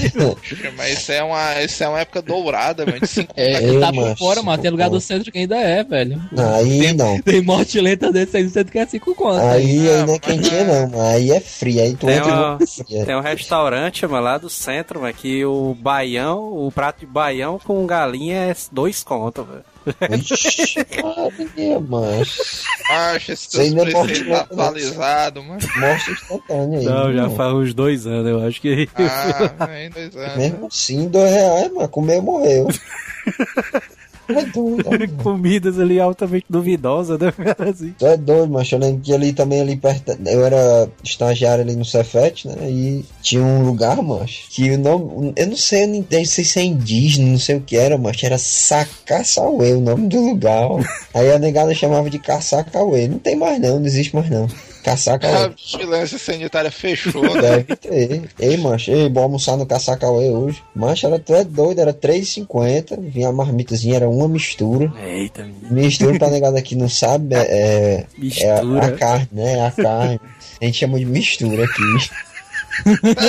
Mas 0.77 0.99
isso 0.99 1.13
é 1.13 1.23
uma, 1.23 1.63
isso 1.63 1.85
é 1.85 1.89
uma 1.89 2.01
época 2.01 2.21
dourada, 2.21 2.85
mano. 2.85 3.01
De 3.01 3.07
cinco 3.07 3.33
É, 3.37 3.63
Ei, 3.65 3.79
tá 3.81 3.93
por 3.93 4.17
fora, 4.19 4.43
mano. 4.43 4.61
Tem 4.61 4.71
lugar 4.71 4.91
do 4.91 5.01
centro 5.01 5.31
que 5.31 5.39
ainda 5.39 5.57
é, 5.57 5.83
velho. 5.85 6.21
Aí 6.57 6.93
não. 6.93 7.21
Tem 7.23 7.41
morte 7.41 7.81
lenta 7.81 8.11
desse 8.13 8.37
aí 8.37 8.45
do 8.45 8.51
centro 8.51 8.73
que 8.73 8.79
é 8.79 8.87
5 8.87 9.15
conto. 9.15 9.39
Aí, 9.41 9.89
aí 9.89 9.99
não 9.99 10.03
é 10.03 10.07
mas 10.07 10.19
quentinha 10.19 10.61
é- 10.61 10.65
não, 10.65 10.89
mano. 10.89 11.01
Aí 11.03 11.31
é 11.31 11.41
fria. 11.41 11.83
Aí 11.85 11.95
tu 11.95 12.07
Tem 12.07 12.17
entra 12.17 12.33
uma- 12.35 12.59
fria. 12.67 13.05
Tem 13.07 13.17
um 13.17 13.21
restaurante, 13.21 14.07
mano, 14.07 14.25
lá 14.25 14.39
do 14.39 14.51
centro, 14.51 15.01
mano, 15.01 15.15
que 15.15 15.45
o 15.45 15.75
baião, 15.79 16.41
o 16.67 16.71
prato 16.73 17.01
de 17.01 17.07
baião 17.07 17.59
com 17.59 17.87
galinha 17.87 18.37
é 18.51 18.55
dois 18.73 19.03
contos, 19.03 19.47
velho. 19.47 19.65
Ixi, 20.11 20.87
Maria, 21.03 21.81
macho. 21.81 22.43
Acho 22.91 23.33
esse 23.33 23.71
não 23.71 23.85
é 23.85 23.91
morte 23.93 24.25
não. 24.25 24.37
atualizados, 24.37 25.45
mano. 25.45 25.61
Mostra 25.77 26.13
instantânea 26.13 26.79
aí. 26.79 26.85
Não, 26.85 27.13
já 27.13 27.23
mano. 27.23 27.37
faz 27.37 27.53
uns 27.55 27.75
dois 27.75 28.07
anos, 28.07 28.31
eu 28.31 28.47
acho 28.47 28.61
que. 28.61 28.89
Ah, 28.97 29.67
vem 29.67 29.91
dois 29.91 30.17
anos. 30.17 30.37
Mesmo 30.37 30.67
assim, 30.67 31.09
dois 31.09 31.31
reais, 31.31 31.73
mano. 31.73 31.89
Comeu, 31.89 32.23
morreu. 32.23 32.69
É 34.39 34.45
doido. 34.47 35.13
Comidas 35.23 35.79
ali 35.79 36.01
altamente 36.01 36.47
duvidosas, 36.49 37.19
né, 37.19 37.33
cara? 37.33 37.71
Assim. 37.71 37.95
Tu 37.99 38.07
é 38.07 38.17
doido, 38.17 38.51
macho. 38.51 38.75
Eu 38.75 38.81
lembro 38.81 39.01
que 39.01 39.13
ali 39.13 39.33
também, 39.33 39.61
ali 39.61 39.77
perto. 39.77 40.17
Eu 40.27 40.45
era 40.45 40.89
estagiário 41.03 41.63
ali 41.63 41.77
no 41.77 41.85
Cefet, 41.85 42.49
né? 42.49 42.71
E 42.71 43.05
tinha 43.21 43.43
um 43.43 43.65
lugar, 43.65 44.03
macho, 44.03 44.49
que 44.51 44.71
o 44.71 44.79
nome. 44.79 45.33
Eu 45.37 45.47
não 45.47 45.57
sei, 45.57 45.85
eu 45.85 45.89
não, 45.89 46.07
eu 46.11 46.19
não 46.19 46.25
sei 46.25 46.45
se 46.45 46.59
é 46.59 46.65
indígena, 46.65 47.31
não 47.31 47.39
sei 47.39 47.57
o 47.57 47.61
que 47.61 47.77
era, 47.77 47.97
macho. 47.99 48.25
Era 48.25 48.39
Sacaçauê 48.39 49.73
o 49.73 49.81
nome 49.81 50.09
do 50.09 50.21
lugar. 50.21 50.67
ó. 50.71 50.81
Aí 51.15 51.31
a 51.31 51.39
negada 51.39 51.75
chamava 51.75 52.09
de 52.09 52.19
Caçacauê. 52.19 53.09
Não 53.09 53.19
tem 53.19 53.37
mais 53.37 53.61
não, 53.61 53.79
não 53.79 53.87
existe 53.87 54.15
mais 54.15 54.31
não. 54.31 54.49
A 54.83 54.85
Caçacauê. 54.85 55.51
vigilância 55.51 56.19
sanitária 56.19 56.71
fechou, 56.71 57.23
né? 57.23 57.41
Deve 57.41 57.77
ter. 57.77 58.31
Ei, 58.39 58.57
macho, 58.57 58.91
ei, 58.91 59.09
vou 59.09 59.23
almoçar 59.23 59.57
no 59.57 59.65
Caçacauê 59.65 60.31
hoje. 60.31 60.63
Macho, 60.75 61.07
era, 61.07 61.19
tu 61.19 61.35
é 61.35 61.45
doido, 61.45 61.81
era 61.81 61.93
R$3,50. 61.93 62.99
Vinha 63.01 63.29
a 63.29 63.33
marmitazinha, 63.33 63.97
era 63.97 64.09
uma 64.09 64.29
mistura. 64.29 64.93
Eita. 65.05 65.49
Mistura 65.71 66.19
pra 66.19 66.31
negada 66.31 66.61
que 66.61 66.75
não 66.75 66.89
sabe, 66.89 67.35
é, 67.35 67.39
é, 67.39 68.07
é 68.41 68.51
a, 68.51 68.87
a 68.87 68.93
carne, 68.93 69.29
né? 69.33 69.59
É 69.59 69.67
a 69.67 69.71
carne. 69.71 70.21
A 70.61 70.65
gente 70.65 70.79
chama 70.79 70.99
de 70.99 71.07
mistura 71.07 71.65
aqui. 71.65 71.83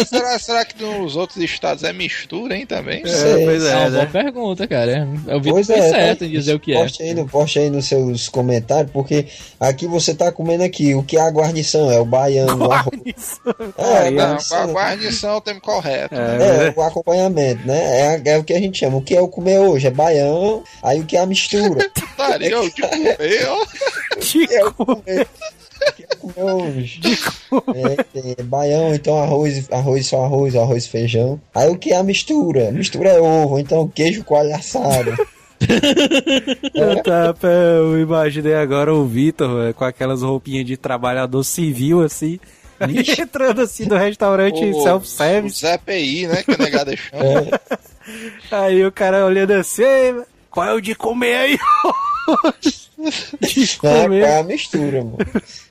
Será, 0.07 0.39
será 0.39 0.65
que 0.65 0.81
nos 0.81 1.15
outros 1.15 1.37
estados 1.43 1.83
é 1.83 1.91
mistura, 1.91 2.55
hein, 2.55 2.65
também? 2.65 2.99
É, 3.05 3.45
pois 3.45 3.63
É 3.63 3.71
é, 3.71 3.75
uma 3.75 3.89
boa 3.89 4.03
né? 4.05 4.09
pergunta, 4.11 4.67
cara. 4.67 5.07
Eu 5.27 5.41
vi 5.41 5.49
Pois 5.51 5.67
que 5.67 5.73
é, 5.73 5.89
certo 5.89 6.19
tá- 6.19 6.25
em 6.25 6.29
dizer 6.29 6.53
o 6.55 6.59
que 6.59 6.73
é. 6.73 6.81
poste 6.81 7.03
Aí 7.03 7.13
no, 7.13 7.27
poste 7.27 7.59
aí 7.59 7.69
nos 7.69 7.85
seus 7.85 8.29
comentários, 8.29 8.91
porque 8.91 9.25
aqui 9.59 9.85
você 9.87 10.13
tá 10.13 10.31
comendo 10.31 10.63
aqui. 10.63 10.95
O 10.95 11.03
que 11.03 11.17
é 11.17 11.21
a 11.21 11.29
guarnição? 11.29 11.91
É 11.91 11.99
o 11.99 12.05
baiano, 12.05 12.67
o 12.67 12.71
arroz. 12.71 12.93
Guarnição. 12.93 13.53
É, 13.77 14.07
a 14.07 14.11
Não, 14.11 14.23
a 14.23 14.27
guarnição. 14.27 14.71
guarnição 14.73 15.33
é 15.33 15.35
o 15.35 15.41
termo 15.41 15.61
correto. 15.61 16.15
É, 16.15 16.67
É, 16.67 16.73
o 16.75 16.81
acompanhamento, 16.81 17.67
né? 17.67 18.21
É, 18.25 18.29
é 18.31 18.37
o 18.37 18.43
que 18.43 18.53
a 18.53 18.59
gente 18.59 18.77
chama. 18.79 18.97
O 18.97 19.01
que 19.01 19.15
é 19.15 19.21
o 19.21 19.27
comer 19.27 19.59
hoje? 19.59 19.87
É 19.87 19.91
baião. 19.91 20.63
Aí 20.81 20.99
o 21.01 21.05
que 21.05 21.17
é 21.17 21.19
a 21.19 21.25
mistura? 21.25 21.89
Putaria, 21.93 22.49
eu 22.51 22.69
de 22.69 22.81
comer, 22.81 23.17
é 23.19 24.65
o 24.65 24.73
comer. 24.73 25.27
O 26.21 27.61
que 27.61 27.77
é? 27.77 27.93
É, 28.19 28.35
é 28.39 28.43
baião, 28.43 28.93
então 28.93 29.21
arroz, 29.21 29.69
arroz 29.71 30.07
só 30.07 30.23
arroz, 30.23 30.55
arroz 30.55 30.85
e 30.85 30.89
feijão. 30.89 31.39
Aí 31.53 31.69
o 31.69 31.77
que 31.77 31.91
é 31.91 31.97
a 31.97 32.03
mistura? 32.03 32.71
Mistura 32.71 33.09
é 33.09 33.19
ovo, 33.21 33.59
então 33.59 33.87
queijo 33.87 34.23
coalho 34.23 34.55
assado. 34.55 35.13
Tá, 37.05 37.33
pé, 37.33 37.77
eu 37.77 37.97
imaginei 38.01 38.53
agora 38.53 38.93
o 38.93 39.05
Vitor 39.07 39.61
velho, 39.61 39.73
com 39.73 39.85
aquelas 39.85 40.21
roupinhas 40.21 40.65
de 40.65 40.75
trabalhador 40.75 41.41
civil 41.43 42.01
assim. 42.01 42.37
Entrando 43.17 43.61
assim 43.61 43.85
no 43.85 43.95
restaurante 43.95 44.59
self-service. 44.83 45.61
Zé 45.61 45.77
PI, 45.77 46.27
né? 46.27 46.43
Que 46.43 46.51
a 46.51 46.57
negada 46.57 46.93
chama. 46.97 47.23
É, 47.23 47.59
Aí 48.51 48.85
o 48.85 48.91
cara 48.91 49.25
olhando 49.25 49.51
assim, 49.51 49.83
"Ei, 49.83 50.15
qual 50.49 50.67
é 50.67 50.73
o 50.73 50.81
de 50.81 50.95
comer 50.95 51.35
aí? 51.35 51.57
é, 53.03 53.77
qual 53.77 53.93
é 53.95 54.03
comer. 54.03 54.25
a 54.25 54.43
mistura, 54.43 55.03
mano? 55.03 55.17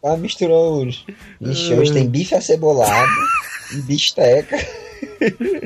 É 0.02 0.08
a 0.10 0.16
mistura 0.16 0.52
hoje? 0.52 1.04
Ixi, 1.40 1.74
hoje 1.74 1.92
tem 1.92 2.08
bife 2.08 2.34
acebolado 2.34 3.12
e 3.72 3.82
bisteca. 3.82 4.56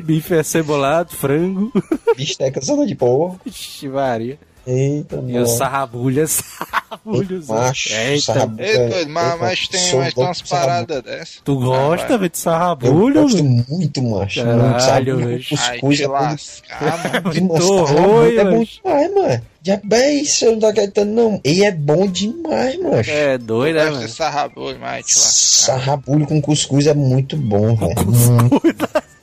Bife 0.05 0.35
acebolado, 0.35 1.15
frango. 1.15 1.73
Bisteca 2.17 2.61
zona 2.61 2.87
de 2.87 2.95
porco. 2.95 3.41
Ixi, 3.47 3.89
Maria. 3.89 4.39
Eita, 4.67 5.17
E 5.17 5.19
os 5.19 5.33
mano. 5.33 5.47
sarrabulhas. 5.47 6.43
Sarrabulhos. 6.87 7.47
Macho, 7.49 7.93
Eita. 7.93 8.23
sarrabulho. 8.33 8.65
Ei, 8.65 8.89
doido, 8.89 9.11
mas, 9.11 9.33
Eu 9.33 9.39
mas 9.39 9.69
tem, 9.69 9.95
umas 10.17 10.43
paradas 10.43 11.03
dessas. 11.03 11.41
Tu 11.45 11.59
gosta, 11.59 12.19
velho, 12.19 12.31
de 12.31 12.37
Eu 12.37 12.41
sarrabulho? 12.43 13.23
gosto 13.23 13.37
velho? 13.43 13.65
muito, 13.69 14.03
macho. 14.03 14.45
Caralho, 14.45 15.17
velho. 15.19 15.45
cuscuz. 15.49 16.01
é 16.01 16.07
bom 16.07 16.13
mano. 16.13 16.37
demais. 16.37 16.63
Muito 17.41 17.85
ruim, 17.85 18.37
é 18.37 18.45
bom 18.45 18.65
demais, 18.65 19.15
mano. 19.15 19.43
Já 19.63 19.81
bem, 19.85 20.21
isso 20.23 20.45
eu 20.45 20.53
não 20.53 20.59
tá 20.61 20.69
acreditando, 20.69 21.11
não. 21.13 21.41
E 21.45 21.65
é 21.65 21.73
bom 21.73 22.07
demais, 22.07 22.79
macho. 22.81 23.11
É 23.11 23.37
doido, 23.39 23.75
né, 23.77 23.85
Gosto 23.87 23.97
mano? 23.97 24.09
sarrabulho, 24.09 24.79
mas. 24.81 25.07
Sarrabulho 25.09 26.27
com 26.27 26.41
cuscuz 26.41 26.87
é 26.87 26.95
muito 26.95 27.37
bom, 27.37 27.75
velho. 27.75 27.95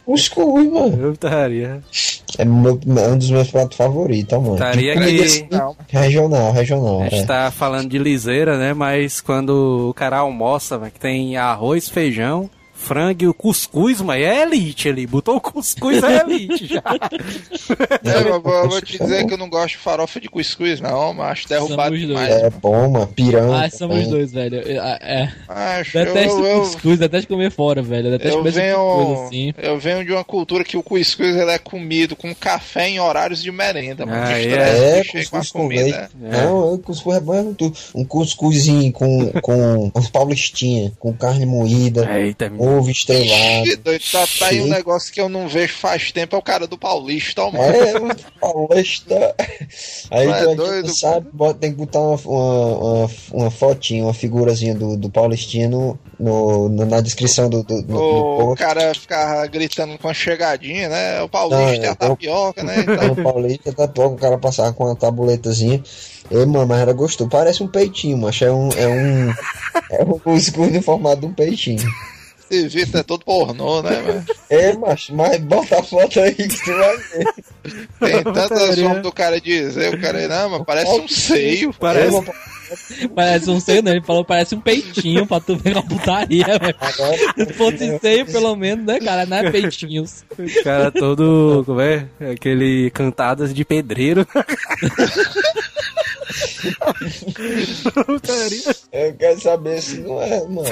Muito. 0.06 0.22
Cuscuz, 0.22 0.72
mano. 0.72 0.98
Eu 1.02 1.12
estaria. 1.14 1.82
É, 2.38 2.44
um 2.44 3.18
dos 3.18 3.30
meus 3.30 3.50
pratos 3.52 3.78
favoritos, 3.78 4.34
ó, 4.38 4.42
mano. 4.42 4.54
Estaria 4.56 4.94
que- 4.98 5.22
assim, 5.24 5.48
Regional, 5.90 6.52
regional. 6.52 7.02
A 7.02 7.10
gente 7.10 7.24
É. 7.24 7.26
tá 7.26 7.52
falando 7.52 7.90
de 7.90 7.98
liseira, 7.98 8.58
né? 8.58 8.74
Mas 8.74 9.22
quando 9.22 9.90
o 9.90 9.94
cara 9.94 10.18
almoça, 10.18 10.78
velho, 10.78 10.92
que 10.92 11.00
tem 11.00 11.38
arroz, 11.38 11.88
feijão, 11.90 12.50
frango 12.84 13.24
e 13.24 13.28
o 13.28 13.34
cuscuz, 13.34 14.02
mas 14.02 14.22
é 14.22 14.44
elite 14.44 14.90
ali. 14.90 15.08
Botou 15.08 15.38
o 15.38 15.42
cuscuz, 15.42 16.04
é 16.04 16.22
elite 16.22 16.68
já. 16.68 16.84
É, 18.04 18.30
eu 18.30 18.42
vou, 18.42 18.54
eu 18.54 18.70
vou 18.70 18.82
te 18.82 18.98
dizer 18.98 19.26
que 19.26 19.34
eu 19.34 19.38
não 19.38 19.50
gosto 19.50 19.70
de 19.72 19.78
farofa 19.78 20.20
de 20.20 20.28
cuscuz, 20.30 20.82
não, 20.82 21.14
mas 21.14 21.32
acho 21.32 21.50
derrubado 21.50 21.98
demais. 21.98 22.30
dois. 22.30 22.44
É 22.44 22.50
bom, 22.50 22.90
mano. 22.90 23.08
Pirão. 23.08 23.54
Ah, 23.54 23.70
somos 23.70 23.96
também. 23.96 24.10
dois, 24.10 24.32
velho. 24.32 24.62
É, 24.66 25.00
é. 25.02 25.32
Acho, 25.48 25.94
Detesto 25.94 26.46
eu, 26.46 26.60
cuscuz, 26.62 27.00
detesto 27.00 27.28
comer 27.28 27.52
fora, 27.52 27.82
velho. 27.82 28.12
Detesto 28.12 28.38
eu 28.38 28.38
comer 28.40 28.50
essas 28.50 28.62
venho, 28.64 29.26
assim. 29.26 29.54
eu 29.58 29.80
venho 29.80 30.06
de 30.06 30.12
uma 30.12 30.24
cultura 30.24 30.64
que 30.64 30.76
o 30.78 30.84
cuscuz 30.84 31.36
ele 31.36 31.52
é 31.52 31.58
comido 31.58 32.16
com 32.16 32.34
café 32.36 32.90
em 32.90 33.00
horários 33.00 33.42
de 33.42 33.52
merenda, 33.52 34.06
mano. 34.06 34.22
Ah, 34.22 34.34
De 34.34 34.54
é. 34.54 35.00
É, 35.00 35.04
cuscuz 35.06 35.52
com 35.52 35.68
leite. 35.68 36.00
Não, 36.20 36.74
o 36.74 36.80
cuscuz 36.80 37.16
é 37.18 37.20
bom, 37.20 37.34
é 37.34 37.54
tudo. 37.58 37.78
Um 37.96 38.04
cuscuzinho 38.06 38.92
com, 38.92 39.32
com 39.42 39.92
uns 39.96 40.10
paulistinha, 40.10 40.92
com 41.00 41.14
carne 41.14 41.46
moída, 41.46 42.10
Eita. 42.20 42.52
Ixi, 42.82 43.76
doido, 43.78 44.04
tá, 44.12 44.26
tá 44.40 44.48
aí 44.48 44.62
um 44.62 44.68
negócio 44.68 45.12
que 45.14 45.20
eu 45.22 45.28
não 45.30 45.48
vejo 45.48 45.74
faz 45.78 46.12
tempo, 46.12 46.36
é 46.36 46.40
o 46.40 46.42
cara 46.42 46.66
do 46.68 46.78
Paulista, 46.78 47.44
ó, 47.44 47.52
mano. 47.52 47.64
É, 47.64 48.00
um 48.00 48.10
paulista. 48.40 49.36
Aí 50.12 50.28
Tu 50.28 50.34
é 50.34 50.44
tu 50.44 50.50
é 50.52 50.56
doido, 50.56 50.94
sabe, 50.96 51.28
bota- 51.34 51.60
tem 51.60 51.72
que 51.72 51.78
botar 51.78 52.00
uma, 52.00 52.20
uma, 52.26 52.78
uma, 52.78 53.10
uma 53.34 53.52
fotinha, 53.52 54.04
uma 54.04 54.14
figurazinha 54.14 54.76
do, 54.76 54.96
do 54.98 55.10
Paulistinha 55.10 55.68
no, 55.68 55.98
no, 56.20 56.70
na 56.70 57.02
descrição 57.02 57.50
do, 57.50 57.64
do, 57.64 57.82
do, 57.82 57.88
do 57.88 57.96
O 57.98 58.38
post. 58.38 58.64
cara 58.64 58.94
ficava 58.94 59.46
gritando 59.48 59.98
com 59.98 60.08
a 60.08 60.14
chegadinha, 60.14 60.90
né? 60.90 61.22
O 61.22 61.30
Paulista 61.30 61.66
Não, 61.66 61.84
é 61.84 61.88
a 61.88 61.92
eu- 61.92 61.96
tapioca, 61.96 62.64
né? 62.64 62.80
e 62.80 62.84
tal. 62.86 63.08
No 63.16 63.24
Paulista, 63.24 63.74
tá 63.74 63.88
pouco, 63.88 64.16
o 64.16 64.20
cara 64.20 64.38
passava 64.38 64.74
com 64.74 64.86
uma 64.86 64.96
tabuletazinha. 64.96 65.82
Ei, 66.32 66.46
mano, 66.46 66.66
mas 66.68 66.80
era 66.80 66.94
gostoso. 66.94 67.30
Parece 67.30 67.62
um 67.62 67.68
peitinho, 67.68 68.18
macho. 68.18 68.46
É 68.46 68.52
um. 68.52 68.70
É 68.72 68.88
um. 68.88 69.34
É 69.92 70.04
um 70.04 70.18
cuscuz 70.20 70.72
no 70.72 70.82
formato 70.82 71.22
de 71.22 71.26
um 71.28 71.34
peitinho. 71.34 71.84
Visto 72.68 72.98
é 72.98 73.04
todo 73.04 73.26
pornô, 73.26 73.82
né, 73.82 74.02
mano? 74.06 74.26
É, 74.50 74.74
macho, 74.74 75.16
mas 75.16 75.40
bota 75.42 75.80
a 75.80 75.84
foto 75.84 76.20
aí 76.20 76.34
que 76.34 76.48
tu 76.48 76.74
vai 76.74 76.98
ver. 76.98 77.34
Tem 78.00 78.24
tantas 78.34 78.80
formas 78.80 79.02
do 79.02 79.12
cara 79.12 79.40
dizer, 79.42 79.94
o 79.94 80.00
cara, 80.02 80.28
não, 80.28 80.50
mas 80.50 80.64
parece 80.66 80.92
um 80.92 81.08
seio. 81.08 81.74
Parece. 81.74 82.18
É, 82.18 82.54
Parece 83.14 83.50
um 83.50 83.60
seio, 83.60 83.84
não. 83.84 83.92
Ele 83.92 84.02
falou 84.02 84.26
parece 84.26 84.56
um 84.56 84.62
peitinho 84.62 85.28
pra 85.28 85.40
tu 85.40 85.56
ver 85.56 85.74
uma 85.74 85.86
putaria, 85.86 86.46
velho. 86.46 86.76
Se 87.38 87.54
fosse 87.54 88.00
seio, 88.00 88.26
pelo 88.26 88.56
menos, 88.56 88.86
né, 88.86 89.00
cara? 89.00 89.26
Não 89.26 89.38
é 89.38 89.52
peitinhos. 89.52 90.24
O 90.38 90.64
cara 90.64 90.92
todo, 90.92 91.64
como 91.66 91.82
é? 91.82 92.08
Aquele 92.32 92.90
cantadas 92.92 93.54
de 93.54 93.64
pedreiro. 93.64 94.26
Putaria. 98.06 98.76
eu 98.92 99.14
quero 99.16 99.40
saber 99.42 99.82
se 99.82 99.98
não 100.00 100.22
é, 100.22 100.40
mano. 100.48 100.70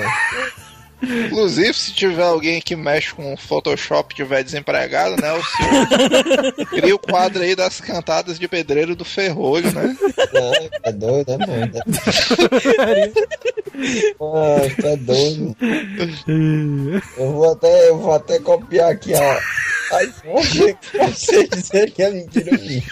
Inclusive, 1.01 1.73
se 1.73 1.93
tiver 1.93 2.23
alguém 2.23 2.61
que 2.61 2.75
mexe 2.75 3.13
com 3.13 3.35
Photoshop 3.35 4.13
e 4.13 4.17
tiver 4.17 4.43
desempregado, 4.43 5.19
né? 5.21 5.31
O 5.33 5.43
senhor 5.43 6.53
cria 6.69 6.95
o 6.95 6.99
quadro 6.99 7.41
aí 7.41 7.55
das 7.55 7.81
cantadas 7.81 8.37
de 8.37 8.47
pedreiro 8.47 8.95
do 8.95 9.03
ferrolho, 9.03 9.71
né? 9.71 9.97
É 10.83 10.91
doido, 10.91 11.37
né, 11.37 11.45
mano? 11.45 11.71
Ah, 14.21 14.81
tá 14.81 14.95
doido. 14.99 15.55
Eu 17.17 17.31
vou 17.31 17.51
até, 17.51 17.89
eu 17.89 17.97
vou 17.97 18.13
até 18.13 18.39
copiar 18.39 18.91
aqui 18.91 19.13
a, 19.13 19.39
a 19.91 20.03
imagem 20.03 20.77
pra 20.91 21.07
você 21.07 21.47
dizer 21.47 21.91
que 21.91 22.03
é 22.03 22.11
mentira 22.11 22.57
minha. 22.57 22.83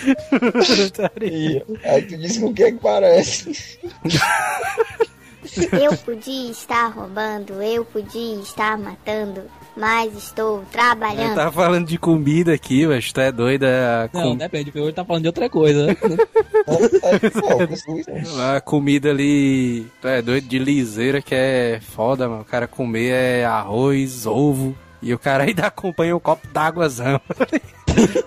Aí 1.84 2.02
tu 2.02 2.16
diz 2.16 2.38
com 2.38 2.46
o 2.46 2.54
que 2.54 2.62
é 2.64 2.72
que 2.72 2.78
parece. 2.78 3.78
Eu 5.80 5.96
podia 5.98 6.50
estar 6.50 6.88
roubando, 6.88 7.62
eu 7.62 7.84
podia 7.84 8.36
estar 8.40 8.78
matando, 8.78 9.42
mas 9.76 10.14
estou 10.16 10.64
trabalhando. 10.70 11.34
tava 11.34 11.52
falando 11.52 11.86
de 11.86 11.98
comida 11.98 12.52
aqui, 12.54 12.86
mas 12.86 13.12
tu 13.12 13.20
é 13.20 13.32
doida. 13.32 14.10
A, 14.12 14.16
Não, 14.18 14.30
com- 14.30 14.36
depende, 14.36 14.64
porque 14.66 14.80
hoje 14.80 14.92
tá 14.92 15.04
falando 15.04 15.22
de 15.22 15.28
outra 15.28 15.48
coisa. 15.48 15.86
Né? 15.86 15.96
a 18.56 18.60
comida 18.60 19.10
ali, 19.10 19.86
tu 20.00 20.08
é 20.08 20.22
doido 20.22 20.46
de 20.48 20.58
liseira 20.58 21.22
que 21.22 21.34
é 21.34 21.80
foda, 21.80 22.28
mano. 22.28 22.42
O 22.42 22.44
cara 22.44 22.66
comer 22.66 23.10
é 23.12 23.44
arroz, 23.44 24.26
ovo. 24.26 24.76
E 25.02 25.14
o 25.14 25.18
cara 25.18 25.44
ainda 25.44 25.62
acompanha 25.66 26.14
um 26.16 26.20
copo 26.20 26.46
d'águazão. 26.48 27.20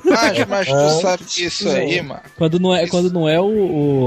Mas, 0.05 0.47
mas 0.47 0.67
tu 0.67 0.73
Ah, 0.73 0.89
sabe 1.01 1.23
que 1.25 1.45
isso 1.45 1.69
aí, 1.69 2.01
mano. 2.01 2.21
Quando 2.37 2.59
não 2.59 2.75
é, 2.75 2.87
quando 2.87 3.11
não 3.11 3.27
é 3.27 3.39
o. 3.39 3.45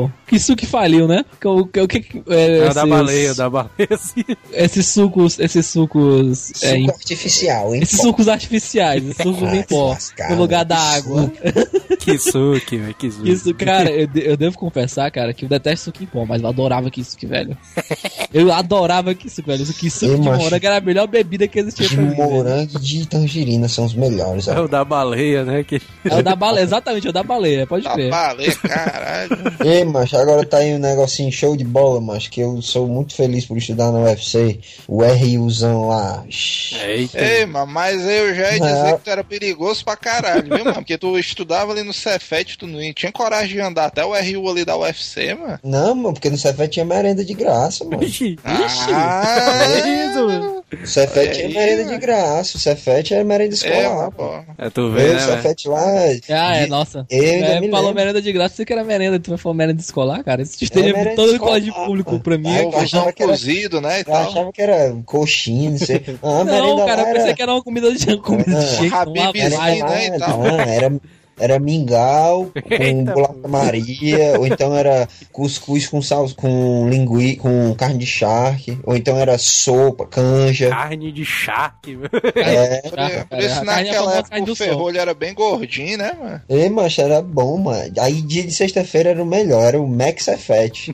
o... 0.04 0.12
Que 0.26 0.38
suco 0.38 0.56
que 0.58 0.66
faliu, 0.66 1.06
né? 1.06 1.24
Que 1.40 1.46
O 1.48 1.66
que, 1.66 1.80
o 1.80 1.88
que, 1.88 2.00
que- 2.00 2.22
é, 2.28 2.58
É 2.58 2.70
o 2.70 2.74
da 2.74 2.80
esses- 2.80 2.90
baleia, 2.90 3.32
o 3.32 3.34
da 3.34 3.50
baleia. 3.50 3.70
Esses 4.52 4.86
sucos. 4.88 5.38
Esses 5.38 5.66
sucos. 5.66 6.50
é, 6.62 6.68
Suco 6.68 6.76
em- 6.76 6.90
artificial, 6.90 7.74
hein? 7.74 7.82
esses 7.82 8.00
sucos 8.00 8.28
artificiais, 8.28 9.02
esses 9.04 9.22
sucos 9.22 9.52
em 9.52 9.62
pó. 9.62 9.96
No 10.30 10.36
lugar 10.36 10.64
da 10.64 10.78
água. 10.78 11.30
Que 11.98 12.18
suque, 12.18 12.76
velho, 12.76 12.94
que 12.94 13.10
suque. 13.10 13.30
Isso, 13.32 13.52
cara, 13.54 13.90
eu, 13.90 14.06
de- 14.06 14.24
eu 14.24 14.36
devo 14.36 14.56
confessar, 14.56 15.10
cara, 15.10 15.32
que 15.34 15.44
eu 15.44 15.48
detesto 15.48 15.86
suco 15.86 16.04
em 16.04 16.06
pó, 16.06 16.24
mas 16.24 16.40
eu 16.40 16.48
adorava 16.48 16.88
Kisuke, 16.88 17.26
velho. 17.26 17.56
Eu 18.32 18.52
adorava 18.52 19.12
Kisuke, 19.14 19.48
velho. 19.48 19.62
Isso 19.62 19.72
Kisuke 19.74 20.12
Ei, 20.12 20.18
de 20.18 20.22
morango 20.22 20.54
era 20.66 20.76
a 20.76 20.80
melhor 20.80 21.06
bebida 21.08 21.48
que 21.48 21.58
existia 21.58 21.88
De 21.88 21.94
pra 21.96 22.04
mim. 22.04 22.10
velho. 22.14 22.30
morango 22.30 22.70
e 22.76 22.80
de 22.80 23.06
tangerina 23.06 23.68
são 23.68 23.84
os 23.86 23.94
melhores. 23.94 24.46
É 24.46 24.60
o 24.60 24.68
da 24.68 24.84
baleia, 24.84 25.44
né? 25.46 25.64
Que... 25.64 25.80
É 26.04 26.14
o 26.16 26.22
da 26.22 26.34
baleia, 26.36 26.64
exatamente, 26.64 27.06
é 27.06 27.10
o 27.10 27.12
da 27.12 27.22
baleia, 27.22 27.66
pode 27.66 27.88
crer. 27.88 28.10
baleia, 28.10 28.54
caralho. 28.56 29.30
Ei, 29.64 29.84
macho, 29.84 30.16
agora 30.16 30.44
tá 30.44 30.58
aí 30.58 30.74
um 30.74 30.78
negocinho 30.78 31.30
show 31.32 31.56
de 31.56 31.64
bola, 31.64 32.00
macho, 32.00 32.30
que 32.30 32.40
eu 32.40 32.60
sou 32.60 32.86
muito 32.86 33.14
feliz 33.14 33.46
por 33.46 33.56
estudar 33.56 33.90
no 33.90 34.04
UFC. 34.04 34.58
O 34.86 35.02
RUzão 35.02 35.88
lá. 35.88 36.24
Eita. 36.84 37.18
Ei, 37.18 37.46
mano, 37.46 37.66
mas 37.72 38.00
eu 38.02 38.34
já 38.34 38.52
ia 38.52 38.60
dizer 38.60 38.82
Não. 38.90 38.98
que 38.98 39.04
tu 39.04 39.10
era 39.10 39.24
perigoso 39.24 39.84
pra 39.84 39.96
caralho, 39.96 40.42
viu, 40.54 40.64
mano? 40.64 40.74
Porque 40.74 40.98
tu 40.98 41.18
estudava 41.18 41.72
ali 41.72 41.82
no 41.82 41.92
Cefet, 41.92 42.58
tu 42.58 42.66
não 42.66 42.80
tinha 42.92 43.12
coragem 43.12 43.54
de 43.54 43.60
andar 43.60 43.86
até 43.86 44.04
o 44.04 44.12
RU 44.12 44.50
ali 44.50 44.64
da 44.64 44.76
UFC, 44.76 45.34
mano. 45.34 45.58
Não, 45.62 45.94
mano, 45.94 46.14
porque 46.14 46.30
no 46.30 46.36
Cefet 46.38 46.70
tinha 46.72 46.84
merenda 46.84 47.24
de 47.24 47.34
graça, 47.34 47.84
mano. 47.84 48.02
Ixi, 48.02 48.38
Ah, 48.44 49.64
é 49.68 50.06
isso, 50.06 50.26
mano. 50.26 50.55
O 50.82 50.84
Cefet 50.84 51.18
Olha 51.20 51.30
tinha 51.30 51.46
aí, 51.46 51.54
merenda 51.54 51.84
mano. 51.84 51.94
de 51.94 51.98
graça. 52.04 52.56
O 52.56 52.60
Cefet 52.60 53.14
era 53.14 53.22
merenda 53.24 53.54
é, 53.54 53.54
escolar, 53.54 53.94
mano, 53.96 54.12
pô. 54.12 54.30
É, 54.58 54.68
tu 54.68 54.90
vê, 54.90 55.10
o 55.10 55.12
né, 55.14 55.14
velho? 55.14 55.20
Cefet 55.20 55.68
lá. 55.68 55.84
Ah, 56.28 56.56
é, 56.56 56.66
nossa. 56.66 57.06
Ainda 57.10 57.24
É, 57.46 57.60
me 57.60 57.68
falou 57.70 57.86
lembro. 57.86 57.94
merenda 58.02 58.20
de 58.20 58.32
graça, 58.32 58.56
você 58.56 58.64
que 58.64 58.72
era 58.72 58.82
merenda, 58.82 59.20
tu 59.20 59.28
vai 59.30 59.38
falar 59.38 59.54
merenda 59.54 59.80
escolar, 59.80 60.24
cara. 60.24 60.42
Isso 60.42 60.56
esteja 60.64 60.86
merenda 60.92 61.14
todo 61.14 61.30
escolar, 61.32 61.50
colégio 61.52 61.72
público 61.72 62.18
pra 62.18 62.36
mim. 62.36 62.48
É- 62.52 62.64
eu 62.64 62.76
achava 62.78 63.12
que 63.12 63.22
era- 63.22 63.30
cozido, 63.30 63.80
né, 63.80 64.00
e 64.00 64.10
Eu 64.10 64.16
achava 64.16 64.52
que 64.52 64.60
era 64.60 64.96
coxinha, 65.04 65.70
não 65.70 65.78
sei. 65.78 66.02
Ah, 66.20 66.42
merenda 66.44 66.66
Não, 66.66 66.84
cara, 66.86 67.02
eu 67.02 67.14
pensei 67.14 67.34
que 67.34 67.42
era 67.42 67.52
uma 67.52 67.62
comida 67.62 67.92
de 67.94 68.16
comida 68.18 68.50
de 68.50 68.92
Ah, 68.92 69.04
vai. 69.04 69.38
Era, 69.38 69.86
né, 69.88 70.06
e 70.16 70.18
tal. 70.18 70.38
não, 70.42 70.60
era, 70.60 70.92
era 71.38 71.58
mingau 71.58 72.50
com 72.54 73.04
bolacha 73.04 73.48
Maria, 73.48 74.38
ou 74.38 74.46
então 74.46 74.76
era 74.76 75.08
cuscuz 75.32 75.86
com 75.86 76.00
sal, 76.00 76.28
com 76.34 76.88
linguiça, 76.88 77.40
com 77.40 77.74
carne 77.74 77.98
de 77.98 78.06
charque, 78.06 78.78
ou 78.84 78.96
então 78.96 79.16
era 79.16 79.36
sopa, 79.38 80.06
canja. 80.06 80.70
Carne 80.70 81.12
de 81.12 81.24
charque, 81.24 81.96
velho. 81.96 82.10
É, 82.36 82.80
Por, 82.82 83.38
isso, 83.38 83.48
é 83.48 83.58
a 83.58 83.64
naquela 83.64 84.10
famosa 84.10 84.18
época, 84.34 84.52
o 84.52 84.56
ferrolho 84.56 84.98
era 84.98 85.14
bem 85.14 85.34
gordinho, 85.34 85.98
né, 85.98 86.12
mano? 86.18 86.42
e, 86.48 86.68
mancha, 86.68 87.02
era 87.02 87.20
bom, 87.20 87.56
mano. 87.58 87.92
Aí 87.98 88.20
dia 88.22 88.44
de 88.44 88.52
sexta-feira 88.52 89.10
era 89.10 89.22
o 89.22 89.26
melhor, 89.26 89.62
era 89.62 89.80
o 89.80 89.86
Max 89.86 90.26
Fat. 90.38 90.88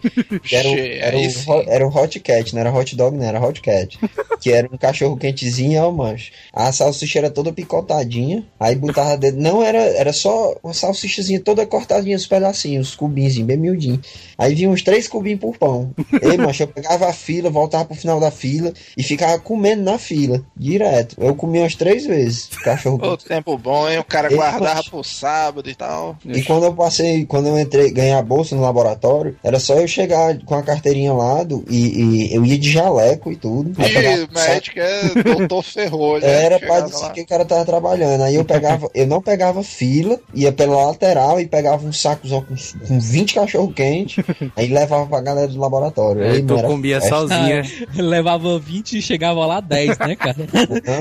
Era, 0.51 0.69
o, 0.69 0.79
era, 0.79 1.17
o, 1.17 1.63
era 1.67 1.87
o 1.87 1.97
Hot 1.97 2.21
Cat, 2.21 2.55
não 2.55 2.61
era 2.61 2.73
Hot 2.73 2.97
Dog, 2.97 3.17
não, 3.17 3.25
era 3.25 3.41
Hot 3.41 3.61
Cat. 3.61 3.99
que 4.41 4.51
era 4.51 4.69
um 4.73 4.77
cachorro 4.77 5.17
quentezinho, 5.17 5.83
ó, 5.83 5.91
mancha. 5.91 6.33
A 6.53 6.73
salsicha 6.73 7.19
era 7.19 7.31
toda 7.31 7.53
picotadinha, 7.53 8.45
aí 8.59 8.75
botava 8.75 9.17
dentro. 9.17 9.41
Não, 9.41 9.63
era, 9.63 9.79
era 9.79 10.13
só 10.13 10.32
uma 10.63 10.75
salsichazinha 10.75 11.41
toda 11.41 11.67
cortadinha, 11.67 12.17
os 12.17 12.27
pedacinhos, 12.27 12.91
os 12.91 12.95
cubinhos, 12.95 13.39
bem 13.39 13.57
miudinho. 13.57 14.01
Aí 14.37 14.55
vinha 14.55 14.71
uns 14.71 14.83
três 14.83 15.09
cubinhos 15.09 15.41
por 15.41 15.57
pão. 15.57 15.93
Ei, 16.23 16.37
eu 16.61 16.69
pegava 16.69 17.09
a 17.09 17.13
fila, 17.13 17.51
voltava 17.51 17.85
pro 17.87 17.97
final 17.97 18.21
da 18.21 18.31
fila 18.31 18.73
e 18.97 19.03
ficava 19.03 19.39
comendo 19.39 19.83
na 19.83 19.99
fila, 19.99 20.43
direto. 20.57 21.17
Eu 21.19 21.35
comia 21.35 21.63
umas 21.63 21.75
três 21.75 22.07
vezes, 22.07 22.49
cachorro 22.63 23.01
Ô, 23.03 23.17
tempo 23.17 23.57
bom, 23.57 23.89
hein? 23.89 23.99
O 23.99 24.05
cara 24.05 24.31
Ei, 24.31 24.37
guardava 24.37 24.77
poxa. 24.77 24.91
pro 24.91 25.05
sábado 25.05 25.69
e 25.69 25.75
tal. 25.75 26.17
E 26.25 26.43
quando 26.43 26.65
eu 26.65 26.75
passei, 26.75 27.25
quando 27.25 27.49
eu 27.49 27.59
entrei, 27.59 27.91
ganhei 27.91 28.13
a 28.13 28.23
bolsa 28.23 28.55
no 28.55 28.63
laboratório, 28.63 29.37
era 29.43 29.59
só 29.59 29.75
eu 29.75 29.89
chegar 29.89 30.39
com 30.45 30.55
a 30.55 30.63
carteirinha 30.63 31.13
lá 31.13 31.43
do, 31.43 31.65
e, 31.69 32.31
e 32.31 32.35
eu 32.35 32.45
ia 32.45 32.59
de 32.59 32.71
jaleco 32.71 33.31
e 33.31 33.37
tudo. 33.37 33.73
E 33.81 34.33
médico 34.35 34.79
é 34.79 35.23
doutor 35.23 35.63
ferrolho. 35.63 36.25
né? 36.25 36.45
era 36.45 36.59
pra 36.59 36.81
dizer 36.81 36.97
lá. 36.97 37.11
que 37.11 37.21
o 37.21 37.27
cara 37.27 37.45
tava 37.45 37.65
trabalhando. 37.65 38.23
Aí 38.23 38.35
eu 38.35 38.45
pegava, 38.45 38.91
eu 38.95 39.07
não 39.07 39.21
pegava 39.21 39.63
fila, 39.63 40.19
ia 40.35 40.53
pela 40.53 40.87
lateral 40.87 41.41
e 41.41 41.47
pegava 41.47 41.87
um 41.87 41.93
sacozão 41.93 42.43
com, 42.43 42.55
com 42.87 42.99
20 43.01 43.35
cachorro 43.35 43.73
quente, 43.73 44.25
aí 44.57 44.69
levava 44.69 45.07
pra 45.07 45.21
galera 45.21 45.49
do 45.49 45.59
laboratório. 45.59 46.23
Aí 46.23 46.37
Aí, 46.37 46.43
tu 46.43 46.55
comia 46.63 47.01
festa. 47.01 47.17
sozinha. 47.17 47.63
Levava 47.97 48.59
20 48.59 48.99
e 48.99 49.03
chegava 49.03 49.45
lá 49.47 49.61
10, 49.61 49.99
né, 49.99 50.17
cara? 50.17 50.37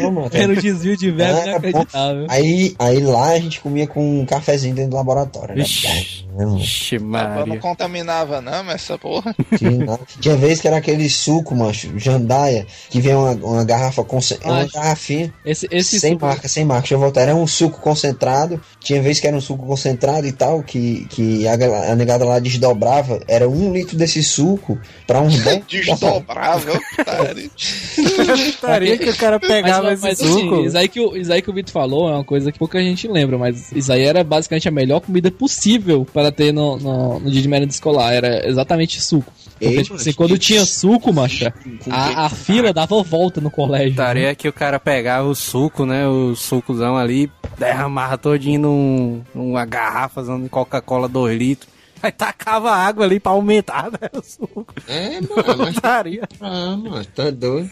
Não, 0.01 0.11
mano. 0.11 0.29
Era 0.33 0.51
um 0.51 0.55
desvio 0.55 0.97
de 0.97 1.11
verba 1.11 1.39
Ah, 1.39 1.47
inacreditável. 1.47 2.25
Aí, 2.29 2.75
aí 2.77 2.99
lá 2.99 3.29
a 3.29 3.39
gente 3.39 3.59
comia 3.61 3.87
com 3.87 4.21
um 4.21 4.25
cafezinho 4.25 4.75
dentro 4.75 4.91
do 4.91 4.97
laboratório. 4.97 5.53
Era 5.53 5.61
Ixi. 6.57 6.95
É, 6.95 6.99
mano. 6.99 7.45
Não 7.45 7.57
contaminava 7.57 8.41
não, 8.41 8.63
mas 8.63 8.75
essa 8.75 8.97
porra. 8.97 9.35
Tinha, 10.21 10.35
vez 10.35 10.59
que 10.61 10.67
era 10.67 10.77
aquele 10.77 11.09
suco, 11.09 11.55
macho, 11.55 11.91
jandaia, 11.99 12.65
que 12.89 13.01
vem 13.01 13.15
uma, 13.15 13.31
uma 13.31 13.63
garrafa, 13.63 14.03
conce- 14.03 14.39
é 14.41 14.47
uma 14.49 14.65
garrafinha, 14.65 15.33
Esse, 15.45 15.67
esse 15.71 15.99
sem 15.99 16.13
suco- 16.13 16.25
marca, 16.25 16.47
sem 16.47 16.63
marca. 16.65 16.81
Deixa 16.83 16.95
eu 16.95 16.99
voltar. 16.99 17.21
Era 17.21 17.35
um 17.35 17.45
suco 17.47 17.79
concentrado. 17.81 18.61
Tinha 18.79 19.01
vez 19.01 19.19
que 19.19 19.27
era 19.27 19.35
um 19.35 19.41
suco 19.41 19.65
concentrado 19.65 20.25
e 20.25 20.31
tal, 20.31 20.63
que, 20.63 21.05
que 21.09 21.47
a, 21.47 21.53
a 21.91 21.95
negada 21.95 22.25
lá 22.25 22.39
desdobrava. 22.39 23.19
Era 23.27 23.47
um 23.49 23.71
litro 23.73 23.97
desse 23.97 24.23
suco 24.23 24.79
pra 25.05 25.21
uns 25.21 25.37
10 25.43 25.65
Desdobrava, 25.67 26.79
putaria. 28.55 28.97
Que 28.97 29.09
o 29.09 29.15
cara 29.17 29.39
pegava 29.39 29.89
mas, 29.89 30.01
mas, 30.01 30.19
esse 30.19 30.27
suco. 30.27 30.55
assim, 30.55 30.65
isso 30.65 30.77
aí, 30.77 30.87
que 30.87 30.99
o, 30.99 31.15
isso 31.15 31.31
aí 31.31 31.41
que 31.41 31.49
o 31.49 31.53
Vitor 31.53 31.71
falou 31.71 32.09
é 32.09 32.13
uma 32.15 32.23
coisa 32.23 32.51
que 32.51 32.59
pouca 32.59 32.79
gente 32.79 33.07
lembra, 33.07 33.37
mas 33.37 33.71
isso 33.71 33.91
aí 33.91 34.03
era 34.03 34.23
basicamente 34.23 34.67
a 34.67 34.71
melhor 34.71 34.99
comida 35.01 35.31
possível 35.31 36.05
para 36.21 36.31
ter 36.31 36.51
no, 36.53 36.77
no, 36.77 37.19
no 37.19 37.31
dia 37.31 37.41
de 37.41 37.47
merenda 37.47 37.71
escolar. 37.71 38.13
Era 38.13 38.47
exatamente 38.47 39.01
suco. 39.01 39.31
Porque, 39.59 39.65
Ei, 39.65 39.83
tipo 39.83 39.95
assim, 39.95 40.13
quando 40.13 40.37
tinha 40.37 40.65
suco, 40.65 41.13
macha, 41.13 41.53
a, 41.89 42.25
a 42.25 42.29
fila 42.29 42.73
dava 42.73 43.01
volta 43.03 43.39
no 43.39 43.51
colégio. 43.51 43.89
né? 43.89 43.91
Putaria 43.91 44.35
que 44.35 44.47
o 44.47 44.53
cara 44.53 44.79
pegava 44.79 45.27
o 45.27 45.35
suco, 45.35 45.85
né? 45.85 46.07
O 46.07 46.35
sucozão 46.35 46.97
ali, 46.97 47.31
derramava 47.59 48.17
todinho 48.17 48.59
num, 48.61 49.21
numa 49.35 49.63
garrafa 49.65 50.23
de 50.23 50.49
Coca-Cola 50.49 51.07
2 51.07 51.37
litros. 51.37 51.69
Aí 52.01 52.11
tacava 52.11 52.71
água 52.71 53.05
ali 53.05 53.19
pra 53.19 53.33
aumentar, 53.33 53.91
né? 53.93 54.09
O 54.13 54.23
suco. 54.23 54.65
É, 54.87 55.21
mano, 55.21 55.57
mas 55.59 55.75
Putaria. 55.75 56.27
Ah, 56.41 56.75
mano, 56.75 57.05
tá 57.05 57.29
doido. 57.29 57.69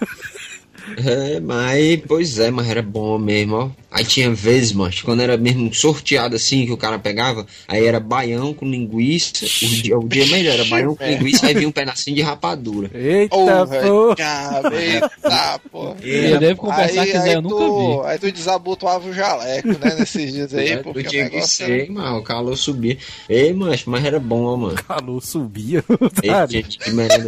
É, 0.98 1.40
mas, 1.40 2.02
pois 2.08 2.40
é, 2.40 2.50
mas 2.52 2.68
era 2.68 2.82
bom 2.82 3.18
mesmo, 3.18 3.56
ó. 3.56 3.70
Aí 3.92 4.04
tinha 4.06 4.30
vezes, 4.32 4.72
mas 4.72 5.02
quando 5.02 5.22
era 5.22 5.36
mesmo 5.38 5.74
sorteado 5.74 6.36
assim, 6.36 6.66
que 6.66 6.72
o 6.72 6.78
cara 6.78 7.00
pegava, 7.00 7.46
aí 7.68 7.86
era 7.86 8.00
baião 8.00 8.54
com 8.54 8.66
linguiça, 8.70 9.46
o 9.46 9.68
dia, 9.68 9.98
o 9.98 10.08
dia 10.08 10.26
melhor, 10.28 10.54
era 10.54 10.66
baião 10.66 10.96
com 10.96 11.04
linguiça, 11.08 11.48
aí 11.48 11.54
vinha 11.56 11.68
um 11.68 11.72
pedacinho 11.72 12.16
de 12.16 12.22
rapadura. 12.22 12.90
Eita, 12.94 13.36
Porra, 13.36 13.66
pô. 13.66 14.16
diabo, 14.16 14.76
eita, 14.76 15.60
porra. 15.72 15.96
Eu 16.04 16.40
devo 16.40 16.60
confessar 16.60 17.06
que 17.06 17.18
aí 17.18 17.34
eu 17.34 17.42
nunca 17.42 17.56
tu, 17.56 18.02
vi. 18.04 18.08
aí 18.08 18.20
tu 18.20 18.32
desabotoava 18.32 19.10
o 19.10 19.14
jaleco, 19.14 19.68
né, 19.70 19.96
nesses 19.98 20.34
dias 20.34 20.54
aí, 20.54 20.70
É, 20.70 20.78
porque 20.78 21.00
eu 21.00 21.04
o 21.06 21.10
tinha 21.10 21.30
que 21.30 21.36
negócio 21.36 21.66
era... 21.66 21.86
ser, 21.86 21.92
mano, 21.92 22.18
o 22.18 22.24
calor 22.24 22.58
subia. 22.58 22.98
Ei, 23.28 23.54
mas, 23.54 23.86
mas 23.86 24.06
era 24.06 24.20
bom, 24.20 24.44
ó, 24.44 24.56
mano. 24.56 24.76
Calor 24.88 25.22
subia. 25.22 25.84
Ei, 25.90 25.98
Putaria. 25.98 26.48
gente, 26.62 26.78
que 26.78 26.92
merda. 26.92 27.28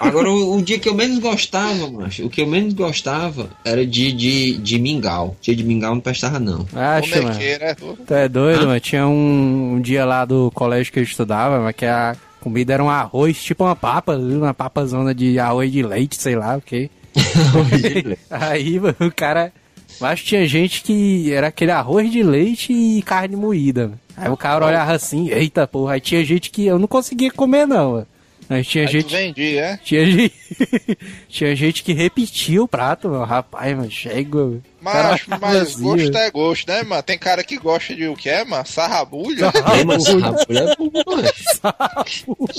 Agora, 0.00 0.30
o, 0.30 0.56
o 0.56 0.62
dia 0.62 0.78
que 0.78 0.88
eu 0.88 0.94
menos 0.94 1.18
gostava, 1.18 1.90
macho, 1.90 2.26
o 2.26 2.30
que 2.30 2.42
eu 2.42 2.46
menos 2.46 2.74
gostava 2.74 3.48
era 3.64 3.86
de, 3.86 4.12
de, 4.12 4.58
de 4.58 4.78
mingau. 4.78 5.34
Dia 5.40 5.56
de 5.56 5.64
mingau 5.64 5.93
não 5.94 6.02
prestava, 6.02 6.38
não. 6.38 6.66
Acho, 6.74 7.22
mano. 7.22 7.40
É 7.40 7.74
tu. 7.74 7.98
Tu 8.06 8.14
é 8.14 8.28
doido, 8.28 8.66
mano? 8.66 8.80
Tinha 8.80 9.06
um, 9.06 9.74
um 9.74 9.80
dia 9.80 10.04
lá 10.04 10.24
do 10.24 10.50
colégio 10.52 10.92
que 10.92 10.98
eu 10.98 11.02
estudava, 11.02 11.60
mas 11.60 11.74
que 11.74 11.86
a 11.86 12.16
comida 12.40 12.74
era 12.74 12.84
um 12.84 12.90
arroz, 12.90 13.42
tipo 13.42 13.64
uma 13.64 13.74
papa, 13.76 14.14
uma 14.16 14.52
papazona 14.52 15.14
de 15.14 15.38
arroz 15.38 15.72
de 15.72 15.82
leite, 15.82 16.16
sei 16.20 16.36
lá 16.36 16.56
o 16.56 16.60
quê. 16.60 16.90
Aí, 18.30 18.78
mano, 18.78 18.96
o 19.00 19.12
cara. 19.12 19.52
Mas 20.00 20.22
tinha 20.22 20.46
gente 20.46 20.82
que 20.82 21.32
era 21.32 21.46
aquele 21.46 21.70
arroz 21.70 22.10
de 22.10 22.22
leite 22.22 22.72
e 22.72 23.00
carne 23.02 23.36
moída. 23.36 23.84
mano. 23.84 24.00
Aí 24.16 24.28
o 24.30 24.36
cara 24.36 24.66
olhava 24.66 24.92
assim, 24.92 25.28
eita 25.30 25.66
porra. 25.66 25.94
Aí 25.94 26.00
tinha 26.00 26.24
gente 26.24 26.50
que 26.50 26.66
eu 26.66 26.78
não 26.78 26.86
conseguia 26.88 27.30
comer, 27.30 27.66
não. 27.66 27.92
mano. 27.92 28.06
Mas 28.48 28.66
tinha 28.66 28.84
Aí 28.84 28.92
gente. 28.92 29.14
vendia, 29.14 29.60
é? 29.60 29.76
Tinha 29.78 30.04
gente, 30.06 30.34
tinha 31.28 31.56
gente 31.56 31.82
que 31.82 31.92
repetia 31.92 32.62
o 32.62 32.68
prato, 32.68 33.08
mano. 33.08 33.24
Rapaz, 33.24 33.76
mano, 33.76 33.90
chega. 33.90 34.38
mano. 34.38 34.62
Mas, 34.84 35.20
mas 35.40 35.76
gosto 35.76 36.16
é 36.18 36.30
gosto, 36.30 36.68
né, 36.68 36.82
mano? 36.82 37.02
Tem 37.02 37.18
cara 37.18 37.42
que 37.42 37.56
gosta 37.56 37.94
de 37.94 38.06
o 38.06 38.14
que 38.14 38.28
é, 38.28 38.44
mano? 38.44 38.66
Sarrabulha? 38.66 39.50
Ei, 39.76 39.84
mas 39.84 40.04
sarrabulha 40.04 40.58
é 40.60 40.76
bom, 40.76 40.90
mano. 41.06 41.28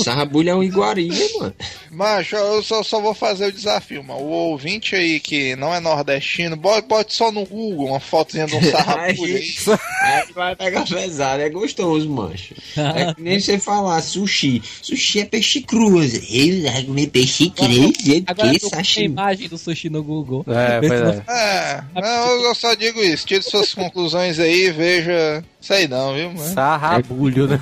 Sarrabulha 0.03 0.51
é 0.51 0.55
um 0.55 0.63
iguaria, 0.63 1.27
mano. 1.39 1.53
Macho, 1.91 2.35
eu 2.35 2.63
só, 2.63 2.83
só 2.83 2.99
vou 2.99 3.13
fazer 3.13 3.47
o 3.47 3.51
desafio, 3.51 4.03
mano. 4.03 4.19
O 4.21 4.29
ouvinte 4.29 4.95
aí 4.95 5.19
que 5.19 5.55
não 5.55 5.73
é 5.73 5.79
nordestino, 5.79 6.55
bote, 6.55 6.87
bote 6.87 7.13
só 7.13 7.31
no 7.31 7.45
Google 7.45 7.87
uma 7.89 7.99
fotozinha 7.99 8.45
de 8.47 8.55
um 8.55 8.61
sarrabulha 8.71 9.37
aí. 9.37 9.55
Aí 10.01 10.33
vai 10.33 10.55
pegar 10.55 10.85
pesado, 10.87 11.41
é 11.41 11.49
gostoso, 11.49 12.09
mancho. 12.09 12.53
É 12.77 13.13
que 13.13 13.21
nem 13.21 13.39
você 13.39 13.59
falar 13.59 14.01
sushi. 14.01 14.61
Sushi 14.81 15.21
é 15.21 15.25
peixe 15.25 15.61
cru. 15.61 15.85
Eu 16.03 16.63
vai 16.71 16.83
comer 16.83 17.07
peixe 17.07 17.49
cru, 17.49 17.93
Agora 18.27 18.49
que 18.51 18.59
tu 18.59 18.69
com 18.69 18.75
a 18.75 18.79
sashimi. 18.79 19.05
imagem 19.05 19.47
do 19.47 19.57
sushi 19.57 19.89
no 19.89 20.03
Google. 20.03 20.45
É, 20.47 20.79
pois 20.79 21.01
não- 21.01 21.09
é. 21.09 21.25
É, 21.35 21.83
não, 22.15 22.43
eu 22.43 22.55
só 22.55 22.73
digo 22.73 23.01
isso. 23.01 23.25
Tire 23.25 23.43
suas 23.43 23.73
conclusões 23.75 24.39
aí, 24.39 24.71
veja. 24.71 25.43
Sei 25.59 25.87
não, 25.87 26.13
viu, 26.13 26.31
mano? 26.31 26.53
Sarrabulho, 26.53 27.47
né? 27.47 27.59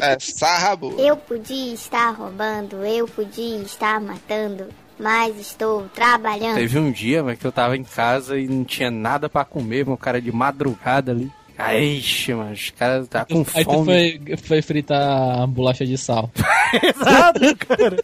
É, 0.00 0.16
sarrabulha. 0.20 1.02
Eu 1.02 1.16
podia 1.16 1.74
estar 1.74 2.10
roubando, 2.10 2.84
eu 2.84 3.06
podia 3.08 3.58
estar 3.62 4.00
matando, 4.00 4.68
mas 4.98 5.38
estou 5.38 5.88
trabalhando. 5.94 6.56
Teve 6.56 6.78
um 6.78 6.92
dia, 6.92 7.22
mas 7.22 7.38
que 7.38 7.46
eu 7.46 7.52
tava 7.52 7.76
em 7.76 7.84
casa 7.84 8.38
e 8.38 8.46
não 8.46 8.64
tinha 8.64 8.90
nada 8.90 9.28
pra 9.28 9.44
comer, 9.44 9.86
meu 9.86 9.96
cara 9.96 10.20
de 10.20 10.30
madrugada 10.30 11.12
ali. 11.12 11.30
Aí, 11.56 11.98
ixi, 11.98 12.34
mano, 12.34 12.52
os 12.52 12.70
caras 12.70 13.06
tá 13.06 13.24
com 13.24 13.44
Aí 13.54 13.64
tu 13.64 13.70
fome. 13.70 13.84
foi, 13.84 14.36
foi 14.36 14.62
fritar 14.62 15.42
a 15.42 15.46
bolacha 15.46 15.86
de 15.86 15.96
sal. 15.96 16.28
Exato, 16.82 17.56
cara. 17.56 17.96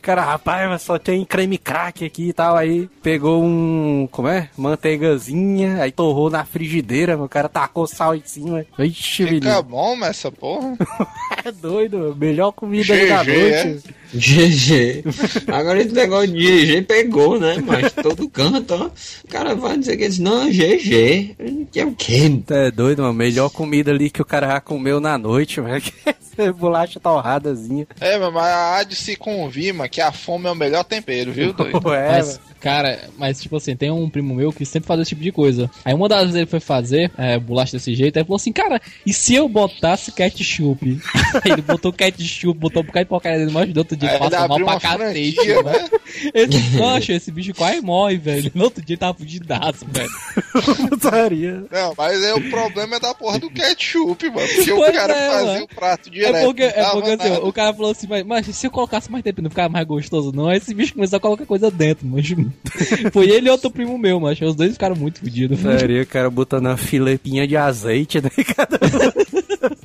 Cara, 0.00 0.22
rapaz, 0.22 0.68
mas 0.68 0.82
só 0.82 0.98
tem 0.98 1.24
creme 1.24 1.58
crack 1.58 2.04
aqui 2.04 2.28
e 2.28 2.32
tal. 2.32 2.56
Aí 2.56 2.88
pegou 3.02 3.42
um, 3.42 4.08
como 4.10 4.28
é? 4.28 4.48
Manteigazinha, 4.56 5.82
aí 5.82 5.90
torrou 5.90 6.30
na 6.30 6.44
frigideira, 6.44 7.16
meu 7.16 7.28
cara 7.28 7.48
tacou 7.48 7.86
sal 7.86 8.14
em 8.14 8.22
cima. 8.24 8.64
Ixi, 8.78 9.24
Fica 9.24 9.32
menino. 9.32 9.62
bom, 9.64 9.96
mas 9.96 10.10
essa 10.10 10.30
porra. 10.30 10.76
É 11.44 11.50
doido, 11.50 11.98
mano. 11.98 12.14
melhor 12.16 12.52
comida 12.52 12.94
da 13.08 13.24
GG, 13.24 13.32
noite. 13.72 13.94
GG. 14.14 15.04
Agora 15.48 15.80
esse 15.80 15.92
negócio 15.92 16.32
de 16.32 16.66
GG 16.66 16.82
pegou, 16.86 17.38
né? 17.38 17.56
Mas 17.64 17.92
todo 17.92 18.28
canto, 18.28 18.74
ó. 18.74 18.86
O 19.24 19.28
cara 19.28 19.54
vai 19.54 19.78
dizer 19.78 19.96
que 19.96 20.04
eles, 20.04 20.18
não, 20.18 20.50
GG. 20.50 21.36
Que 21.70 21.80
é 21.80 21.84
o 21.84 21.94
quê? 21.94 22.42
É 22.50 22.70
doido, 22.70 23.02
mano. 23.02 23.14
Melhor 23.14 23.50
comida 23.50 23.90
ali 23.90 24.10
que 24.10 24.22
o 24.22 24.24
cara 24.24 24.46
já 24.46 24.60
comeu 24.60 25.00
na 25.00 25.16
noite, 25.16 25.60
mano. 25.60 25.80
Que 25.82 26.42
essa 26.42 26.52
bolacha 26.52 26.98
torradazinha. 26.98 27.86
É, 28.00 28.18
mas 28.18 28.44
há 28.44 28.82
de 28.84 28.96
se 28.96 29.16
convir, 29.16 29.74
mano, 29.74 29.90
que 29.90 30.00
a 30.00 30.10
fome 30.12 30.46
é 30.46 30.50
o 30.50 30.54
melhor 30.54 30.84
tempero, 30.84 31.32
viu, 31.32 31.52
doido? 31.52 31.80
Ué, 31.88 32.08
Mas. 32.12 32.40
Cara, 32.62 33.08
mas 33.18 33.40
tipo 33.40 33.56
assim, 33.56 33.74
tem 33.74 33.90
um 33.90 34.08
primo 34.08 34.34
meu 34.34 34.52
que 34.52 34.64
sempre 34.64 34.86
faz 34.86 35.00
esse 35.00 35.10
tipo 35.10 35.22
de 35.22 35.32
coisa. 35.32 35.70
Aí 35.84 35.92
uma 35.92 36.08
das 36.08 36.20
vezes 36.20 36.36
ele 36.36 36.46
foi 36.46 36.60
fazer 36.60 37.10
é, 37.18 37.38
bolacha 37.38 37.72
desse 37.72 37.94
jeito, 37.94 38.16
aí 38.16 38.24
falou 38.24 38.36
assim, 38.36 38.52
cara, 38.52 38.80
e 39.04 39.12
se 39.12 39.34
eu 39.34 39.48
botasse 39.48 40.12
ketchup? 40.12 41.00
aí 41.44 41.52
ele 41.52 41.62
botou 41.62 41.92
ketchup, 41.92 42.58
botou 42.58 42.82
um 42.82 42.86
bocado 42.86 43.04
de 43.04 43.08
porcaria 43.08 43.38
dele, 43.38 43.50
mas 43.50 43.68
no 43.68 43.78
outro 43.78 43.96
dia 43.96 44.18
passa 44.18 44.48
mal 44.48 44.58
pra 44.58 44.64
uma 44.64 44.80
cacete, 44.80 45.34
franquia, 45.34 45.62
né? 45.62 45.72
né? 45.72 45.88
Esse, 46.34 46.76
Poxa, 46.76 47.12
esse 47.14 47.30
bicho 47.32 47.54
quase 47.54 47.80
morre, 47.80 48.18
velho. 48.18 48.50
No 48.54 48.64
outro 48.64 48.84
dia 48.84 48.94
ele 48.94 49.00
tava 49.00 49.16
fugidaço, 49.16 49.86
velho. 49.88 50.10
Putaria. 50.90 51.64
Não, 51.70 51.94
mas 51.96 52.22
aí 52.22 52.32
o 52.32 52.50
problema 52.50 52.96
é 52.96 53.00
da 53.00 53.14
porra 53.14 53.38
do 53.38 53.50
ketchup, 53.50 54.28
mano. 54.30 54.46
Porque 54.46 54.72
Pois 54.72 54.90
o 54.90 54.92
cara 54.92 55.14
é, 55.14 55.30
fazia 55.30 55.52
mano. 55.52 55.64
o 55.64 55.68
prato 55.68 56.10
direto. 56.10 56.36
É 56.36 56.44
porque, 56.44 56.62
é 56.62 56.90
porque 56.90 57.10
assim, 57.10 57.32
o 57.42 57.52
cara 57.52 57.74
falou 57.74 57.90
assim, 57.92 58.06
mas, 58.06 58.24
mas 58.24 58.46
se 58.46 58.66
eu 58.66 58.70
colocasse 58.70 59.10
mais 59.10 59.24
tempo 59.24 59.40
não 59.40 59.50
ficava 59.50 59.68
mais 59.68 59.86
gostoso, 59.86 60.32
não? 60.32 60.48
Aí 60.48 60.58
esse 60.58 60.74
bicho 60.74 60.94
começou 60.94 61.16
a 61.16 61.20
colocar 61.20 61.46
coisa 61.46 61.70
dentro, 61.70 62.06
mas 62.06 62.26
Foi 63.12 63.28
ele 63.30 63.48
e 63.48 63.50
outro 63.50 63.70
primo 63.70 63.96
meu, 63.98 64.18
mas 64.20 64.40
os 64.40 64.54
dois 64.54 64.72
ficaram 64.72 64.96
muito 64.96 65.20
fodidos. 65.20 65.60
Putaria, 65.60 66.02
o 66.02 66.06
cara 66.06 66.30
botando 66.30 66.66
uma 66.66 66.76
filepinha 66.76 67.46
de 67.46 67.56
azeite, 67.56 68.20
né? 68.20 68.30
Cada 68.56 68.78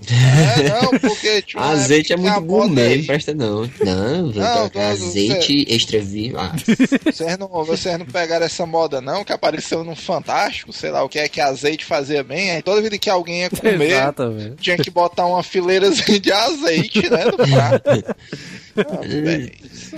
É, 0.09 0.70
não, 0.82 0.99
porque 0.99 1.43
uma 1.55 1.70
Azeite 1.72 2.13
é 2.13 2.15
que 2.15 2.22
muito 2.22 2.34
a 2.34 2.82
aí- 2.82 2.97
não 2.97 3.05
presta 3.05 3.34
não. 3.34 3.61
Não, 3.84 4.28
Não, 4.32 4.72
não, 4.74 4.82
azeite 4.89 5.65
extra 5.70 5.99
vivo. 5.99 6.38
Ah, 6.39 6.55
Vocês 7.05 7.38
não, 7.38 7.47
vocês 7.47 7.99
não 7.99 8.05
pegaram 8.05 8.45
essa 8.45 8.65
moda, 8.65 9.01
não, 9.01 9.24
que 9.24 9.34
apareceu 9.34 9.84
no 9.84 9.95
Fantástico, 9.95 10.72
sei 10.74 10.89
lá 10.91 11.03
o 11.03 11.09
que 11.09 11.20
é 11.20 11.28
que 11.28 11.41
azeite 11.41 11.86
fazia 11.86 12.24
bem. 12.24 12.51
Aí 12.51 12.61
toda 12.61 12.82
vida 12.82 12.97
que 12.97 13.09
alguém 13.09 13.41
ia 13.41 13.49
comer, 13.49 14.01
tinha 14.59 14.78
que 14.78 14.89
botar 14.89 15.26
uma 15.26 15.43
fileirazinha 15.43 16.20
de 16.20 16.32
azeite, 16.32 17.09
né, 17.09 17.26
no 17.26 17.38
prato. 17.38 18.15
Ah, 18.78 19.01
velho, 19.01 19.51
isso. 19.74 19.95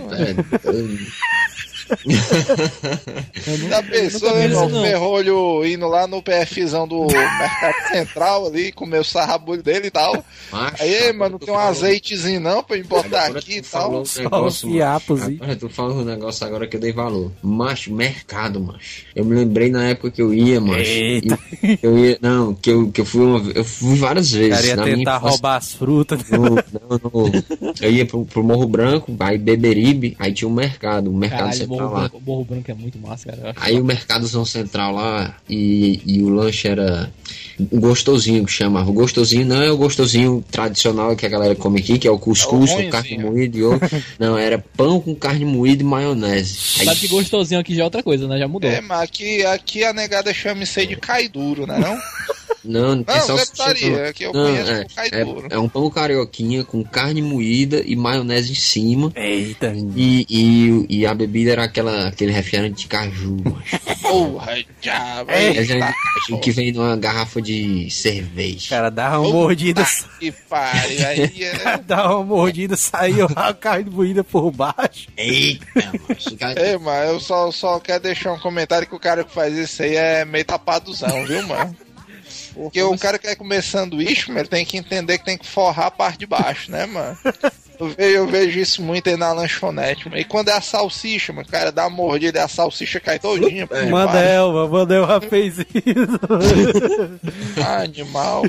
É, 1.89 3.57
Já 3.69 3.83
pensou, 3.83 4.33
vi 4.35 4.43
irmão, 4.43 4.69
não. 4.69 4.83
ferrolho 4.83 5.65
indo 5.65 5.87
lá 5.87 6.07
no 6.07 6.21
PFzão 6.21 6.87
do 6.87 7.05
Mercado 7.07 7.87
Central 7.91 8.47
ali, 8.47 8.71
comer 8.71 8.99
o 8.99 9.03
sarrabulho 9.03 9.63
dele 9.63 9.87
e 9.87 9.91
tal. 9.91 10.23
macho, 10.51 10.83
Aí, 10.83 11.11
mano, 11.13 11.39
tu 11.39 11.45
tem 11.45 11.53
um 11.53 11.57
falou- 11.57 11.71
azeitezinho 11.71 12.39
não 12.39 12.63
pra 12.63 12.77
agora 12.77 13.39
aqui 13.39 13.57
e 13.57 13.61
tal. 13.61 13.91
um 14.01 14.03
negócio, 14.23 14.69
fiapos, 14.71 15.27
hein? 15.27 15.37
Agora 15.41 15.55
tu 15.55 15.69
fala 15.69 15.93
um 15.93 16.03
negócio 16.03 16.45
agora 16.45 16.67
que 16.67 16.75
eu 16.75 16.79
dei 16.81 16.91
valor. 16.93 17.31
Macho, 17.41 17.93
mercado, 17.93 18.59
macho. 18.59 19.05
Eu 19.15 19.25
me 19.25 19.35
lembrei 19.35 19.69
na 19.69 19.85
época 19.85 20.11
que 20.11 20.21
eu 20.21 20.33
ia, 20.33 20.59
macho. 20.61 20.81
Eita. 20.89 21.39
Eu 21.81 21.97
ia, 21.97 22.17
não, 22.21 22.53
que 22.53 22.69
eu, 22.69 22.91
que 22.91 23.01
eu 23.01 23.05
fui 23.05 23.21
uma, 23.21 23.51
eu 23.51 23.63
fui 23.63 23.95
várias 23.97 24.31
vezes. 24.31 24.55
cara 24.55 24.67
ia 24.67 24.75
minha 24.75 24.97
tentar 24.97 25.17
infância. 25.17 25.29
roubar 25.29 25.55
as 25.57 25.73
frutas. 25.73 26.29
No, 26.29 26.39
não, 26.39 26.99
no- 27.03 27.73
eu 27.81 27.91
ia 27.91 28.05
pro, 28.05 28.25
pro 28.25 28.43
Morro 28.43 28.67
Branco, 28.67 29.15
aí 29.19 29.37
Beberibe, 29.37 30.15
aí 30.19 30.33
tinha 30.33 30.47
um 30.47 30.53
mercado, 30.53 31.09
um 31.09 31.17
mercado 31.17 31.39
Caralho, 31.39 31.67
Morro 31.83 31.93
lá. 31.93 31.99
Branco, 32.01 32.21
Morro 32.25 32.45
Branco 32.45 32.71
é 32.71 32.73
muito 32.73 32.97
massa, 32.99 33.29
cara. 33.31 33.53
Aí 33.57 33.79
o 33.79 33.83
mercadozão 33.85 34.45
central 34.45 34.93
lá 34.93 35.35
e, 35.49 36.01
e 36.05 36.21
o 36.21 36.29
lanche 36.29 36.67
era. 36.67 37.11
um 37.71 37.79
gostosinho 37.79 38.45
que 38.45 38.51
chamava. 38.51 38.89
O 38.89 38.93
gostosinho 38.93 39.45
não 39.45 39.61
é 39.61 39.71
o 39.71 39.77
gostosinho 39.77 40.43
tradicional 40.49 41.15
que 41.15 41.25
a 41.25 41.29
galera 41.29 41.55
come 41.55 41.79
aqui, 41.79 41.99
que 41.99 42.07
é 42.07 42.11
o 42.11 42.19
cuscuz 42.19 42.71
É 42.71 42.75
o 42.75 42.83
com 42.83 42.89
carne 42.89 43.17
moída 43.17 43.57
e 43.57 43.63
ovo. 43.63 43.79
Não, 44.19 44.37
era 44.37 44.57
pão 44.57 44.99
com 44.99 45.13
carne 45.15 45.45
moída 45.45 45.83
e 45.83 45.85
maionese. 45.85 46.79
Aí, 46.79 46.85
Sabe 46.85 46.99
que 47.01 47.07
gostosinho 47.07 47.59
aqui 47.59 47.75
já 47.75 47.81
é 47.81 47.85
outra 47.85 48.03
coisa, 48.03 48.27
né? 48.27 48.37
Já 48.37 48.47
mudou. 48.47 48.69
É, 48.69 48.81
mas 48.81 49.01
aqui, 49.01 49.45
aqui 49.45 49.83
a 49.83 49.93
negada 49.93 50.33
chama 50.33 50.63
isso 50.63 50.79
aí 50.79 50.87
de 50.87 50.95
cai 50.95 51.27
duro, 51.27 51.65
né 51.67 51.77
não? 51.77 51.97
não, 52.63 52.95
não 52.97 53.03
tem 53.03 53.15
Não, 53.15 53.21
salsicha, 53.25 53.45
septaria, 53.55 54.13
que 54.13 54.23
eu 54.25 54.33
não. 54.33 54.43
conheço 54.45 54.71
é, 54.71 54.85
é, 55.11 55.25
duro. 55.25 55.47
é 55.49 55.59
um 55.59 55.69
pão 55.69 55.89
carioquinha 55.89 56.63
com 56.63 56.83
carne 56.83 57.21
moída 57.21 57.81
e 57.85 57.95
maionese 57.95 58.51
em 58.51 58.55
cima. 58.55 59.11
Eita, 59.15 59.73
E, 59.95 60.25
e, 60.29 60.85
e 60.99 61.05
a 61.05 61.13
bebida 61.13 61.51
era 61.51 61.63
aquela, 61.63 62.07
aquele 62.07 62.31
refrigerante 62.31 62.83
de 62.83 62.87
caju. 62.87 63.37
Porra, 64.01 64.57
diabo. 64.81 65.31
É, 65.31 65.47
eita, 65.49 65.65
já- 65.65 65.93
acho 66.17 66.37
que 66.39 66.51
vem 66.51 66.71
numa 66.71 66.95
garrafa 66.97 67.41
de 67.41 67.89
cerveja. 67.91 68.69
cara, 68.69 68.89
dava 68.89 69.19
uma 69.19 69.31
mordida, 69.31 69.85
Que 70.19 70.31
pariu, 70.31 71.07
aí 71.07 71.43
é... 71.43 71.77
dava 71.77 72.15
uma 72.17 72.25
mordida, 72.25 72.75
saiu 72.75 73.27
a 73.35 73.53
carne 73.53 73.89
moída 73.89 74.23
por 74.23 74.51
baixo. 74.51 75.07
Eita, 75.17 75.65
macho. 76.07 76.35
cara- 76.37 76.59
Ei, 76.69 76.77
mano, 76.77 77.11
eu 77.13 77.19
só, 77.19 77.51
só 77.51 77.79
quero 77.79 78.03
deixar 78.03 78.33
um 78.33 78.39
comentário 78.39 78.87
que 78.87 78.95
o 78.95 78.99
cara 78.99 79.23
que 79.23 79.33
faz 79.33 79.55
isso 79.57 79.81
aí 79.83 79.95
é 79.95 80.25
meio 80.25 80.45
tapadozão, 80.45 81.25
viu, 81.25 81.45
mano? 81.47 81.75
Porque 82.59 82.81
o 82.83 82.97
cara 82.97 83.17
que 83.17 83.25
quer 83.25 83.37
comer 83.37 83.63
sanduíche, 83.63 84.27
mano, 84.27 84.41
ele 84.41 84.49
tem 84.49 84.65
que 84.65 84.75
entender 84.75 85.17
que 85.17 85.23
tem 85.23 85.37
que 85.37 85.47
forrar 85.47 85.87
a 85.87 85.91
parte 85.91 86.19
de 86.19 86.25
baixo, 86.25 86.69
né, 86.69 86.85
mano? 86.85 87.17
Eu 87.79 87.87
vejo, 87.87 88.15
eu 88.17 88.27
vejo 88.27 88.59
isso 88.59 88.81
muito 88.83 89.09
aí 89.09 89.15
na 89.15 89.31
lanchonete, 89.31 90.09
mano. 90.09 90.19
E 90.19 90.25
quando 90.25 90.49
é 90.49 90.53
a 90.53 90.59
salsicha, 90.61 91.31
mano, 91.31 91.47
o 91.47 91.51
cara 91.51 91.71
dá 91.71 91.87
uma 91.87 91.95
mordida 91.95 92.39
e 92.39 92.41
a 92.41 92.47
salsicha 92.47 92.99
cai 92.99 93.17
todinha. 93.19 93.65
baixo. 93.65 93.89
Mandelva, 93.89 94.67
Mandelva 94.67 95.21
fez 95.21 95.59
isso. 95.59 96.19
Ah, 97.65 97.83
Animal. 97.83 98.43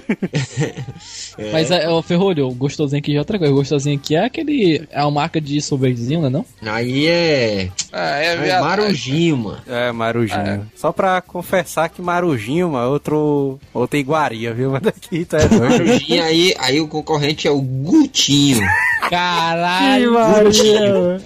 Mas 1.52 1.70
é, 1.70 1.88
o 1.88 2.02
Ferrolho, 2.02 2.48
o 2.48 2.54
gostosinho 2.54 2.98
aqui 2.98 3.12
já 3.12 3.18
é 3.18 3.20
outra 3.20 3.38
coisa. 3.38 3.52
O 3.52 3.56
gostosinho 3.56 3.96
aqui 3.96 4.16
é 4.16 4.24
aquele. 4.24 4.86
É 4.90 5.00
uma 5.02 5.10
marca 5.12 5.40
de 5.40 5.60
sorvetezinho, 5.60 6.22
né? 6.22 6.28
Não? 6.28 6.44
Aí 6.62 7.06
é. 7.06 7.68
Ah, 7.92 8.18
é, 8.18 8.26
é 8.26 8.36
viado. 8.36 8.64
marujinho, 8.64 9.36
mano. 9.36 9.62
É, 9.66 9.92
Marujinho. 9.92 10.70
Só 10.74 10.92
pra 10.92 11.20
confessar 11.20 11.88
que 11.88 12.02
Marujinho, 12.02 12.70
mano, 12.70 12.90
outro, 12.90 13.60
outra 13.72 13.98
iguaria, 13.98 14.52
viu? 14.52 14.70
Mas 14.72 14.82
daqui 14.82 15.24
tá 15.24 15.38
é 15.38 15.48
doido. 15.48 15.70
Marujinho, 15.70 16.22
aí, 16.22 16.54
aí 16.58 16.80
o 16.80 16.88
concorrente 16.88 17.46
é 17.46 17.50
o 17.50 17.60
Gutinho. 17.60 18.66
Caralho! 19.20 21.20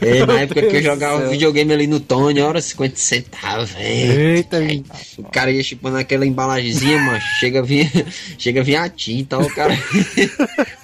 É, 0.00 0.26
na 0.26 0.40
época 0.40 0.62
que 0.62 0.76
eu 0.76 0.82
jogava 0.82 1.20
céu. 1.20 1.30
videogame 1.30 1.72
ali 1.72 1.86
no 1.86 2.00
Tony, 2.00 2.40
hora 2.40 2.60
50 2.60 2.96
centavos, 2.96 3.70
velho. 3.70 4.20
Eita, 4.20 4.60
menino. 4.60 4.84
O 5.18 5.24
cara 5.24 5.50
ia 5.50 5.62
chupando 5.62 5.96
aquela 5.96 6.26
embalagemzinha, 6.26 6.98
mano. 6.98 7.20
Chega 7.38 7.60
a 7.60 7.62
vir, 7.62 7.90
chega 8.38 8.60
a 8.60 8.64
vir 8.64 8.76
a 8.76 8.88
tinta, 8.88 9.38
ó, 9.38 9.42
o 9.42 9.54
cara. 9.54 9.74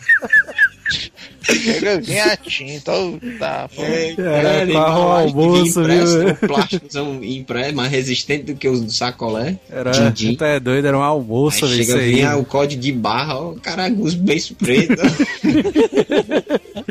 Chega, 1.42 2.00
vem 2.00 2.20
a 2.20 2.36
tinta, 2.36 2.92
ó, 2.92 3.12
tá, 3.38 3.68
pô. 3.74 3.82
Era 3.82 4.48
Era 4.48 4.72
para 4.72 4.98
o 4.98 5.12
almoço, 5.12 5.80
impresso, 5.80 6.18
viu? 6.18 6.28
um 6.28 6.34
plásticozão 6.34 7.24
impresso, 7.24 7.74
mais 7.74 7.90
resistente 7.90 8.44
do 8.44 8.54
que 8.54 8.68
os 8.68 8.80
do 8.80 8.90
sacolé. 8.90 9.56
Era, 9.70 9.90
Din-din. 9.92 10.36
tu 10.36 10.44
é 10.44 10.60
doido, 10.60 10.86
era 10.86 10.98
um 10.98 11.02
almoço, 11.02 11.66
velho, 11.66 11.84
chega 11.84 11.94
a 11.94 11.98
vir 11.98 12.26
o 12.36 12.44
código 12.44 12.80
de 12.82 12.92
barra, 12.92 13.38
ó, 13.38 13.50
o 13.52 13.60
cara 13.60 13.88
os 13.92 14.14
beijos 14.14 14.50
pretos. 14.52 14.98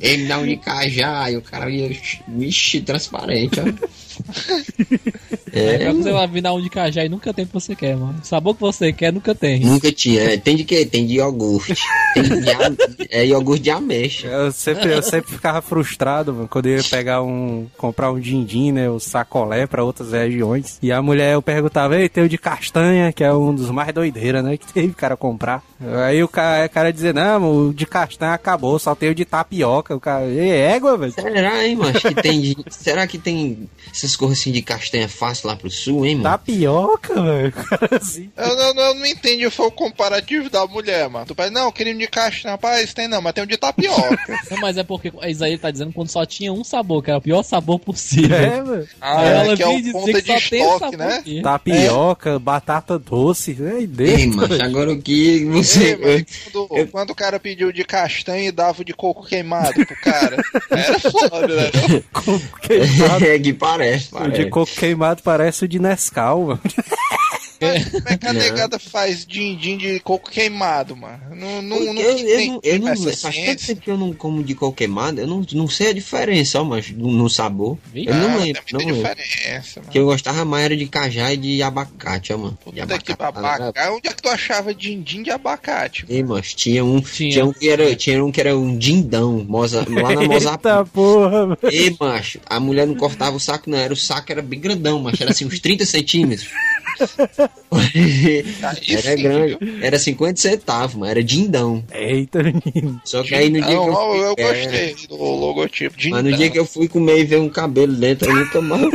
Ele 0.00 0.22
me 0.22 0.28
dá 0.28 0.38
um 0.38 0.46
de 0.46 0.56
cajá, 0.56 1.30
e 1.30 1.36
o 1.36 1.42
cara 1.42 1.70
ia, 1.70 1.90
vixe, 2.28 2.80
transparente, 2.80 3.60
ó. 3.60 3.64
É, 3.64 3.74
É, 5.54 5.78
pra 5.78 5.92
você 5.92 6.10
vai 6.12 6.26
vir 6.26 6.42
na 6.42 6.52
onde 6.52 6.68
cajá 6.68 7.04
e 7.04 7.08
nunca 7.08 7.32
tem 7.32 7.44
o 7.44 7.46
que 7.48 7.54
você 7.54 7.76
quer, 7.76 7.96
mano. 7.96 8.16
O 8.20 8.26
sabor 8.26 8.54
que 8.56 8.60
você 8.60 8.92
quer, 8.92 9.12
nunca 9.12 9.34
tem. 9.36 9.60
nunca 9.60 9.92
tinha. 9.92 10.32
É, 10.32 10.36
Tem 10.36 10.56
de 10.56 10.64
quê? 10.64 10.84
Tem 10.84 11.06
de 11.06 11.14
iogurte. 11.14 11.76
Tem 12.12 12.22
de 12.24 12.50
am- 12.50 12.76
é 13.08 13.24
iogurte 13.24 13.62
de 13.62 13.70
ameixa. 13.70 14.26
Eu 14.26 14.50
sempre, 14.50 14.92
eu 14.92 15.00
sempre 15.00 15.30
ficava 15.30 15.62
frustrado, 15.62 16.32
mano, 16.34 16.48
quando 16.48 16.66
eu 16.66 16.78
ia 16.78 16.82
pegar 16.84 17.22
um. 17.22 17.66
comprar 17.76 18.10
um 18.10 18.18
din-din, 18.18 18.72
né? 18.72 18.90
O 18.90 18.98
sacolé 18.98 19.64
pra 19.66 19.84
outras 19.84 20.10
regiões. 20.10 20.76
E 20.82 20.90
a 20.90 21.00
mulher 21.00 21.34
eu 21.34 21.42
perguntava, 21.42 21.96
ei, 22.00 22.08
tem 22.08 22.24
o 22.24 22.28
de 22.28 22.36
castanha, 22.38 23.12
que 23.12 23.22
é 23.22 23.32
um 23.32 23.54
dos 23.54 23.70
mais 23.70 23.92
doideiras, 23.94 24.42
né? 24.44 24.56
Que 24.56 24.72
teve 24.72 24.88
o 24.88 24.94
cara 24.94 25.16
comprar. 25.16 25.62
Aí 26.06 26.22
o 26.22 26.28
cara, 26.28 26.66
o 26.66 26.70
cara 26.70 26.92
dizia, 26.92 27.12
não, 27.12 27.68
o 27.68 27.74
de 27.74 27.86
castanha 27.86 28.32
acabou, 28.34 28.78
só 28.78 28.94
tem 28.94 29.10
o 29.10 29.14
de 29.14 29.24
tapioca. 29.24 29.94
O 29.94 30.00
cara, 30.00 30.24
ei, 30.26 30.50
égua, 30.50 30.96
velho. 30.96 31.12
Será, 31.12 31.66
hein, 31.66 31.76
mano? 31.76 31.92
Que 32.00 32.14
tem 32.14 32.56
Será 32.70 33.06
que 33.06 33.18
tem 33.18 33.68
essas 33.92 34.16
coisas 34.16 34.38
assim 34.38 34.52
de 34.52 34.62
castanha 34.62 35.08
fácil 35.08 35.48
lá 35.48 35.56
pro 35.56 35.70
sul, 35.70 36.04
hein, 36.06 36.16
mano? 36.16 36.24
Tapioca, 36.24 37.20
velho. 37.22 37.52
Assim. 38.00 38.30
Eu, 38.36 38.56
não- 38.56 38.82
eu 38.82 38.94
não 38.94 39.06
entendi 39.06 39.48
foi 39.50 39.66
o 39.66 39.70
comparativo 39.70 40.48
da 40.50 40.66
mulher, 40.66 41.08
mano. 41.08 41.26
Tu 41.26 41.34
faz, 41.34 41.50
não, 41.50 41.70
creme 41.70 41.98
de 42.00 42.06
castanha, 42.08 42.52
rapaz, 42.54 42.92
tem 42.94 43.08
não, 43.08 43.20
mas 43.22 43.32
tem 43.32 43.44
um 43.44 43.46
de 43.46 43.56
tapioca. 43.56 44.16
Não, 44.50 44.58
mas 44.60 44.76
é 44.76 44.82
porque 44.84 45.12
isso 45.26 45.42
aí 45.44 45.56
tá 45.58 45.70
dizendo 45.70 45.92
quando 45.92 46.08
só 46.08 46.24
tinha 46.26 46.52
um 46.52 46.62
sabor, 46.62 47.02
que 47.02 47.10
era 47.10 47.18
o 47.18 47.22
pior 47.22 47.42
sabor 47.42 47.78
possível. 47.78 48.36
É, 48.36 48.62
velho. 48.62 48.88
Ah, 49.00 49.18
Aí 49.20 49.26
é, 49.28 49.30
ela 49.46 49.56
que 49.56 49.62
é 49.62 49.66
o 49.66 49.76
dizer 49.76 49.92
ponta 49.92 50.12
que 50.12 50.20
de 50.22 50.50
tem 50.50 50.60
estoque, 50.62 50.78
sabor 50.80 50.98
né? 50.98 51.14
aqui. 51.16 51.42
Tapioca, 51.42 52.38
batata 52.38 52.98
doce. 52.98 53.56
Ei, 53.60 53.78
Ei, 53.80 53.86
Deus. 53.86 54.36
macho, 54.36 54.62
agora 54.62 54.92
o 54.92 55.00
que 55.02 55.44
você. 55.46 55.73
Ei, 55.80 55.96
mano, 55.96 56.26
quando, 56.52 56.86
quando 56.90 57.10
o 57.10 57.14
cara 57.14 57.38
pediu 57.40 57.72
de 57.72 57.84
castanha 57.84 58.48
e 58.48 58.52
dava 58.52 58.82
o 58.82 58.84
de 58.84 58.92
coco 58.92 59.26
queimado 59.26 59.84
pro 59.86 59.96
cara, 60.00 60.36
era 60.70 60.98
foda, 61.00 61.46
né? 61.48 61.70
Coco 62.12 62.60
queimado. 62.60 63.24
é 63.26 63.38
que 63.38 63.52
parece, 63.52 64.08
O 64.14 64.18
de 64.18 64.28
parece. 64.30 64.50
coco 64.50 64.72
queimado 64.74 65.22
parece 65.22 65.64
o 65.64 65.68
de 65.68 65.78
Nescau, 65.78 66.42
mano. 66.46 66.60
Mas 67.60 67.84
como 67.88 68.08
é 68.08 68.16
que 68.16 68.26
a 68.26 68.32
Não. 68.32 68.40
negada 68.40 68.78
faz 68.78 69.24
din-din 69.26 69.76
de 69.78 70.00
coco 70.00 70.30
queimado, 70.30 70.96
mano? 70.96 71.20
Não, 71.34 71.62
não, 71.62 71.76
Porque 71.78 71.92
não 71.92 72.02
eu, 72.02 72.18
eu, 72.18 72.60
eu 72.62 72.78
não, 72.80 72.88
essa 72.88 73.04
faz 73.04 73.20
tanto 73.22 73.32
ciência. 73.32 73.66
tempo 73.68 73.80
que 73.82 73.90
eu 73.90 73.96
não 73.98 74.12
como 74.12 74.42
de 74.42 74.54
qualquer 74.54 74.84
queimado, 74.84 75.20
eu 75.20 75.26
não, 75.26 75.44
não 75.52 75.68
sei 75.68 75.90
a 75.90 75.92
diferença, 75.92 76.60
ó, 76.60 76.64
mas 76.64 76.90
no, 76.90 77.10
no 77.10 77.30
sabor. 77.30 77.78
Vixe. 77.92 78.08
Eu 78.08 78.14
não 78.16 78.30
Ah, 78.34 78.36
lembro, 78.36 78.62
não 78.72 78.80
lembro. 78.80 78.94
diferença, 78.94 79.80
mano. 79.80 79.92
Que 79.92 79.98
eu 79.98 80.04
gostava 80.06 80.44
mais 80.44 80.64
era 80.64 80.76
de 80.76 80.86
cajá 80.86 81.32
e 81.32 81.36
de 81.36 81.62
abacate, 81.62 82.32
ó, 82.32 82.38
mano. 82.38 82.58
De 82.66 82.80
Puta 82.80 82.98
que 82.98 83.12
abacate. 83.12 83.16
babaca. 83.18 83.92
Onde 83.92 84.08
é 84.08 84.12
que 84.12 84.22
tu 84.22 84.28
achava 84.28 84.74
din-din 84.74 85.22
de 85.22 85.30
abacate? 85.30 86.04
Ei, 86.08 86.22
mas 86.22 86.52
tinha 86.54 86.84
um, 86.84 87.00
Tinha. 87.00 87.30
tinha. 87.32 87.44
um 87.46 87.52
que 87.52 87.68
era, 87.68 87.94
tinha 87.96 88.24
um 88.24 88.30
que 88.32 88.40
era 88.40 88.56
um 88.56 88.76
dindão, 88.76 89.44
moza, 89.48 89.86
lá 89.88 90.14
na 90.14 90.22
Mozapá. 90.28 90.70
Eita 90.78 90.84
porra, 90.86 91.46
mano. 91.46 91.58
Ei, 91.64 91.96
macho, 91.98 92.40
a 92.46 92.58
mulher 92.60 92.86
não 92.86 92.94
cortava 92.94 93.36
o 93.36 93.40
saco, 93.40 93.70
não. 93.70 93.78
Era 93.78 93.92
o 93.92 93.96
saco 93.96 94.30
era 94.32 94.42
bem 94.42 94.60
grandão, 94.60 95.00
macho. 95.00 95.22
Era 95.22 95.30
assim, 95.32 95.44
uns 95.46 95.58
30 95.60 95.84
centímetros. 95.86 96.48
Era 99.04 99.16
grande. 99.16 99.58
Era 99.82 99.98
50 99.98 100.40
centavos, 100.40 100.94
mano. 100.94 101.10
Era 101.10 101.22
dindão. 101.22 101.82
Eita, 101.92 102.42
menino. 102.42 103.00
Só 103.04 103.22
que 103.22 103.34
aí 103.34 103.50
no 103.50 103.60
dia 103.60 103.66
que 103.68 103.74
Não, 103.74 104.14
eu, 104.14 104.22
eu, 104.22 104.28
eu 104.30 104.34
fui- 104.36 104.44
é, 104.44 104.64
gostei 104.64 104.96
do 105.08 105.16
logotipo. 105.16 105.96
Mas 106.10 106.24
no 106.24 106.32
dia 106.32 106.50
que 106.50 106.58
eu 106.58 106.64
fui 106.66 106.88
comer 106.88 107.18
e 107.20 107.24
ver 107.24 107.38
um 107.38 107.48
cabelo 107.48 107.94
dentro, 107.94 108.28
eu 108.30 108.34
nunca 108.36 108.60
mais. 108.60 108.82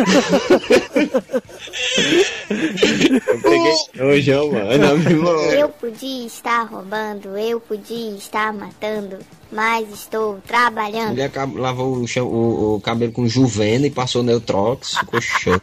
eu 2.50 3.40
peguei 3.42 3.76
nojão, 3.96 4.52
mano. 4.52 5.52
Eu 5.54 5.70
podia 5.70 6.26
estar 6.26 6.64
roubando, 6.64 7.38
eu 7.38 7.60
podia 7.60 8.12
estar 8.16 8.54
matando, 8.54 9.18
mas 9.52 9.90
estou 9.92 10.40
trabalhando. 10.46 11.10
mulher 11.10 11.32
lavou 11.56 11.94
o, 11.98 12.08
chão- 12.08 12.28
o- 12.28 12.76
o 12.76 12.82
cabelo 12.82 13.12
com 13.12 13.28
juvena 13.28 13.88
e 13.88 13.92
passou 13.92 14.22
Neutrox, 14.24 14.96
ficou 14.98 15.20
show. 15.22 15.60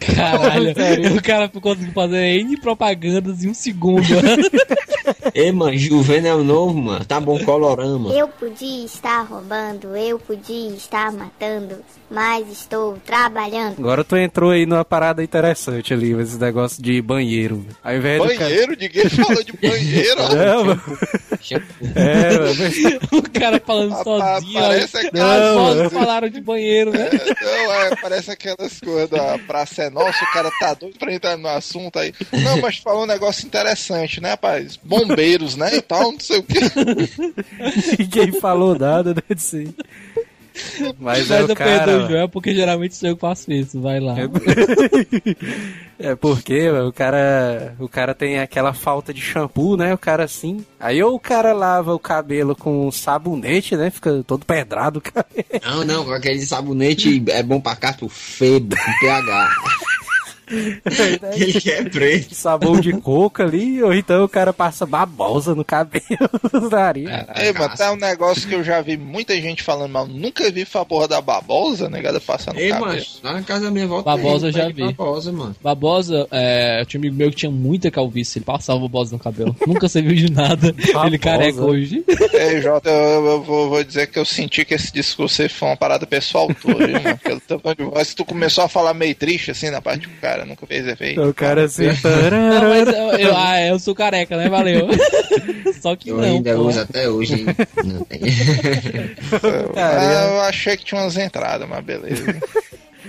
Caralho, 0.00 0.72
o 1.16 1.22
cara 1.22 1.48
conseguiu 1.48 1.92
fazer 1.92 2.38
N 2.40 2.56
propagandas 2.60 3.44
em 3.44 3.48
um 3.50 3.54
segundo. 3.54 4.04
Ei, 5.34 5.52
mano, 5.52 5.76
juvena 5.76 6.28
é 6.28 6.34
o 6.34 6.42
novo, 6.44 6.74
mano. 6.80 7.04
Tá 7.04 7.20
bom, 7.20 7.38
colorama. 7.44 8.10
Eu 8.12 8.28
podia 8.28 8.84
estar 8.84 9.22
roubando, 9.22 9.96
eu 9.96 10.18
podia 10.18 10.70
estar 10.70 11.12
matando, 11.12 11.76
mas 12.10 12.48
estou 12.50 12.96
trabalhando. 13.04 13.78
Agora 13.78 14.04
tu 14.04 14.16
entrou 14.16 14.50
aí 14.50 14.64
numa 14.66 14.84
parada 14.84 15.22
interessante 15.22 15.92
ali, 15.92 16.12
esse 16.20 16.38
negócio 16.38 16.82
de 16.82 17.00
banheiro. 17.02 17.64
Ao 17.82 17.94
invés 17.94 18.20
do 18.22 18.28
cara... 18.28 18.38
Banheiro? 18.50 18.76
Ninguém 18.78 19.08
falou 19.08 19.42
de 19.44 19.52
banheiro. 19.52 20.16
É, 20.36 20.56
mano. 20.64 20.82
É, 21.94 22.38
mano. 22.38 23.00
o 23.12 23.30
cara 23.38 23.60
falando 23.64 23.94
Ah, 23.94 24.04
sozinho. 24.04 24.60
parece 24.60 24.96
aí, 24.96 25.06
aquela- 25.06 25.34
as 25.50 25.54
vozes 25.54 25.76
mano. 25.76 25.90
falaram 25.90 26.28
de 26.28 26.40
banheiro, 26.40 26.90
né? 26.92 27.08
Não, 27.42 27.72
é, 27.74 27.96
parece 27.96 28.30
aquelas 28.30 28.80
coisas 28.80 29.08
da 29.10 29.38
Praça 29.38 29.84
é 29.84 29.90
Nossa, 29.90 30.24
o 30.24 30.32
cara 30.32 30.50
tá 30.58 30.74
doido 30.74 30.98
pra 30.98 31.12
entrar 31.12 31.36
no 31.36 31.48
assunto 31.48 31.98
aí. 31.98 32.12
Não, 32.42 32.60
mas 32.60 32.78
falou 32.78 33.02
um 33.04 33.06
negócio 33.06 33.46
interessante, 33.46 34.20
né, 34.20 34.30
rapaz? 34.30 34.76
Bombeiros, 34.82 35.56
né, 35.56 35.76
e 35.76 35.80
tal, 35.82 36.12
não 36.12 36.20
sei 36.20 36.38
o 36.38 36.42
que. 36.42 36.58
Ninguém 37.98 38.32
falou 38.40 38.78
nada 38.78 39.14
né, 39.14 39.22
disso 39.34 39.56
aí. 39.56 39.74
Mas, 40.98 41.28
Mas 41.28 41.30
é 41.30 41.40
eu 41.40 41.44
o 41.44 41.48
perdoo 41.48 41.54
o 41.54 41.56
cara... 41.56 42.08
Joel 42.08 42.28
porque 42.28 42.54
geralmente 42.54 42.94
sou 42.94 43.08
eu 43.08 43.14
que 43.14 43.20
faço 43.20 43.52
isso. 43.52 43.80
Vai 43.80 44.00
lá. 44.00 44.14
É 45.98 46.14
porque 46.14 46.68
o 46.68 46.92
cara, 46.92 47.74
o 47.78 47.88
cara 47.88 48.14
tem 48.14 48.38
aquela 48.38 48.74
falta 48.74 49.14
de 49.14 49.20
shampoo, 49.22 49.78
né? 49.78 49.94
O 49.94 49.98
cara 49.98 50.24
assim. 50.24 50.64
Aí 50.78 51.02
ou 51.02 51.14
o 51.14 51.20
cara 51.20 51.54
lava 51.54 51.94
o 51.94 51.98
cabelo 51.98 52.54
com 52.54 52.90
sabonete, 52.92 53.76
né? 53.76 53.88
Fica 53.88 54.22
todo 54.22 54.44
pedrado 54.44 54.98
o 54.98 55.02
cabelo. 55.02 55.46
Não, 55.64 55.84
não, 55.84 56.12
aquele 56.12 56.42
sabonete 56.42 57.24
é 57.28 57.42
bom 57.42 57.60
pra 57.60 57.76
cá, 57.76 57.94
pro 57.94 58.10
febo, 58.10 58.76
com 58.76 59.06
pH. 59.06 59.50
Ele 60.48 61.60
que 61.60 61.70
é 61.70 61.82
preto. 61.84 62.34
Sabão 62.34 62.80
de 62.80 62.92
coco 62.92 63.42
ali, 63.42 63.82
ou 63.82 63.92
então 63.92 64.24
o 64.24 64.28
cara 64.28 64.52
passa 64.52 64.86
babosa 64.86 65.54
no 65.54 65.64
cabelo. 65.64 66.04
Daria. 66.70 67.26
Ei, 67.36 67.52
mas 67.52 67.78
tá 67.78 67.92
um 67.92 67.96
negócio 67.96 68.48
que 68.48 68.54
eu 68.54 68.62
já 68.62 68.80
vi 68.80 68.96
muita 68.96 69.34
gente 69.40 69.62
falando 69.62 69.90
mal. 69.90 70.06
Nunca 70.06 70.50
vi 70.50 70.66
a 70.72 70.84
porra 70.84 71.08
da 71.08 71.20
babosa, 71.20 71.88
negada 71.88 72.20
passando 72.20 72.58
Ei, 72.58 72.70
cabelo. 72.70 73.02
lá 73.22 73.32
na 73.32 73.42
casa 73.42 73.64
da 73.64 73.70
minha 73.70 73.84
avó 73.84 74.02
Babosa 74.02 74.48
eu 74.48 74.52
já 74.52 74.68
vi. 74.68 74.84
Babosa, 74.92 75.32
mano. 75.32 75.56
Babosa, 75.62 76.26
é, 76.30 76.80
eu 76.80 76.86
tinha 76.86 77.00
um 77.00 77.02
amigo 77.02 77.16
meu 77.16 77.30
que 77.30 77.36
tinha 77.36 77.50
muita 77.50 77.90
calvície, 77.90 78.38
ele 78.38 78.44
passava 78.44 78.78
babosa 78.80 79.12
no 79.12 79.18
cabelo. 79.18 79.56
Nunca 79.66 79.88
serviu 79.88 80.14
de 80.14 80.30
nada. 80.30 80.74
ele 81.06 81.18
careca 81.18 81.60
hoje. 81.60 82.04
Ei, 82.32 82.60
Jota, 82.60 82.90
eu, 82.90 83.26
eu 83.26 83.42
vou, 83.42 83.70
vou 83.70 83.84
dizer 83.84 84.06
que 84.08 84.18
eu 84.18 84.24
senti 84.24 84.64
que 84.64 84.74
esse 84.74 84.92
discurso 84.92 85.42
aí 85.42 85.48
foi 85.48 85.68
uma 85.68 85.76
parada 85.76 86.06
pessoal 86.06 86.48
tua, 86.54 86.74
viu, 86.74 87.00
mano? 87.00 87.18
Pelo 87.18 87.40
teu 87.40 87.60
de 87.76 87.84
voz, 87.84 88.14
tu 88.14 88.24
começou 88.24 88.64
a 88.64 88.68
falar 88.68 88.94
meio 88.94 89.14
triste, 89.14 89.50
assim, 89.50 89.70
na 89.70 89.80
parte 89.80 90.06
do 90.06 90.14
cara, 90.20 90.35
nunca 90.44 90.66
fez 90.66 90.86
efeito. 90.86 91.22
O 91.22 91.32
cara 91.32 91.64
assim. 91.64 91.84
Não, 91.86 92.68
mas 92.68 92.88
eu, 92.88 93.28
eu- 93.28 93.36
ah, 93.36 93.62
eu 93.62 93.78
sou 93.78 93.94
careca, 93.94 94.36
né? 94.36 94.48
Valeu. 94.48 94.88
Só 95.80 95.94
que 95.96 96.10
Eu 96.10 96.16
não. 96.18 96.24
ainda 96.24 96.54
pô. 96.54 96.62
uso 96.68 96.80
até 96.80 97.08
hoje, 97.08 97.34
hein? 97.34 97.46
Não 97.84 98.00
tem. 98.04 98.20
Ah, 99.76 100.28
eu 100.32 100.40
achei 100.42 100.76
que 100.76 100.84
tinha 100.84 101.00
umas 101.00 101.16
entradas, 101.16 101.68
mas 101.68 101.84
beleza. 101.84 102.24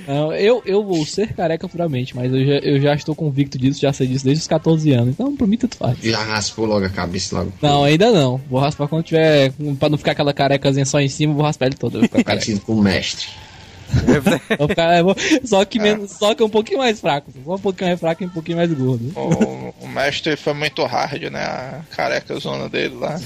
Não, 0.07 0.31
eu, 0.33 0.61
eu 0.65 0.83
vou 0.83 1.05
ser 1.05 1.33
careca 1.33 1.67
puramente, 1.67 2.15
mas 2.15 2.31
eu 2.31 2.45
já, 2.45 2.53
eu 2.59 2.79
já 2.79 2.93
estou 2.93 3.15
convicto 3.15 3.57
disso, 3.57 3.81
já 3.81 3.91
sei 3.91 4.07
disso 4.07 4.23
desde 4.23 4.41
os 4.41 4.47
14 4.47 4.91
anos. 4.93 5.09
Então, 5.09 5.35
pra 5.35 5.47
mim, 5.47 5.57
tanto 5.57 5.75
faz. 5.77 5.97
Já 6.01 6.19
raspou 6.23 6.65
logo 6.65 6.85
a 6.85 6.89
cabeça 6.89 7.35
logo. 7.37 7.51
Não, 7.61 7.83
ainda 7.83 8.11
não. 8.11 8.37
Vou 8.49 8.59
raspar 8.59 8.87
quando 8.87 9.03
tiver. 9.03 9.51
Pra 9.79 9.89
não 9.89 9.97
ficar 9.97 10.11
aquela 10.11 10.33
carecazinha 10.33 10.85
só 10.85 10.99
em 10.99 11.09
cima, 11.09 11.33
vou 11.33 11.43
raspar 11.43 11.65
ele 11.65 11.75
todo. 11.75 11.95
eu 11.97 12.01
vou 12.01 12.19
ficar 12.19 12.37
com 12.65 12.73
o 12.73 12.81
mestre. 12.81 13.27
Ficar- 14.67 14.97
eu 14.97 15.03
vou- 15.05 15.15
só, 15.43 15.63
que 15.65 15.79
menos, 15.79 16.11
só 16.11 16.33
que 16.35 16.43
um 16.43 16.49
pouquinho 16.49 16.79
mais 16.79 16.99
fraco. 16.99 17.31
Só 17.45 17.55
um 17.55 17.59
pouquinho 17.59 17.89
mais 17.89 17.99
fraco 17.99 18.23
e 18.23 18.25
um 18.25 18.29
pouquinho 18.29 18.57
mais 18.57 18.71
gordo. 18.73 19.11
O, 19.15 19.73
o 19.85 19.87
mestre 19.87 20.35
foi 20.35 20.53
muito 20.53 20.83
hard, 20.85 21.23
né? 21.31 21.43
A 21.43 21.81
careca 21.95 22.37
zona 22.39 22.67
dele 22.69 22.95
lá. 22.95 23.19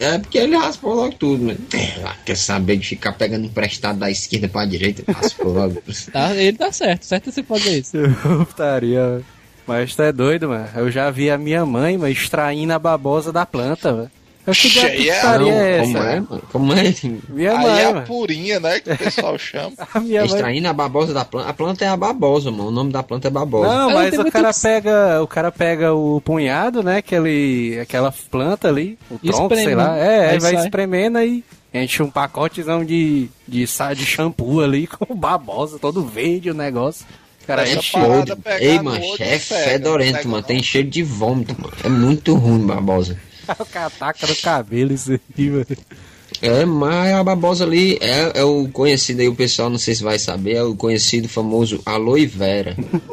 É 0.00 0.18
porque 0.18 0.38
ele 0.38 0.56
raspou 0.56 0.94
logo 0.94 1.14
tudo, 1.14 1.44
mano. 1.44 1.58
É, 1.74 2.00
lá, 2.02 2.16
quer 2.24 2.36
saber 2.36 2.76
de 2.76 2.88
ficar 2.88 3.12
pegando 3.12 3.46
emprestado 3.46 3.98
da 4.00 4.10
esquerda 4.10 4.48
pra 4.48 4.64
direita? 4.64 5.04
Raspou 5.12 5.52
logo. 5.52 5.80
Tá, 6.12 6.34
ele 6.34 6.56
tá 6.56 6.72
certo, 6.72 7.04
certo 7.04 7.28
é 7.28 7.32
você 7.32 7.42
fazer 7.44 7.78
isso. 7.78 7.96
Putaria. 8.46 9.20
Mas 9.64 9.94
tu 9.94 10.02
é 10.02 10.12
doido, 10.12 10.48
mano. 10.48 10.68
Eu 10.74 10.90
já 10.90 11.08
vi 11.10 11.30
a 11.30 11.38
minha 11.38 11.64
mãe, 11.64 11.96
mano, 11.96 12.10
extraindo 12.12 12.72
a 12.72 12.78
babosa 12.80 13.32
da 13.32 13.46
planta, 13.46 13.92
velho. 13.94 14.10
Eu 14.44 14.52
que 14.52 14.68
de 14.68 14.70
Cheia, 14.70 15.14
putaria 15.14 15.52
é 15.52 15.78
essa? 15.78 15.82
como 15.92 15.98
é, 15.98 16.20
mano? 16.20 16.42
Como 16.50 16.72
é? 16.72 16.94
Minha 17.28 17.52
Aí 17.52 17.58
mãe, 17.58 17.80
é 17.80 17.84
a 17.84 17.92
mano. 17.94 18.06
purinha, 18.06 18.58
né? 18.58 18.80
Que 18.80 18.90
o 18.92 18.98
pessoal 18.98 19.38
chama. 19.38 19.72
A 19.94 20.00
minha 20.00 20.20
mãe. 20.22 20.30
Extraindo 20.30 20.66
a 20.68 20.72
babosa 20.72 21.14
da 21.14 21.24
planta. 21.24 21.48
A 21.48 21.52
planta 21.52 21.84
é 21.84 21.88
a 21.88 21.96
babosa, 21.96 22.50
mano. 22.50 22.66
O 22.68 22.70
nome 22.72 22.90
da 22.92 23.04
planta 23.04 23.28
é 23.28 23.30
babosa. 23.30 23.68
Não, 23.72 23.90
mas 23.92 24.18
o 24.18 24.30
cara 24.32 24.52
que- 24.52 24.60
pega, 24.60 25.22
o 25.22 25.26
cara 25.28 25.52
pega 25.52 25.94
o 25.94 26.20
punhado, 26.20 26.82
né, 26.82 26.96
aquele, 26.96 27.78
aquela 27.80 28.12
planta 28.30 28.66
ali, 28.66 28.98
o 29.08 29.14
E 29.22 29.28
tronco, 29.30 29.42
espreme, 29.44 29.64
sei 29.64 29.74
lá, 29.76 29.92
né? 29.92 30.26
é, 30.26 30.30
aí 30.30 30.38
vai 30.40 30.54
sai. 30.54 30.64
espremendo 30.64 31.18
aí 31.18 31.44
enche 31.74 32.02
um 32.02 32.10
pacotezão 32.10 32.84
de 32.84 33.28
de 33.48 33.64
de 33.96 34.04
shampoo 34.04 34.60
ali 34.60 34.86
com 34.98 35.14
babosa, 35.14 35.78
todo 35.78 36.02
verde 36.04 36.50
o 36.50 36.54
negócio. 36.54 37.06
O 37.42 37.46
Cara, 37.46 37.62
Essa 37.62 37.78
enche 37.78 37.96
Ei, 38.60 38.76
no 38.78 38.84
mano, 38.84 39.04
olho 39.04 39.16
é 39.22 39.38
cega, 39.38 39.70
fedorento, 39.70 40.28
mano. 40.28 40.36
não. 40.36 40.42
Tem 40.42 40.62
cheiro 40.62 40.88
de 40.88 41.02
vômito, 41.02 41.54
mano. 41.60 41.72
É 41.84 41.88
muito 41.88 42.34
ruim, 42.34 42.66
babosa. 42.66 43.16
o 43.60 43.66
cara 43.66 43.90
taca 43.90 44.26
no 44.26 44.36
cabelo 44.36 44.92
isso 44.92 45.12
aí, 45.12 45.50
mano. 45.50 45.66
É, 46.40 46.64
mas 46.64 47.12
a 47.12 47.22
babosa 47.22 47.64
ali 47.64 47.98
é, 48.00 48.40
é 48.40 48.44
o 48.44 48.68
conhecido 48.68 49.20
aí, 49.20 49.28
o 49.28 49.34
pessoal 49.34 49.68
não 49.68 49.78
sei 49.78 49.94
se 49.94 50.02
vai 50.02 50.18
saber, 50.18 50.54
é 50.54 50.62
o 50.62 50.74
conhecido 50.74 51.28
famoso 51.28 51.80
aloe 51.84 52.26
vera. 52.26 52.76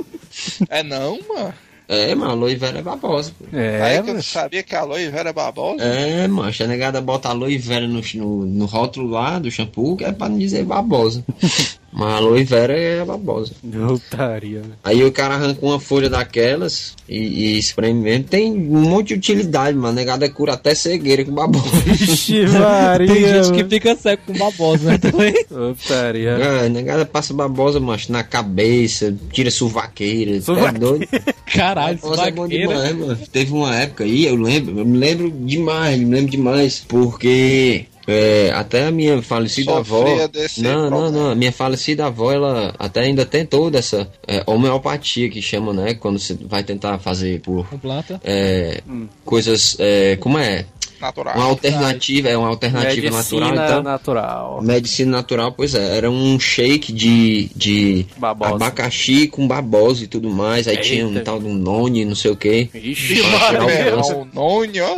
É 0.70 0.84
não, 0.84 1.20
mano. 1.28 1.54
É, 1.88 2.14
mano, 2.14 2.32
aloe 2.32 2.56
vera 2.56 2.80
é 2.80 2.82
babosa. 2.84 3.34
pô. 3.38 3.46
É, 3.58 3.82
Aí 3.82 4.04
que 4.04 4.12
eu 4.12 4.22
sabia 4.22 4.62
que 4.62 4.76
a 4.76 4.82
aloe 4.82 5.10
vera 5.10 5.32
é 5.32 5.34
babosa. 5.34 5.84
É, 5.84 6.28
mano, 6.28 6.54
a 6.58 6.68
negada 6.68 7.02
bota 7.02 7.30
aloe 7.30 7.58
vera 7.58 7.88
no, 7.88 8.00
no, 8.14 8.46
no 8.46 8.66
rótulo 8.66 9.10
lá 9.10 9.40
do 9.40 9.50
shampoo, 9.50 9.98
que 9.98 10.06
é 10.06 10.12
pra 10.12 10.30
não 10.30 10.38
dizer 10.38 10.64
babosa. 10.64 11.26
Mas 11.92 12.14
aloe 12.14 12.44
vera 12.44 12.74
é 12.74 13.04
babosa. 13.04 13.54
Putaria, 13.62 14.62
mano. 14.62 14.74
Aí 14.84 15.04
o 15.04 15.12
cara 15.12 15.36
arranca 15.36 15.66
uma 15.66 15.80
folha 15.80 16.10
daquelas 16.10 16.96
e, 17.08 17.18
e 17.18 17.60
espreme 17.60 18.00
mesmo. 18.00 18.26
Tem 18.26 18.52
um 18.52 18.82
monte 18.82 19.10
de 19.10 19.14
utilidade, 19.16 19.76
mano. 19.76 19.90
A 19.90 19.94
negada 19.94 20.30
cura 20.30 20.54
até 20.54 20.76
cegueira 20.76 21.26
com 21.26 21.32
babosa. 21.32 21.70
Vixe, 21.86 22.46
Tem 22.50 22.60
Maria, 22.60 23.44
gente 23.44 23.52
que 23.52 23.58
mano. 23.58 23.70
fica 23.70 23.96
seco 23.96 24.24
com 24.28 24.38
babosa, 24.38 24.92
né? 24.92 24.98
Também. 24.98 25.34
Putaria. 25.48 26.30
É, 26.30 26.66
a 26.66 26.70
negada 26.70 27.06
passa 27.06 27.34
babosa, 27.34 27.80
macho, 27.80 28.12
na 28.12 28.24
cabeça, 28.24 29.16
tira 29.32 29.50
suvaqueira. 29.52 30.42
Suvaqueira. 30.42 30.76
É 30.76 30.80
doido. 30.80 31.08
Caralho, 31.54 31.98
Babosa 31.98 32.28
é 32.28 32.32
bom 32.32 32.48
demais, 32.48 32.96
mano. 32.96 33.18
Teve 33.32 33.52
uma 33.54 33.76
época 33.76 34.04
aí, 34.04 34.26
eu 34.26 34.36
lembro, 34.36 34.80
eu 34.80 34.86
me 34.86 34.98
lembro 34.98 35.32
demais, 35.32 36.00
me 36.00 36.06
lembro 36.06 36.32
demais, 36.32 36.84
porque 36.88 37.86
é, 38.12 38.52
até 38.54 38.86
a 38.88 38.92
minha 38.92 39.22
falecida 39.22 39.72
Sofria 39.74 40.24
avó. 40.24 40.28
desse 40.28 40.62
Não, 40.62 40.84
não, 40.84 40.90
problema. 40.90 41.12
não. 41.12 41.32
A 41.32 41.36
minha 41.36 41.52
falecida 41.52 42.06
avó, 42.08 42.32
ela 42.32 42.74
até 42.80 43.02
ainda 43.02 43.26
tentou 43.26 43.70
dessa 43.70 44.10
é, 44.28 44.44
homeopatia 44.46 45.30
que 45.30 45.42
chama, 45.42 45.74
né? 45.74 45.94
Quando 45.94 46.18
você 46.20 46.38
vai 46.42 46.64
tentar 46.64 46.98
fazer 47.00 47.42
por 47.42 47.68
Com 47.70 47.78
planta. 47.78 48.20
é, 48.24 48.82
coisas. 49.24 49.76
é, 49.80 50.16
como 50.18 50.38
é? 50.38 50.66
Natural. 51.00 51.34
Uma 51.36 51.46
alternativa, 51.46 52.28
é 52.28 52.36
uma 52.36 52.50
alternativa 52.50 53.10
Medicina 53.10 53.46
natural, 53.48 53.66
então. 53.70 53.84
natural. 53.84 54.62
Medicina 54.62 55.12
natural, 55.12 55.52
pois 55.54 55.74
é, 55.74 55.96
era 55.96 56.12
um 56.12 56.38
shake 56.38 56.92
de, 56.92 57.50
de 57.56 58.06
abacaxi 58.42 59.26
com 59.28 59.48
babosa 59.48 60.04
e 60.04 60.08
tudo 60.08 60.30
mais. 60.30 60.68
Aí 60.68 60.76
tinha 60.78 61.06
um 61.08 61.12
Eita. 61.12 61.22
tal 61.22 61.40
de 61.40 61.46
um 61.46 61.54
noni, 61.54 62.04
não 62.04 62.16
sei 62.16 62.32
o 62.32 62.36
É, 62.74 63.96
o 63.96 64.26
noni, 64.34 64.82
ó. 64.82 64.96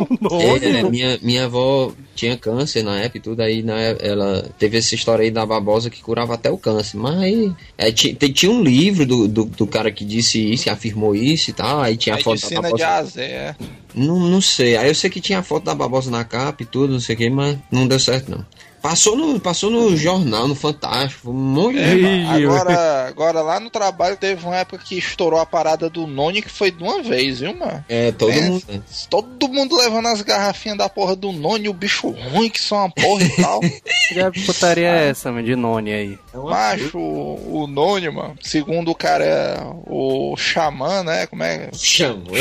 É, 0.60 0.82
minha, 0.90 1.18
minha 1.22 1.44
avó 1.44 1.92
tinha 2.14 2.36
câncer 2.36 2.82
na 2.82 2.98
época 2.98 3.18
e 3.18 3.20
tudo, 3.20 3.40
aí 3.40 3.62
época 3.62 4.06
ela 4.06 4.50
teve 4.58 4.78
essa 4.78 4.94
história 4.94 5.24
aí 5.24 5.30
da 5.30 5.44
babosa 5.44 5.90
que 5.90 6.02
curava 6.02 6.34
até 6.34 6.50
o 6.50 6.58
câncer. 6.58 6.96
Mas 6.96 7.16
aí 7.18 7.52
é, 7.76 7.90
tinha 7.92 8.50
um 8.50 8.62
livro 8.62 9.06
do, 9.06 9.28
do, 9.28 9.44
do 9.44 9.66
cara 9.66 9.90
que 9.90 10.04
disse 10.04 10.52
isso, 10.52 10.70
afirmou 10.70 11.14
isso 11.14 11.50
e 11.50 11.52
tal. 11.52 11.80
Aí 11.80 11.96
tinha 11.96 12.14
a 12.14 12.18
foto 12.18 12.40
da 12.40 12.48
Medicina 12.48 12.62
de 12.62 12.62
babosa. 12.62 12.88
azé, 12.88 13.24
é. 13.24 13.56
Não, 13.94 14.18
não 14.20 14.40
sei. 14.40 14.76
Aí 14.76 14.88
eu 14.88 14.94
sei 14.94 15.10
que 15.10 15.20
tinha 15.20 15.38
a 15.38 15.42
foto 15.42 15.64
da 15.64 15.74
babosa 15.74 16.10
na 16.10 16.24
capa 16.24 16.62
e 16.62 16.66
tudo, 16.66 16.92
não 16.92 17.00
sei 17.00 17.14
o 17.14 17.18
que, 17.18 17.30
mas 17.30 17.58
não 17.70 17.86
deu 17.86 17.98
certo 17.98 18.30
não. 18.30 18.44
Passou 18.82 19.16
no, 19.16 19.38
passou 19.38 19.70
no 19.70 19.96
jornal, 19.96 20.48
no 20.48 20.54
Fantástico, 20.56 21.30
um 21.30 21.32
monte 21.32 21.78
É, 21.78 21.94
de. 21.94 22.44
agora, 22.44 23.06
agora 23.06 23.40
lá 23.40 23.60
no 23.60 23.70
trabalho 23.70 24.16
teve 24.16 24.44
uma 24.44 24.56
época 24.56 24.82
que 24.84 24.98
estourou 24.98 25.38
a 25.38 25.46
parada 25.46 25.88
do 25.88 26.04
Noni 26.06 26.42
que 26.42 26.50
foi 26.50 26.70
de 26.72 26.82
uma 26.82 27.00
vez, 27.00 27.38
viu, 27.40 27.54
mano? 27.54 27.84
É, 27.88 28.10
todo 28.10 28.32
É, 28.32 28.40
mundo. 28.40 28.64
Todo 29.08 29.48
mundo 29.48 29.76
levando 29.76 30.08
as 30.08 30.20
garrafinhas 30.22 30.76
da 30.78 30.88
porra 30.88 31.14
do 31.14 31.30
Noni, 31.30 31.68
o 31.68 31.72
bicho 31.72 32.10
ruim 32.10 32.50
que 32.50 32.60
são 32.60 32.78
uma 32.78 32.90
porra 32.90 33.22
e 33.22 33.28
tal. 33.40 33.60
Que 33.60 34.40
putaria 34.44 34.88
é 34.88 35.08
essa, 35.10 35.30
mano, 35.30 35.46
de 35.46 35.54
noni 35.54 35.92
aí? 35.92 36.18
Macho, 36.34 36.98
o, 36.98 37.62
o 37.62 37.66
Noni, 37.68 38.10
mano, 38.10 38.34
segundo 38.42 38.90
o 38.90 38.94
cara, 38.94 39.64
o 39.86 40.34
xamã, 40.36 41.04
né? 41.04 41.26
Como 41.26 41.42
é? 41.44 41.70
Chamou. 41.72 42.32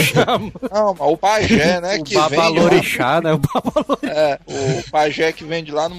Não, 0.72 0.96
mas 0.98 1.08
o 1.08 1.18
pajé, 1.18 1.80
né? 1.80 1.98
O 2.02 2.04
que 2.04 2.16
vende 2.16 2.16
lá, 2.16 2.30
babalorixá, 2.30 3.22
né? 3.22 3.34
O 3.34 3.38
babalorixá. 3.38 4.12
é, 4.12 4.40
o 4.48 4.90
pajé 4.90 5.32
que 5.32 5.44
vende 5.44 5.72
lá 5.72 5.88
no 5.88 5.96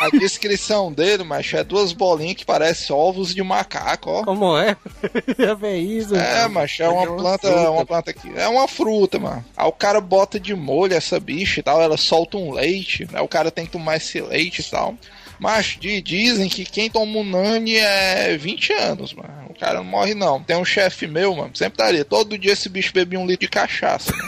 A 0.00 0.10
descrição 0.10 0.92
dele, 0.92 1.24
macho, 1.24 1.56
é 1.56 1.64
duas 1.64 1.92
bolinhas 1.92 2.36
que 2.36 2.44
parecem 2.46 2.94
ovos 2.94 3.34
de 3.34 3.42
macaco, 3.42 4.08
ó. 4.10 4.24
Como 4.24 4.56
é? 4.56 4.76
Já 5.36 5.54
vê 5.54 5.76
isso. 5.78 6.14
É, 6.14 6.46
macho, 6.46 6.84
é 6.84 6.88
uma 6.88 7.04
planta, 7.16 7.70
uma 7.70 7.84
planta 7.84 8.10
aqui. 8.12 8.30
É 8.36 8.46
uma 8.46 8.68
fruta, 8.68 9.18
mano. 9.18 9.44
Aí 9.56 9.66
o 9.66 9.72
cara 9.72 10.00
bota 10.00 10.38
de 10.38 10.54
molho 10.54 10.94
essa 10.94 11.18
bicha 11.18 11.58
e 11.58 11.62
tal, 11.64 11.82
ela 11.82 11.96
solta 11.96 12.36
um 12.36 12.52
leite, 12.52 13.08
né? 13.10 13.20
O 13.20 13.26
cara 13.26 13.50
tem 13.50 13.66
que 13.66 13.72
tomar 13.72 13.96
esse 13.96 14.20
leite 14.20 14.60
e 14.60 14.64
tal. 14.70 14.94
Mas 15.40 15.76
di- 15.80 16.00
dizem 16.00 16.48
que 16.48 16.64
quem 16.64 16.88
toma 16.88 17.18
um 17.18 17.24
Nani 17.24 17.74
é 17.76 18.36
20 18.36 18.72
anos, 18.74 19.12
mano. 19.14 19.46
O 19.50 19.54
cara 19.54 19.78
não 19.78 19.84
morre, 19.84 20.14
não. 20.14 20.40
Tem 20.40 20.56
um 20.56 20.64
chefe 20.64 21.08
meu, 21.08 21.34
mano, 21.34 21.50
sempre 21.56 21.78
daria. 21.78 22.04
Todo 22.04 22.38
dia 22.38 22.52
esse 22.52 22.68
bicho 22.68 22.92
bebia 22.92 23.18
um 23.18 23.26
litro 23.26 23.46
de 23.46 23.50
cachaça, 23.50 24.12
né? 24.12 24.24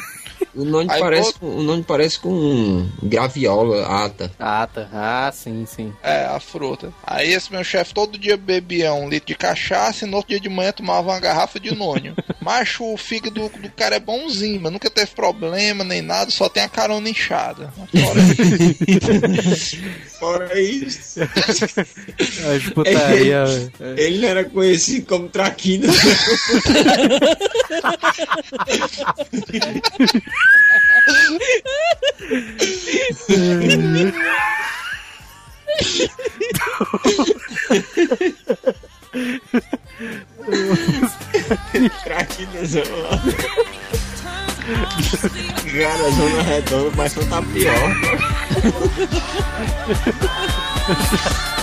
O 0.55 0.65
nome 0.65 0.91
Aí 0.91 1.01
parece, 1.01 1.35
com- 1.35 1.57
o 1.59 1.63
nome 1.63 1.83
parece 1.85 2.19
com 2.19 2.89
graviola, 3.03 3.87
ata. 4.05 4.33
Ah, 4.39 4.67
tá. 4.67 4.89
Ah, 4.93 5.31
sim, 5.33 5.65
sim. 5.67 5.93
É, 6.03 6.25
a 6.25 6.41
fruta. 6.41 6.93
Aí 7.07 7.33
esse 7.33 7.53
meu 7.53 7.63
chefe 7.63 7.95
todo 7.95 8.19
dia 8.19 8.37
bebia 8.37 8.93
um 8.93 9.09
litro 9.09 9.29
de 9.29 9.35
cachaça 9.37 10.05
e 10.05 10.09
no 10.09 10.17
outro 10.17 10.31
dia 10.31 10.41
de 10.41 10.49
manhã 10.49 10.73
tomava 10.73 11.11
uma 11.11 11.21
garrafa 11.21 11.61
de 11.61 11.73
nônio. 11.75 12.17
Macho, 12.43 12.85
o 12.85 12.97
fígado 12.97 13.49
do, 13.49 13.59
do 13.61 13.71
cara 13.71 13.97
é 13.97 14.01
bonzinho, 14.01 14.61
mas 14.61 14.73
nunca 14.73 14.91
teve 14.91 15.11
problema 15.13 15.85
nem 15.85 16.03
nada, 16.03 16.31
só 16.31 16.49
tem 16.49 16.63
a 16.65 16.69
carona 16.69 17.09
inchada. 17.09 17.73
Fora 17.93 18.21
Fora 20.19 20.61
isso. 20.61 21.21
As 21.23 22.73
putaria. 22.75 23.45
Ele 23.97 24.19
não 24.19 24.29
era 24.29 24.45
conhecido 24.45 25.07
como 25.07 25.29
traquina. 25.29 25.87
Craquilha 42.05 42.65
zona. 42.65 43.23
Cara, 45.73 46.11
zona 46.11 46.43
redonda, 46.43 46.93
mas 46.97 47.15
não 47.17 47.27
tá 47.27 47.43
pior. 47.43 47.75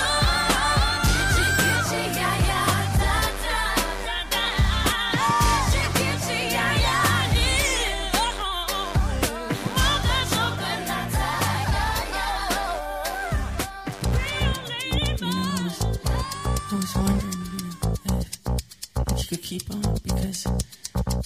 if 19.27 19.31
you 19.31 19.59
keep 19.59 19.69
on 19.71 19.81
because 20.03 20.43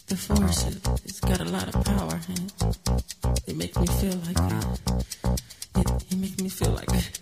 the 0.08 0.16
force 0.16 0.66
it, 0.66 0.78
it's 1.06 1.20
got 1.20 1.40
a 1.40 1.44
lot 1.44 1.68
of 1.68 1.86
power 1.86 2.20
and 2.30 2.52
it 3.46 3.56
makes 3.56 3.78
me 3.78 3.86
feel 3.86 4.16
like 4.26 4.38
that. 4.38 4.80
It, 5.76 5.88
it 6.10 6.18
makes 6.18 6.42
me 6.42 6.50
feel 6.50 6.72
like 6.72 6.88
that. 6.88 7.20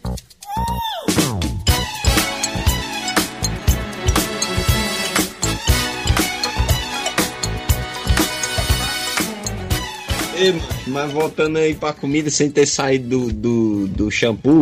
Mas 10.87 11.11
voltando 11.11 11.59
aí 11.59 11.75
pra 11.75 11.91
comida 11.91 12.29
sem 12.29 12.49
ter 12.49 12.65
saído 12.65 13.27
do, 13.27 13.33
do, 13.33 13.87
do 13.87 14.11
shampoo. 14.11 14.61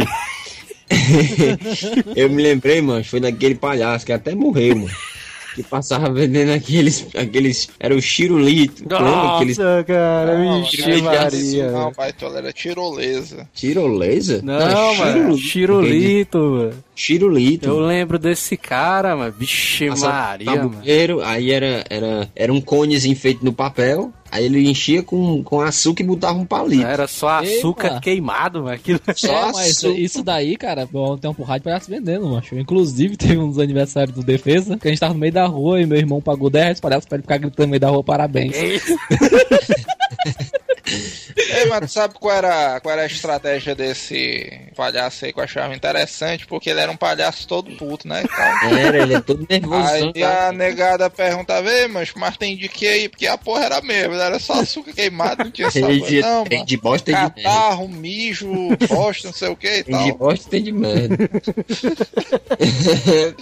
eu 2.16 2.28
me 2.30 2.42
lembrei, 2.42 2.82
mano, 2.82 3.04
foi 3.04 3.20
daquele 3.20 3.54
palhaço 3.54 4.04
que 4.04 4.12
até 4.12 4.34
morreu, 4.34 4.78
mano. 4.78 5.17
Que 5.58 5.64
passava 5.64 6.08
vendendo 6.14 6.52
aqueles. 6.52 7.08
aqueles. 7.16 7.68
Era 7.80 7.96
o 7.96 8.00
Chirulito. 8.00 8.84
lembra 8.88 9.36
aqueles 9.38 9.58
Nossa, 9.58 9.84
cara, 9.88 10.38
Não, 10.38 10.62
vixe 10.62 10.88
não, 10.88 11.02
Maria. 11.04 11.72
Não, 11.72 11.92
baitola, 11.94 12.38
era 12.38 12.54
tirolesa. 12.54 13.50
tirolesa? 13.56 14.40
Não, 14.44 14.96
mano, 14.98 15.36
Chirulito, 15.36 16.38
mano. 16.38 16.84
Chirulito. 16.98 17.70
Eu 17.70 17.80
lembro 17.80 18.18
desse 18.18 18.58
cara, 18.58 19.16
mano. 19.16 19.34
Vixe 19.38 19.88
Maria, 19.88 20.48
mano. 20.48 20.72
tabuleiro, 20.72 21.22
aí 21.22 21.52
era, 21.52 21.86
era, 21.88 22.28
era 22.36 22.52
um 22.52 22.60
conezinho 22.60 23.16
feito 23.16 23.46
no 23.46 23.54
papel. 23.54 24.12
Aí 24.32 24.46
ele 24.46 24.68
enchia 24.68 25.04
com, 25.04 25.44
com 25.44 25.62
açúcar 25.62 26.04
e 26.04 26.06
botava 26.06 26.38
um 26.38 26.46
palito. 26.46 26.86
Era 26.86 27.08
só 27.08 27.30
açúcar 27.30 27.90
mano. 27.90 28.02
queimado, 28.02 28.64
mano. 28.64 28.76
Aquilo... 28.76 29.00
Só 29.16 29.32
é, 29.50 29.52
mas 29.54 29.78
açúcar. 29.78 30.00
isso 30.00 30.24
daí, 30.24 30.58
cara, 30.58 30.86
bom, 30.86 31.18
tem 31.18 31.30
um 31.30 31.34
porrada 31.34 31.60
de 31.60 31.64
palhaço 31.66 31.90
vendendo, 31.90 32.28
macho. 32.28 32.58
Inclusive, 32.58 33.16
teve 33.16 33.38
um 33.38 33.48
dos 33.48 33.60
aniversários 33.60 34.16
do 34.16 34.24
Defesa, 34.24 34.78
que 34.78 34.88
a 34.88 34.92
gente 34.92 35.00
tava 35.00 35.14
no 35.14 35.20
meio 35.20 35.32
da 35.32 35.46
rua 35.46 35.80
e 35.80 35.86
meu 35.86 35.98
irmão 35.98 36.20
pagou 36.20 36.50
10 36.50 36.64
reais 36.64 36.80
palhaços 36.80 37.06
pra 37.06 37.18
ele 37.18 37.24
ficar 37.24 37.38
gritando 37.38 37.68
no 37.68 37.70
meio 37.70 37.80
da 37.80 37.90
rua, 37.90 38.04
parabéns. 38.04 38.56
Ei, 41.38 41.66
mas 41.70 41.80
tu 41.82 41.88
sabe 41.94 42.14
qual 42.20 42.36
era, 42.36 42.80
qual 42.80 42.94
era 42.94 43.04
a 43.04 43.06
estratégia 43.06 43.76
desse 43.76 44.50
palhaço 44.76 45.26
aí 45.26 45.34
que 45.34 45.40
eu 45.40 45.44
achava 45.44 45.76
interessante? 45.76 46.46
Porque 46.48 46.70
ele 46.70 46.80
era 46.80 46.92
um 46.92 46.98
palhaço 46.98 47.48
todo 47.48 47.72
puto, 47.76 48.08
né? 48.08 48.24
e. 48.24 48.74
Era, 48.78 49.02
ele 49.04 49.16
é 49.16 49.22
todo 49.22 49.46
nervoso. 49.50 50.12
Aí 50.16 50.24
a 50.24 50.52
negada 50.52 51.10
perguntava, 51.10 51.70
ei, 51.72 51.88
mas, 51.88 52.12
mas 52.16 52.38
tem 52.38 52.56
de 52.56 52.68
que 52.70 52.88
aí? 52.88 53.10
Porque 53.10 53.28
a 53.28 53.38
porra 53.38 53.66
era 53.66 53.82
mesmo, 53.82 54.14
era 54.16 54.40
só 54.40 54.54
açúcar 54.62 54.94
queimado, 54.94 55.44
não 55.44 55.52
tinha 55.52 55.70
sabor. 55.70 55.88
Tem 55.90 56.02
de, 56.04 56.22
Não, 56.22 56.44
tem 56.46 56.66
de 56.66 56.78
bosta 56.78 57.12
e 57.12 57.14
de 57.14 57.20
merda. 57.20 57.42
Catarro, 57.42 57.88
mijo, 57.90 58.52
bosta, 58.88 59.28
não 59.28 59.34
sei 59.34 59.50
o 59.50 59.56
que 59.56 59.68
e 59.68 59.84
Tem 59.84 59.98
de 59.98 60.10
tal. 60.10 60.18
bosta 60.18 60.48
e 60.48 60.50
tem 60.50 60.64
de 60.64 60.72
merda. 60.72 61.18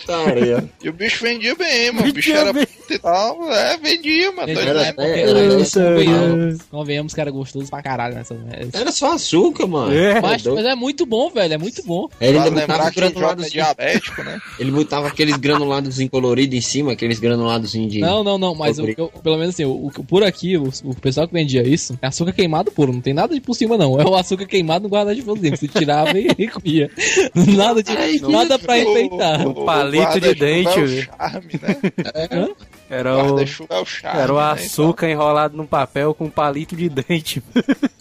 Tareia. 0.05 0.69
E 0.83 0.89
o 0.89 0.93
bicho 0.93 1.23
vendia 1.23 1.55
bem, 1.55 1.91
mano. 1.91 2.09
O 2.09 2.13
bicho 2.13 2.31
era 2.33 2.53
puto 2.53 2.93
e 2.93 2.99
tal. 2.99 3.51
É, 3.51 3.77
vendia, 3.77 4.31
mano. 4.31 4.51
Era, 4.51 4.61
era, 4.61 5.03
Era, 5.03 5.65
convenhamos, 5.65 6.61
convenhamos 6.69 7.13
que 7.13 7.21
era 7.21 7.31
gostoso 7.35 7.69
pra 7.69 7.81
caralho 7.81 8.15
nessa 8.15 8.35
era 8.73 8.91
só 8.91 9.13
açúcar, 9.13 9.67
mano. 9.67 9.93
É. 9.93 10.19
mas, 10.21 10.41
doido. 10.43 10.57
mas 10.57 10.65
é 10.65 10.75
muito 10.75 11.05
bom, 11.05 11.29
velho, 11.29 11.53
é 11.53 11.57
muito 11.57 11.83
bom. 11.83 12.09
Ele 12.19 12.37
ainda 12.37 12.51
botava 12.51 12.89
granulados 12.91 13.45
é 13.45 13.49
diabético, 13.49 14.23
né? 14.23 14.39
Ele 14.59 14.71
botava 14.71 15.07
aqueles 15.07 15.35
granulados 15.37 15.97
coloridos 16.09 16.57
em 16.57 16.61
cima, 16.61 16.91
aqueles 16.93 17.19
granulados 17.19 17.71
de. 17.71 17.99
Não, 17.99 18.23
não, 18.23 18.37
não, 18.37 18.55
mas 18.55 18.79
o, 18.79 18.87
eu- 18.87 19.09
pelo 19.23 19.37
menos 19.37 19.53
assim, 19.55 19.65
o, 19.65 19.87
o- 19.87 20.03
por 20.03 20.23
aqui, 20.23 20.57
o, 20.57 20.69
o 20.83 20.95
pessoal 20.95 21.27
que 21.27 21.33
vendia 21.33 21.61
isso, 21.67 21.97
é 22.01 22.07
açúcar 22.07 22.33
queimado 22.33 22.71
puro, 22.71 22.91
não 22.93 23.01
tem 23.01 23.13
nada 23.13 23.33
de 23.33 23.41
por 23.41 23.53
cima 23.55 23.77
não, 23.77 23.99
é 23.99 24.05
o 24.05 24.15
açúcar 24.15 24.45
queimado 24.45 24.83
no 24.83 24.89
guarda-chuvazinho, 24.89 25.51
que 25.53 25.57
você 25.59 25.67
tirava 25.67 26.17
e, 26.19 26.27
e 26.37 26.47
comia. 26.47 26.89
Nada, 27.55 27.81
de, 27.83 28.21
nada 28.21 28.57
pra 28.59 28.79
enfeitar. 28.79 29.47
O 29.47 29.65
palito 29.65 30.19
de 30.19 30.33
guarda-chuva 30.33 30.35
dente, 30.35 30.67
É 30.69 30.83
o 30.83 30.87
velho. 30.87 31.03
charme, 31.05 31.59
né? 31.61 32.49
Era 32.89 33.15
O 33.15 33.39
é 33.39 33.79
o 33.79 33.85
charme. 33.85 34.21
era 34.21 34.33
o 34.33 34.37
né, 34.37 34.51
açúcar 34.51 35.09
enrolado 35.09 35.57
num 35.57 35.65
papel 35.65 36.13
com 36.13 36.29
palito 36.29 36.75
de 36.75 36.87
dente. 37.07 37.41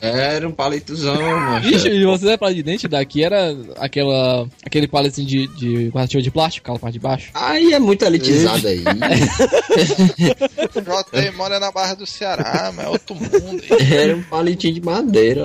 Era 0.01 0.47
um 0.47 0.53
palitozão, 0.53 1.17
mano. 1.41 1.67
Ixi, 1.67 1.89
e 1.89 2.05
você 2.05 2.27
vai 2.27 2.39
palito 2.39 2.57
de 2.57 2.63
dente 2.63 2.89
daqui 2.89 3.25
era 3.25 3.57
aquela, 3.79 4.47
aquele 4.65 4.87
palitinho 4.87 5.27
de, 5.27 5.47
de 5.57 5.89
guarda-chuva 5.89 6.23
de 6.23 6.31
plástico, 6.31 6.65
aquela 6.65 6.79
parte 6.79 6.95
de 6.95 7.01
baixo. 7.01 7.31
Aí 7.35 7.73
é 7.73 7.79
muito 7.79 8.05
elitizado 8.05 8.69
aí. 8.69 8.85
Jota 10.85 11.33
mora 11.33 11.59
na 11.59 11.71
Barra 11.71 11.95
do 11.95 12.07
Ceará, 12.07 12.71
mas 12.75 12.87
é 12.87 12.89
outro 12.89 13.15
mundo. 13.15 13.63
aí. 13.71 13.95
Era 13.95 14.17
um 14.17 14.23
palitinho 14.23 14.75
de 14.75 14.83
madeira. 14.83 15.45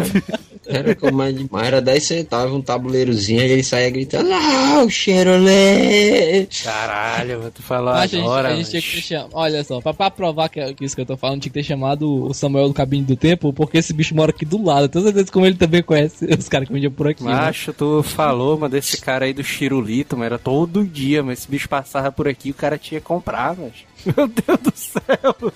Era 0.70 0.94
como 0.96 1.22
é 1.24 1.32
demais. 1.32 1.68
Era 1.68 1.82
10 1.82 2.04
centavos, 2.04 2.54
um 2.54 2.62
tabuleirozinho. 2.62 3.42
Aí 3.42 3.52
ele 3.52 3.64
saía 3.64 3.90
gritando: 3.90 4.30
Ah, 4.32 4.84
o 4.86 4.90
cheirolê! 4.90 6.48
Caralho, 6.64 7.40
mano, 7.40 7.52
tu 7.52 7.62
falou 7.64 7.94
Mas 7.94 8.04
a 8.04 8.08
gente, 8.08 8.22
agora. 8.24 8.50
a 8.50 8.56
gente 8.56 8.70
tinha 8.70 8.82
que 8.82 8.92
ter 8.96 9.02
chamado. 9.02 9.30
Olha 9.34 9.64
só, 9.64 9.82
pra, 9.82 9.94
pra 9.94 10.12
provar 10.12 10.50
que, 10.50 10.60
é- 10.60 10.74
que 10.74 10.86
isso 10.86 10.96
que 10.96 11.02
eu 11.02 11.06
tô 11.06 11.18
falando, 11.18 11.42
tinha 11.42 11.52
que 11.52 11.60
ter 11.60 11.64
chamado 11.66 12.26
o 12.28 12.34
Samuel 12.34 12.68
do 12.68 12.74
Cabine 12.74 13.04
do 13.04 13.16
Tempo, 13.16 13.52
porque 13.52 13.78
esse 13.80 13.94
bicho 13.94 14.16
mora 14.16 14.32
aqui 14.32 14.46
do 14.46 14.64
lado. 14.64 14.88
Todas 14.90 15.08
as 15.10 15.14
vezes 15.14 15.30
como 15.30 15.46
ele 15.46 15.56
também 15.56 15.82
conhece 15.82 16.26
os 16.26 16.48
caras 16.48 16.68
que 16.68 16.74
vendiam 16.74 16.92
por 16.92 17.08
aqui. 17.08 17.24
né? 17.24 17.32
Macho, 17.34 17.74
tu 17.74 18.04
falou, 18.04 18.58
mano, 18.58 18.72
desse 18.72 18.98
cara 19.02 19.26
aí 19.26 19.34
do 19.34 19.44
Chirulito, 19.44 20.16
mas 20.16 20.28
era 20.28 20.38
todo 20.38 20.86
dia, 20.86 21.24
mas 21.24 21.40
esse 21.40 21.50
bicho 21.50 21.68
passava 21.68 22.12
por 22.12 22.28
aqui 22.28 22.52
o 22.52 22.54
cara 22.54 22.78
tinha 22.78 23.00
que 23.00 23.06
comprar, 23.08 23.56
mas. 23.58 23.74
Meu 24.16 24.28
Deus 24.28 24.60
do 24.62 24.74
céu! 24.76 25.54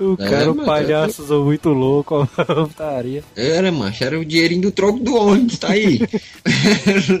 O 0.00 0.14
É, 0.18 0.28
cara, 0.28 0.52
o 0.52 0.54
mano, 0.54 0.64
palhaço, 0.66 1.26
sou 1.26 1.44
muito 1.44 1.68
louco, 1.70 2.14
ó, 2.36 2.44
putaria. 2.66 3.22
Era, 3.36 3.70
macho, 3.72 4.04
era 4.04 4.18
o 4.18 4.24
dinheirinho 4.24 4.62
do 4.62 4.70
troco 4.70 4.98
do 5.00 5.14
ônibus, 5.14 5.58
tá 5.58 5.68
aí. 5.70 6.00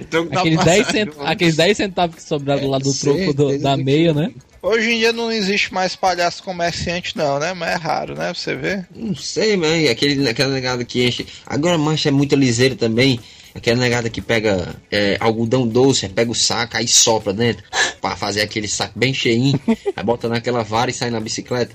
O 0.00 0.04
troco 0.06 0.30
da 0.30 0.40
Aqueles 0.40 0.64
10, 0.64 0.78
passagem 0.86 1.04
cent... 1.04 1.14
Aqueles 1.20 1.56
10 1.56 1.76
centavos 1.76 2.16
que 2.16 2.22
sobraram 2.22 2.68
lá 2.68 2.78
do 2.78 2.92
troco 2.94 3.32
do- 3.34 3.58
da 3.58 3.76
que- 3.76 3.84
meia, 3.84 4.12
né? 4.12 4.30
Hoje 4.60 4.90
em 4.90 4.98
dia 4.98 5.12
não 5.12 5.30
existe 5.30 5.72
mais 5.72 5.94
palhaço 5.94 6.42
comerciante, 6.42 7.16
não, 7.16 7.38
né? 7.38 7.54
Mas 7.54 7.70
é 7.70 7.74
raro, 7.76 8.14
né? 8.16 8.32
Você 8.34 8.56
ver. 8.56 8.86
Não 8.94 9.14
sei, 9.14 9.56
mas 9.56 9.88
aquele, 9.88 10.28
aquela 10.28 10.52
negada 10.52 10.84
que 10.84 11.06
enche. 11.06 11.24
Agora, 11.46 11.78
mancha 11.78 12.08
é 12.08 12.12
muita 12.12 12.34
liseira 12.34 12.74
também. 12.74 13.20
Aquela 13.58 13.80
negada 13.80 14.08
que 14.08 14.20
pega 14.20 14.74
é, 14.90 15.16
algodão 15.20 15.66
doce, 15.66 16.08
pega 16.08 16.30
o 16.30 16.34
saco, 16.34 16.76
aí 16.76 16.88
sopra 16.88 17.32
dentro, 17.32 17.62
pra 18.00 18.16
fazer 18.16 18.40
aquele 18.40 18.66
saco 18.68 18.98
bem 18.98 19.12
cheinho, 19.12 19.60
aí 19.94 20.04
bota 20.04 20.28
naquela 20.28 20.62
vara 20.62 20.90
e 20.90 20.94
sai 20.94 21.10
na 21.10 21.20
bicicleta. 21.20 21.74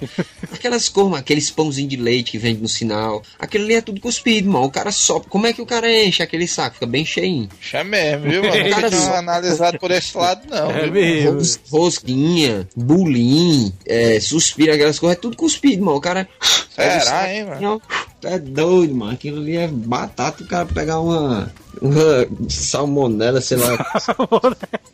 Aquelas 0.51 0.89
coisas, 0.89 1.13
aqueles 1.19 1.51
pãozinhos 1.51 1.89
de 1.89 1.97
leite 1.97 2.31
que 2.31 2.37
vende 2.37 2.61
no 2.61 2.67
sinal. 2.67 3.21
Aquilo 3.37 3.65
ali 3.65 3.75
é 3.75 3.81
tudo 3.81 3.99
cuspido, 4.01 4.49
mano. 4.49 4.65
O 4.65 4.71
cara 4.71 4.91
sopra. 4.91 5.29
Como 5.29 5.45
é 5.45 5.53
que 5.53 5.61
o 5.61 5.65
cara 5.65 5.91
enche 5.91 6.23
aquele 6.23 6.47
saco? 6.47 6.75
Fica 6.75 6.85
bem 6.85 7.05
cheinho. 7.05 7.49
Isso 7.61 7.75
é 7.77 7.83
mesmo, 7.83 8.23
viu, 8.29 8.41
mano? 8.41 8.53
Cara, 8.53 8.69
Nunca 8.69 8.89
tinha 8.89 9.01
só- 9.01 9.13
analisado 9.15 9.79
por 9.79 9.91
esse 9.91 10.17
lado, 10.17 10.41
não. 10.49 10.71
É 10.71 10.83
viu? 10.83 10.91
mesmo. 10.93 11.31
Ros- 11.33 11.59
Rosquinha, 11.69 12.67
bulim, 12.75 13.73
é, 13.85 14.19
suspira, 14.19 14.75
aquelas 14.75 14.97
coisas, 14.99 15.17
é 15.17 15.21
tudo 15.21 15.35
cuspido, 15.37 15.83
mano. 15.83 15.97
O 15.97 16.01
cara. 16.01 16.27
o 16.41 16.73
Será, 16.75 16.99
saco, 17.01 17.29
hein, 17.29 17.45
mano? 17.45 17.61
Não, 17.61 17.81
tu 18.21 18.27
é 18.27 18.39
doido, 18.39 18.95
mano. 18.95 19.11
Aquilo 19.11 19.37
ali 19.41 19.57
é 19.57 19.67
batata 19.67 20.43
o 20.43 20.47
cara 20.47 20.65
pegar 20.65 20.99
uma, 20.99 21.53
uma 21.81 22.27
salmonela, 22.49 23.41
sei 23.41 23.57
lá. 23.57 23.77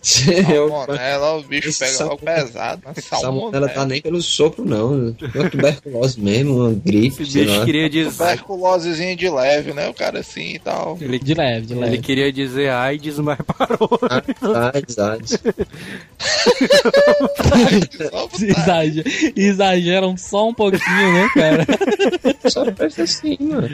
Salmonela, 0.01 1.33
o 1.37 1.43
bicho 1.43 1.69
Esse 1.69 1.79
pega 1.79 1.91
sal- 1.91 2.07
logo 2.09 2.21
pesado. 2.25 2.81
né? 2.85 2.93
salmonela 3.01 3.69
tá 3.69 3.85
nem 3.85 4.01
pelo 4.01 4.21
sopro, 4.21 4.65
não. 4.65 5.15
Uma 5.35 5.49
tuberculose 5.49 6.19
mesmo, 6.19 6.55
uma 6.67 6.73
gripe, 6.73 7.21
Esse 7.23 7.31
sei 7.31 7.45
bicho 7.45 7.59
lá. 7.59 7.65
queria 7.65 7.89
dizer. 7.89 8.11
Tuberculosezinha 8.11 9.15
de 9.15 9.29
leve, 9.29 9.73
né? 9.73 9.89
O 9.89 9.93
cara 9.93 10.19
assim 10.19 10.53
e 10.55 10.59
tal. 10.59 10.97
Ele, 11.01 11.19
De 11.19 11.33
leve, 11.33 11.65
de 11.67 11.73
ele 11.73 11.81
leve. 11.81 11.97
queria 11.99 12.31
dizer 12.31 12.69
AIDS, 12.69 13.19
mas 13.19 13.37
parou. 13.45 13.89
Só 18.11 18.27
botar- 18.27 18.85
Exager- 18.85 19.33
Exageram 19.35 20.17
só 20.17 20.47
um 20.49 20.53
pouquinho, 20.53 21.13
né, 21.13 21.29
cara? 21.33 21.65
Só 22.49 22.65
presta 22.71 23.03
assim, 23.03 23.37
mano. 23.39 23.69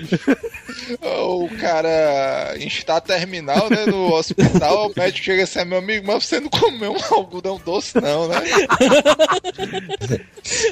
O 1.03 1.47
cara 1.59 2.55
em 2.57 2.67
estado 2.95 3.07
terminal, 3.07 3.69
né? 3.69 3.85
No 3.85 4.13
hospital, 4.15 4.87
o 4.87 4.93
médico 4.95 5.25
chega 5.25 5.43
assim, 5.43 5.65
meu 5.65 5.79
amigo, 5.79 6.05
mas 6.07 6.25
você 6.25 6.39
não 6.39 6.49
comeu 6.49 6.93
um 6.93 7.13
algodão 7.13 7.59
doce, 7.63 7.99
não, 7.99 8.27
né? 8.27 8.37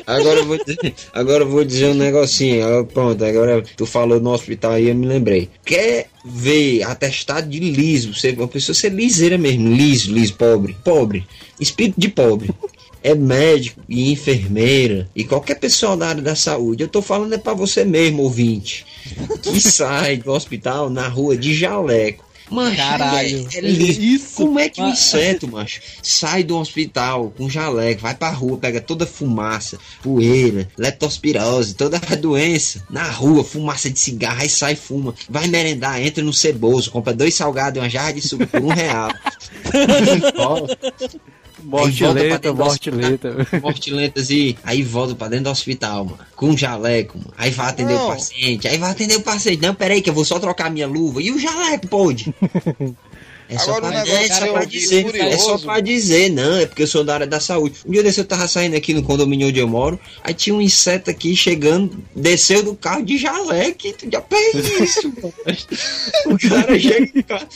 Agora 0.06 0.40
eu 0.40 0.46
vou 0.46 0.58
dizer, 0.58 0.94
agora 1.14 1.44
eu 1.44 1.50
vou 1.50 1.64
dizer 1.66 1.88
um 1.88 1.94
negocinho. 1.96 2.64
Ah, 2.64 2.84
Pronto, 2.84 3.26
agora 3.26 3.64
tu 3.76 3.88
falou 3.88 4.20
no 4.20 4.32
hospital 4.32 4.74
aí, 4.74 4.90
eu 4.90 4.96
me 4.96 5.08
lembrei. 5.08 5.50
Quer 5.66 6.10
ver 6.24 6.84
atestado 6.84 7.50
de 7.50 7.60
liso? 7.60 8.14
Você, 8.14 8.32
uma 8.32 8.48
pessoa 8.48 8.76
ser 8.76 8.92
liseira 8.92 9.36
mesmo, 9.38 9.74
liso, 9.74 10.14
liso, 10.14 10.36
pobre, 10.36 10.78
pobre, 10.84 11.26
espírito 11.60 12.00
de 12.00 12.10
pobre. 12.10 12.52
É 13.04 13.14
médico 13.14 13.82
e 13.88 14.12
enfermeira 14.12 15.10
e 15.16 15.24
qualquer 15.24 15.56
pessoa 15.56 15.96
da 15.98 16.08
área 16.08 16.22
da 16.22 16.36
saúde. 16.36 16.84
Eu 16.84 16.88
tô 16.88 17.02
falando 17.02 17.34
é 17.34 17.38
pra 17.38 17.54
você 17.54 17.84
mesmo, 17.84 18.24
ouvinte, 18.24 18.86
que 19.42 19.60
sai 19.62 20.18
do 20.18 20.32
hospital 20.32 20.90
na 20.90 21.08
rua 21.08 21.36
de 21.38 21.54
jaleco. 21.54 22.24
Macho, 22.52 22.76
Caralho. 22.76 23.48
é, 23.54 23.58
é. 23.60 23.70
Isso, 23.72 24.36
Como 24.36 24.60
é 24.60 24.70
que 24.70 24.80
o 24.80 24.84
ma- 24.84 24.92
inseto, 24.92 25.48
macho, 25.48 25.82
sai 26.04 26.44
do 26.44 26.58
hospital 26.58 27.34
com 27.36 27.50
jaleco, 27.50 28.02
vai 28.02 28.14
pra 28.14 28.30
rua, 28.30 28.58
pega 28.58 28.80
toda 28.82 29.06
a 29.06 29.08
fumaça, 29.08 29.80
poeira, 30.04 30.68
leptospirose, 30.78 31.74
toda 31.74 32.00
a 32.06 32.16
doença, 32.16 32.86
na 32.92 33.10
rua, 33.10 33.44
fumaça 33.44 33.90
de 33.90 34.00
cigarro, 34.00 34.42
aí 34.42 34.50
sai, 34.50 34.76
fuma, 34.76 35.16
vai 35.28 35.48
merendar, 35.48 36.00
entra 36.06 36.24
no 36.24 36.34
ceboso, 36.34 36.92
compra 36.92 37.14
dois 37.14 37.34
salgados 37.34 37.78
e 37.78 37.80
uma 37.84 37.90
jarra 37.90 38.12
de 38.14 38.22
suco 38.22 38.46
por 38.46 38.62
um 38.62 38.68
real. 38.70 39.10
Morte 41.74 42.06
lenta, 42.06 42.54
morte 42.54 42.92
lenta. 42.92 43.48
morte 43.62 43.92
lentas 43.92 44.30
e 44.30 44.58
aí 44.64 44.84
volta 44.84 45.16
pra 45.16 45.28
dentro 45.28 45.46
do 45.46 45.50
hospital, 45.52 46.06
mano. 46.06 46.20
Com 46.36 46.56
jaleco, 46.58 47.18
mano. 47.18 47.34
Aí 47.38 47.52
vai 47.52 47.70
atender 47.70 47.94
Não. 47.94 48.06
o 48.06 48.10
paciente. 48.10 48.68
Aí 48.68 48.78
vai 48.78 48.92
atender 48.92 49.16
o 49.16 49.22
paciente. 49.22 49.62
Não, 49.62 49.74
peraí, 49.74 50.02
que 50.02 50.10
eu 50.10 50.14
vou 50.14 50.26
só 50.26 50.40
trocar 50.40 50.70
minha 50.70 50.88
luva. 50.88 51.22
E 51.22 51.32
o 51.32 51.40
jaleco, 51.40 51.88
pode? 51.88 52.34
É 53.50 53.58
só, 53.58 53.76
Agora, 53.76 54.02
pra, 54.04 54.12
um 54.12 54.18
é, 54.18 54.28
só 54.28 54.52
pra 54.54 54.66
dizer, 54.66 55.04
curioso. 55.04 55.28
é 55.30 55.38
só 55.38 55.58
pra 55.58 55.80
dizer, 55.80 56.30
não, 56.30 56.58
é 56.58 56.66
porque 56.66 56.84
eu 56.84 56.88
sou 56.88 57.04
da 57.04 57.14
área 57.16 57.28
da 57.28 57.40
saúde. 57.40 57.76
Um 57.86 57.92
dia 57.92 58.04
desse 58.04 58.20
eu 58.20 58.26
tava 58.26 58.48
saindo 58.48 58.76
aqui 58.76 58.94
no 58.94 59.04
condomínio 59.04 59.48
onde 59.50 59.60
eu 59.60 59.68
moro, 59.68 60.00
aí 60.24 60.34
tinha 60.34 60.56
um 60.56 60.62
inseto 60.62 61.10
aqui 61.10 61.36
chegando, 61.36 62.04
desceu 62.16 62.64
do 62.64 62.76
carro 62.76 63.04
de 63.04 63.18
jaleco, 63.18 63.88
e 63.88 63.94
tu 63.94 64.08
já 64.12 64.22
fez 64.22 64.80
isso, 64.82 65.14
mano. 65.22 65.34
O 66.26 66.38
cara 66.50 66.80
chega 66.80 67.24
casa. 67.24 67.48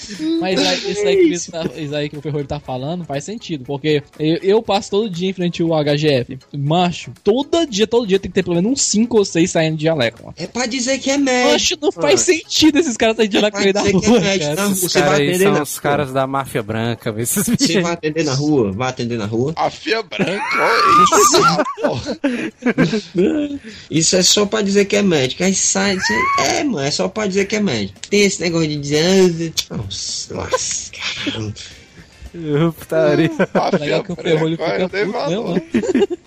Mas 0.41 0.59
aí, 0.59 0.91
isso, 0.91 1.07
aí 1.07 1.15
que, 1.17 1.33
isso, 1.33 1.51
tá- 1.51 1.69
isso 1.75 1.95
aí 1.95 2.09
que 2.09 2.17
o 2.17 2.21
Ferrolho 2.21 2.45
tá 2.45 2.59
falando 2.59 3.05
faz 3.05 3.23
sentido, 3.23 3.63
porque 3.65 4.03
eu, 4.19 4.37
eu 4.41 4.61
passo 4.61 4.91
todo 4.91 5.09
dia 5.09 5.29
em 5.29 5.33
frente 5.33 5.61
ao 5.61 5.69
HGF. 5.83 6.37
Macho, 6.57 7.11
todo 7.23 7.65
dia, 7.65 7.87
todo 7.87 8.05
dia 8.07 8.19
tem 8.19 8.29
que 8.29 8.35
ter 8.35 8.43
pelo 8.43 8.55
menos 8.55 8.71
uns 8.71 8.81
5 8.81 9.17
ou 9.17 9.25
6 9.25 9.49
saindo 9.51 9.77
de 9.77 9.83
jaleco. 9.85 10.21
mano. 10.23 10.33
É 10.37 10.47
pra 10.47 10.65
dizer 10.65 10.99
que 10.99 11.09
é 11.09 11.17
médico. 11.17 11.51
Macho, 11.53 11.77
não 11.81 11.91
faz 11.91 12.21
sentido 12.21 12.79
esses 12.79 12.97
caras 12.97 13.15
saírem 13.15 13.29
de 13.29 13.35
jaleco 13.37 13.57
no 13.57 13.63
meio 13.63 13.73
da 13.73 13.81
dizer 13.83 13.99
que 13.99 14.05
é 14.05 14.19
médico, 14.19 14.55
não. 14.55 14.75
Você 14.75 14.99
vai 15.01 15.27
atender 15.29 15.51
os 15.77 15.81
caras 15.81 16.11
da 16.11 16.25
máfia 16.25 16.63
branca, 16.63 17.11
vê 17.11 17.21
esses 17.21 17.45
Você 17.47 17.81
vai 17.81 17.93
atender 17.93 18.23
na 18.25 18.33
rua? 18.33 18.71
Vai 18.71 18.89
atender 18.89 19.17
na 19.17 19.25
rua? 19.25 19.53
A 19.55 19.69
fia 19.69 20.01
branca, 20.01 20.41
olha 20.59 21.03
isso. 21.03 21.37
Isso 23.91 24.15
é 24.15 24.23
só 24.23 24.45
pra 24.45 24.61
dizer 24.61 24.85
que 24.85 24.95
é 24.95 25.01
médico. 25.01 25.43
Aí 25.43 25.53
sai, 25.53 25.97
sai- 25.99 26.57
é, 26.57 26.63
mano, 26.63 26.79
é 26.79 26.91
só 26.91 27.07
pra 27.07 27.27
dizer 27.27 27.45
que 27.45 27.55
é 27.55 27.59
médico. 27.59 27.99
Tem 28.09 28.21
esse 28.21 28.41
negócio 28.41 28.67
de 28.67 28.77
dizer. 28.77 29.53
ah, 29.69 29.77
Nossa, 29.77 30.33
lasca. 30.35 30.97
Putaria. 32.77 33.31
A 33.53 33.77
Legal 33.77 33.79
fia 33.79 34.03
que 34.03 34.11
o 34.11 34.15
Ferrolho 34.15 34.57
fica 34.57 34.79
puto, 34.79 34.89
tem 34.89 35.05
né, 35.05 35.11
mano? 35.11 35.61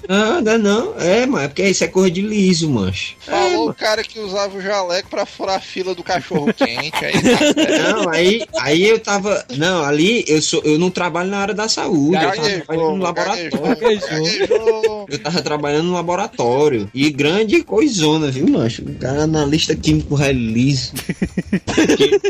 Nada, 0.09 0.59
não. 0.59 0.99
É, 0.99 1.25
mano, 1.25 1.45
é 1.45 1.49
porque 1.49 1.63
isso 1.69 1.85
é 1.85 1.87
cor 1.87 2.11
de 2.11 2.21
liso, 2.21 2.69
mancho. 2.69 3.15
É, 3.29 3.31
Falou 3.31 3.51
mano. 3.51 3.71
o 3.71 3.75
cara 3.75 4.03
que 4.03 4.19
usava 4.19 4.57
o 4.59 4.61
jaleco 4.61 5.09
pra 5.09 5.25
furar 5.25 5.57
a 5.57 5.61
fila 5.61 5.95
do 5.95 6.03
cachorro 6.03 6.53
quente. 6.55 7.05
Aí 7.05 7.13
tá 7.23 7.93
Não, 7.93 8.09
aí, 8.09 8.43
aí 8.59 8.89
eu 8.89 8.99
tava. 8.99 9.45
Não, 9.57 9.85
ali 9.85 10.25
eu 10.27 10.43
sou, 10.43 10.61
eu 10.65 10.79
não 10.79 10.91
trabalho 10.91 11.31
na 11.31 11.39
área 11.39 11.55
da 11.55 11.69
saúde. 11.69 12.17
Eu 12.17 12.23
tava 12.23 12.33
trabalhando 12.35 12.67
gaguejou, 12.67 12.97
no 12.97 13.03
laboratório. 13.03 13.51
gaguejou, 13.51 14.09
gaguejou. 14.49 15.07
Eu 15.09 15.19
tava 15.21 15.43
trabalhando 15.43 15.85
no 15.87 15.95
laboratório. 15.95 16.91
E 16.93 17.11
grande 17.11 17.63
coisona, 17.63 18.31
viu, 18.31 18.49
mancho? 18.49 18.83
O 18.83 18.95
cara 18.97 19.23
analista 19.23 19.77
químico 19.77 20.17
liso. 20.33 20.93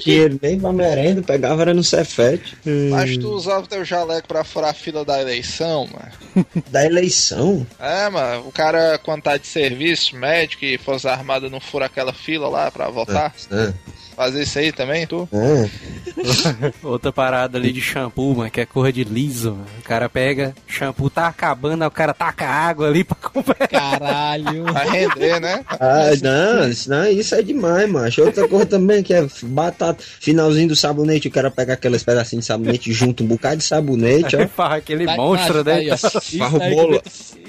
Dinheiro 0.03 0.39
nem 0.41 0.59
pra 0.59 0.73
merenda, 0.73 1.23
pegava 1.23 1.63
era 1.63 1.75
no 1.75 1.85
Cefete. 1.85 2.57
Mas 2.91 3.17
tu 3.17 3.31
usava 3.31 3.67
teu 3.67 3.85
jaleco 3.85 4.29
pra 4.29 4.45
furar 4.45 4.71
a 4.71 4.75
fila 4.75 5.05
da 5.05 5.21
eleição, 5.21 5.89
mano. 5.89 6.47
Da 6.71 6.85
eleição. 6.85 7.67
É, 7.79 8.09
mano, 8.09 8.49
o 8.49 8.53
cara 8.53 8.99
quando 9.03 9.23
tá 9.23 9.37
de 9.37 9.47
serviço, 9.47 10.17
médico 10.17 10.65
e 10.65 10.79
Força 10.79 11.11
Armada 11.11 11.51
não 11.51 11.61
fura 11.61 11.87
aquela 11.87 12.13
fila 12.13 12.49
lá 12.49 12.71
pra 12.71 12.89
votar. 12.89 13.35
Ah, 13.51 13.73
Fazer 14.21 14.43
isso 14.43 14.59
aí 14.59 14.71
também, 14.71 15.07
tu? 15.07 15.27
ah. 15.33 16.71
Outra 16.87 17.11
parada 17.11 17.57
ali 17.57 17.73
de 17.73 17.81
shampoo, 17.81 18.35
mano, 18.35 18.51
que 18.51 18.61
é 18.61 18.67
cor 18.67 18.93
de 18.93 19.03
liso. 19.03 19.53
Mano. 19.53 19.65
O 19.79 19.83
cara 19.83 20.11
pega, 20.11 20.55
shampoo 20.67 21.09
tá 21.09 21.27
acabando, 21.27 21.81
aí 21.83 21.89
o 21.89 21.91
cara 21.91 22.13
taca 22.13 22.47
água 22.47 22.89
ali 22.89 23.03
pra 23.03 23.17
comprar. 23.17 23.67
Caralho. 23.67 24.65
Vai 24.65 24.91
render, 24.91 25.41
né? 25.41 25.65
Ah, 25.71 26.11
não, 26.23 26.69
isso, 26.69 26.91
não, 26.91 27.07
isso 27.07 27.35
é 27.35 27.41
demais, 27.41 27.89
macho. 27.91 28.23
Outra 28.23 28.47
coisa 28.47 28.67
também 28.67 29.03
que 29.03 29.15
é 29.15 29.27
batata, 29.45 30.03
finalzinho 30.21 30.69
do 30.69 30.77
sabonete, 30.77 31.29
o 31.29 31.31
cara 31.31 31.51
pega 31.51 31.73
aqueles 31.73 32.03
pedacinhos 32.03 32.45
de 32.45 32.49
sabonete 32.49 32.93
junto, 32.93 33.25
um 33.25 33.27
bocado 33.27 33.57
de 33.57 33.65
sabonete, 33.65 34.37
ó. 34.37 34.47
Farra 34.55 34.77
aquele 34.77 35.07
Tá- 35.07 35.17
monstro, 35.17 35.65
né? 35.65 35.75
aí, 35.77 36.75
bola- 36.75 37.03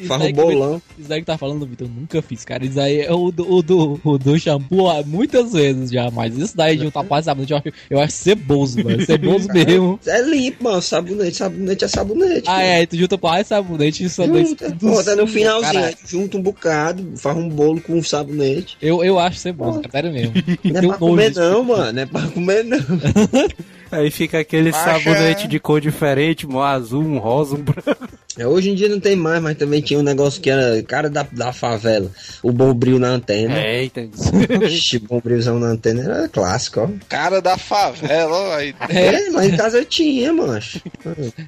o 0.04 0.08
daí 0.18 0.34
que 0.34 0.40
o 0.40 0.46
bolão. 0.46 0.82
Isso 0.98 1.10
daí 1.10 1.20
que 1.20 1.26
tá 1.26 1.38
falando, 1.38 1.66
Vitor, 1.66 1.88
eu 1.88 1.94
nunca 1.94 2.22
fiz, 2.22 2.46
cara. 2.46 2.64
Isso 2.66 2.80
aí 2.80 3.02
é 3.02 3.12
o 3.12 3.30
do, 3.30 3.52
o 3.52 3.62
do, 3.62 4.00
o 4.04 4.18
do 4.18 4.40
shampoo 4.40 4.84
ó, 4.86 5.04
muitas 5.04 5.52
vezes 5.52 5.92
já, 5.92 6.10
mas 6.10 6.38
isso 6.38 6.56
daí 6.62 6.78
de 6.78 6.86
um 6.86 6.92
tapar 6.92 7.24
sabonete 7.24 7.52
eu 7.52 7.58
acho, 7.58 7.74
eu 7.90 8.00
acho 8.00 8.14
ceboso, 8.14 8.84
mano. 8.84 9.06
Ceboso 9.06 9.48
mesmo. 9.54 10.00
É 10.06 10.22
limpo, 10.22 10.64
mano. 10.64 10.82
Sabonete, 10.82 11.38
sabonete 11.38 11.86
é 11.86 11.88
sabonete. 11.88 12.48
Ah, 12.48 12.56
pô. 12.56 12.62
é, 12.62 12.86
tu 12.86 12.98
junta 12.98 13.18
pá 13.18 13.44
sabonete 13.44 14.04
e 14.04 14.10
sabonete. 14.10 14.50
Junta, 14.50 14.66
tudo 14.72 14.92
bota 14.92 15.16
no 15.16 15.28
finalzinho, 15.28 15.84
aí 15.84 15.96
junta 16.06 16.38
um 16.38 16.42
bocado, 16.42 17.14
faz 17.18 17.38
um 17.38 17.50
bolo 17.50 17.82
com 17.82 18.02
sabonete. 18.04 18.78
Eu, 18.82 19.04
eu 19.04 19.18
acho 19.20 19.40
ceboso, 19.40 19.82
cara, 19.82 19.92
sério 19.92 20.14
mesmo. 20.14 20.34
Não 20.64 20.78
é 20.78 20.88
pra 20.88 20.98
comer 20.98 21.36
não, 21.36 21.64
mano. 21.64 21.92
Não 21.92 22.02
é 22.02 22.06
pra 22.06 22.22
comer 22.28 22.64
não. 22.64 22.80
Aí 23.92 24.10
fica 24.10 24.40
aquele 24.40 24.72
Macho, 24.72 24.84
sabonete 24.86 25.46
é. 25.46 25.48
de 25.48 25.60
cor 25.60 25.82
diferente, 25.82 26.48
um 26.48 26.62
azul, 26.62 27.04
um 27.04 27.18
rosa, 27.18 27.56
um 27.56 27.62
branco. 27.62 28.08
É, 28.38 28.48
Hoje 28.48 28.70
em 28.70 28.76
dia 28.76 28.88
não 28.88 29.00
tem 29.00 29.14
mais, 29.16 29.42
mas 29.42 29.58
também 29.58 29.82
tinha 29.82 30.00
um 30.00 30.04
negócio 30.04 30.42
que 30.42 30.50
era 30.50 30.82
cara 30.84 31.10
da, 31.10 31.28
da 31.30 31.52
favela. 31.52 32.10
O 32.42 32.52
bombril 32.52 32.98
na 32.98 33.10
antena. 33.10 33.60
Eita. 33.60 34.08
Oxi, 34.66 35.00
bombrilzão 35.00 35.60
na 35.60 35.68
antena 35.68 36.04
era 36.04 36.30
clássico, 36.30 36.80
ó. 36.80 36.90
Cara 37.10 37.42
da 37.42 37.58
favela, 37.58 38.32
ó. 38.34 38.56
Aí, 38.56 38.74
É, 38.90 39.30
lá 39.32 39.46
em 39.46 39.58
casa 39.58 39.80
eu 39.80 39.86
tinha, 39.86 40.32
mancho. 40.32 40.80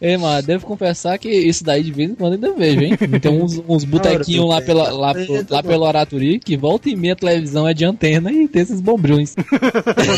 Ei, 0.02 0.18
mano, 0.18 0.44
devo 0.45 0.65
confessar 0.65 1.18
que 1.18 1.30
isso 1.30 1.64
daí 1.64 1.84
de 1.84 1.91
vez 1.94 2.10
em 2.11 2.15
quando 2.15 2.34
ainda 2.34 2.52
vejo, 2.53 2.82
hein? 2.82 2.98
Tem 3.22 3.32
uns, 3.32 3.64
uns 3.65 3.86
botequinhos 3.86 4.49
lá, 4.49 4.61
pela, 4.61 4.91
lá, 4.91 5.14
pro- 5.14 5.45
lá 5.49 5.64
pelo 5.64 5.86
Araturi 5.86 6.38
que 6.40 6.57
volta 6.57 6.90
e 6.90 6.95
meia 6.98 7.14
a 7.14 7.15
televisão 7.15 7.65
é 7.68 7.74
de 7.74 7.86
antena 7.86 8.30
e 8.30 8.45
tem 8.48 8.61
esses 8.61 8.82
bombrilhos. 8.82 9.34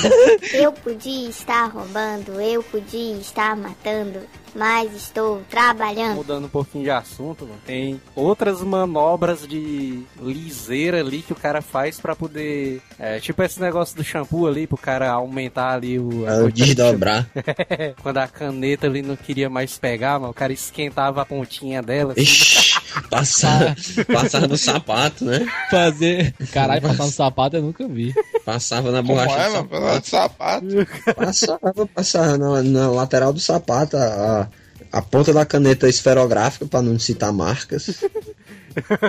Eu 0.54 0.72
podia 0.72 1.30
estar 1.30 1.68
roubando, 1.68 2.15
eu 2.42 2.64
podia 2.64 3.16
estar 3.18 3.56
matando, 3.56 4.20
mas 4.56 4.94
estou 4.94 5.42
trabalhando. 5.50 6.16
Mudando 6.16 6.46
um 6.46 6.50
pouquinho 6.50 6.84
de 6.84 6.90
assunto, 6.90 7.46
mano, 7.46 7.60
tem 7.66 8.02
outras 8.16 8.62
manobras 8.62 9.48
de 9.48 10.04
liseira 10.20 11.00
ali 11.00 11.22
que 11.22 11.34
o 11.34 11.36
cara 11.36 11.62
faz 11.62 12.00
pra 12.00 12.16
poder. 12.16 12.82
É, 12.98 13.20
tipo 13.20 13.44
esse 13.44 13.60
negócio 13.60 13.96
do 13.96 14.04
shampoo 14.04 14.48
ali, 14.48 14.66
pro 14.68 14.78
cara 14.78 15.12
aumentar 15.12 15.74
ali 15.74 16.00
o. 16.00 16.26
a 16.28 16.36
É, 16.36 16.44
o 16.44 16.52
desdobrar. 16.52 17.28
Quando 18.02 18.18
a 18.18 18.28
caneta 18.28 18.88
ali 18.88 19.02
não 19.02 19.16
queria 19.16 19.50
mais 19.50 19.78
pegar, 19.78 20.20
mano, 20.20 20.32
o 20.32 20.34
cara 20.34 20.54
esquentava 20.54 21.22
a 21.22 21.26
pontinha 21.26 21.82
dela. 21.82 22.14
assim. 22.14 22.75
Ixi, 22.86 23.10
passava, 23.10 23.76
passava 24.12 24.48
no 24.48 24.58
sapato, 24.58 25.26
né? 25.26 25.46
Fazer. 25.70 26.34
Caralho, 26.52 26.82
passar 26.82 27.06
no 27.06 27.12
sapato 27.12 27.56
eu 27.58 27.62
nunca 27.62 27.88
vi. 27.88 28.14
Passava 28.46 28.92
na 28.92 29.02
como 29.02 29.16
borracha 29.16 29.36
é, 29.36 29.64
do 29.64 29.70
mano? 29.70 30.02
Sapato. 30.04 30.66
sapato. 30.72 31.16
Passava, 31.16 31.88
passava 31.88 32.38
na, 32.38 32.64
na 32.64 32.90
lateral 32.90 33.34
do 33.34 33.40
sapato 33.40 33.98
a, 33.98 34.48
a, 34.92 35.02
ponta 35.02 35.34
da 35.34 35.46
caneta 35.46 35.90
esferográfica, 35.90 36.66
pra 36.66 36.82
não 36.82 36.98
citar 37.00 37.34
marcas. 37.34 37.88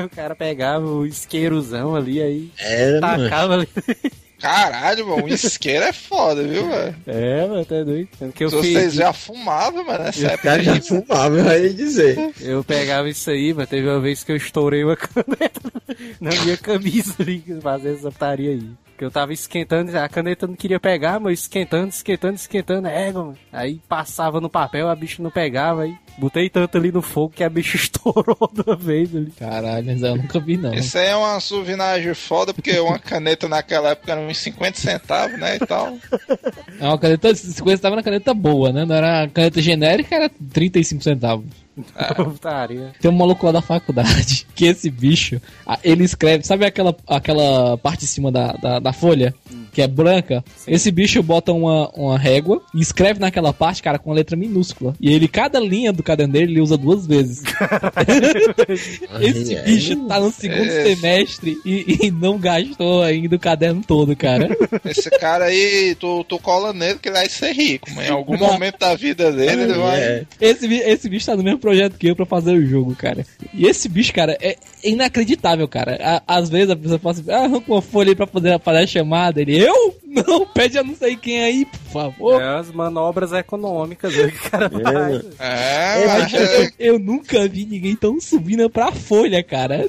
o 0.05 0.09
cara 0.15 0.35
pegava 0.35 0.86
o 0.86 1.07
isqueirozão 1.07 1.94
ali, 1.94 2.23
aí 2.23 2.53
Era, 2.59 3.01
mano. 3.01 3.24
tacava 3.24 3.55
ali. 3.55 3.69
Caralho, 4.40 5.06
mano, 5.06 5.24
o 5.24 5.28
isqueiro 5.28 5.84
é 5.84 5.92
foda, 5.92 6.42
viu, 6.42 6.68
velho? 6.68 6.94
É, 7.06 7.46
mano, 7.46 7.64
tá 7.64 7.82
doido. 7.82 8.08
Que 8.34 8.44
eu, 8.44 8.50
Se 8.50 8.60
fiz, 8.60 8.72
vocês 8.72 8.94
já 8.94 9.12
fumavam, 9.12 9.84
mano, 9.84 10.04
nessa 10.04 10.26
época. 10.26 10.42
cara 10.42 10.62
já 10.62 10.80
fumava, 10.80 11.36
eu 11.38 11.64
ia 11.64 11.72
dizer. 11.74 12.32
eu 12.40 12.62
pegava 12.62 13.08
isso 13.08 13.30
aí, 13.30 13.54
mas 13.54 13.68
teve 13.68 13.88
uma 13.88 14.00
vez 14.00 14.22
que 14.22 14.32
eu 14.32 14.36
estourei 14.36 14.84
uma 14.84 14.96
caneta 14.96 15.60
na 16.20 16.30
minha 16.44 16.56
camisa 16.56 17.14
ali, 17.18 17.42
fazendo 17.62 17.96
essa 17.96 18.10
putaria 18.10 18.50
aí. 18.50 18.68
Que 18.97 19.05
eu 19.05 19.10
tava 19.10 19.32
esquentando, 19.32 19.97
a 19.97 20.09
caneta 20.09 20.47
não 20.47 20.55
queria 20.55 20.81
pegar, 20.81 21.20
mas 21.20 21.40
esquentando, 21.40 21.89
esquentando, 21.89 22.35
esquentando, 22.35 22.89
é, 22.89 23.12
mano. 23.12 23.36
Aí 23.52 23.81
passava 23.89 24.40
no 24.40 24.48
papel, 24.48 24.89
a 24.89 24.94
bicha 24.94 25.23
não 25.23 25.31
pegava, 25.31 25.82
aí 25.82 25.94
botei 26.16 26.48
tanto 26.48 26.78
ali 26.78 26.90
no 26.90 27.02
fogo 27.02 27.35
que 27.35 27.44
a 27.44 27.48
bicha 27.48 27.77
estourou 27.77 28.36
uma 28.40 28.77
vez 28.77 29.14
ali. 29.14 29.31
Caralho, 29.32 29.86
mas 29.86 30.02
eu 30.02 30.16
nunca 30.16 30.40
vi, 30.40 30.56
não. 30.56 30.73
Isso 30.73 30.97
aí 30.97 31.09
é 31.09 31.16
uma 31.16 31.39
suvinagem 31.40 32.14
foda, 32.14 32.55
porque 32.55 32.78
uma 32.78 32.98
caneta 32.98 33.48
naquela 33.48 33.90
época 33.90 34.12
era 34.12 34.20
uns 34.20 34.39
50 34.39 34.78
centavos, 34.78 35.39
né, 35.39 35.56
e 35.56 35.66
tal. 35.66 35.98
É 36.81 36.85
uma 36.86 36.98
caneta. 36.98 37.35
50 37.35 37.82
tava 37.82 37.97
na 37.97 38.02
caneta 38.02 38.32
boa, 38.32 38.73
né? 38.73 38.85
Não 38.85 38.94
era 38.94 39.24
a 39.24 39.28
caneta 39.28 39.60
genérica, 39.60 40.14
era 40.14 40.31
35 40.31 41.02
centavos. 41.02 41.65
Putaria. 42.16 42.93
Tem 43.01 43.11
um 43.11 43.15
maluco 43.15 43.44
lá 43.47 43.53
da 43.53 43.61
faculdade 43.62 44.47
que 44.55 44.66
esse 44.66 44.89
bicho, 44.90 45.40
ele 45.85 46.05
escreve, 46.05 46.44
sabe 46.47 46.65
aquela, 46.65 46.97
aquela 47.07 47.77
parte 47.78 48.01
de 48.01 48.07
cima 48.07 48.31
da, 48.32 48.53
da, 48.53 48.78
da 48.78 48.93
folha? 48.93 49.35
que 49.73 49.82
é 49.82 49.86
branca, 49.86 50.43
esse 50.66 50.90
bicho 50.90 51.23
bota 51.23 51.53
uma, 51.53 51.90
uma 51.90 52.19
régua 52.19 52.62
e 52.74 52.81
escreve 52.81 53.20
naquela 53.20 53.53
parte, 53.53 53.82
cara, 53.82 53.98
com 53.98 54.09
uma 54.09 54.16
letra 54.16 54.35
minúscula. 54.35 54.94
E 54.98 55.12
ele, 55.12 55.28
cada 55.28 55.61
linha 55.61 55.93
do 55.93 56.03
caderno 56.03 56.32
dele, 56.32 56.53
ele 56.53 56.61
usa 56.62 56.78
duas 56.78 57.07
vezes. 57.07 57.43
esse 59.20 59.55
bicho 59.65 59.97
tá 60.07 60.19
no 60.20 60.31
segundo 60.31 60.65
É. 60.70 60.85
semestre 60.94 61.59
e, 61.65 62.07
e 62.07 62.11
não 62.11 62.39
gastou 62.39 63.03
ainda 63.03 63.36
o 63.36 63.39
caderno 63.39 63.82
todo, 63.86 64.16
cara. 64.16 64.48
Esse 64.85 65.11
cara 65.11 65.44
aí, 65.47 65.94
tu, 65.98 66.24
tu 66.24 66.39
cola 66.39 66.73
nele 66.73 66.98
que 66.98 67.09
ele 67.09 67.16
vai 67.16 67.28
ser 67.28 67.53
rico, 67.53 67.90
mas 67.94 68.09
em 68.09 68.12
algum 68.12 68.36
momento 68.39 68.78
da 68.78 68.94
vida 68.94 69.31
dele 69.32 69.62
ele 69.65 69.74
vai. 69.74 70.01
É. 70.01 70.24
Esse, 70.40 70.66
bi- 70.66 70.81
esse 70.81 71.07
bicho 71.09 71.27
tá 71.27 71.36
no 71.36 71.43
mesmo 71.43 71.59
projeto 71.66 71.98
que 71.98 72.06
eu 72.06 72.14
pra 72.16 72.24
fazer 72.24 72.52
o 72.52 72.64
jogo, 72.66 72.94
cara. 72.94 73.26
E 73.52 73.66
esse 73.66 73.88
bicho, 73.88 74.12
cara, 74.12 74.36
é 74.40 74.56
inacreditável, 74.84 75.66
cara. 75.66 75.98
À- 76.01 76.36
às 76.38 76.48
vezes 76.48 76.70
a 76.70 76.76
pessoa 76.76 76.98
fala 76.98 77.14
assim, 77.14 77.30
ah, 77.30 77.38
arranca 77.44 77.72
uma 77.72 77.82
folha 77.82 78.10
aí 78.10 78.14
pra 78.14 78.26
poder 78.26 78.59
fazer 78.60 78.78
a 78.78 78.86
chamada. 78.86 79.40
Ele, 79.40 79.59
eu? 79.59 79.97
Não, 80.06 80.47
pede 80.55 80.78
a 80.78 80.82
não 80.84 80.94
sei 80.94 81.16
quem 81.16 81.43
aí, 81.43 81.64
por 81.66 81.93
favor. 81.93 82.40
É 82.40 82.59
as 82.59 82.70
manobras 82.72 83.32
econômicas 83.32 84.14
aí 84.14 84.30
que 84.30 84.47
o 84.47 84.51
cara 84.51 84.70
faz. 84.70 85.24
É, 85.40 86.02
É, 86.02 86.06
mas 86.06 86.34
é- 86.34 86.64
Eu, 86.78 86.94
eu 86.94 86.98
nunca 86.98 87.47
vi 87.48 87.66
ninguém 87.66 87.97
tão 87.97 88.20
subindo 88.20 88.68
pra 88.70 88.93
folha, 88.93 89.43
cara. 89.43 89.84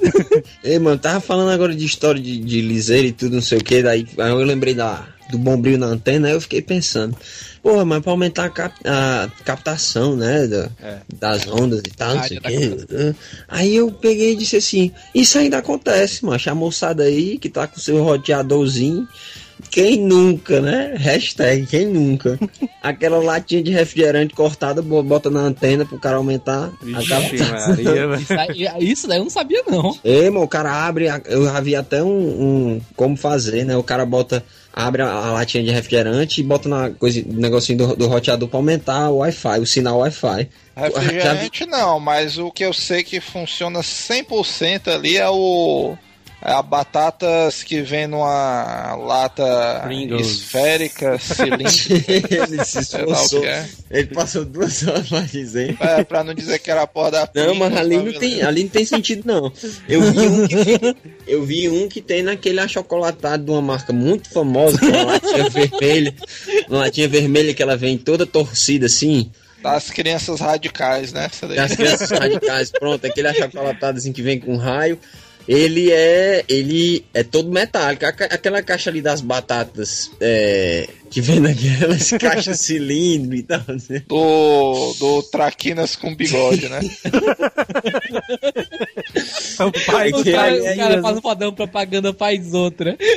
Ei, 0.64 0.78
mano, 0.78 0.98
tava 0.98 1.20
falando 1.20 1.50
agora 1.50 1.74
de 1.74 1.84
história 1.84 2.20
de, 2.20 2.38
de 2.38 2.60
liseira 2.60 3.06
e 3.06 3.12
tudo, 3.12 3.36
não 3.36 3.42
sei 3.42 3.58
o 3.58 3.64
que, 3.64 3.82
daí 3.82 4.06
aí 4.18 4.30
eu 4.30 4.38
lembrei 4.38 4.74
da, 4.74 5.06
do 5.30 5.38
bombril 5.38 5.78
na 5.78 5.86
antena, 5.86 6.28
aí 6.28 6.34
eu 6.34 6.40
fiquei 6.40 6.62
pensando, 6.62 7.16
porra, 7.62 7.84
mas 7.84 8.02
pra 8.02 8.10
aumentar 8.12 8.44
a, 8.46 8.50
cap- 8.50 8.80
a 8.86 9.28
captação, 9.44 10.16
né, 10.16 10.46
da- 10.46 10.68
É. 10.82 10.98
das 11.18 11.46
ondas 11.46 11.80
e 11.80 11.90
tal, 11.90 12.14
não 12.16 12.22
sei 12.24 12.38
o 12.38 12.40
da 12.40 12.48
que. 12.50 13.14
Aí 13.48 13.76
eu 13.76 13.90
peguei 13.92 14.32
e 14.32 14.36
disse 14.36 14.56
assim, 14.56 14.90
isso 15.14 15.38
ainda 15.38 15.58
acontece, 15.58 16.24
mano, 16.24 16.40
a 16.46 16.54
moçada 16.54 17.02
aí 17.04 17.38
que 17.38 17.48
tá 17.48 17.66
com 17.66 17.78
seu 17.78 18.02
roteadorzinho, 18.02 19.06
quem 19.70 19.98
nunca, 20.00 20.60
né? 20.60 20.94
Hashtag, 20.96 21.66
quem 21.66 21.84
nunca? 21.86 22.38
Aquela 22.80 23.18
latinha 23.18 23.60
de 23.60 23.72
refrigerante 23.72 24.32
cortada, 24.32 24.80
bo- 24.80 25.02
bota 25.02 25.28
na 25.30 25.40
antena 25.40 25.84
pro 25.84 25.98
cara 25.98 26.16
aumentar 26.16 26.70
a 26.70 26.84
Vixe. 26.84 27.42
Maria. 27.42 28.14
Isso, 28.16 28.32
aí- 28.32 28.90
isso 28.92 29.08
daí 29.08 29.18
eu 29.18 29.24
não 29.24 29.30
sabia, 29.30 29.62
não. 29.68 29.98
Ei, 30.04 30.30
mano, 30.30 30.44
o 30.44 30.48
cara 30.48 30.86
abre, 30.86 31.06
eu 31.26 31.44
já 31.44 31.58
vi 31.60 31.74
até 31.74 32.00
um, 32.04 32.08
um- 32.76 32.80
como 32.94 33.16
fazer, 33.16 33.64
né? 33.64 33.76
O 33.76 33.82
cara 33.82 34.06
bota, 34.06 34.44
abre 34.72 35.02
a, 35.02 35.08
a 35.10 35.32
latinha 35.32 35.62
de 35.64 35.70
refrigerante 35.70 36.40
e 36.40 36.44
bota 36.44 36.68
na 36.68 36.90
coisa, 36.90 37.22
no 37.26 37.40
negocinho 37.40 37.78
do, 37.78 37.96
do 37.96 38.06
roteador 38.06 38.48
pra 38.48 38.58
aumentar 38.58 39.10
o 39.10 39.18
Wi-Fi, 39.18 39.60
o 39.60 39.66
sinal 39.66 39.98
Wi-Fi. 39.98 40.48
Vi- 40.76 40.82
refrigerante 40.82 41.66
não, 41.66 41.98
mas 41.98 42.38
o 42.38 42.50
que 42.50 42.64
eu 42.64 42.72
sei 42.72 43.02
que 43.02 43.20
funciona 43.20 43.80
100% 43.80 44.88
ali 44.88 45.16
é 45.16 45.28
o. 45.28 45.96
É 46.40 46.52
a 46.52 46.62
batatas 46.62 47.64
que 47.64 47.82
vem 47.82 48.06
numa 48.06 48.94
lata 48.94 49.80
Pringles. 49.84 50.26
esférica, 50.26 51.18
cilíndrica, 51.18 52.34
ele 52.44 52.64
se 52.64 52.78
esforçou. 52.78 53.44
é. 53.44 53.68
Ele 53.90 54.06
passou 54.08 54.44
duas 54.44 54.82
horas 54.86 55.08
pra 55.08 55.20
dizer. 55.22 55.76
É, 55.80 56.04
pra 56.04 56.22
não 56.22 56.32
dizer 56.34 56.60
que 56.60 56.70
era 56.70 56.82
a 56.82 56.86
porra 56.86 57.10
da 57.10 57.30
Não, 57.34 57.54
mas 57.56 57.72
Pringles, 57.74 57.78
ali 57.80 57.96
não, 58.12 58.20
tem, 58.20 58.42
ali 58.42 58.62
não 58.62 58.70
tem 58.70 58.84
sentido, 58.84 59.22
não. 59.26 59.52
Eu 59.88 60.00
vi 60.12 60.28
um 60.28 60.46
que, 60.46 60.96
eu 61.26 61.44
vi 61.44 61.68
um 61.68 61.88
que 61.88 62.00
tem 62.00 62.22
naquele 62.22 62.60
achocolatado 62.60 63.44
de 63.44 63.50
uma 63.50 63.60
marca 63.62 63.92
muito 63.92 64.30
famosa, 64.30 64.78
que 64.78 64.86
é 64.86 64.90
uma 64.90 65.12
latinha 65.12 65.48
vermelha. 65.50 66.14
Uma 66.68 66.78
latinha 66.80 67.08
vermelha 67.08 67.52
que 67.52 67.62
ela 67.62 67.76
vem 67.76 67.98
toda 67.98 68.24
torcida 68.24 68.86
assim. 68.86 69.28
Das 69.60 69.90
crianças 69.90 70.38
radicais, 70.38 71.12
né? 71.12 71.28
Das 71.56 71.74
crianças 71.74 72.10
radicais, 72.12 72.70
pronto, 72.70 73.04
aquele 73.04 73.26
achocolatado 73.26 73.98
assim 73.98 74.12
que 74.12 74.22
vem 74.22 74.38
com 74.38 74.56
raio. 74.56 74.96
Ele 75.48 75.90
é, 75.90 76.44
ele 76.46 77.06
é 77.14 77.22
todo 77.22 77.50
metálico. 77.50 78.04
Aquela 78.04 78.62
caixa 78.62 78.90
ali 78.90 79.00
das 79.00 79.22
batatas 79.22 80.10
é, 80.20 80.86
que 81.10 81.20
vem 81.20 81.40
naquelas 81.40 82.10
caixas 82.20 82.60
cilindro 82.60 83.34
e 83.36 83.42
tal. 83.42 83.62
Assim. 83.68 84.02
Do, 84.06 84.94
do 84.98 85.22
Traquinas 85.24 85.96
com 85.96 86.14
bigode, 86.14 86.68
né? 86.68 86.80
É 89.58 89.64
o 89.64 89.72
pai 89.72 90.10
O 90.12 90.22
que 90.22 90.32
cara, 90.32 90.52
aí, 90.52 90.60
o 90.60 90.76
cara 90.76 91.02
faz 91.02 91.16
um 91.16 91.20
padrão 91.20 91.52
propaganda, 91.52 92.14
faz 92.14 92.54
outra. 92.54 92.96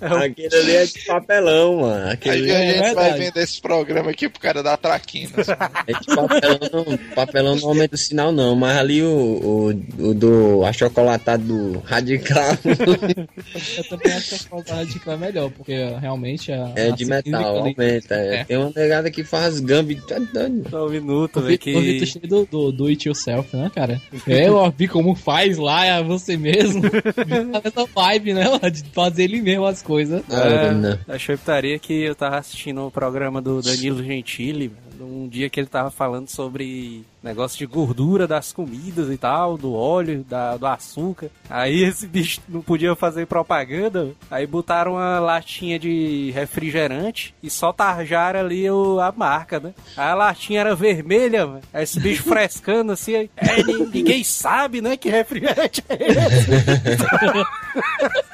Aquele 0.00 0.54
ali 0.54 0.76
é 0.76 0.86
de 0.86 1.00
papelão, 1.06 1.80
mano. 1.80 2.10
Aquele 2.10 2.50
Aí 2.50 2.56
a 2.56 2.58
é, 2.58 2.66
gente 2.66 2.78
vai 2.78 2.94
verdade. 2.94 3.18
vender 3.18 3.40
esse 3.42 3.60
programa 3.60 4.10
aqui 4.10 4.28
pro 4.28 4.40
cara 4.40 4.62
da 4.62 4.76
Traquinas. 4.76 5.48
é 5.48 5.92
de 5.92 6.06
papelão. 6.14 6.58
Não, 6.72 6.98
papelão 7.14 7.56
não 7.56 7.68
aumenta 7.68 7.94
o 7.94 7.98
sinal, 7.98 8.30
não. 8.32 8.54
Mas 8.54 8.76
ali 8.76 9.02
o, 9.02 9.08
o, 9.08 9.68
o 10.08 10.14
do 10.14 10.64
achocolatado 10.64 11.42
do 11.44 11.78
radical 11.80 12.56
Eu 13.76 13.84
também 13.84 14.12
acho 14.12 14.38
que 14.38 14.48
a 14.88 15.00
falta 15.00 15.10
de 15.10 15.10
é 15.10 15.16
melhor, 15.16 15.50
porque 15.50 15.74
realmente 16.00 16.52
a. 16.52 16.72
é 16.76 16.88
a 16.88 16.90
de 16.90 17.04
metal, 17.04 17.58
aumenta. 17.58 18.14
é. 18.14 18.36
É. 18.36 18.44
Tem 18.44 18.56
uma 18.56 18.72
negada 18.74 19.10
que 19.10 19.24
faz 19.24 19.60
gambi. 19.60 19.96
Tá 19.96 20.18
doido. 20.18 20.68
Só 20.70 20.86
um 20.86 20.90
minuto, 20.90 21.38
O 21.38 21.42
velho, 21.42 21.58
Vitor 21.58 21.82
que... 21.82 22.06
cheio 22.06 22.28
do, 22.28 22.46
do, 22.46 22.72
do 22.72 22.86
it 22.86 23.08
yourself, 23.08 23.54
né, 23.56 23.70
cara? 23.74 24.00
É, 24.26 24.48
eu 24.48 24.72
vi 24.76 24.88
como 24.88 25.14
faz 25.14 25.58
lá, 25.58 25.84
é 25.84 26.02
você 26.02 26.36
mesmo. 26.36 26.82
Tá 27.52 27.62
nessa 27.64 27.86
vibe, 27.94 28.34
né, 28.34 28.44
de 28.70 28.84
fazer 28.92 29.24
ele 29.24 29.40
mesmo 29.40 29.64
as 29.64 29.82
coisas. 29.82 30.22
Ah. 30.30 30.98
É, 31.08 31.14
achei 31.14 31.36
putaria 31.36 31.78
que 31.78 31.92
eu 32.04 32.14
tava 32.14 32.38
assistindo 32.38 32.86
o 32.86 32.90
programa 32.90 33.40
do 33.40 33.60
Danilo 33.62 34.02
Gentili, 34.02 34.70
um 35.00 35.28
dia 35.28 35.48
que 35.50 35.58
ele 35.60 35.66
tava 35.68 35.90
falando 35.90 36.28
sobre 36.28 37.04
negócio 37.22 37.58
de 37.58 37.66
gordura 37.66 38.26
das 38.26 38.52
comidas 38.52 39.10
e 39.10 39.16
tal, 39.18 39.56
do 39.58 39.74
óleo, 39.74 40.24
da, 40.28 40.56
do 40.56 40.66
açúcar. 40.66 41.30
Aí 41.50 41.82
esse 41.82 42.06
bicho 42.06 42.40
não 42.48 42.60
podia 42.62 42.94
fazer 42.94 43.26
propaganda, 43.26 44.12
aí 44.30 44.46
botaram 44.46 44.92
uma 44.92 45.18
latinha 45.18 45.78
de 45.78 46.30
refrigerante 46.34 47.34
e 47.42 47.50
só 47.50 47.72
tarjaram 47.72 48.40
ali 48.40 48.70
o, 48.70 49.00
a 49.00 49.12
marca, 49.12 49.58
né? 49.60 49.74
Aí 49.96 50.08
a 50.10 50.14
latinha 50.14 50.60
era 50.60 50.74
vermelha, 50.74 51.46
mano. 51.46 51.60
aí 51.72 51.82
esse 51.82 51.98
bicho 52.00 52.22
frescando 52.28 52.92
assim, 52.92 53.14
aí, 53.16 53.30
"É, 53.36 53.62
ni- 53.62 53.86
ninguém 53.86 54.22
sabe, 54.24 54.80
né, 54.80 54.96
que 54.96 55.08
refrigerante 55.10 55.82
é 55.88 55.96
esse. 56.10 56.48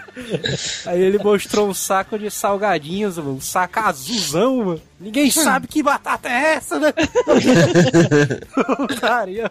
Aí 0.86 1.01
ele 1.01 1.19
mostrou 1.19 1.69
um 1.69 1.74
saco 1.74 2.19
de 2.19 2.31
salgadinhos, 2.31 3.19
mano, 3.19 3.35
um 3.35 3.41
saco 3.41 3.81
azulzão, 3.81 4.57
mano. 4.65 4.82
Ninguém 5.01 5.31
sabe 5.31 5.66
que 5.66 5.82
batata 5.82 6.28
é 6.28 6.55
essa, 6.55 6.78
né? 6.78 6.93
Putaria, 8.89 9.51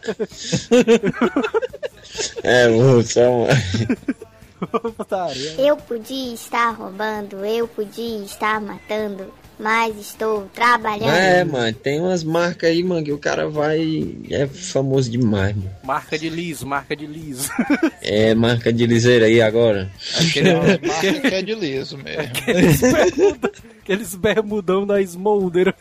É, 2.43 2.67
o 2.69 3.03
só 3.03 3.47
putaria. 4.95 5.55
Eu 5.59 5.77
podia 5.77 6.33
estar 6.33 6.71
roubando, 6.71 7.45
eu 7.45 7.67
podia 7.67 8.23
estar 8.23 8.61
matando, 8.61 9.33
mas 9.63 9.97
estou 9.97 10.49
trabalhando. 10.53 11.09
É, 11.09 11.43
mano, 11.45 11.73
tem 11.73 12.01
umas 12.01 12.21
marcas 12.21 12.69
aí, 12.69 12.83
mano, 12.83 13.01
que 13.03 13.13
o 13.13 13.17
cara 13.17 13.47
vai. 13.47 14.13
É 14.29 14.45
famoso 14.45 15.09
demais, 15.09 15.55
mano. 15.55 15.71
Marca 15.81 16.19
de 16.19 16.29
liso, 16.29 16.67
marca 16.67 16.95
de 16.95 17.07
liso. 17.07 17.49
É 18.05 18.35
marca 18.35 18.73
de 18.73 18.85
liseira 18.85 19.27
aí 19.27 19.41
agora. 19.41 19.89
Aquele, 20.19 20.51
Marca 20.85 21.21
que 21.21 21.35
é 21.35 21.41
de 21.41 21.55
liso 21.55 21.97
mesmo. 21.97 22.21
aqueles, 22.21 22.81
bermuda, 22.81 23.51
aqueles 23.81 24.15
bermudão 24.15 24.85
da 24.85 25.01
Smolder. 25.01 25.73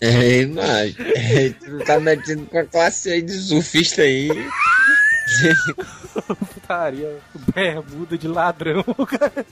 É, 0.00 0.46
mas. 0.46 0.96
É, 0.98 1.50
tu 1.50 1.84
tá 1.84 2.00
metendo 2.00 2.46
com 2.46 2.58
a 2.58 2.64
classe 2.64 3.10
aí 3.10 3.20
de 3.20 3.34
surfista 3.34 4.00
aí. 4.00 4.30
Putaria. 6.52 7.18
Bermuda 7.54 8.18
de 8.18 8.28
ladrão, 8.28 8.82
cara. 9.06 9.44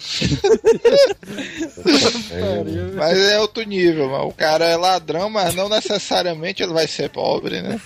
Putaria. 1.75 2.93
Mas 2.95 3.19
é 3.19 3.41
outro 3.41 3.63
nível, 3.63 4.09
mano. 4.11 4.29
O 4.29 4.35
cara 4.35 4.65
é 4.65 4.77
ladrão, 4.77 5.31
mas 5.31 5.55
não 5.55 5.69
necessariamente 5.69 6.63
ele 6.63 6.73
vai 6.73 6.87
ser 6.87 7.11
pobre, 7.11 7.61
né? 7.63 7.81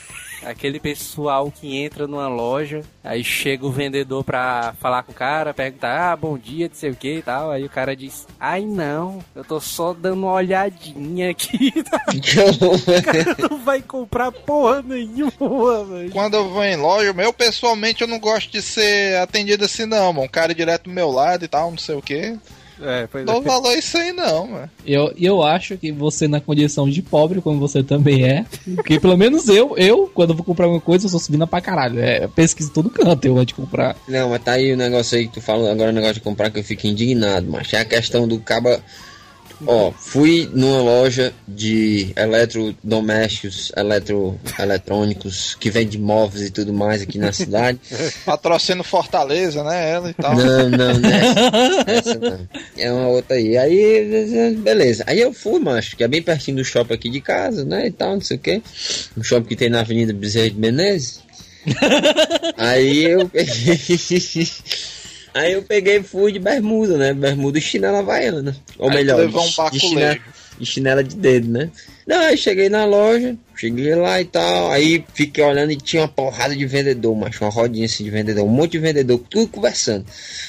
Aquele 0.44 0.80
pessoal 0.80 1.50
que 1.50 1.76
entra 1.76 2.06
numa 2.06 2.28
loja, 2.28 2.82
aí 3.02 3.22
chega 3.22 3.66
o 3.66 3.70
vendedor 3.70 4.24
pra 4.24 4.74
falar 4.80 5.02
com 5.02 5.12
o 5.12 5.14
cara, 5.14 5.54
pergunta, 5.54 5.88
ah, 5.88 6.16
bom 6.16 6.36
dia, 6.36 6.68
não 6.68 6.74
sei 6.74 6.90
o 6.90 6.96
que 6.96 7.16
e 7.16 7.22
tal. 7.22 7.50
Aí 7.50 7.64
o 7.64 7.70
cara 7.70 7.94
diz, 7.94 8.26
ai 8.38 8.62
não, 8.62 9.22
eu 9.34 9.44
tô 9.44 9.60
só 9.60 9.92
dando 9.92 10.22
uma 10.22 10.32
olhadinha 10.32 11.30
aqui. 11.30 11.72
o 11.78 13.02
cara 13.02 13.36
não 13.50 13.58
vai 13.62 13.80
comprar 13.82 14.32
porra 14.32 14.82
nenhuma, 14.82 15.84
velho. 15.84 16.10
Quando 16.10 16.34
eu 16.34 16.48
vou 16.48 16.64
em 16.64 16.76
loja, 16.76 17.14
eu 17.16 17.32
pessoalmente 17.32 18.02
eu 18.02 18.08
não 18.08 18.18
gosto 18.18 18.50
de 18.50 18.60
ser 18.60 19.16
atendido 19.18 19.64
assim, 19.64 19.86
não, 19.86 20.12
mano. 20.12 20.26
Um 20.26 20.28
cara 20.28 20.54
direto 20.54 20.84
do 20.84 20.90
meu 20.90 21.10
lado 21.10 21.44
e 21.44 21.48
tal, 21.48 21.70
não 21.70 21.78
sei 21.78 21.94
o 21.94 22.02
quê. 22.02 22.36
É, 22.82 23.06
pois 23.06 23.24
Não 23.24 23.36
é. 23.36 23.40
valor 23.40 23.72
isso 23.76 23.96
aí, 23.96 24.12
não, 24.12 24.46
mano. 24.46 24.70
Eu, 24.86 25.12
eu 25.18 25.42
acho 25.42 25.76
que 25.76 25.92
você, 25.92 26.26
na 26.26 26.40
condição 26.40 26.88
de 26.88 27.00
pobre, 27.00 27.40
como 27.40 27.60
você 27.60 27.82
também 27.82 28.24
é, 28.24 28.44
porque 28.74 28.98
pelo 28.98 29.16
menos 29.16 29.48
eu, 29.48 29.76
eu, 29.76 30.10
quando 30.12 30.30
eu 30.30 30.36
vou 30.36 30.44
comprar 30.44 30.66
alguma 30.66 30.80
coisa, 30.80 31.06
eu 31.06 31.10
sou 31.10 31.20
subindo 31.20 31.46
pra 31.46 31.60
caralho. 31.60 32.00
É 32.00 32.26
pesquisa 32.28 32.70
todo 32.72 32.90
canto, 32.90 33.24
eu 33.24 33.38
antes 33.38 33.48
de 33.48 33.54
comprar. 33.54 33.96
Não, 34.08 34.30
mas 34.30 34.42
tá 34.42 34.52
aí 34.52 34.72
o 34.72 34.76
negócio 34.76 35.16
aí 35.16 35.26
que 35.26 35.34
tu 35.34 35.40
falou 35.40 35.70
agora, 35.70 35.90
o 35.90 35.94
negócio 35.94 36.14
de 36.14 36.20
comprar 36.20 36.50
que 36.50 36.58
eu 36.58 36.64
fico 36.64 36.86
indignado, 36.86 37.46
mas 37.48 37.72
é 37.72 37.80
a 37.80 37.84
questão 37.84 38.26
do 38.26 38.38
caba 38.40 38.80
Ó, 39.66 39.92
fui 39.92 40.48
numa 40.52 40.80
loja 40.82 41.32
de 41.46 42.12
eletrodomésticos, 42.16 43.72
eletro, 43.76 44.38
eletrônicos, 44.58 45.54
que 45.54 45.70
vende 45.70 45.98
móveis 45.98 46.48
e 46.48 46.50
tudo 46.50 46.72
mais 46.72 47.02
aqui 47.02 47.18
na 47.18 47.32
cidade. 47.32 47.78
Patrocínio 48.24 48.84
Fortaleza, 48.84 49.62
né? 49.62 49.90
Ela 49.90 50.10
e 50.10 50.14
tal. 50.14 50.34
Não, 50.34 50.68
não, 50.68 50.98
nessa, 50.98 51.84
essa 51.86 52.14
não. 52.18 52.48
É 52.76 52.92
uma 52.92 53.08
outra 53.08 53.36
aí. 53.36 53.56
Aí, 53.56 54.56
beleza. 54.56 55.04
Aí 55.06 55.20
eu 55.20 55.32
fui, 55.32 55.60
macho, 55.60 55.96
que 55.96 56.04
é 56.04 56.08
bem 56.08 56.22
pertinho 56.22 56.58
do 56.58 56.64
shopping 56.64 56.94
aqui 56.94 57.10
de 57.10 57.20
casa, 57.20 57.64
né? 57.64 57.86
E 57.86 57.90
tal, 57.90 58.14
não 58.14 58.20
sei 58.20 58.36
o 58.36 58.40
quê. 58.40 58.62
Um 59.16 59.22
shopping 59.22 59.48
que 59.48 59.56
tem 59.56 59.70
na 59.70 59.80
Avenida 59.80 60.12
Bezerra 60.12 60.50
de 60.50 60.58
Menezes. 60.58 61.20
aí 62.56 63.04
eu 63.04 63.28
peguei. 63.28 63.78
Aí 65.34 65.52
eu 65.52 65.62
peguei 65.62 65.98
e 65.98 66.02
fui 66.02 66.32
de 66.32 66.38
bermuda, 66.38 66.96
né? 66.96 67.12
Bermuda 67.14 67.58
e 67.58 67.60
chinela 67.60 68.00
havaiana. 68.00 68.56
Ou 68.78 68.90
Aí 68.90 68.96
melhor, 68.96 69.18
levou 69.18 69.42
um 69.42 69.70
de, 69.70 69.80
chinela, 69.80 70.18
de 70.58 70.66
chinela 70.66 71.04
de 71.04 71.16
dedo, 71.16 71.48
né? 71.50 71.70
Não, 72.06 72.20
aí 72.20 72.36
cheguei 72.36 72.68
na 72.68 72.84
loja, 72.84 73.36
cheguei 73.54 73.94
lá 73.94 74.20
e 74.20 74.24
tal, 74.24 74.70
aí 74.70 75.04
fiquei 75.14 75.42
olhando 75.44 75.72
e 75.72 75.76
tinha 75.76 76.02
uma 76.02 76.08
porrada 76.08 76.54
de 76.54 76.66
vendedor, 76.66 77.14
macho, 77.16 77.44
uma 77.44 77.50
rodinha 77.50 77.86
assim 77.86 78.04
de 78.04 78.10
vendedor, 78.10 78.44
um 78.44 78.48
monte 78.48 78.72
de 78.72 78.78
vendedor, 78.78 79.20
tudo 79.28 79.48
conversando, 79.48 80.04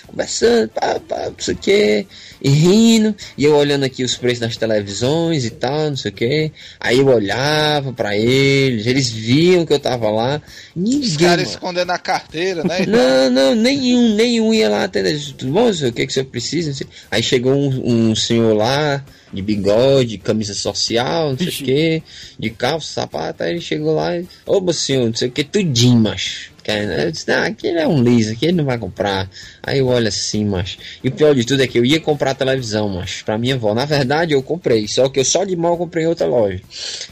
conversando, 0.07 0.69
pá, 0.69 0.99
pá, 0.99 1.25
não 1.25 1.35
sei 1.39 1.53
o 1.53 1.57
que, 1.57 2.07
e 2.41 2.49
rindo, 2.49 3.15
e 3.37 3.45
eu 3.45 3.55
olhando 3.55 3.83
aqui 3.83 4.03
os 4.03 4.15
preços 4.15 4.39
das 4.39 4.57
televisões 4.57 5.45
e 5.45 5.49
tal, 5.49 5.89
não 5.89 5.97
sei 5.97 6.11
o 6.11 6.13
que, 6.13 6.51
aí 6.79 6.99
eu 6.99 7.07
olhava 7.07 7.93
pra 7.93 8.17
eles, 8.17 8.85
eles 8.85 9.09
viam 9.09 9.65
que 9.65 9.73
eu 9.73 9.79
tava 9.79 10.09
lá, 10.09 10.41
ninguém, 10.75 11.09
Os 11.09 11.17
caras 11.17 11.49
escondendo 11.49 11.91
a 11.91 11.97
carteira, 11.97 12.63
né? 12.63 12.85
Não, 12.85 13.29
não, 13.29 13.55
nenhum, 13.55 14.15
nenhum 14.15 14.53
ia 14.53 14.69
lá 14.69 14.83
atender. 14.83 15.19
Tudo 15.37 15.51
bom? 15.51 15.69
O 15.69 15.91
que, 15.91 16.05
que 16.05 16.13
você 16.13 16.23
precisa? 16.23 16.85
Aí 17.09 17.23
chegou 17.23 17.53
um, 17.53 18.09
um 18.09 18.15
senhor 18.15 18.53
lá, 18.55 19.03
de 19.33 19.41
bigode, 19.41 20.17
camisa 20.17 20.53
social, 20.53 21.31
não 21.31 21.37
sei 21.37 21.47
o 21.47 21.51
que, 21.51 22.03
de 22.39 22.49
calça, 22.51 23.01
sapato. 23.01 23.43
Aí 23.43 23.51
ele 23.51 23.61
chegou 23.61 23.95
lá 23.95 24.17
e, 24.17 24.25
ô, 24.45 24.71
senhor, 24.71 25.07
não 25.07 25.15
sei 25.15 25.27
o 25.27 25.31
que, 25.31 25.43
tudinho, 25.43 25.99
macho. 25.99 26.53
Eu 26.65 27.11
disse, 27.11 27.29
ah, 27.29 27.45
aquele 27.45 27.79
é 27.79 27.87
um 27.87 28.01
liso, 28.01 28.31
aqui 28.31 28.45
ele 28.45 28.53
não 28.57 28.63
vai 28.63 28.77
comprar. 28.77 29.29
Aí 29.61 29.79
eu 29.79 29.87
olho 29.87 30.07
assim, 30.07 30.45
macho. 30.45 30.77
E 31.03 31.09
o 31.09 31.11
pior 31.11 31.35
de 31.35 31.43
tudo 31.43 31.61
é 31.61 31.67
que 31.67 31.77
eu 31.77 31.83
ia 31.83 31.99
comprar 31.99 32.31
a 32.31 32.35
televisão, 32.35 32.87
macho, 32.87 33.25
pra 33.25 33.37
minha 33.37 33.55
avó. 33.55 33.73
Na 33.73 33.83
verdade, 33.83 34.33
eu 34.33 34.41
comprei, 34.41 34.87
só 34.87 35.09
que 35.09 35.19
eu 35.19 35.25
só 35.25 35.43
de 35.43 35.57
mal 35.57 35.77
comprei 35.77 36.05
em 36.05 36.07
outra 36.07 36.25
loja. 36.25 36.61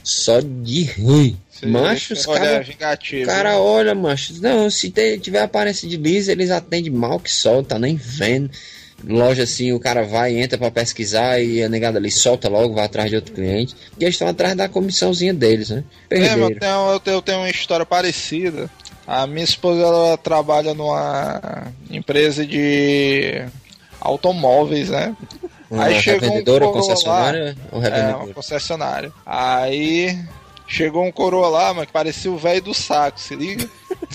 Só 0.03 0.39
de 0.39 0.85
ruim. 0.85 1.38
Macho, 1.64 2.14
os 2.14 2.26
caras. 2.26 2.65
vingativo. 2.65 3.23
O 3.23 3.26
cara 3.26 3.60
olha, 3.60 3.93
macho. 3.93 4.41
Não, 4.41 4.69
se 4.69 4.89
tiver 5.22 5.41
aparência 5.41 5.88
de 5.88 5.98
lisa, 5.98 6.31
eles 6.31 6.49
atendem 6.49 6.91
mal 6.91 7.19
que 7.19 7.31
solta, 7.31 7.77
nem 7.77 7.95
vendo. 7.95 8.49
Loja 9.07 9.44
assim, 9.44 9.72
o 9.72 9.80
cara 9.80 10.03
vai, 10.03 10.38
entra 10.38 10.57
pra 10.57 10.69
pesquisar 10.69 11.40
e 11.40 11.64
a 11.64 11.69
negada 11.69 11.98
ali 11.98 12.11
solta 12.11 12.48
logo, 12.48 12.76
vai 12.76 12.86
atrás 12.86 13.10
de 13.10 13.15
outro 13.15 13.34
cliente. 13.34 13.76
E 13.99 14.03
eles 14.03 14.15
estão 14.15 14.28
atrás 14.28 14.56
da 14.56 14.69
comissãozinha 14.69 15.34
deles, 15.34 15.69
né? 15.69 15.84
É, 16.10 16.19
mas 16.19 16.28
eu 16.32 16.48
Perderam. 16.48 16.60
tenho, 16.60 16.91
eu, 16.91 16.99
tenho, 16.99 17.15
eu 17.18 17.22
tenho 17.22 17.38
uma 17.40 17.49
história 17.49 17.86
parecida. 17.86 18.69
A 19.07 19.26
minha 19.26 19.44
esposa 19.44 19.82
ela 19.82 20.18
trabalha 20.18 20.73
numa 20.73 21.68
empresa 21.90 22.45
de 22.45 23.44
automóveis, 23.99 24.90
né? 24.90 25.15
Uma 25.69 25.86
Aí 25.86 26.02
chegou 26.02 26.19
um 26.19 26.22
revendedora, 26.23 26.65
coroa 26.65 26.82
concessionária 26.82 27.57
ou 27.72 27.84
É, 27.84 28.15
uma 28.15 28.34
concessionária. 28.34 29.11
Aí 29.26 30.19
chegou 30.68 31.03
um 31.03 31.11
coroa 31.11 31.49
lá, 31.49 31.73
mas 31.73 31.86
que 31.86 31.94
parecia 31.94 32.32
o 32.32 32.38
velho 32.38 32.61
do 32.61 32.73
saco, 32.73 33.19
se 33.19 33.36
liga? 33.36 33.68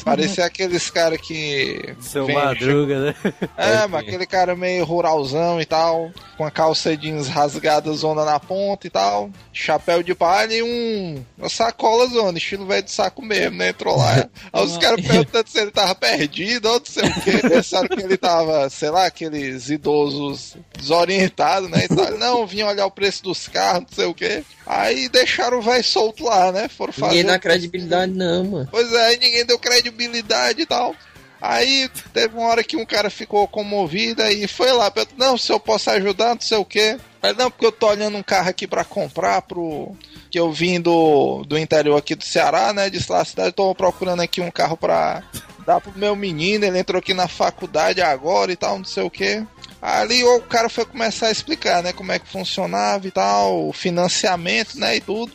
Parecia 0.05 0.45
aqueles 0.45 0.89
caras 0.91 1.21
que. 1.21 1.95
Seu 2.01 2.27
vende- 2.27 2.39
Madruga, 2.41 3.01
né? 3.01 3.15
É, 3.57 3.87
mas 3.87 4.01
aquele 4.03 4.27
cara 4.27 4.55
meio 4.55 4.85
ruralzão 4.85 5.61
e 5.61 5.65
tal, 5.65 6.11
com 6.37 6.45
a 6.45 6.51
calça 6.51 6.97
jeans 6.97 7.29
rasgada, 7.29 7.93
zona 7.93 8.25
na 8.25 8.39
ponta 8.39 8.87
e 8.87 8.91
tal, 8.91 9.31
chapéu 9.53 10.03
de 10.03 10.15
palha 10.15 10.55
e 10.55 10.63
um, 10.63 11.25
uma 11.37 11.49
sacola 11.49 12.07
zona, 12.09 12.39
estilo 12.39 12.67
velho 12.67 12.83
de 12.85 12.91
saco 12.91 13.23
mesmo, 13.23 13.57
né? 13.59 13.71
Entrou 13.71 13.97
lá. 13.97 14.29
Aí 14.53 14.65
os 14.65 14.77
caras 14.79 15.05
perguntando 15.05 15.49
se 15.49 15.59
ele 15.59 15.71
tava 15.71 15.95
perdido 15.95 16.67
ou 16.69 16.79
não 16.79 16.87
sei 16.87 17.05
o 17.09 17.15
que, 17.21 17.39
pensaram 17.49 17.89
que 17.89 18.03
ele 18.03 18.17
tava, 18.17 18.69
sei 18.71 18.91
lá, 18.91 19.07
aqueles 19.07 19.69
idosos 19.69 20.57
desorientados, 20.79 21.69
né? 21.71 21.85
E 21.85 21.89
tal. 21.89 22.17
Não, 22.19 22.47
vinha 22.47 22.67
olhar 22.67 22.87
o 22.87 22.91
preço 22.91 23.23
dos 23.23 23.49
carros, 23.49 23.83
não 23.83 23.95
sei 23.95 24.07
o 24.07 24.15
que. 24.15 24.45
Aí 24.67 25.09
deixaram 25.09 25.59
o 25.59 25.63
velho 25.63 25.85
solto 25.85 26.25
lá, 26.25 26.51
né? 26.51 26.69
Foram 26.69 26.93
fazer. 26.93 27.07
Ninguém 27.17 27.25
dá 27.27 27.39
credibilidade, 27.39 28.13
não, 28.13 28.45
mano. 28.45 28.69
Pois 28.71 28.93
é, 28.93 29.17
ninguém 29.17 29.45
deu 29.47 29.59
credibilidade 29.67 30.63
e 30.63 30.67
tal. 30.67 30.95
Aí 31.41 31.91
teve 32.15 32.35
uma 32.37 32.49
hora 32.49 32.65
que 32.65 32.77
um 32.77 32.87
cara 32.87 33.11
ficou 33.11 33.47
comovido 33.47 34.23
e 34.23 34.49
foi 34.49 34.73
lá, 34.73 34.91
perguntou, 34.91 35.19
não, 35.19 35.37
se 35.37 35.53
eu 35.53 35.61
posso 35.61 35.91
ajudar, 35.91 36.35
não 36.35 36.41
sei 36.41 36.57
o 36.57 36.65
quê. 36.65 36.99
Aí, 37.23 37.35
não, 37.35 37.51
porque 37.51 37.67
eu 37.67 37.73
tô 37.73 37.89
olhando 37.89 38.17
um 38.17 38.23
carro 38.23 38.49
aqui 38.49 38.67
pra 38.67 38.85
comprar 38.85 39.43
pro. 39.43 39.95
Que 40.31 40.39
eu 40.39 40.51
vim 40.53 40.81
do, 40.81 41.45
do 41.45 41.59
interior 41.59 41.97
aqui 41.97 42.15
do 42.15 42.25
Ceará, 42.25 42.73
né? 42.73 42.89
De 42.89 43.05
lá 43.11 43.25
cidade, 43.25 43.53
tô 43.53 43.75
procurando 43.75 44.21
aqui 44.21 44.41
um 44.41 44.51
carro 44.51 44.77
pra 44.77 45.23
dar 45.67 45.81
pro 45.81 45.93
meu 45.97 46.15
menino, 46.15 46.65
ele 46.65 46.79
entrou 46.79 47.01
aqui 47.01 47.13
na 47.13 47.27
faculdade 47.27 48.01
agora 48.01 48.53
e 48.53 48.57
tal, 48.57 48.79
não 48.79 48.85
sei 48.85 49.03
o 49.03 49.11
quê. 49.11 49.45
Ali 49.83 50.23
o 50.25 50.41
cara 50.43 50.69
foi 50.69 50.85
começar 50.85 51.27
a 51.27 51.31
explicar, 51.31 51.83
né, 51.83 51.93
como 51.93 52.13
é 52.13 52.19
que 52.19 52.29
funcionava 52.29 53.07
e 53.07 53.11
tal, 53.11 53.69
o 53.69 53.73
financiamento, 53.73 54.79
né, 54.79 54.97
e 54.97 55.01
tudo. 55.01 55.33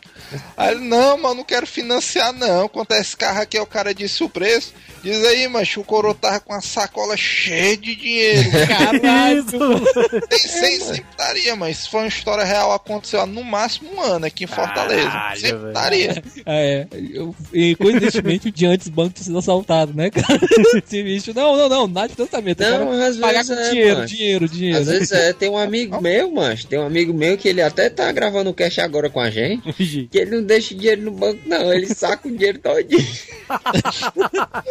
Aí 0.56 0.76
ele, 0.76 0.88
não, 0.88 1.18
mano, 1.18 1.35
não 1.35 1.43
quero 1.43 1.68
financiar 1.68 2.34
não. 2.34 2.68
Quanto 2.68 2.93
a 2.93 2.99
esse 2.99 3.15
carro 3.15 3.41
aqui, 3.41 3.60
o 3.60 3.65
cara 3.65 3.93
disse 3.93 4.23
o 4.23 4.30
preço. 4.30 4.73
Diz 5.03 5.23
aí, 5.26 5.48
mas 5.48 5.76
o 5.77 5.84
coroa 5.84 6.14
tava 6.14 6.39
com 6.39 6.53
uma 6.53 6.61
sacola 6.61 7.18
cheia 7.18 7.76
de 7.76 7.95
dinheiro. 7.95 8.52
Caralho! 8.68 9.43
Tem 10.30 10.39
sem 10.39 10.80
sempre 10.80 11.06
estaria, 11.10 11.56
mas 11.56 11.88
foi 11.88 12.02
uma 12.02 12.07
história 12.07 12.43
real, 12.43 12.72
aconteceu 12.72 13.19
há 13.19 13.26
no 13.26 13.43
máximo 13.43 13.95
um 13.95 14.02
ano 14.02 14.27
aqui 14.27 14.43
em 14.43 14.48
Fortaleza. 14.48 15.10
Caralho, 15.10 15.39
sempre 15.41 15.68
estaria. 15.69 16.23
É, 16.45 16.88
eu, 16.91 17.35
e 17.52 17.76
coincidentemente 17.76 18.49
o 18.49 18.52
dia 18.52 18.69
antes 18.69 18.88
o 18.88 18.91
banco 18.91 19.14
tinha 19.14 19.26
sido 19.26 19.39
assaltado, 19.39 19.91
né, 19.93 20.11
cara? 20.11 20.39
Esse 20.77 21.02
bicho, 21.02 21.34
não, 21.34 21.57
não, 21.57 21.68
não, 21.68 21.88
nada 21.88 22.10
de 22.10 22.19
eu 22.19 22.30
Não, 22.31 22.91
às 22.91 23.18
pagar 23.18 23.43
vezes 23.43 23.56
com 23.56 23.61
é, 23.61 23.69
dinheiro, 23.69 23.95
mano. 23.95 24.07
dinheiro, 24.07 24.49
dinheiro. 24.49 24.80
Às 24.80 24.88
vezes 24.88 25.11
é, 25.11 25.34
tem 25.34 25.49
um 25.49 25.57
amigo 25.57 25.99
meu, 25.99 26.31
mas 26.31 26.64
tem 26.64 26.77
um 26.77 26.85
amigo 26.85 27.11
meu 27.11 27.38
que 27.39 27.48
ele 27.48 27.61
até 27.61 27.89
tá 27.89 28.11
gravando 28.11 28.52
o 28.52 28.53
cash 28.53 28.77
agora 28.77 29.10
com 29.10 29.19
a 29.19 29.31
gente, 29.31 30.07
que 30.12 30.18
ele 30.18 30.32
não 30.36 30.44
deixa 30.44 30.76
dinheiro 30.76 31.02
no 31.04 31.12
banco, 31.12 31.40
não, 31.46 31.74
ele 31.74 31.88
saca 31.88 32.28
o 32.28 32.32
dinheiro 32.32 32.60
todinho. 32.60 33.08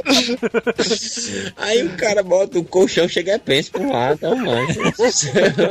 Aí 1.57 1.87
o 1.87 1.97
cara 1.97 2.23
bota 2.23 2.59
o 2.59 2.65
colchão, 2.65 3.09
chega 3.09 3.35
e 3.35 3.39
pensa 3.39 3.71
lá, 3.79 4.12
então, 4.12 4.37
mano. 4.37 4.67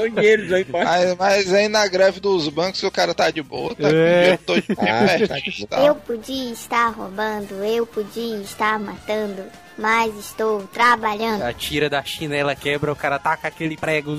o 0.03 0.09
dinheiro. 0.09 0.65
Mas, 0.71 1.15
mas 1.17 1.53
aí 1.53 1.67
na 1.67 1.87
greve 1.87 2.19
dos 2.19 2.47
bancos 2.49 2.81
o 2.83 2.91
cara 2.91 3.13
tá 3.13 3.29
de 3.29 3.41
boa, 3.41 3.75
tá 3.75 3.89
com 3.89 3.95
É. 3.95 4.21
dinheiro 4.21 4.39
todo 4.45 4.61
de 4.61 4.71
Ah, 4.71 4.75
perto 4.75 5.27
tá 5.27 5.35
de 5.35 5.49
e 5.49 5.67
Eu 5.85 5.95
podia 5.95 6.51
estar 6.51 6.89
roubando, 6.89 7.63
eu 7.63 7.85
podia 7.85 8.37
estar 8.37 8.79
matando, 8.79 9.43
mas 9.77 10.15
estou 10.17 10.63
trabalhando. 10.73 11.43
A 11.43 11.53
tira 11.53 11.89
da 11.89 12.03
chinela 12.03 12.55
quebra, 12.55 12.91
o 12.91 12.95
cara 12.95 13.19
taca 13.19 13.47
aquele 13.47 13.77
prego. 13.77 14.17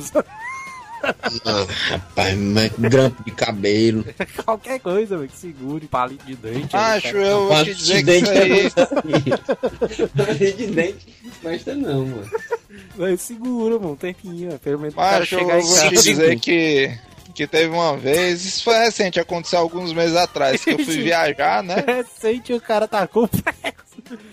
Ah, 1.02 1.66
rapaz, 1.88 2.36
mas 2.36 2.72
grampo 2.78 3.24
de 3.24 3.30
cabelo. 3.30 4.04
Qualquer 4.44 4.80
coisa, 4.80 5.16
velho, 5.16 5.28
que 5.28 5.36
segure, 5.36 5.86
palito 5.86 6.24
de 6.26 6.34
dente. 6.36 6.76
Acho, 6.76 7.12
cara. 7.12 7.18
eu 7.18 7.48
vou 7.48 7.64
te 7.64 7.74
dizer 7.74 8.02
que 8.04 8.16
isso 8.18 8.80
aí. 8.80 10.08
Palito 10.08 10.56
de 10.56 10.66
dente 10.66 11.14
não 11.22 11.30
presta 11.42 11.74
não, 11.74 12.06
mano. 12.06 12.30
Vai, 12.96 13.16
segura, 13.16 13.78
mano, 13.78 13.92
um 13.92 13.96
tempinho. 13.96 14.58
Pelo 14.58 14.80
menos 14.80 14.98
Acho, 14.98 15.36
eu 15.36 15.62
vou 15.62 15.88
te 15.88 16.02
dizer 16.02 16.38
que, 16.38 16.98
que 17.34 17.46
teve 17.46 17.68
uma 17.68 17.96
vez, 17.96 18.44
isso 18.44 18.64
foi 18.64 18.78
recente, 18.78 19.20
aconteceu 19.20 19.58
alguns 19.58 19.92
meses 19.92 20.16
atrás, 20.16 20.62
que 20.62 20.70
eu 20.70 20.78
fui 20.78 20.98
viajar, 21.02 21.62
né? 21.62 21.76
Recente 21.86 22.52
o 22.52 22.60
cara 22.60 22.86
tacou 22.86 23.24
o 23.24 23.28
prego. 23.28 23.80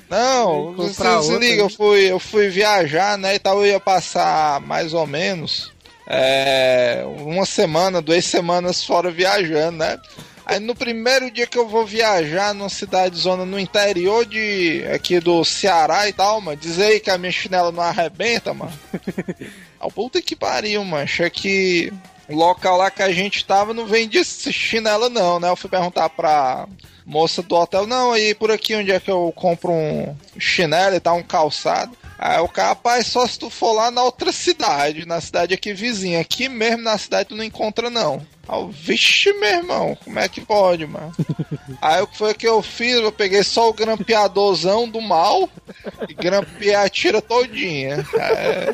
Não, 0.10 0.74
se 0.90 1.02
outra, 1.06 1.38
liga, 1.38 1.62
eu 1.62 1.70
fui, 1.70 2.12
eu 2.12 2.20
fui 2.20 2.48
viajar, 2.50 3.18
né? 3.18 3.36
E 3.36 3.40
tal, 3.40 3.60
eu 3.60 3.72
ia 3.72 3.80
passar 3.80 4.62
mais 4.62 4.94
ou 4.94 5.06
menos 5.06 5.72
é, 6.08 7.04
uma 7.20 7.46
semana, 7.46 8.02
duas 8.02 8.26
semanas 8.26 8.84
fora 8.84 9.12
viajando, 9.12 9.78
né? 9.78 10.00
Aí 10.46 10.62
no 10.62 10.74
primeiro 10.74 11.30
dia 11.30 11.46
que 11.46 11.58
eu 11.58 11.68
vou 11.68 11.86
viajar 11.86 12.54
numa 12.54 12.70
cidade 12.70 13.18
zona 13.18 13.46
no 13.46 13.60
interior 13.60 14.26
de 14.26 14.82
aqui 14.94 15.20
do 15.20 15.44
Ceará 15.44 16.08
e 16.08 16.14
tal, 16.14 16.40
mano, 16.40 16.56
diz 16.56 16.80
aí 16.80 17.02
que 17.02 17.10
a 17.10 17.18
minha 17.18 17.32
chinela 17.34 17.70
não 17.70 17.84
arrebenta, 17.84 18.54
mano. 18.54 18.74
Ah, 19.80 19.92
puta 19.92 20.20
que 20.20 20.36
pariu, 20.36 20.84
mano. 20.84 21.04
Achei 21.04 21.30
que 21.30 21.94
o 22.28 22.36
local 22.36 22.78
lá 22.78 22.90
que 22.90 23.04
a 23.04 23.12
gente 23.12 23.46
tava 23.46 23.76
não 23.76 23.88
esse 23.96 24.52
chinela 24.52 25.08
não, 25.08 25.40
né? 25.40 25.50
Eu 25.50 25.56
fui 25.56 25.70
perguntar 25.70 26.10
pra 26.10 26.68
moça 27.06 27.44
do 27.44 27.56
hotel, 27.56 27.86
não, 27.86 28.12
aí 28.12 28.34
por 28.34 28.50
aqui 28.50 28.74
onde 28.74 28.92
é 28.92 29.00
que 29.00 29.12
eu 29.12 29.32
compro 29.36 29.72
um 29.72 30.16
chinelo 30.40 30.96
e 30.96 31.00
tal, 31.00 31.18
um 31.18 31.24
calçado. 31.24 31.96
Aí 32.18 32.40
o 32.40 32.48
cara, 32.48 32.70
rapaz, 32.70 33.08
só 33.08 33.28
se 33.28 33.38
tu 33.38 33.50
for 33.50 33.74
lá 33.74 33.92
na 33.92 34.04
outra 34.04 34.32
cidade, 34.32 35.06
na 35.06 35.22
cidade 35.22 35.54
aqui 35.54 35.74
vizinha. 35.74 36.20
Aqui 36.20 36.50
mesmo 36.50 36.84
na 36.84 36.98
cidade 36.98 37.30
tu 37.30 37.36
não 37.36 37.44
encontra, 37.44 37.90
não. 37.90 38.26
Aí 38.48 38.60
eu, 38.60 38.70
vixe, 38.70 39.34
meu 39.34 39.50
irmão, 39.50 39.98
como 40.04 40.18
é 40.18 40.30
que 40.30 40.40
pode, 40.40 40.88
mano? 40.88 41.14
Aí 41.82 42.02
o 42.02 42.08
que 42.08 42.18
foi 42.18 42.34
que 42.34 42.48
eu 42.48 42.62
fiz? 42.62 42.96
Eu 42.96 43.12
peguei 43.12 43.44
só 43.44 43.70
o 43.70 43.74
grampeadorzão 43.74 44.88
do 44.88 45.02
mal 45.02 45.50
e 46.08 46.14
grampeei 46.14 46.74
a 46.74 46.90
tira 46.90 47.22
todinha. 47.22 48.06
É. 48.16 48.74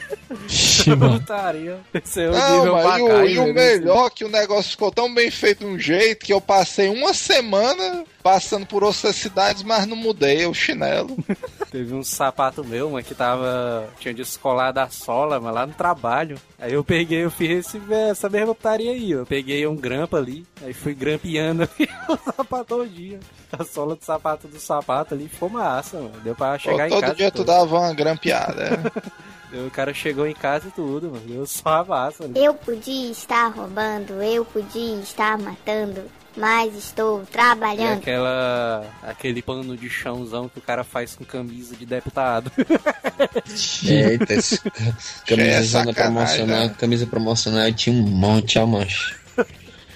Putaria. 0.95 1.79
Esse 1.93 2.21
é 2.21 2.29
o 2.29 2.33
Não, 2.33 2.97
e 2.97 3.01
o, 3.01 3.25
e 3.25 3.39
o 3.39 3.53
melhor 3.53 4.11
que 4.11 4.23
o 4.23 4.29
negócio 4.29 4.71
ficou 4.71 4.91
tão 4.91 5.11
bem 5.11 5.31
feito 5.31 5.59
de 5.59 5.65
um 5.65 5.79
jeito 5.79 6.25
que 6.25 6.33
eu 6.33 6.39
passei 6.39 6.87
uma 6.89 7.13
semana 7.13 8.05
passando 8.21 8.65
por 8.65 8.83
outras 8.83 9.15
cidades, 9.15 9.63
mas 9.63 9.85
não 9.87 9.95
mudei 9.97 10.45
o 10.45 10.53
chinelo. 10.53 11.17
Teve 11.73 11.91
um 11.95 12.03
sapato 12.03 12.63
meu, 12.63 12.91
mano, 12.91 13.03
que 13.03 13.15
tava. 13.15 13.89
Tinha 13.99 14.13
descolado 14.13 14.79
a 14.79 14.87
sola, 14.89 15.39
mas 15.39 15.51
lá 15.55 15.65
no 15.65 15.73
trabalho. 15.73 16.37
Aí 16.59 16.71
eu 16.71 16.83
peguei, 16.83 17.25
eu 17.25 17.31
fiz 17.31 17.65
esse, 17.65 17.81
essa 17.91 18.29
mesma 18.29 18.53
putaria 18.53 18.91
aí. 18.91 19.09
Eu 19.09 19.25
peguei 19.25 19.65
um 19.65 19.75
grampo 19.75 20.15
ali, 20.15 20.45
aí 20.61 20.71
fui 20.71 20.93
grampeando 20.93 21.63
o 22.07 22.15
sapato 22.31 22.65
todo 22.65 22.87
dia. 22.87 23.19
A 23.51 23.63
sola 23.63 23.95
do 23.95 24.05
sapato 24.05 24.47
do 24.47 24.59
sapato 24.59 25.15
ali 25.15 25.27
ficou 25.27 25.49
massa, 25.49 25.97
mano. 25.97 26.13
Deu 26.23 26.35
pra 26.35 26.59
chegar 26.59 26.77
Pô, 26.77 26.83
em 26.85 26.89
todo 26.89 27.01
casa. 27.01 27.15
dia 27.15 27.27
e 27.27 27.31
tu 27.31 27.43
dava 27.43 27.75
uma 27.79 27.93
grampeada. 27.93 28.63
é. 28.63 29.23
O 29.67 29.69
cara 29.69 29.93
chegou 29.93 30.25
em 30.25 30.33
casa 30.33 30.67
e 30.67 30.71
tudo, 30.71 31.11
mano. 31.11 31.21
Deu 31.27 31.45
só 31.45 31.69
a 31.69 31.83
massa. 31.83 32.23
ali. 32.23 32.33
Eu 32.43 32.55
podia 32.55 33.11
estar 33.11 33.49
roubando, 33.49 34.13
eu 34.23 34.43
podia 34.43 34.95
estar 34.99 35.37
matando, 35.37 36.03
mas 36.35 36.75
estou 36.75 37.23
E 37.23 37.25
trabalhando. 37.27 37.99
aquela. 37.99 38.85
aquele 39.03 39.41
pano 39.41 39.75
de 39.77 39.89
chãozão 39.89 40.49
que 40.49 40.59
o 40.59 40.61
cara 40.61 40.83
faz 40.83 41.15
com 41.15 41.23
camisa 41.23 41.75
de 41.75 41.85
deputado. 41.85 42.51
Eita, 43.85 44.35
camisa 45.27 45.63
sacanagem, 45.63 45.93
promocional, 45.93 46.67
né? 46.67 46.75
camisa 46.79 47.05
promocional 47.07 47.67
eu 47.67 47.73
tinha 47.73 47.95
um 47.95 48.01
monte, 48.07 48.57
ó, 48.59 48.65
macho. 48.65 49.21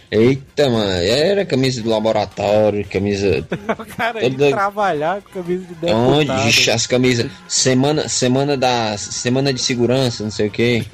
Eita, 0.10 0.70
mano, 0.70 0.90
era 0.90 1.46
camisa 1.46 1.82
do 1.84 1.90
laboratório, 1.90 2.88
camisa. 2.88 3.46
o 3.78 3.86
cara 3.86 4.24
ia 4.24 4.30
Toda- 4.32 4.50
trabalhar 4.52 5.22
com 5.22 5.32
camisa 5.32 5.64
de 5.66 5.74
deputado. 5.74 5.98
Onde? 5.98 6.72
As 6.72 6.88
camisas. 6.88 7.30
Semana, 7.48 8.08
semana 8.08 8.56
da. 8.56 8.98
Semana 8.98 9.52
de 9.52 9.60
segurança, 9.62 10.24
não 10.24 10.32
sei 10.32 10.48
o 10.48 10.52
quê. 10.52 10.86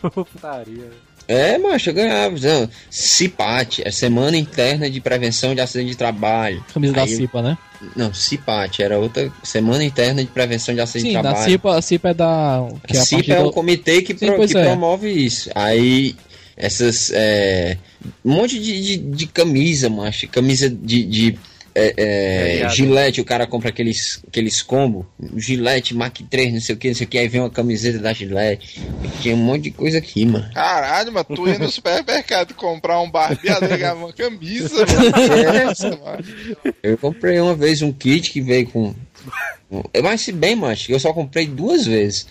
Putaria. 0.00 0.90
É, 1.26 1.56
macho, 1.58 1.90
eu 1.90 1.94
ganhava. 1.94 2.36
Não, 2.38 2.68
CIPAT, 2.90 3.82
é 3.84 3.90
Semana 3.90 4.36
Interna 4.36 4.90
de 4.90 5.00
Prevenção 5.00 5.54
de 5.54 5.60
Acidente 5.60 5.90
de 5.90 5.96
Trabalho. 5.96 6.62
Camisa 6.72 6.92
da 6.92 7.02
Aí 7.02 7.12
eu- 7.12 7.16
CIPA, 7.16 7.42
né? 7.42 7.58
Não, 7.96 8.12
CIPAT, 8.14 8.82
era 8.82 8.98
outra 8.98 9.30
Semana 9.42 9.84
Interna 9.84 10.22
de 10.22 10.30
Prevenção 10.30 10.74
de 10.74 10.80
Acidente 10.80 11.02
Sim, 11.10 11.16
de 11.16 11.22
da 11.22 11.22
Trabalho. 11.30 11.44
CIPA, 11.50 11.76
a 11.78 11.82
CIPA 11.82 12.08
é 12.10 12.14
da. 12.14 12.68
Que 12.86 12.96
a 12.96 13.00
é 13.00 13.02
a 13.02 13.04
CIPA 13.04 13.16
partir 13.18 13.32
é 13.32 13.42
do- 13.42 13.48
um 13.48 13.52
comitê 13.52 14.02
que, 14.02 14.16
Sim, 14.16 14.26
pro- 14.26 14.46
que 14.48 14.56
é. 14.56 14.64
promove 14.64 15.10
isso. 15.10 15.50
Aí, 15.54 16.14
essas. 16.56 17.10
É, 17.14 17.76
um 18.24 18.32
monte 18.32 18.58
de, 18.58 18.82
de, 18.82 18.96
de 18.98 19.26
camisa, 19.26 19.88
macho. 19.90 20.28
Camisa 20.28 20.68
de. 20.70 21.04
de 21.04 21.38
é, 21.74 22.62
é, 22.66 23.20
o 23.20 23.24
cara 23.24 23.46
compra 23.46 23.70
aqueles, 23.70 24.22
aqueles 24.28 24.62
combos. 24.62 25.04
Gilete, 25.36 25.94
Mac 25.94 26.16
3, 26.30 26.52
não 26.52 26.60
sei 26.60 26.74
o 26.74 26.78
que, 26.78 26.88
não 26.88 26.94
sei 26.94 27.06
o 27.06 27.10
que. 27.10 27.18
Aí 27.18 27.28
vem 27.28 27.40
uma 27.40 27.50
camiseta 27.50 27.98
da 27.98 28.12
Gilete. 28.12 28.80
Tinha 29.20 29.34
um 29.34 29.38
monte 29.38 29.64
de 29.64 29.70
coisa 29.72 29.98
aqui, 29.98 30.24
mano. 30.24 30.48
Caralho, 30.54 31.12
mas 31.12 31.24
tu 31.26 31.48
ia 31.48 31.58
no 31.58 31.70
supermercado 31.70 32.54
comprar 32.54 33.00
um 33.00 33.10
barbeador 33.10 33.72
e 33.72 33.76
ganhava 33.76 34.04
uma 34.04 34.12
camisa, 34.12 34.84
mano. 34.86 36.04
Mano. 36.04 36.74
Eu 36.82 36.96
comprei 36.96 37.40
uma 37.40 37.54
vez 37.54 37.82
um 37.82 37.92
kit 37.92 38.30
que 38.30 38.40
veio 38.40 38.68
com. 38.68 38.94
Mas 40.02 40.20
se 40.20 40.30
bem, 40.30 40.54
macho, 40.54 40.92
eu 40.92 41.00
só 41.00 41.12
comprei 41.12 41.46
duas 41.46 41.86
vezes. 41.86 42.26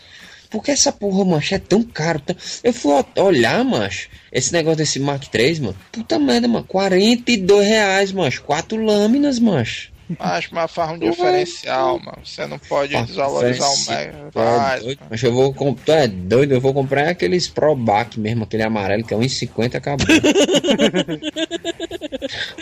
Porque 0.54 0.72
essa 0.72 0.92
porra, 0.92 1.26
macho, 1.26 1.56
é 1.56 1.60
tão 1.60 1.84
caro. 1.84 2.20
tão- 2.22 2.36
Eu 2.64 2.72
fui 2.72 2.92
olhar, 3.18 3.64
macho, 3.66 4.08
esse 4.32 4.54
negócio 4.54 4.78
desse 4.78 5.00
Mark 5.00 5.24
3, 5.26 5.60
mano. 5.60 5.76
Puta 5.92 6.18
merda, 6.20 6.48
mano. 6.48 6.64
42 6.66 7.68
reais, 7.68 8.12
macho. 8.14 8.44
Quatro 8.44 8.82
lâminas, 8.82 9.40
macho. 9.40 9.92
Acho 10.20 10.54
mas 10.54 10.70
faz 10.70 10.92
um 10.92 11.00
diferencial, 11.00 11.98
mano. 11.98 12.18
Você 12.24 12.46
não 12.46 12.60
pode 12.60 12.94
desvalorizar 13.06 13.68
o 13.72 13.86
Mega. 13.90 14.30
Tu 14.32 14.40
é 14.40 14.44
Faz, 14.44 14.84
doido, 14.84 15.00
mano. 15.00 15.08
Mas 15.10 15.24
eu 15.24 15.34
vou 15.34 15.54
comprar. 15.54 15.96
É 16.04 16.08
doido, 16.08 16.52
eu 16.54 16.62
vou 16.62 16.74
comprar 16.74 17.08
aqueles 17.10 17.48
Probac 17.48 18.20
mesmo, 18.20 18.44
aquele 18.44 18.62
amarelo 18.64 19.04
que 19.04 19.14
é 19.14 19.18
1,50 19.18 19.76
acabou. 19.76 20.06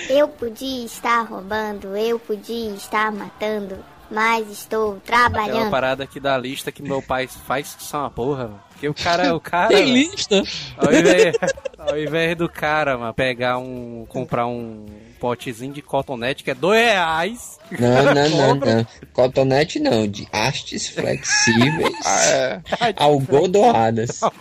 Eu 0.09 0.27
podia 0.27 0.85
estar 0.85 1.22
roubando, 1.23 1.95
eu 1.95 2.19
podia 2.19 2.72
estar 2.76 3.11
matando, 3.11 3.77
mas 4.12 4.50
estou 4.50 5.00
trabalhando. 5.06 5.72
parada 5.72 6.04
aqui 6.04 6.20
da 6.20 6.38
lista 6.38 6.72
que 6.72 6.84
meu 6.84 7.02
pai 7.02 7.28
faz 7.28 7.74
que 7.76 7.84
são 7.84 8.02
uma 8.02 8.10
porra, 8.12 8.44
mano. 8.46 8.62
Porque 8.72 8.90
o 8.90 8.94
cara, 8.94 9.36
o 9.36 9.40
cara. 9.40 9.68
Tem 9.70 9.92
lista? 9.94 10.44
Ao 10.78 10.92
invés, 10.92 11.36
ao 11.78 12.00
invés 12.00 12.36
do 12.38 12.50
cara, 12.50 12.98
mano, 12.98 13.14
pegar 13.14 13.58
um. 13.60 14.06
comprar 14.10 14.48
um 14.48 14.86
potezinho 15.20 15.72
de 15.72 15.84
cotonete 15.84 16.44
que 16.44 16.50
é 16.50 16.56
dois 16.56 16.80
reais. 16.82 17.60
Não, 17.80 18.06
não, 18.14 18.30
não, 18.30 18.56
não. 18.56 18.88
Cotonete 19.14 19.80
não, 19.80 20.08
de 20.08 20.28
hastes 20.34 20.88
flexíveis 20.90 21.94
Ah, 22.04 22.26
é. 22.26 22.62
algodoadas. 22.98 24.20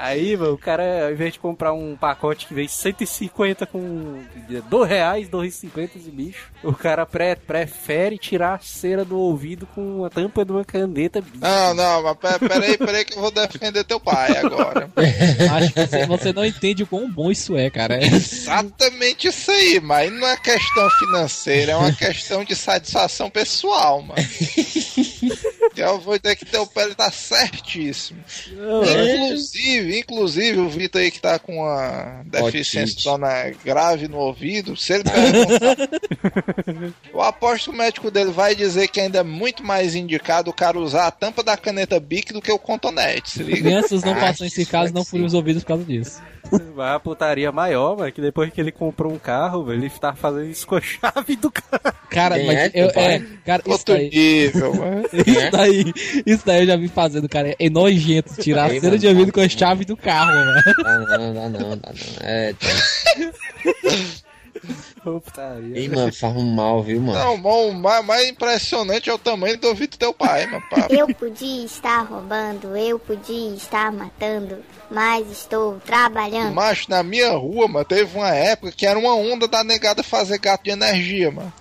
Aí, 0.00 0.36
mano, 0.36 0.52
o 0.54 0.58
cara, 0.58 1.06
ao 1.06 1.12
invés 1.12 1.32
de 1.32 1.38
comprar 1.38 1.72
um 1.72 1.96
pacote 1.96 2.46
que 2.46 2.54
vem 2.54 2.68
150 2.68 3.66
com 3.66 4.22
dois 4.70 4.88
reais, 4.88 5.28
dois 5.28 5.54
e 5.54 5.58
cinquenta 5.58 5.98
esse 5.98 6.10
bicho, 6.10 6.46
o 6.62 6.72
cara 6.72 7.04
pre- 7.04 7.34
prefere 7.36 8.16
tirar 8.16 8.54
a 8.54 8.58
cera 8.60 9.04
do 9.04 9.18
ouvido 9.18 9.66
com 9.74 10.04
a 10.04 10.10
tampa 10.10 10.44
de 10.44 10.52
uma 10.52 10.64
caneta. 10.64 11.20
bicho. 11.20 11.36
Não, 11.40 11.74
não, 11.74 12.02
mas 12.02 12.16
pe- 12.16 12.48
peraí, 12.48 12.78
peraí 12.78 13.04
que 13.04 13.14
eu 13.16 13.20
vou 13.20 13.30
defender 13.30 13.82
teu 13.84 13.98
pai 13.98 14.36
agora. 14.38 14.88
Acho 15.56 15.72
que 15.72 15.86
você, 15.86 16.06
você 16.06 16.32
não 16.32 16.44
entende 16.44 16.82
o 16.82 16.86
quão 16.86 17.10
bom 17.10 17.30
isso 17.30 17.56
é, 17.56 17.68
cara. 17.68 17.94
É- 17.96 18.06
Exatamente 18.06 19.28
isso 19.28 19.50
aí, 19.50 19.80
mas 19.80 20.12
não 20.12 20.26
é 20.28 20.36
questão 20.36 20.88
financeira, 20.90 21.72
é 21.72 21.76
uma 21.76 21.92
questão 21.92 22.44
de 22.44 22.54
satisfação 22.54 23.28
pessoal, 23.30 24.00
mano. 24.02 24.14
Eu 25.76 26.00
vou 26.00 26.18
dizer 26.18 26.34
que 26.34 26.44
teu 26.44 26.68
ele 26.76 26.94
tá 26.94 27.10
certíssimo. 27.10 28.18
Não, 28.52 28.82
é- 28.82 29.36
Inclusive, 29.90 30.28
inclusive, 30.28 30.58
o 30.58 30.68
Vitor 30.68 31.00
aí 31.00 31.10
que 31.10 31.20
tá 31.20 31.38
com 31.38 31.58
uma 31.58 32.22
deficiência 32.24 33.00
zona 33.00 33.50
grave 33.64 34.08
no 34.08 34.18
ouvido, 34.18 34.76
se 34.76 34.94
ele 34.94 35.04
perguntar, 35.04 35.88
eu 37.12 37.22
aposto 37.22 37.70
que 37.70 37.76
o 37.76 37.78
médico 37.78 38.10
dele 38.10 38.30
vai 38.30 38.54
dizer 38.54 38.88
que 38.88 39.00
ainda 39.00 39.18
é 39.18 39.22
muito 39.22 39.64
mais 39.64 39.94
indicado 39.94 40.50
o 40.50 40.54
cara 40.54 40.78
usar 40.78 41.06
a 41.06 41.10
tampa 41.10 41.42
da 41.42 41.56
caneta 41.56 41.98
Bic 41.98 42.32
do 42.32 42.42
que 42.42 42.52
o 42.52 42.58
contonete, 42.58 43.30
se 43.30 43.42
liga? 43.42 43.62
Crianças 43.62 44.02
não 44.02 44.12
Ah, 44.12 44.20
passam 44.20 44.46
esse 44.46 44.62
isso 44.62 44.70
caso, 44.70 44.92
não 44.92 45.04
furem 45.04 45.26
os 45.26 45.34
ouvidos 45.34 45.62
por 45.62 45.68
causa 45.68 45.84
disso. 45.84 46.20
Mas 46.74 46.94
a 46.94 47.00
putaria 47.00 47.52
maior, 47.52 47.96
mano, 47.96 48.10
que 48.10 48.20
depois 48.20 48.50
que 48.52 48.60
ele 48.60 48.72
comprou 48.72 49.12
um 49.12 49.18
carro, 49.18 49.64
velho, 49.64 49.82
ele 49.82 49.90
tá 49.90 50.14
fazendo 50.14 50.46
isso 50.46 50.66
com 50.66 50.76
a 50.76 50.80
chave 50.80 51.36
do 51.36 51.50
carro. 51.50 51.94
Cara, 52.08 52.36
Quem 52.36 52.46
mas 52.46 52.56
é, 52.58 52.70
eu, 52.74 52.86
é, 52.88 53.22
cara, 53.44 53.62
isso 53.62 53.70
Outro 53.70 53.94
daí, 53.94 54.10
nível, 54.10 54.74
mano. 54.74 55.02
isso 55.12 55.50
daí, 55.52 55.92
isso 56.24 56.46
daí 56.46 56.60
eu 56.62 56.66
já 56.66 56.76
vi 56.76 56.88
fazendo, 56.88 57.28
cara. 57.28 57.54
É 57.58 57.68
nojento 57.68 58.34
tirar 58.40 58.70
a 58.70 58.74
mano, 58.74 58.98
de 58.98 59.06
ouvido 59.06 59.26
tá 59.26 59.32
com 59.32 59.40
a 59.40 59.42
bom. 59.42 59.48
Chave 59.78 59.84
do 59.84 59.96
carro, 59.96 60.32
mano. 60.32 60.62
Dá 60.82 60.98
não, 60.98 61.34
dá 61.34 61.48
não, 61.48 61.76
dá 61.76 61.92
não. 61.92 62.28
É, 62.28 62.52
tá. 62.52 62.66
Putaria. 65.04 65.78
Ih, 65.78 65.88
mano, 65.88 66.12
faz 66.12 66.36
um 66.36 66.54
mal, 66.54 66.82
viu, 66.82 67.00
mano? 67.00 67.18
Não, 67.18 67.40
bom, 67.40 67.70
o 67.70 67.74
mais, 67.74 68.04
mais 68.04 68.28
impressionante 68.28 69.08
é 69.08 69.14
o 69.14 69.18
tamanho 69.18 69.56
do 69.56 69.68
ouvido 69.68 69.92
do 69.92 69.98
teu 69.98 70.12
pai, 70.12 70.46
mano. 70.46 70.62
pá. 70.68 70.88
Eu 70.90 71.06
podia 71.14 71.64
estar 71.64 72.02
roubando, 72.02 72.76
eu 72.76 72.98
podia 72.98 73.54
estar 73.54 73.92
matando, 73.92 74.58
mas 74.90 75.30
estou 75.30 75.78
trabalhando. 75.86 76.52
Macho, 76.54 76.90
na 76.90 77.02
minha 77.04 77.30
rua, 77.30 77.68
mano, 77.68 77.84
teve 77.84 78.16
uma 78.16 78.30
época 78.30 78.72
que 78.72 78.84
era 78.84 78.98
uma 78.98 79.14
onda 79.14 79.46
da 79.46 79.62
negada 79.62 80.02
fazer 80.02 80.38
gato 80.38 80.64
de 80.64 80.70
energia, 80.70 81.30
mano. 81.30 81.52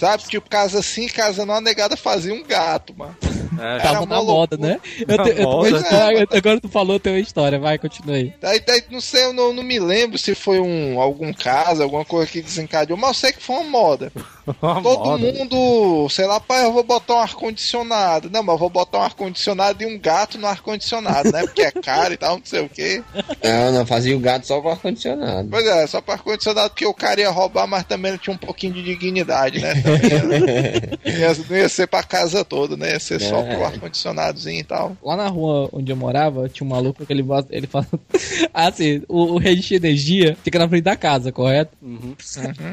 Sabe? 0.00 0.22
Tipo, 0.24 0.48
casa 0.48 0.80
sim, 0.82 1.06
casa 1.08 1.44
não, 1.44 1.56
a 1.56 1.60
negada 1.60 1.94
fazia 1.96 2.32
um 2.32 2.42
gato, 2.42 2.94
mano. 2.96 3.14
É, 3.60 3.78
Tava 3.80 4.00
uma 4.04 4.16
na 4.16 4.22
moda, 4.22 4.56
né? 4.56 4.80
Eu, 5.06 5.16
Na 5.16 5.24
te- 5.24 5.30
eu 5.36 5.42
moda. 5.42 5.68
história, 5.76 6.26
agora 6.32 6.60
tu 6.60 6.68
falou, 6.68 6.98
tem 6.98 7.12
uma 7.12 7.18
história, 7.18 7.58
vai, 7.58 7.76
continua 7.78 8.14
aí. 8.16 8.32
Daí, 8.40 8.60
daí, 8.66 8.82
não 8.90 9.00
sei, 9.00 9.24
eu 9.24 9.32
não, 9.34 9.52
não 9.52 9.62
me 9.62 9.78
lembro 9.78 10.16
se 10.16 10.34
foi 10.34 10.58
um, 10.60 10.98
algum 11.00 11.32
caso, 11.32 11.82
alguma 11.82 12.04
coisa 12.04 12.30
que 12.30 12.40
desencadeou, 12.40 12.96
mas 12.98 13.08
eu 13.08 13.14
sei 13.14 13.32
que 13.32 13.42
foi 13.42 13.56
uma 13.56 13.64
moda. 13.68 14.10
uma 14.62 14.80
Todo 14.82 15.04
moda. 15.04 15.18
mundo, 15.32 16.08
sei 16.08 16.26
lá, 16.26 16.40
pai, 16.40 16.64
eu 16.64 16.72
vou 16.72 16.82
botar 16.84 17.14
um 17.14 17.18
ar-condicionado. 17.18 18.30
Não, 18.30 18.42
mas 18.42 18.54
eu 18.54 18.58
vou 18.58 18.70
botar 18.70 18.98
um 18.98 19.02
ar-condicionado 19.02 19.82
e 19.82 19.86
um 19.86 19.98
gato 19.98 20.38
no 20.38 20.46
ar-condicionado, 20.46 21.30
né? 21.32 21.40
Porque 21.42 21.62
é 21.62 21.70
caro 21.72 22.14
e 22.14 22.16
tal, 22.16 22.36
não 22.38 22.44
sei 22.44 22.60
o 22.60 22.68
quê. 22.68 23.02
Não, 23.42 23.72
não, 23.72 23.86
fazia 23.86 24.16
o 24.16 24.20
gato 24.20 24.46
só 24.46 24.60
com 24.62 24.70
ar-condicionado. 24.70 25.48
Pois 25.50 25.66
é, 25.66 25.86
só 25.86 26.00
para 26.00 26.14
ar-condicionado 26.14 26.70
porque 26.70 26.86
o 26.86 26.94
cara 26.94 27.20
ia 27.20 27.30
roubar, 27.30 27.66
mas 27.66 27.84
também 27.84 28.10
ele 28.12 28.18
tinha 28.18 28.34
um 28.34 28.38
pouquinho 28.38 28.72
de 28.74 28.82
dignidade, 28.82 29.58
né? 29.60 29.74
Não 29.98 31.12
ia, 31.12 31.34
não 31.48 31.56
ia 31.56 31.68
ser 31.68 31.86
pra 31.86 32.02
casa 32.02 32.44
toda, 32.44 32.76
né? 32.76 32.92
Ia 32.92 33.00
ser 33.00 33.20
só 33.20 33.40
É. 33.40 33.54
pro 33.54 33.64
ar-condicionadozinho 33.64 34.60
e 34.60 34.64
tal. 34.64 34.96
Lá 35.02 35.16
na 35.16 35.28
rua 35.28 35.68
onde 35.72 35.90
eu 35.92 35.96
morava, 35.96 36.48
tinha 36.48 36.66
um 36.66 36.70
maluco 36.70 37.04
que 37.04 37.12
ele, 37.12 37.22
bota- 37.22 37.48
ele 37.54 37.66
fala. 37.66 37.86
assim, 38.54 39.02
o, 39.08 39.34
o 39.34 39.38
registro 39.38 39.78
de 39.80 39.86
energia 39.86 40.36
fica 40.42 40.58
na 40.58 40.68
frente 40.68 40.82
da 40.84 40.96
casa, 40.96 41.32
correto? 41.32 41.72
Uhum. 41.82 42.14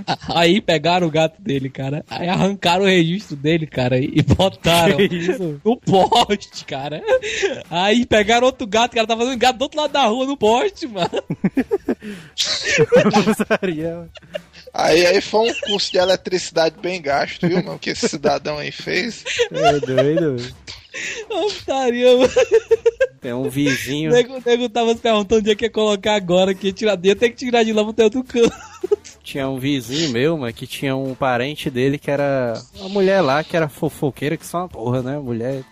A- 0.06 0.18
Aí 0.40 0.62
pegaram 0.62 1.08
o 1.08 1.12
gato 1.12 1.42
dele, 1.42 1.70
cara. 1.70 2.04
Aí 2.10 2.28
arrancaram 2.30 2.84
o 2.84 2.88
registro 2.88 3.36
dele, 3.36 3.66
cara, 3.68 3.98
e 4.00 4.22
botaram 4.22 4.98
no 5.64 5.78
poste, 5.78 6.66
cara. 6.66 7.02
Aí 7.70 8.06
pegaram 8.06 8.48
outro 8.48 8.68
gato, 8.68 8.94
cara, 8.96 9.08
tava 9.08 9.22
fazendo 9.24 9.40
gato 9.40 9.58
do 9.58 9.62
outro 9.64 9.80
lado 9.80 9.92
da 9.92 10.06
rua 10.06 10.26
no 10.26 10.38
poste, 10.38 10.88
mano. 10.88 11.10
Aí, 14.78 15.08
aí 15.08 15.20
foi 15.22 15.50
um 15.50 15.54
curso 15.62 15.92
de 15.92 15.98
eletricidade 15.98 16.76
bem 16.80 17.02
gasto, 17.02 17.48
viu, 17.48 17.64
mano? 17.64 17.80
Que 17.80 17.90
esse 17.90 18.08
cidadão 18.08 18.60
aí 18.60 18.72
fez. 18.72 19.24
É 19.52 19.80
doido, 19.80 20.36
velho. 20.36 20.56
Ô, 21.32 21.50
putaria, 21.50 22.16
mano. 22.16 22.30
Tem 23.20 23.34
um 23.34 23.50
vizinho. 23.50 24.12
O 24.12 24.14
nego, 24.14 24.38
o 24.38 24.44
nego 24.46 24.70
tava 24.70 24.94
se 24.94 25.00
perguntando 25.00 25.42
onde 25.42 25.50
é 25.50 25.56
que 25.56 25.66
ia 25.66 25.72
colocar 25.72 26.14
agora, 26.14 26.54
que 26.54 26.68
ia 26.68 26.74
tirar 26.74 26.96
dentro, 26.96 27.22
tem 27.22 27.32
que 27.32 27.38
tirar 27.38 27.64
de 27.64 27.74
lá 27.74 27.92
pro 27.92 28.04
outro 28.04 28.24
canto. 28.24 28.56
Tinha 29.24 29.50
um 29.50 29.58
vizinho 29.58 30.12
meu, 30.12 30.38
mano, 30.38 30.54
que 30.54 30.68
tinha 30.68 30.96
um 30.96 31.16
parente 31.16 31.72
dele 31.72 31.98
que 31.98 32.12
era 32.12 32.54
uma 32.76 32.88
mulher 32.88 33.22
lá 33.22 33.44
que 33.44 33.58
era 33.58 33.68
fofoqueira, 33.68 34.38
que 34.38 34.46
só 34.46 34.60
uma 34.60 34.70
porra, 34.70 35.02
né? 35.02 35.18
Mulher. 35.18 35.64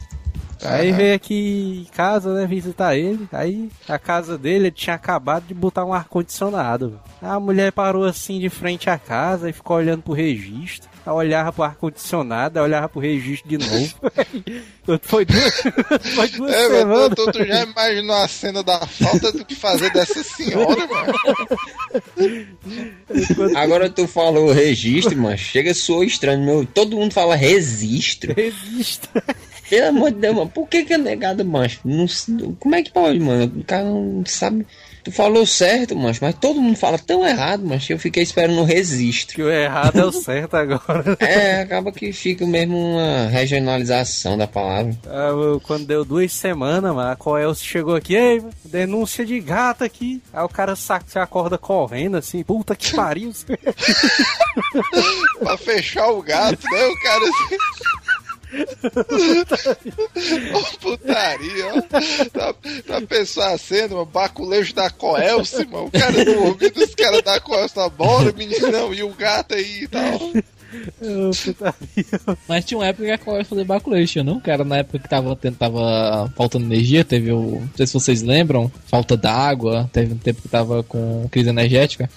Aí 0.67 0.91
veio 0.91 1.15
aqui 1.15 1.85
em 1.87 1.91
casa, 1.95 2.33
né, 2.33 2.45
visitar 2.47 2.95
ele. 2.95 3.27
Aí 3.31 3.69
a 3.87 3.97
casa 3.99 4.37
dele 4.37 4.55
ele 4.65 4.71
tinha 4.71 4.95
acabado 4.95 5.45
de 5.47 5.53
botar 5.53 5.83
um 5.85 5.93
ar-condicionado. 5.93 6.89
velho. 6.89 7.01
A 7.33 7.39
mulher 7.39 7.71
parou 7.71 8.03
assim 8.05 8.39
de 8.39 8.49
frente 8.49 8.89
à 8.89 8.97
casa 8.97 9.49
e 9.49 9.53
ficou 9.53 9.77
olhando 9.77 10.01
pro 10.03 10.13
registro. 10.13 10.89
Aí 11.05 11.13
olhava 11.13 11.51
pro 11.53 11.63
ar-condicionado, 11.63 12.57
aí 12.57 12.65
olhava 12.65 12.89
pro 12.89 12.99
registro 12.99 13.47
de 13.47 13.57
novo. 13.57 13.95
Foi 15.01 15.25
duas, 15.25 15.53
foi 16.15 16.27
duas 16.29 16.53
É, 16.53 16.67
semanas. 16.69 17.15
tu, 17.15 17.31
tu 17.31 17.43
já 17.43 17.63
imaginou 17.63 18.15
a 18.17 18.27
cena 18.27 18.61
da 18.61 18.85
falta 18.85 19.31
do 19.31 19.43
que 19.43 19.55
fazer 19.55 19.91
dessa 19.91 20.21
senhora, 20.23 20.85
mano? 20.85 21.13
Agora 23.55 23.89
tu 23.89 24.07
falou 24.07 24.51
registro, 24.51 25.17
mas 25.17 25.39
chega 25.39 25.73
soou 25.73 26.03
estranho, 26.03 26.45
meu. 26.45 26.65
Todo 26.67 26.95
mundo 26.97 27.13
fala 27.13 27.35
registro. 27.35 28.33
Registro. 28.35 29.09
Pelo 29.69 29.87
amor 29.89 30.11
de 30.11 30.19
Deus, 30.19 30.35
mano. 30.35 30.49
Por 30.49 30.67
que 30.67 30.83
que 30.85 30.93
é 30.93 30.97
negado, 30.97 31.43
macho? 31.43 31.79
Não, 31.83 32.05
como 32.59 32.75
é 32.75 32.83
que 32.83 32.91
pode, 32.91 33.19
mano? 33.19 33.51
O 33.59 33.63
cara 33.63 33.83
não 33.83 34.23
sabe. 34.25 34.65
Tu 35.03 35.11
falou 35.11 35.45
certo, 35.45 35.95
macho, 35.95 36.19
mas 36.23 36.33
todo 36.33 36.59
mundo 36.59 36.75
fala 36.75 36.97
tão 36.97 37.25
errado, 37.27 37.63
macho. 37.63 37.93
Eu 37.93 37.99
fiquei 37.99 38.23
esperando 38.23 38.59
o 38.59 38.63
registro. 38.63 39.35
Que 39.35 39.43
o 39.43 39.51
errado 39.51 39.99
é 39.99 40.05
o 40.05 40.11
certo 40.11 40.55
agora. 40.55 41.15
É, 41.21 41.61
acaba 41.61 41.91
que 41.91 42.11
fica 42.11 42.45
mesmo 42.45 42.75
uma 42.75 43.27
regionalização 43.27 44.35
da 44.37 44.47
palavra. 44.47 44.95
Ah, 45.07 45.27
eu- 45.29 45.61
quando 45.63 45.85
deu 45.85 46.03
duas 46.03 46.31
semanas, 46.31 46.93
mano, 46.93 47.11
a 47.11 47.15
Coelce 47.15 47.63
chegou 47.63 47.95
aqui, 47.95 48.15
ei, 48.15 48.43
denúncia 48.63 49.23
de 49.25 49.39
gato 49.39 49.83
aqui. 49.83 50.21
Aí 50.33 50.43
o 50.43 50.49
cara 50.49 50.75
saca, 50.75 51.05
se 51.07 51.19
acorda 51.19 51.57
correndo 51.57 52.17
assim, 52.17 52.43
puta 52.43 52.75
que 52.75 52.95
pariu. 52.95 53.31
pra 55.39 55.57
fechar 55.57 56.09
o 56.09 56.21
gato, 56.21 56.63
né? 56.71 56.85
O 56.87 56.99
cara 57.01 57.23
assim. 57.25 57.57
Ó, 60.53 60.77
putaria, 60.79 61.67
ó. 61.73 61.81
Tá, 62.31 62.53
tá 62.87 63.01
pensando 63.07 63.53
a 63.53 63.57
cena, 63.57 63.95
o 63.95 64.05
baculejo 64.05 64.73
da 64.73 64.89
Coelce, 64.89 65.65
mano. 65.65 65.85
O 65.87 65.91
cara 65.91 66.23
dormindo, 66.25 66.77
os 66.83 66.95
caras 66.95 67.21
da 67.23 67.39
Coelce 67.39 67.75
na 67.77 67.89
bola, 67.89 68.31
meninão, 68.31 68.93
e 68.93 69.03
o 69.03 69.09
gato 69.13 69.53
aí 69.55 69.83
e 69.83 69.87
tal. 69.87 70.31
Mas 72.47 72.65
tinha 72.65 72.77
uma 72.77 72.87
época 72.87 73.05
que 73.05 73.11
a 73.11 73.17
Coelho 73.17 73.45
fazer 73.45 73.63
baculation, 73.63 74.23
não? 74.23 74.39
Cara, 74.41 74.63
na 74.63 74.77
época 74.77 74.99
que 74.99 75.09
tava, 75.09 75.35
tendo- 75.35 75.55
tava 75.57 76.31
faltando 76.35 76.65
energia, 76.65 77.03
teve 77.05 77.31
o. 77.31 77.61
Não 77.61 77.69
sei 77.75 77.87
se 77.87 77.93
vocês 77.93 78.21
lembram, 78.21 78.71
falta 78.87 79.15
d'água, 79.15 79.89
teve 79.93 80.13
um 80.13 80.17
tempo 80.17 80.41
que 80.41 80.49
tava 80.49 80.83
com 80.83 81.27
crise 81.31 81.49
energética. 81.49 82.09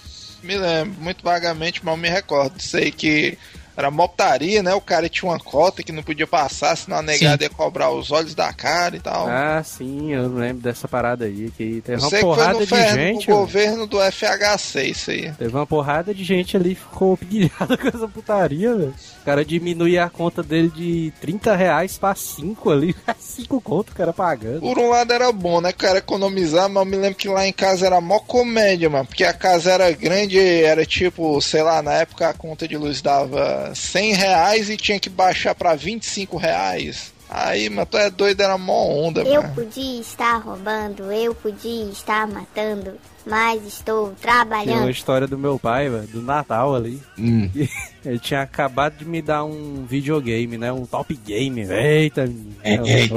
Me 0.43 0.57
lembro, 0.57 1.01
muito 1.01 1.23
vagamente, 1.23 1.83
mal 1.85 1.95
me 1.97 2.09
recordo. 2.09 2.61
Sei 2.61 2.91
que 2.91 3.37
era 3.79 3.89
moptaria, 3.89 4.61
né? 4.61 4.73
O 4.73 4.81
cara 4.81 5.07
tinha 5.07 5.31
uma 5.31 5.39
cota 5.39 5.81
que 5.81 5.91
não 5.91 6.03
podia 6.03 6.27
passar, 6.27 6.75
senão 6.75 6.97
a 6.97 7.01
negada 7.01 7.43
ia 7.43 7.49
cobrar 7.49 7.89
os 7.91 8.11
olhos 8.11 8.35
da 8.35 8.51
cara 8.51 8.95
e 8.97 8.99
tal. 8.99 9.27
Ah, 9.29 9.61
sim, 9.63 10.11
eu 10.13 10.27
lembro 10.27 10.61
dessa 10.61 10.87
parada 10.87 11.25
aí, 11.25 11.49
que 11.55 11.81
teve 11.81 12.01
Eu 12.01 12.07
uma 12.07 12.19
porrada 12.19 12.59
no 12.59 12.65
de 12.65 12.75
gente. 12.75 13.29
mano. 13.29 13.39
governo 13.41 13.87
do 13.87 13.97
FHC, 14.01 14.83
isso 14.83 15.11
aí. 15.11 15.31
Teve 15.31 15.55
uma 15.55 15.65
porrada 15.65 16.13
de 16.13 16.23
gente 16.23 16.57
ali 16.57 16.75
que 16.75 16.81
ficou 16.81 17.15
pilhada 17.17 17.75
com 17.77 17.87
essa 17.87 18.07
putaria, 18.07 18.75
velho. 18.75 18.93
O 19.21 19.25
cara 19.25 19.45
diminuía 19.45 20.05
a 20.05 20.09
conta 20.09 20.41
dele 20.43 20.69
de 20.69 21.13
30 21.21 21.55
reais 21.55 21.97
pra 21.97 22.13
5 22.15 22.69
ali. 22.71 22.95
5 23.19 23.61
conto 23.61 23.91
o 23.91 23.95
cara 23.95 24.11
pagando. 24.11 24.59
Por 24.61 24.77
um 24.77 24.89
lado 24.89 25.13
era 25.13 25.31
bom, 25.31 25.61
né? 25.61 25.69
O 25.69 25.75
cara 25.75 25.99
economizar, 25.99 26.67
mas 26.69 26.83
eu 26.83 26.89
me 26.89 26.97
lembro 26.97 27.15
que 27.17 27.29
lá 27.29 27.47
em 27.47 27.53
casa 27.53 27.85
era 27.85 28.01
mó 28.01 28.19
comédia, 28.19 28.89
mano. 28.89 29.05
Porque 29.05 29.23
a 29.23 29.33
casa 29.33 29.71
era 29.71 29.91
grande, 29.91 30.37
era 30.39 30.85
tipo, 30.85 31.39
sei 31.41 31.61
lá, 31.61 31.81
na 31.81 31.93
época 31.93 32.27
a 32.29 32.33
conta 32.33 32.67
de 32.67 32.75
luz 32.77 33.01
dava 33.01 33.68
100 33.75 34.13
reais 34.13 34.69
e 34.69 34.77
tinha 34.77 34.99
que 34.99 35.09
baixar 35.09 35.53
pra 35.55 35.75
25 35.75 36.37
reais. 36.37 37.13
Aí, 37.29 37.69
mano, 37.69 37.85
tu 37.85 37.95
é 37.95 38.09
doido, 38.09 38.41
era 38.41 38.57
mó 38.57 38.87
onda, 38.87 39.21
Eu 39.21 39.43
mano. 39.43 39.53
podia 39.53 40.01
estar 40.01 40.37
roubando, 40.37 41.11
eu 41.11 41.35
podia 41.35 41.85
estar 41.91 42.25
matando, 42.27 42.93
mas 43.23 43.63
estou 43.67 44.05
Tem 44.05 44.09
uma 44.09 44.15
trabalhando. 44.15 44.89
história 44.89 45.27
do 45.27 45.37
meu 45.37 45.59
pai, 45.59 45.89
velho, 45.89 46.07
do 46.07 46.23
Natal 46.23 46.73
ali. 46.75 46.99
Hum. 47.19 47.47
Ele 48.03 48.17
tinha 48.17 48.41
acabado 48.41 48.97
de 48.97 49.05
me 49.05 49.21
dar 49.21 49.43
um 49.43 49.85
videogame, 49.87 50.57
né? 50.57 50.71
Um 50.73 50.87
top 50.87 51.13
game. 51.23 51.61
Eita, 51.69 52.25
menino. 52.25 52.55
Eita. 52.63 53.15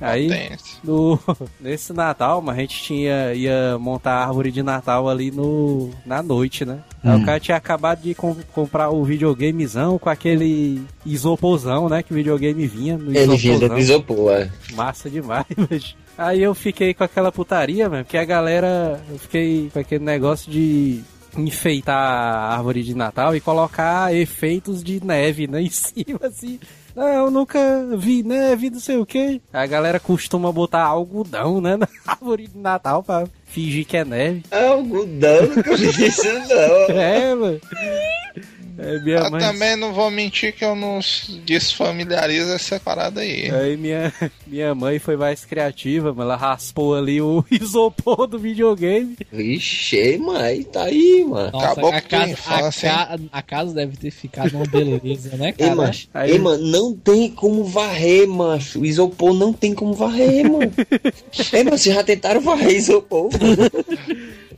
Aí, 0.00 0.28
no, 0.82 1.18
nesse 1.60 1.92
Natal, 1.92 2.40
mas 2.40 2.56
a 2.56 2.60
gente 2.62 2.82
tinha, 2.82 3.34
ia 3.34 3.76
montar 3.78 4.12
a 4.14 4.26
árvore 4.26 4.50
de 4.50 4.62
Natal 4.62 5.08
ali 5.08 5.30
no, 5.30 5.90
na 6.06 6.22
noite, 6.22 6.64
né? 6.64 6.78
Aí 7.04 7.16
Hum. 7.18 7.22
o 7.22 7.24
cara 7.26 7.40
tinha 7.40 7.56
acabado 7.56 8.00
de 8.02 8.14
com- 8.14 8.36
comprar 8.52 8.90
o 8.90 9.04
videogamezão 9.04 9.98
com 9.98 10.08
aquele 10.08 10.82
isoporzão, 11.04 11.88
né? 11.88 12.02
Que 12.02 12.12
o 12.12 12.16
videogame 12.16 12.66
vinha 12.66 12.96
no 12.96 13.10
Ele 13.14 13.36
vinha 13.36 13.54
isoporzão. 13.54 13.68
do 13.68 13.78
isopor, 13.78 14.32
é. 14.32 14.50
Massa 14.72 15.10
demais, 15.10 15.44
bicho. 15.68 15.94
Aí 16.16 16.42
eu 16.42 16.54
fiquei 16.54 16.92
com 16.94 17.04
aquela 17.04 17.30
putaria, 17.32 17.88
mano, 17.88 18.04
porque 18.04 18.16
a 18.18 18.24
galera. 18.24 19.00
Eu 19.10 19.18
fiquei 19.18 19.70
com 19.72 19.78
aquele 19.78 20.04
negócio 20.04 20.50
de 20.50 21.00
enfeitar 21.36 21.96
a 21.96 22.56
árvore 22.56 22.82
de 22.82 22.94
Natal 22.94 23.34
e 23.34 23.40
colocar 23.40 24.14
efeitos 24.14 24.82
de 24.82 25.02
neve, 25.04 25.46
né, 25.46 25.62
em 25.62 25.70
cima, 25.70 26.20
assim. 26.24 26.58
Não, 27.00 27.08
eu 27.08 27.30
nunca 27.30 27.58
vi 27.96 28.22
neve, 28.22 28.68
não 28.68 28.78
sei 28.78 28.98
o 28.98 29.06
que. 29.06 29.40
A 29.50 29.64
galera 29.64 29.98
costuma 29.98 30.52
botar 30.52 30.82
algodão, 30.82 31.58
né, 31.58 31.74
na 31.74 31.88
árvore 32.06 32.46
de 32.46 32.58
Natal 32.58 33.02
pra 33.02 33.26
fingir 33.46 33.86
que 33.86 33.96
é 33.96 34.04
neve. 34.04 34.42
Algodão, 34.50 35.46
nunca 35.46 35.76
vi 35.78 36.06
isso 36.06 36.26
não. 36.26 36.90
É, 37.00 37.34
mano. 37.34 37.60
É, 38.82 38.98
minha 39.00 39.18
Eu 39.18 39.30
mãe... 39.30 39.40
também 39.40 39.76
não 39.76 39.92
vou 39.92 40.10
mentir 40.10 40.54
que 40.54 40.64
eu 40.64 40.74
não 40.74 41.00
desfamiliarizo 41.44 42.52
essa 42.52 42.80
parada 42.80 43.20
aí. 43.20 43.50
Aí 43.50 43.76
minha, 43.76 44.12
minha 44.46 44.74
mãe 44.74 44.98
foi 44.98 45.16
mais 45.16 45.44
criativa, 45.44 46.12
mas 46.14 46.24
ela 46.24 46.36
raspou 46.36 46.94
ali 46.96 47.20
o 47.20 47.44
isopor 47.50 48.26
do 48.26 48.38
videogame. 48.38 49.16
Vixe, 49.30 50.16
mas 50.18 50.64
tá 50.66 50.84
aí, 50.84 51.24
mano. 51.28 51.50
Nossa, 51.52 51.66
Acabou 51.72 51.90
a, 51.92 52.00
casa, 52.00 52.24
a, 52.24 52.28
infância, 52.30 52.90
ca- 52.90 53.18
a 53.32 53.42
casa 53.42 53.74
deve 53.74 53.96
ter 53.96 54.10
ficado 54.10 54.54
uma 54.56 54.64
beleza, 54.66 55.36
né, 55.36 55.48
Ei, 55.48 55.52
cara? 55.66 55.74
macho, 55.74 56.08
Aí- 56.14 56.30
ei, 56.32 56.38
mano, 56.38 56.64
não 56.66 56.94
tem 56.94 57.30
como 57.30 57.64
varrer, 57.64 58.26
macho. 58.26 58.80
O 58.80 58.86
isopor 58.86 59.34
não 59.34 59.52
tem 59.52 59.74
como 59.74 59.92
varrer, 59.92 60.50
mano. 60.50 60.72
ei, 61.52 61.64
mano, 61.64 61.76
vocês 61.76 61.94
já 61.94 62.02
tentaram 62.02 62.40
varrer 62.40 62.76
isopor? 62.76 63.28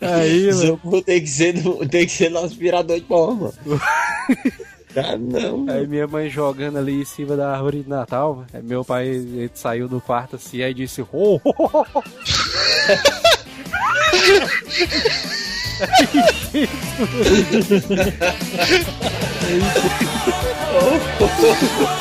Aí, 0.03 0.47
mano. 0.47 0.65
isopor 0.65 1.03
tem 1.03 1.20
que 1.20 1.29
ser 1.29 1.55
no, 1.62 1.89
tem 1.89 2.07
que 2.07 2.12
ser 2.12 2.31
no 2.31 2.41
aspirador 2.41 2.97
de 2.99 3.05
pó, 3.05 3.33
mano. 3.33 3.55
Ah, 4.95 5.16
não, 5.16 5.65
Aí 5.70 5.87
minha 5.87 6.07
mãe 6.07 6.29
jogando 6.29 6.77
ali 6.77 7.01
em 7.01 7.05
cima 7.07 7.35
da 7.35 7.55
árvore 7.55 7.83
de 7.83 7.89
Natal. 7.89 8.45
Aí 8.53 8.62
meu 8.62 8.85
pai 8.85 9.09
ele 9.09 9.51
saiu 9.55 9.89
do 9.89 10.03
quarto 10.03 10.37
assim, 10.37 10.61
aí 10.61 10.74
disse: 10.74 11.01
oh, 11.01 11.41
oh, 11.43 11.55
oh, 11.57 11.87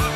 oh." 0.06 0.11